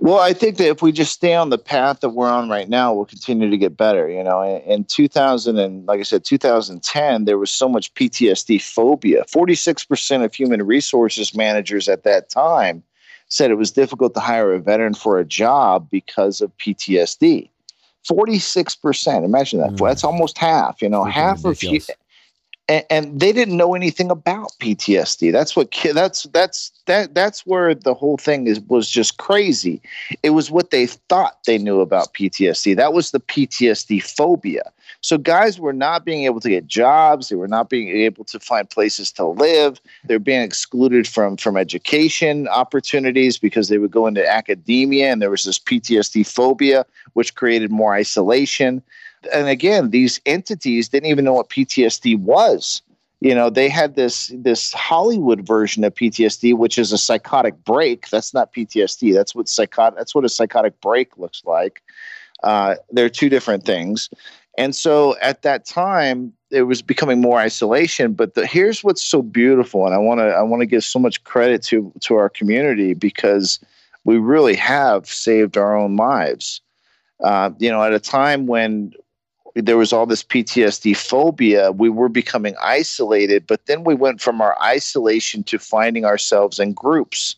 Well 0.00 0.20
i 0.20 0.32
think 0.32 0.58
that 0.58 0.68
if 0.68 0.80
we 0.80 0.92
just 0.92 1.12
stay 1.12 1.34
on 1.34 1.50
the 1.50 1.58
path 1.58 2.00
that 2.00 2.10
we're 2.10 2.30
on 2.30 2.48
right 2.48 2.68
now 2.68 2.94
we'll 2.94 3.04
continue 3.04 3.50
to 3.50 3.58
get 3.58 3.76
better 3.76 4.08
you 4.08 4.22
know? 4.22 4.42
In 4.64 4.84
2000 4.84 5.58
and 5.58 5.86
like 5.88 5.98
i 5.98 6.04
said 6.04 6.24
2010 6.24 7.24
there 7.24 7.36
was 7.36 7.50
so 7.50 7.68
much 7.68 7.92
ptsd 7.94 8.62
phobia. 8.62 9.24
46% 9.24 10.24
of 10.24 10.32
human 10.32 10.64
resources 10.64 11.34
managers 11.34 11.88
at 11.88 12.04
that 12.04 12.30
time 12.30 12.84
said 13.28 13.50
it 13.50 13.54
was 13.54 13.70
difficult 13.70 14.14
to 14.14 14.20
hire 14.20 14.54
a 14.54 14.60
veteran 14.60 14.94
for 14.94 15.18
a 15.18 15.24
job 15.24 15.88
because 15.90 16.40
of 16.40 16.56
PTSD. 16.58 17.50
46%. 18.10 19.24
Imagine 19.24 19.60
that. 19.60 19.70
Mm. 19.72 19.86
That's 19.86 20.04
almost 20.04 20.38
half, 20.38 20.80
you 20.82 20.88
know, 20.88 21.04
half 21.04 21.44
of 21.44 21.62
you. 21.62 21.80
And, 22.70 22.84
and, 22.90 23.20
they 23.20 23.32
didn't 23.32 23.56
know 23.56 23.74
anything 23.74 24.10
about 24.10 24.50
PTSD. 24.60 25.32
That's 25.32 25.56
what 25.56 25.74
that's 25.94 26.24
that's 26.24 26.70
that 26.84 27.14
that's 27.14 27.46
where 27.46 27.74
the 27.74 27.94
whole 27.94 28.18
thing 28.18 28.46
is 28.46 28.60
was 28.60 28.90
just 28.90 29.16
crazy. 29.16 29.80
It 30.22 30.30
was 30.30 30.50
what 30.50 30.70
they 30.70 30.86
thought 30.86 31.38
they 31.46 31.56
knew 31.56 31.80
about 31.80 32.12
PTSD. 32.12 32.76
That 32.76 32.92
was 32.92 33.10
the 33.10 33.20
PTSD 33.20 34.02
phobia. 34.02 34.70
So 35.00 35.16
guys 35.16 35.60
were 35.60 35.72
not 35.72 36.04
being 36.04 36.24
able 36.24 36.40
to 36.40 36.48
get 36.48 36.66
jobs. 36.66 37.28
They 37.28 37.36
were 37.36 37.48
not 37.48 37.70
being 37.70 37.88
able 37.88 38.24
to 38.24 38.40
find 38.40 38.68
places 38.68 39.12
to 39.12 39.26
live. 39.26 39.80
They're 40.04 40.18
being 40.18 40.42
excluded 40.42 41.06
from 41.06 41.36
from 41.36 41.56
education 41.56 42.48
opportunities 42.48 43.38
because 43.38 43.68
they 43.68 43.78
would 43.78 43.92
go 43.92 44.06
into 44.06 44.28
academia, 44.28 45.12
and 45.12 45.22
there 45.22 45.30
was 45.30 45.44
this 45.44 45.58
PTSD 45.58 46.26
phobia, 46.26 46.84
which 47.12 47.36
created 47.36 47.70
more 47.70 47.94
isolation. 47.94 48.82
And 49.32 49.48
again, 49.48 49.90
these 49.90 50.20
entities 50.26 50.88
didn't 50.88 51.10
even 51.10 51.24
know 51.24 51.34
what 51.34 51.48
PTSD 51.48 52.18
was 52.18 52.82
you 53.20 53.34
know 53.34 53.50
they 53.50 53.68
had 53.68 53.96
this 53.96 54.30
this 54.34 54.72
hollywood 54.72 55.46
version 55.46 55.82
of 55.84 55.94
ptsd 55.94 56.56
which 56.56 56.78
is 56.78 56.92
a 56.92 56.98
psychotic 56.98 57.64
break 57.64 58.08
that's 58.10 58.32
not 58.32 58.52
ptsd 58.52 59.12
that's 59.12 59.34
what 59.34 59.48
psychotic 59.48 59.98
that's 59.98 60.14
what 60.14 60.24
a 60.24 60.28
psychotic 60.28 60.80
break 60.80 61.16
looks 61.18 61.42
like 61.44 61.82
uh, 62.44 62.76
they're 62.92 63.08
two 63.08 63.28
different 63.28 63.64
things 63.64 64.08
and 64.58 64.74
so 64.74 65.16
at 65.20 65.42
that 65.42 65.64
time, 65.64 66.32
it 66.50 66.62
was 66.62 66.82
becoming 66.82 67.20
more 67.20 67.38
isolation. 67.38 68.12
But 68.12 68.34
the, 68.34 68.44
here's 68.44 68.82
what's 68.82 69.02
so 69.02 69.22
beautiful, 69.22 69.86
and 69.86 69.94
I 69.94 69.98
want 69.98 70.18
to 70.18 70.26
I 70.26 70.42
want 70.42 70.60
to 70.62 70.66
give 70.66 70.82
so 70.82 70.98
much 70.98 71.22
credit 71.22 71.62
to 71.64 71.92
to 72.00 72.16
our 72.16 72.28
community 72.28 72.92
because 72.92 73.60
we 74.04 74.18
really 74.18 74.56
have 74.56 75.06
saved 75.06 75.56
our 75.56 75.76
own 75.76 75.96
lives. 75.96 76.60
Uh, 77.22 77.50
you 77.58 77.70
know, 77.70 77.82
at 77.82 77.92
a 77.92 78.00
time 78.00 78.46
when 78.46 78.92
there 79.54 79.76
was 79.76 79.92
all 79.92 80.06
this 80.06 80.24
PTSD 80.24 80.96
phobia, 80.96 81.70
we 81.70 81.88
were 81.88 82.08
becoming 82.08 82.56
isolated. 82.60 83.46
But 83.46 83.66
then 83.66 83.84
we 83.84 83.94
went 83.94 84.20
from 84.20 84.40
our 84.40 84.60
isolation 84.60 85.44
to 85.44 85.58
finding 85.58 86.04
ourselves 86.04 86.58
in 86.58 86.72
groups 86.72 87.36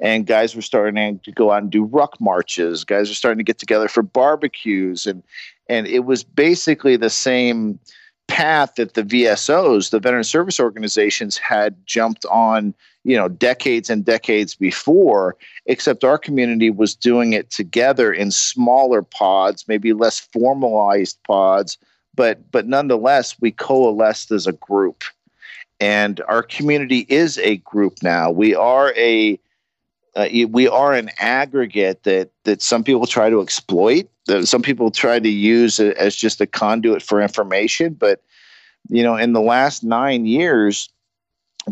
and 0.00 0.26
guys 0.26 0.56
were 0.56 0.62
starting 0.62 1.18
to 1.20 1.32
go 1.32 1.52
out 1.52 1.62
and 1.62 1.70
do 1.70 1.84
ruck 1.84 2.20
marches. 2.20 2.84
Guys 2.84 3.08
were 3.08 3.14
starting 3.14 3.38
to 3.38 3.44
get 3.44 3.58
together 3.58 3.88
for 3.88 4.02
barbecues, 4.02 5.06
and 5.06 5.22
and 5.68 5.86
it 5.86 6.00
was 6.00 6.24
basically 6.24 6.96
the 6.96 7.10
same 7.10 7.78
path 8.26 8.76
that 8.76 8.94
the 8.94 9.02
VSOs, 9.02 9.90
the 9.90 10.00
veteran 10.00 10.24
service 10.24 10.60
organizations, 10.60 11.36
had 11.36 11.74
jumped 11.84 12.24
on, 12.26 12.72
you 13.02 13.16
know, 13.16 13.28
decades 13.28 13.90
and 13.90 14.04
decades 14.04 14.54
before, 14.54 15.36
except 15.66 16.04
our 16.04 16.16
community 16.16 16.70
was 16.70 16.94
doing 16.94 17.32
it 17.32 17.50
together 17.50 18.12
in 18.12 18.30
smaller 18.30 19.02
pods, 19.02 19.66
maybe 19.66 19.92
less 19.92 20.20
formalized 20.20 21.18
pods, 21.26 21.76
but 22.14 22.50
but 22.50 22.66
nonetheless, 22.66 23.36
we 23.40 23.50
coalesced 23.52 24.30
as 24.30 24.46
a 24.46 24.52
group. 24.52 25.04
And 25.82 26.20
our 26.28 26.42
community 26.42 27.06
is 27.08 27.38
a 27.38 27.56
group 27.58 28.02
now. 28.02 28.30
We 28.30 28.54
are 28.54 28.92
a 28.96 29.40
uh, 30.16 30.28
we 30.48 30.68
are 30.68 30.92
an 30.92 31.10
aggregate 31.18 32.02
that 32.02 32.30
that 32.44 32.62
some 32.62 32.82
people 32.82 33.06
try 33.06 33.30
to 33.30 33.40
exploit. 33.40 34.08
That 34.26 34.46
some 34.46 34.62
people 34.62 34.90
try 34.90 35.18
to 35.18 35.28
use 35.28 35.78
as 35.80 36.16
just 36.16 36.40
a 36.40 36.46
conduit 36.46 37.02
for 37.02 37.20
information. 37.20 37.94
But 37.94 38.22
you 38.88 39.02
know, 39.02 39.16
in 39.16 39.32
the 39.32 39.40
last 39.40 39.84
nine 39.84 40.26
years, 40.26 40.88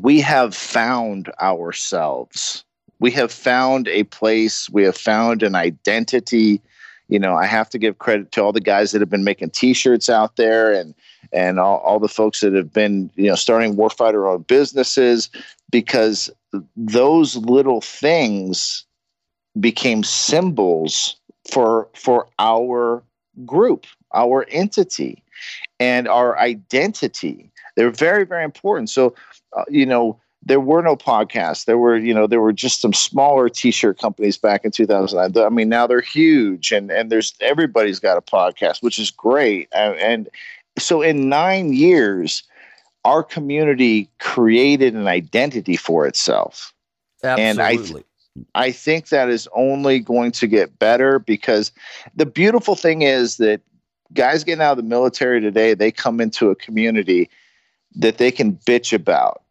we 0.00 0.20
have 0.20 0.54
found 0.54 1.30
ourselves. 1.40 2.64
We 3.00 3.10
have 3.12 3.32
found 3.32 3.88
a 3.88 4.04
place. 4.04 4.68
We 4.70 4.84
have 4.84 4.96
found 4.96 5.42
an 5.42 5.54
identity. 5.54 6.60
You 7.08 7.18
know, 7.18 7.34
I 7.34 7.46
have 7.46 7.70
to 7.70 7.78
give 7.78 7.98
credit 7.98 8.32
to 8.32 8.42
all 8.42 8.52
the 8.52 8.60
guys 8.60 8.92
that 8.92 9.00
have 9.00 9.10
been 9.10 9.24
making 9.24 9.50
T-shirts 9.50 10.08
out 10.08 10.36
there, 10.36 10.72
and 10.72 10.94
and 11.32 11.58
all, 11.58 11.78
all 11.78 11.98
the 11.98 12.08
folks 12.08 12.40
that 12.40 12.52
have 12.52 12.72
been 12.72 13.10
you 13.16 13.28
know 13.28 13.34
starting 13.34 13.76
warfighter 13.76 14.32
owned 14.32 14.46
businesses 14.46 15.30
because 15.70 16.30
those 16.76 17.36
little 17.36 17.80
things 17.80 18.84
became 19.60 20.02
symbols 20.02 21.16
for 21.50 21.88
for 21.94 22.28
our 22.38 23.02
group 23.44 23.86
our 24.14 24.46
entity 24.48 25.22
and 25.78 26.08
our 26.08 26.38
identity. 26.38 27.50
They're 27.76 27.90
very 27.90 28.24
very 28.24 28.44
important. 28.44 28.90
So 28.90 29.14
uh, 29.56 29.64
you 29.68 29.86
know 29.86 30.18
there 30.42 30.60
were 30.60 30.82
no 30.82 30.96
podcasts. 30.96 31.64
There 31.64 31.78
were 31.78 31.96
you 31.96 32.14
know 32.14 32.26
there 32.26 32.40
were 32.40 32.52
just 32.52 32.80
some 32.80 32.92
smaller 32.92 33.48
t-shirt 33.48 33.98
companies 33.98 34.36
back 34.36 34.64
in 34.64 34.70
2009 34.70 35.44
i 35.44 35.48
mean 35.48 35.68
now 35.68 35.86
they're 35.86 36.00
huge 36.00 36.72
and 36.72 36.90
and 36.90 37.10
there's 37.10 37.34
everybody's 37.40 37.98
got 37.98 38.16
a 38.16 38.22
podcast 38.22 38.82
which 38.82 38.98
is 38.98 39.10
great. 39.10 39.68
And, 39.72 39.96
and 39.96 40.28
so 40.78 41.02
in 41.02 41.28
9 41.28 41.72
years 41.72 42.42
our 43.04 43.22
community 43.22 44.10
created 44.18 44.94
an 44.94 45.06
identity 45.06 45.76
for 45.76 46.06
itself. 46.06 46.74
Absolutely. 47.22 47.44
And 47.44 47.60
I, 47.60 47.76
th- 47.76 48.06
I 48.54 48.72
think 48.72 49.08
that 49.08 49.28
is 49.28 49.48
only 49.54 50.00
going 50.00 50.32
to 50.32 50.46
get 50.46 50.78
better 50.78 51.18
because 51.18 51.72
the 52.14 52.26
beautiful 52.26 52.76
thing 52.76 53.02
is 53.02 53.36
that 53.38 53.60
guys 54.12 54.44
getting 54.44 54.62
out 54.62 54.72
of 54.72 54.76
the 54.78 54.82
military 54.82 55.40
today, 55.40 55.74
they 55.74 55.90
come 55.90 56.20
into 56.20 56.50
a 56.50 56.56
community 56.56 57.28
that 57.96 58.18
they 58.18 58.30
can 58.30 58.56
bitch 58.56 58.92
about. 58.92 59.42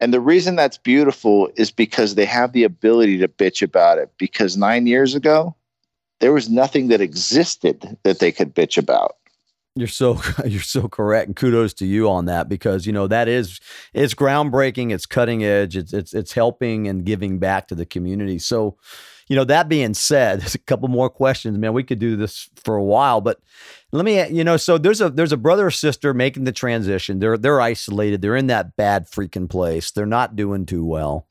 And 0.00 0.12
the 0.12 0.20
reason 0.20 0.56
that's 0.56 0.78
beautiful 0.78 1.48
is 1.56 1.70
because 1.70 2.14
they 2.16 2.24
have 2.24 2.52
the 2.52 2.64
ability 2.64 3.18
to 3.18 3.28
bitch 3.28 3.62
about 3.62 3.98
it. 3.98 4.10
Because 4.18 4.56
nine 4.56 4.86
years 4.86 5.14
ago, 5.14 5.54
there 6.18 6.32
was 6.32 6.50
nothing 6.50 6.88
that 6.88 7.00
existed 7.00 7.96
that 8.02 8.18
they 8.18 8.32
could 8.32 8.54
bitch 8.54 8.76
about. 8.76 9.16
You're 9.74 9.88
so 9.88 10.20
you're 10.44 10.60
so 10.60 10.88
correct, 10.88 11.28
and 11.28 11.36
kudos 11.36 11.72
to 11.74 11.86
you 11.86 12.08
on 12.08 12.26
that 12.26 12.48
because 12.48 12.86
you 12.86 12.92
know 12.92 13.06
that 13.06 13.28
is 13.28 13.58
it's 13.94 14.14
groundbreaking, 14.14 14.92
it's 14.92 15.06
cutting 15.06 15.44
edge, 15.44 15.76
it's 15.76 15.92
it's 15.92 16.12
it's 16.12 16.32
helping 16.32 16.88
and 16.88 17.04
giving 17.04 17.38
back 17.38 17.68
to 17.68 17.74
the 17.74 17.86
community. 17.86 18.38
So, 18.38 18.76
you 19.28 19.36
know 19.36 19.44
that 19.44 19.70
being 19.70 19.94
said, 19.94 20.40
there's 20.42 20.54
a 20.54 20.58
couple 20.58 20.88
more 20.88 21.08
questions, 21.08 21.56
man. 21.56 21.72
We 21.72 21.84
could 21.84 21.98
do 21.98 22.16
this 22.16 22.50
for 22.56 22.76
a 22.76 22.84
while, 22.84 23.22
but 23.22 23.40
let 23.92 24.04
me 24.04 24.28
you 24.28 24.44
know. 24.44 24.58
So 24.58 24.76
there's 24.76 25.00
a 25.00 25.08
there's 25.08 25.32
a 25.32 25.38
brother 25.38 25.66
or 25.66 25.70
sister 25.70 26.12
making 26.12 26.44
the 26.44 26.52
transition. 26.52 27.18
They're 27.18 27.38
they're 27.38 27.60
isolated. 27.60 28.20
They're 28.20 28.36
in 28.36 28.48
that 28.48 28.76
bad 28.76 29.10
freaking 29.10 29.48
place. 29.48 29.90
They're 29.90 30.04
not 30.04 30.36
doing 30.36 30.66
too 30.66 30.84
well. 30.84 31.28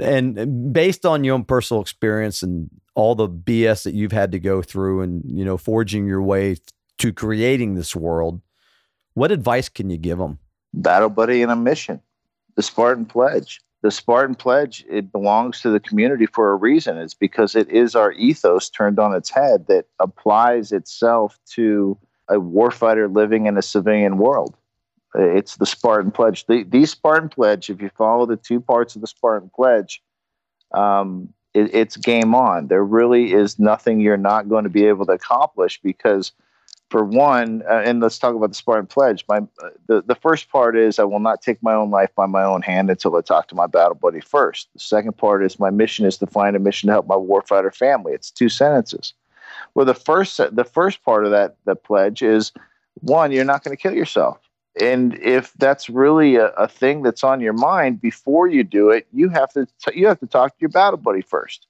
And 0.00 0.70
based 0.70 1.06
on 1.06 1.24
your 1.24 1.34
own 1.34 1.44
personal 1.44 1.80
experience 1.80 2.42
and 2.42 2.68
all 2.94 3.14
the 3.14 3.26
BS 3.26 3.84
that 3.84 3.94
you've 3.94 4.12
had 4.12 4.32
to 4.32 4.38
go 4.38 4.60
through, 4.60 5.00
and 5.00 5.22
you 5.24 5.46
know 5.46 5.56
forging 5.56 6.06
your 6.06 6.20
way 6.20 6.56
to 6.98 7.12
creating 7.12 7.74
this 7.74 7.96
world, 7.96 8.40
what 9.14 9.32
advice 9.32 9.68
can 9.68 9.90
you 9.90 9.96
give 9.96 10.18
them? 10.18 10.38
Battle 10.74 11.08
buddy 11.08 11.42
and 11.42 11.50
a 11.50 11.56
mission. 11.56 12.00
The 12.56 12.62
Spartan 12.62 13.06
Pledge. 13.06 13.60
The 13.82 13.90
Spartan 13.90 14.34
Pledge, 14.34 14.84
it 14.88 15.12
belongs 15.12 15.60
to 15.60 15.70
the 15.70 15.80
community 15.80 16.26
for 16.26 16.52
a 16.52 16.56
reason. 16.56 16.98
It's 16.98 17.14
because 17.14 17.54
it 17.54 17.68
is 17.70 17.94
our 17.94 18.12
ethos 18.12 18.68
turned 18.68 18.98
on 18.98 19.14
its 19.14 19.30
head 19.30 19.66
that 19.68 19.86
applies 20.00 20.72
itself 20.72 21.38
to 21.52 21.96
a 22.28 22.34
warfighter 22.34 23.12
living 23.12 23.46
in 23.46 23.56
a 23.56 23.62
civilian 23.62 24.18
world. 24.18 24.56
It's 25.14 25.56
the 25.56 25.66
Spartan 25.66 26.10
Pledge. 26.10 26.46
The, 26.46 26.64
the 26.64 26.84
Spartan 26.86 27.28
Pledge, 27.28 27.70
if 27.70 27.80
you 27.80 27.90
follow 27.96 28.26
the 28.26 28.36
two 28.36 28.60
parts 28.60 28.94
of 28.96 29.00
the 29.00 29.06
Spartan 29.06 29.50
Pledge, 29.54 30.02
um, 30.74 31.32
it, 31.54 31.72
it's 31.74 31.96
game 31.96 32.34
on. 32.34 32.66
There 32.66 32.84
really 32.84 33.32
is 33.32 33.58
nothing 33.58 34.00
you're 34.00 34.16
not 34.16 34.48
going 34.48 34.64
to 34.64 34.70
be 34.70 34.86
able 34.86 35.06
to 35.06 35.12
accomplish 35.12 35.80
because– 35.82 36.32
for 36.90 37.04
one, 37.04 37.62
uh, 37.68 37.82
and 37.84 38.00
let's 38.00 38.18
talk 38.18 38.34
about 38.34 38.48
the 38.48 38.54
Spartan 38.54 38.86
Pledge. 38.86 39.24
My 39.28 39.38
uh, 39.38 39.70
the 39.86 40.02
the 40.02 40.14
first 40.14 40.50
part 40.50 40.76
is 40.76 40.98
I 40.98 41.04
will 41.04 41.20
not 41.20 41.42
take 41.42 41.62
my 41.62 41.74
own 41.74 41.90
life 41.90 42.14
by 42.14 42.26
my 42.26 42.42
own 42.42 42.62
hand 42.62 42.90
until 42.90 43.14
I 43.16 43.20
talk 43.20 43.48
to 43.48 43.54
my 43.54 43.66
battle 43.66 43.94
buddy 43.94 44.20
first. 44.20 44.68
The 44.74 44.80
second 44.80 45.16
part 45.16 45.44
is 45.44 45.58
my 45.58 45.70
mission 45.70 46.06
is 46.06 46.16
to 46.18 46.26
find 46.26 46.56
a 46.56 46.58
mission 46.58 46.86
to 46.86 46.94
help 46.94 47.06
my 47.06 47.14
warfighter 47.14 47.74
family. 47.74 48.12
It's 48.12 48.30
two 48.30 48.48
sentences. 48.48 49.12
Well, 49.74 49.84
the 49.84 49.94
first 49.94 50.38
the 50.54 50.64
first 50.64 51.04
part 51.04 51.24
of 51.24 51.30
that 51.30 51.56
the 51.64 51.76
pledge 51.76 52.22
is 52.22 52.52
one, 53.00 53.32
you're 53.32 53.44
not 53.44 53.62
going 53.62 53.76
to 53.76 53.80
kill 53.80 53.94
yourself. 53.94 54.38
And 54.80 55.18
if 55.18 55.52
that's 55.54 55.90
really 55.90 56.36
a, 56.36 56.48
a 56.50 56.68
thing 56.68 57.02
that's 57.02 57.24
on 57.24 57.40
your 57.40 57.52
mind 57.52 58.00
before 58.00 58.46
you 58.46 58.64
do 58.64 58.90
it, 58.90 59.06
you 59.12 59.28
have 59.28 59.52
to 59.52 59.66
t- 59.84 59.98
you 59.98 60.06
have 60.06 60.20
to 60.20 60.26
talk 60.26 60.52
to 60.52 60.60
your 60.60 60.70
battle 60.70 60.98
buddy 60.98 61.22
first. 61.22 61.66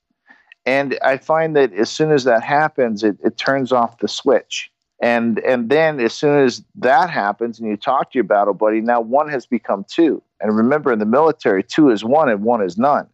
And 0.64 0.98
I 1.02 1.16
find 1.16 1.56
that 1.56 1.72
as 1.72 1.88
soon 1.90 2.12
as 2.12 2.24
that 2.24 2.42
happens, 2.42 3.02
it, 3.02 3.16
it 3.24 3.38
turns 3.38 3.72
off 3.72 3.98
the 3.98 4.08
switch 4.08 4.70
and 5.00 5.38
and 5.40 5.68
then 5.68 6.00
as 6.00 6.12
soon 6.12 6.44
as 6.44 6.62
that 6.74 7.10
happens 7.10 7.58
and 7.58 7.68
you 7.68 7.76
talk 7.76 8.10
to 8.10 8.18
your 8.18 8.24
battle 8.24 8.54
buddy 8.54 8.80
now 8.80 9.00
one 9.00 9.28
has 9.28 9.46
become 9.46 9.84
two. 9.88 10.22
And 10.40 10.56
remember 10.56 10.92
in 10.92 10.98
the 10.98 11.06
military 11.06 11.62
two 11.62 11.90
is 11.90 12.04
one 12.04 12.28
and 12.28 12.42
one 12.42 12.62
is 12.62 12.78
none. 12.78 13.08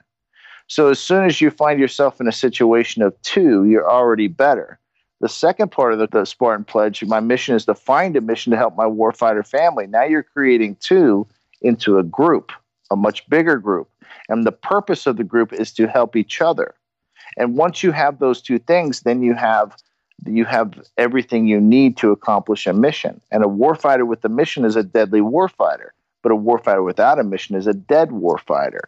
So 0.66 0.88
as 0.88 0.98
soon 0.98 1.26
as 1.26 1.40
you 1.40 1.50
find 1.50 1.78
yourself 1.78 2.20
in 2.20 2.28
a 2.28 2.32
situation 2.32 3.02
of 3.02 3.20
two 3.22 3.64
you're 3.64 3.90
already 3.90 4.28
better. 4.28 4.78
The 5.20 5.28
second 5.28 5.70
part 5.70 5.92
of 5.92 5.98
the, 5.98 6.06
the 6.06 6.24
spartan 6.24 6.64
pledge 6.64 7.04
my 7.04 7.20
mission 7.20 7.54
is 7.54 7.64
to 7.66 7.74
find 7.74 8.16
a 8.16 8.20
mission 8.20 8.50
to 8.50 8.58
help 8.58 8.76
my 8.76 8.84
warfighter 8.84 9.46
family. 9.46 9.86
Now 9.86 10.04
you're 10.04 10.22
creating 10.22 10.76
two 10.80 11.26
into 11.62 11.98
a 11.98 12.02
group 12.02 12.52
a 12.90 12.96
much 12.96 13.28
bigger 13.28 13.56
group. 13.56 13.88
And 14.28 14.44
the 14.44 14.52
purpose 14.52 15.06
of 15.06 15.16
the 15.16 15.24
group 15.24 15.52
is 15.52 15.72
to 15.72 15.86
help 15.86 16.16
each 16.16 16.40
other. 16.40 16.74
And 17.36 17.56
once 17.56 17.82
you 17.82 17.90
have 17.92 18.18
those 18.18 18.40
two 18.40 18.58
things 18.58 19.00
then 19.00 19.22
you 19.22 19.34
have 19.34 19.76
you 20.26 20.44
have 20.44 20.74
everything 20.96 21.46
you 21.46 21.60
need 21.60 21.96
to 21.98 22.10
accomplish 22.10 22.66
a 22.66 22.72
mission. 22.72 23.20
And 23.30 23.44
a 23.44 23.48
warfighter 23.48 24.06
with 24.06 24.24
a 24.24 24.28
mission 24.28 24.64
is 24.64 24.76
a 24.76 24.82
deadly 24.82 25.20
warfighter, 25.20 25.90
but 26.22 26.32
a 26.32 26.36
warfighter 26.36 26.84
without 26.84 27.18
a 27.18 27.24
mission 27.24 27.56
is 27.56 27.66
a 27.66 27.74
dead 27.74 28.10
warfighter. 28.10 28.80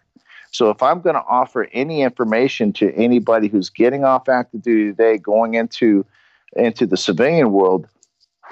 So 0.51 0.70
if 0.70 0.82
I'm 0.82 1.01
going 1.01 1.16
to 1.16 1.24
offer 1.28 1.68
any 1.72 2.03
information 2.03 2.72
to 2.74 2.95
anybody 2.95 3.49
who's 3.49 3.68
getting 3.68 4.05
off 4.05 4.28
active 4.28 4.62
duty 4.62 4.91
today, 4.91 5.18
going 5.18 5.55
into 5.55 6.07
into 6.55 6.87
the 6.87 6.97
civilian 6.97 7.53
world, 7.53 7.87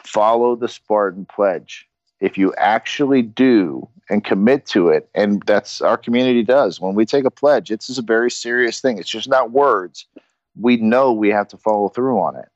follow 0.04 0.56
the 0.56 0.68
Spartan 0.68 1.24
pledge. 1.24 1.88
If 2.20 2.36
you 2.36 2.54
actually 2.58 3.22
do 3.22 3.88
and 4.10 4.22
commit 4.22 4.66
to 4.66 4.88
it, 4.88 5.08
and 5.14 5.42
that's 5.46 5.80
our 5.80 5.96
community 5.96 6.42
does. 6.42 6.80
When 6.80 6.94
we 6.94 7.06
take 7.06 7.24
a 7.24 7.30
pledge, 7.30 7.70
it's 7.70 7.96
a 7.96 8.02
very 8.02 8.30
serious 8.30 8.80
thing. 8.80 8.98
It's 8.98 9.08
just 9.08 9.28
not 9.28 9.52
words. 9.52 10.06
We 10.60 10.76
know 10.76 11.12
we 11.12 11.30
have 11.30 11.48
to 11.48 11.56
follow 11.56 11.88
through 11.88 12.20
on 12.20 12.36
it. 12.36 12.48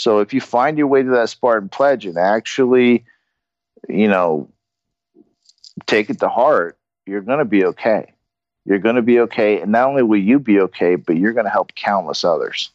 So 0.00 0.20
if 0.20 0.32
you 0.32 0.40
find 0.40 0.78
your 0.78 0.86
way 0.86 1.02
to 1.02 1.10
that 1.10 1.28
Spartan 1.28 1.68
pledge 1.68 2.06
and 2.06 2.16
actually, 2.16 3.04
you 3.86 4.08
know, 4.08 4.48
take 5.86 6.08
it 6.08 6.20
to 6.20 6.28
heart, 6.30 6.78
you're 7.04 7.20
going 7.20 7.40
to 7.40 7.44
be 7.44 7.66
okay. 7.66 8.14
You're 8.64 8.78
going 8.78 8.96
to 8.96 9.02
be 9.02 9.20
okay. 9.20 9.60
And 9.60 9.72
not 9.72 9.88
only 9.88 10.02
will 10.02 10.18
you 10.18 10.38
be 10.38 10.58
okay, 10.58 10.96
but 10.96 11.18
you're 11.18 11.34
going 11.34 11.44
to 11.44 11.50
help 11.50 11.74
countless 11.74 12.24
others. 12.24 12.70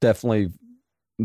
Definitely 0.00 0.52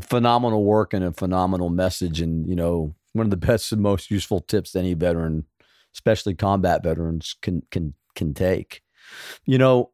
phenomenal 0.02 0.66
work 0.66 0.94
and 0.94 1.02
a 1.02 1.14
phenomenal 1.14 1.70
message. 1.70 2.20
And, 2.20 2.46
you 2.46 2.56
know, 2.58 2.94
one 3.14 3.26
of 3.26 3.30
the 3.30 3.38
best 3.48 3.72
and 3.72 3.82
most 3.82 4.12
useful 4.12 4.42
tips 4.42 4.76
any 4.76 4.96
veteran, 4.96 5.46
especially 5.96 6.36
combat 6.36 6.84
veterans, 6.84 7.38
can, 7.42 7.64
can, 7.72 7.94
can 8.16 8.34
take. 8.34 8.82
You 9.46 9.60
know, 9.60 9.92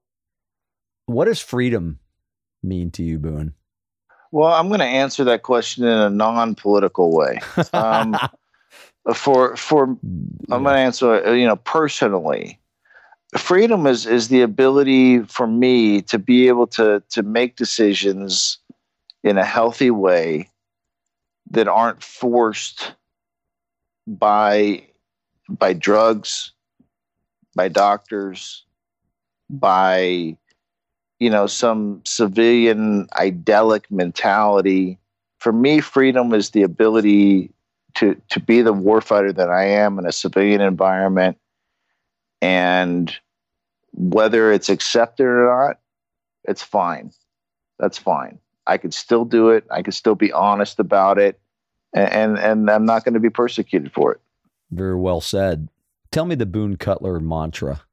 what 1.06 1.26
does 1.26 1.42
freedom 1.42 2.00
mean 2.64 2.90
to 2.90 3.04
you, 3.04 3.20
Boone? 3.20 3.54
Well, 4.34 4.52
I'm 4.52 4.68
going 4.68 4.80
to 4.80 4.86
answer 4.86 5.24
that 5.26 5.44
question 5.44 5.84
in 5.84 5.96
a 5.96 6.10
non-political 6.10 7.16
way. 7.16 7.40
Um, 7.72 8.18
for 9.14 9.56
for 9.56 9.84
I'm 9.84 10.64
going 10.64 10.74
to 10.74 10.82
answer 10.82 11.24
uh, 11.24 11.34
you 11.34 11.46
know 11.46 11.58
personally. 11.58 12.60
Freedom 13.38 13.86
is 13.86 14.08
is 14.08 14.30
the 14.30 14.42
ability 14.42 15.20
for 15.26 15.46
me 15.46 16.02
to 16.02 16.18
be 16.18 16.48
able 16.48 16.66
to 16.68 17.04
to 17.12 17.22
make 17.22 17.58
decisions 17.58 18.58
in 19.24 19.38
a 19.38 19.46
healthy 19.46 19.92
way 19.92 20.50
that 21.52 21.68
aren't 21.68 22.02
forced 22.02 22.96
by 24.08 24.82
by 25.48 25.74
drugs, 25.74 26.54
by 27.56 27.68
doctors, 27.68 28.66
by 29.48 30.36
you 31.24 31.30
know 31.30 31.48
some 31.48 32.02
civilian 32.04 33.08
idyllic 33.18 33.90
mentality. 33.90 35.00
For 35.40 35.54
me 35.54 35.80
freedom 35.80 36.34
is 36.34 36.50
the 36.50 36.64
ability 36.64 37.54
to 37.96 38.22
to 38.30 38.42
be 38.42 38.62
the 38.62 38.74
warfighter 38.74 39.34
that 39.34 39.50
i 39.50 39.64
am 39.64 40.00
in 40.00 40.06
a 40.06 40.12
civilian 40.12 40.60
environment. 40.60 41.38
And 42.42 43.16
whether 43.94 44.52
it's 44.52 44.68
accepted 44.68 45.24
or 45.24 45.48
not 45.48 45.80
it's 46.44 46.62
fine. 46.62 47.14
That's 47.80 47.98
fine. 47.98 48.40
I 48.68 48.78
could 48.78 48.94
still 48.94 49.24
do 49.24 49.50
it. 49.50 49.66
I 49.72 49.82
could 49.82 49.94
still 49.94 50.16
be 50.16 50.34
honest 50.34 50.78
about 50.78 51.18
it. 51.20 51.40
And 51.94 52.12
and, 52.12 52.38
and 52.38 52.70
i'm 52.70 52.86
not 52.86 53.06
going 53.06 53.14
to 53.14 53.22
be 53.22 53.30
persecuted 53.30 53.94
for 53.94 54.12
it. 54.12 54.20
Very 54.72 54.98
well 54.98 55.22
said. 55.22 55.70
Tell 56.12 56.26
me 56.26 56.36
the 56.36 56.46
boone 56.46 56.76
cutler 56.76 57.22
mantra 57.22 57.84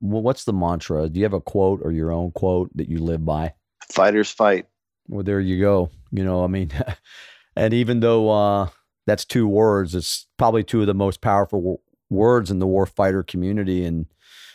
what's 0.00 0.44
the 0.44 0.52
mantra? 0.52 1.08
Do 1.08 1.18
you 1.18 1.24
have 1.24 1.32
a 1.32 1.40
quote 1.40 1.80
or 1.82 1.92
your 1.92 2.12
own 2.12 2.32
quote 2.32 2.70
that 2.76 2.88
you 2.88 2.98
live 2.98 3.24
by? 3.24 3.54
Fighters 3.90 4.30
fight. 4.30 4.66
Well, 5.08 5.24
there 5.24 5.40
you 5.40 5.60
go. 5.60 5.90
You 6.10 6.24
know, 6.24 6.44
I 6.44 6.46
mean, 6.46 6.70
and 7.56 7.74
even 7.74 8.00
though 8.00 8.30
uh, 8.30 8.68
that's 9.06 9.24
two 9.24 9.48
words, 9.48 9.94
it's 9.94 10.26
probably 10.36 10.62
two 10.62 10.80
of 10.80 10.86
the 10.86 10.94
most 10.94 11.20
powerful 11.20 11.60
w- 11.60 11.78
words 12.10 12.50
in 12.50 12.58
the 12.58 12.66
warfighter 12.66 13.26
community, 13.26 13.84
and 13.84 14.06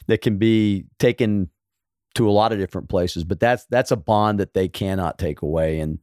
that 0.08 0.22
can 0.22 0.38
be 0.38 0.86
taken 1.00 1.50
to 2.16 2.30
a 2.30 2.32
lot 2.32 2.52
of 2.52 2.60
different 2.60 2.90
places. 2.90 3.24
But 3.24 3.40
that's 3.40 3.66
that's 3.66 3.92
a 3.92 3.98
bond 3.98 4.40
that 4.40 4.54
they 4.54 4.68
cannot 4.68 5.18
take 5.18 5.42
away. 5.42 5.80
And 5.80 6.00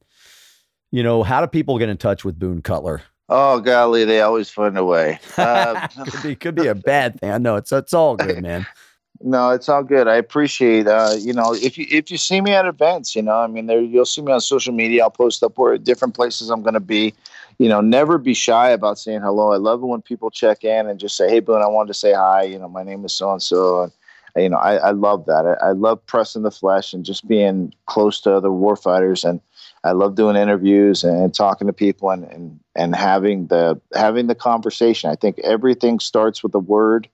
you 0.91 1.03
know, 1.03 1.23
how 1.23 1.41
do 1.41 1.47
people 1.47 1.79
get 1.79 1.89
in 1.89 1.97
touch 1.97 2.25
with 2.25 2.39
Boone 2.39 2.63
Cutler? 2.63 3.03
Oh 3.29 3.61
golly, 3.61 4.05
they 4.05 4.21
always 4.21 4.51
find 4.51 4.77
a 4.77 4.85
way. 4.85 5.19
Uh, 5.39 5.89
could, 5.89 6.23
be, 6.23 6.35
could 6.37 6.55
be 6.55 6.67
a 6.67 6.75
bad 6.75 7.19
thing. 7.19 7.31
I 7.31 7.39
know 7.39 7.57
it's 7.57 7.73
it's 7.73 7.95
all 7.95 8.17
good, 8.17 8.43
man. 8.43 8.67
No, 9.25 9.51
it's 9.51 9.69
all 9.69 9.85
good. 9.85 10.09
I 10.09 10.17
appreciate. 10.17 10.89
Uh, 10.89 11.15
you 11.19 11.33
know, 11.33 11.55
if 11.55 11.79
you 11.79 11.87
if 11.91 12.11
you 12.11 12.17
see 12.19 12.41
me 12.41 12.53
at 12.53 12.67
events, 12.67 13.15
you 13.15 13.23
know, 13.23 13.37
I 13.37 13.47
mean, 13.47 13.67
there 13.67 13.81
you'll 13.81 14.05
see 14.05 14.21
me 14.21 14.33
on 14.33 14.41
social 14.41 14.73
media. 14.75 15.05
I'll 15.05 15.11
post 15.11 15.43
up 15.45 15.59
where 15.59 15.79
different 15.79 16.15
places 16.15 16.51
I'm 16.51 16.63
going 16.63 16.75
to 16.75 16.81
be. 16.81 17.15
You 17.59 17.69
know, 17.69 17.81
never 17.81 18.19
be 18.19 18.35
shy 18.35 18.71
about 18.71 18.99
saying 18.99 19.21
hello. 19.21 19.53
I 19.53 19.59
love 19.59 19.83
it 19.83 19.87
when 19.87 20.03
people 20.03 20.31
check 20.31 20.65
in 20.65 20.89
and 20.89 20.99
just 20.99 21.17
say, 21.17 21.29
"Hey, 21.29 21.39
Boone, 21.39 21.63
I 21.63 21.69
wanted 21.69 21.89
to 21.89 21.95
say 21.95 22.13
hi." 22.13 22.43
You 22.43 22.59
know, 22.59 22.69
my 22.69 22.83
name 22.83 23.05
is 23.05 23.15
so 23.15 23.31
and 23.31 23.41
so, 23.43 23.93
and 24.35 24.43
you 24.43 24.49
know, 24.49 24.57
I, 24.57 24.77
I 24.77 24.91
love 24.91 25.27
that. 25.27 25.47
I, 25.47 25.69
I 25.69 25.73
love 25.73 26.05
pressing 26.07 26.43
the 26.43 26.51
flesh 26.51 26.93
and 26.93 27.05
just 27.05 27.29
being 27.29 27.73
close 27.87 28.21
to 28.23 28.33
other 28.35 28.49
warfighters, 28.49 29.29
and 29.29 29.41
I 29.85 29.93
love 29.93 30.17
doing 30.17 30.35
interviews 30.35 31.05
and 31.05 31.33
talking 31.33 31.69
to 31.69 31.73
people 31.73 32.11
and 32.11 32.25
and 32.25 32.59
and 32.75 32.97
having 32.97 33.47
the 33.47 33.81
having 33.95 34.27
the 34.27 34.35
conversation. 34.35 35.11
I 35.11 35.15
think 35.15 35.39
everything 35.45 36.01
starts 36.01 36.43
with 36.43 36.55
a 36.57 36.59
word 36.59 37.09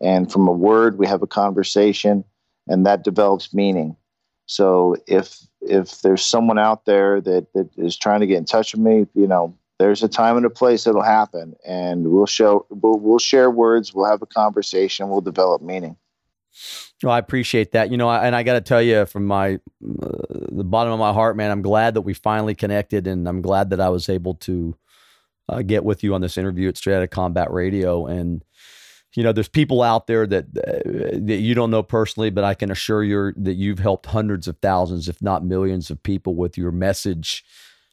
and 0.00 0.30
from 0.30 0.46
a 0.48 0.52
word 0.52 0.98
we 0.98 1.06
have 1.06 1.22
a 1.22 1.26
conversation 1.26 2.24
and 2.68 2.86
that 2.86 3.04
develops 3.04 3.54
meaning 3.54 3.96
so 4.46 4.96
if 5.06 5.38
if 5.60 6.00
there's 6.02 6.24
someone 6.24 6.58
out 6.58 6.84
there 6.84 7.20
that 7.20 7.46
that 7.54 7.68
is 7.76 7.96
trying 7.96 8.20
to 8.20 8.26
get 8.26 8.38
in 8.38 8.44
touch 8.44 8.72
with 8.72 8.82
me 8.82 9.06
you 9.14 9.26
know 9.26 9.56
there's 9.78 10.02
a 10.02 10.08
time 10.08 10.36
and 10.36 10.46
a 10.46 10.50
place 10.50 10.84
that'll 10.84 11.02
happen, 11.02 11.54
and 11.66 12.08
we'll 12.08 12.26
show 12.26 12.66
we'll, 12.70 12.98
we'll 12.98 13.18
share 13.18 13.50
words, 13.50 13.92
we'll 13.92 14.10
have 14.10 14.22
a 14.22 14.26
conversation, 14.26 15.08
we'll 15.08 15.20
develop 15.20 15.62
meaning. 15.62 15.96
Well, 17.02 17.12
I 17.12 17.18
appreciate 17.18 17.72
that. 17.72 17.90
You 17.90 17.98
know, 17.98 18.10
and 18.10 18.34
I 18.34 18.42
got 18.42 18.54
to 18.54 18.62
tell 18.62 18.80
you 18.80 19.04
from 19.04 19.26
my 19.26 19.54
uh, 19.54 19.58
the 20.50 20.64
bottom 20.64 20.92
of 20.92 20.98
my 20.98 21.12
heart, 21.12 21.36
man, 21.36 21.50
I'm 21.50 21.62
glad 21.62 21.94
that 21.94 22.02
we 22.02 22.14
finally 22.14 22.54
connected, 22.54 23.06
and 23.06 23.28
I'm 23.28 23.42
glad 23.42 23.70
that 23.70 23.80
I 23.80 23.90
was 23.90 24.08
able 24.08 24.34
to 24.34 24.76
uh, 25.48 25.62
get 25.62 25.84
with 25.84 26.02
you 26.02 26.14
on 26.14 26.22
this 26.22 26.38
interview 26.38 26.68
at 26.68 26.78
Straight 26.78 26.96
Outta 26.96 27.08
Combat 27.08 27.50
Radio. 27.50 28.06
And 28.06 28.42
you 29.16 29.22
know, 29.22 29.32
there's 29.32 29.48
people 29.48 29.82
out 29.82 30.06
there 30.06 30.26
that 30.26 30.44
uh, 30.44 31.18
that 31.24 31.38
you 31.38 31.54
don't 31.54 31.70
know 31.70 31.82
personally, 31.82 32.28
but 32.28 32.44
I 32.44 32.52
can 32.52 32.70
assure 32.70 33.02
you 33.02 33.32
that 33.38 33.54
you've 33.54 33.78
helped 33.78 34.06
hundreds 34.06 34.46
of 34.46 34.58
thousands, 34.58 35.08
if 35.08 35.22
not 35.22 35.42
millions, 35.42 35.90
of 35.90 36.02
people 36.02 36.34
with 36.34 36.58
your 36.58 36.70
message 36.70 37.42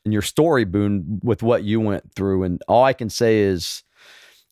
and 0.04 0.12
your 0.12 0.22
story, 0.22 0.66
Boone, 0.66 1.22
with 1.24 1.42
what 1.42 1.64
you 1.64 1.80
went 1.80 2.14
through. 2.14 2.44
And 2.44 2.62
all 2.68 2.84
I 2.84 2.92
can 2.92 3.10
say 3.10 3.40
is 3.40 3.84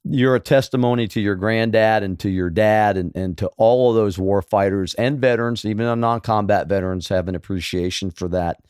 you're 0.06 0.35
a 0.35 0.39
testimony 0.39 1.10
to 1.10 1.19
your 1.19 1.35
granddad 1.35 2.03
and 2.03 2.18
to 2.19 2.30
your 2.30 2.49
dad 2.49 2.95
and, 2.95 3.11
and 3.15 3.38
to 3.38 3.48
all 3.57 3.89
of 3.89 3.95
those 3.95 4.18
war 4.18 4.41
fighters 4.41 4.93
and 4.93 5.19
veterans, 5.19 5.65
even 5.65 5.99
non-combat 5.99 6.68
veterans 6.68 7.10
have 7.10 7.27
an 7.27 7.35
appreciation 7.35 8.11
for 8.11 8.30
that, 8.30 8.61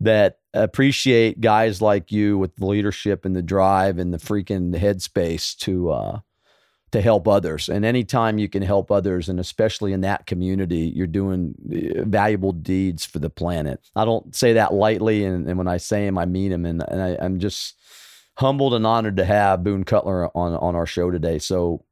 that 0.00 0.38
appreciate 0.52 1.40
guys 1.40 1.80
like 1.80 2.12
you 2.12 2.36
with 2.36 2.54
the 2.56 2.66
leadership 2.66 3.24
and 3.24 3.34
the 3.34 3.42
drive 3.42 3.98
and 3.98 4.12
the 4.12 4.18
freaking 4.18 4.78
headspace 4.78 5.56
to 5.56 5.90
uh, 5.90 6.20
to 6.92 7.00
help 7.00 7.28
others. 7.28 7.68
And 7.68 7.84
anytime 7.84 8.38
you 8.38 8.48
can 8.48 8.62
help 8.62 8.90
others, 8.90 9.28
and 9.28 9.38
especially 9.38 9.92
in 9.92 10.00
that 10.02 10.26
community, 10.26 10.92
you're 10.94 11.06
doing 11.06 11.54
uh, 11.70 12.04
valuable 12.04 12.52
deeds 12.52 13.04
for 13.04 13.18
the 13.18 13.30
planet. 13.30 13.80
I 13.94 14.04
don't 14.04 14.34
say 14.34 14.54
that 14.54 14.72
lightly, 14.72 15.24
and, 15.24 15.46
and 15.48 15.58
when 15.58 15.68
I 15.68 15.76
say 15.76 16.06
him, 16.06 16.18
I 16.18 16.26
mean 16.26 16.52
him. 16.52 16.64
And, 16.64 16.82
and 16.88 17.02
I, 17.02 17.16
I'm 17.20 17.38
just 17.38 17.74
humbled 18.36 18.74
and 18.74 18.86
honored 18.86 19.16
to 19.16 19.24
have 19.24 19.64
Boone 19.64 19.84
Cutler 19.84 20.28
on 20.36 20.54
on 20.54 20.76
our 20.76 20.86
show 20.86 21.10
today. 21.10 21.38
So 21.38 21.84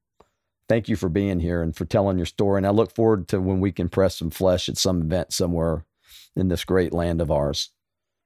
thank 0.68 0.88
you 0.88 0.96
for 0.96 1.08
being 1.08 1.40
here 1.40 1.62
and 1.62 1.74
for 1.74 1.84
telling 1.84 2.16
your 2.16 2.26
story. 2.26 2.58
And 2.58 2.66
I 2.66 2.70
look 2.70 2.94
forward 2.94 3.28
to 3.28 3.40
when 3.40 3.60
we 3.60 3.72
can 3.72 3.88
press 3.88 4.18
some 4.18 4.30
flesh 4.30 4.68
at 4.68 4.78
some 4.78 5.02
event 5.02 5.32
somewhere 5.32 5.84
in 6.34 6.48
this 6.48 6.64
great 6.64 6.92
land 6.92 7.20
of 7.20 7.30
ours. 7.30 7.70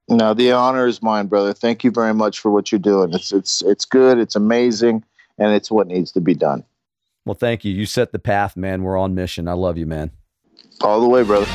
No, 0.08 0.34
the 0.34 0.50
honor 0.52 0.86
is 0.86 1.02
mine, 1.02 1.28
brother. 1.28 1.52
Thank 1.52 1.84
you 1.84 1.90
very 1.90 2.12
much 2.14 2.40
for 2.40 2.50
what 2.50 2.72
you're 2.72 2.80
doing. 2.80 3.14
It's 3.14 3.32
it's 3.32 3.62
it's 3.62 3.84
good. 3.84 4.18
It's 4.18 4.34
amazing, 4.34 5.04
and 5.38 5.52
it's 5.52 5.70
what 5.70 5.86
needs 5.86 6.12
to 6.12 6.20
be 6.20 6.34
done. 6.34 6.64
Well, 7.24 7.34
thank 7.34 7.64
you. 7.64 7.72
You 7.72 7.86
set 7.86 8.12
the 8.12 8.18
path, 8.18 8.56
man. 8.56 8.82
We're 8.82 8.98
on 8.98 9.14
mission. 9.14 9.46
I 9.48 9.52
love 9.52 9.76
you, 9.76 9.86
man. 9.86 10.10
All 10.80 11.00
the 11.00 11.08
way, 11.08 11.22
brother. 11.22 11.46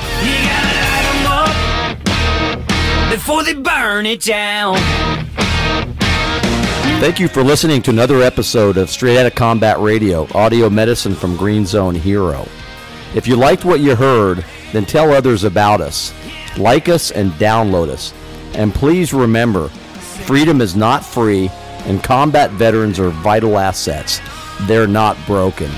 before 3.10 3.44
they 3.44 3.54
burn 3.54 4.06
it 4.06 4.22
down. 4.22 4.76
Thank 7.00 7.20
you 7.20 7.28
for 7.28 7.44
listening 7.44 7.82
to 7.84 7.92
another 7.92 8.22
episode 8.22 8.78
of 8.78 8.90
Straight 8.90 9.18
Outta 9.18 9.32
Combat 9.32 9.80
Radio, 9.80 10.28
audio 10.34 10.70
medicine 10.70 11.16
from 11.16 11.36
Green 11.36 11.66
Zone 11.66 11.96
Hero. 11.96 12.48
If 13.16 13.28
you 13.28 13.36
liked 13.36 13.66
what 13.66 13.80
you 13.80 13.96
heard, 13.96 14.46
then 14.72 14.86
tell 14.86 15.12
others 15.12 15.44
about 15.44 15.82
us. 15.82 16.14
Like 16.58 16.90
us 16.90 17.12
and 17.12 17.32
download 17.34 17.90
us. 17.90 18.14
And 18.54 18.74
please 18.74 19.14
remember, 19.14 19.70
freedom 19.70 20.62
is 20.62 20.76
not 20.76 21.06
free, 21.06 21.50
and 21.86 22.04
combat 22.04 22.52
veterans 22.52 23.00
are 23.00 23.10
vital 23.10 23.58
assets. 23.58 24.20
They're 24.62 24.88
not 24.88 25.18
broken. 25.26 25.70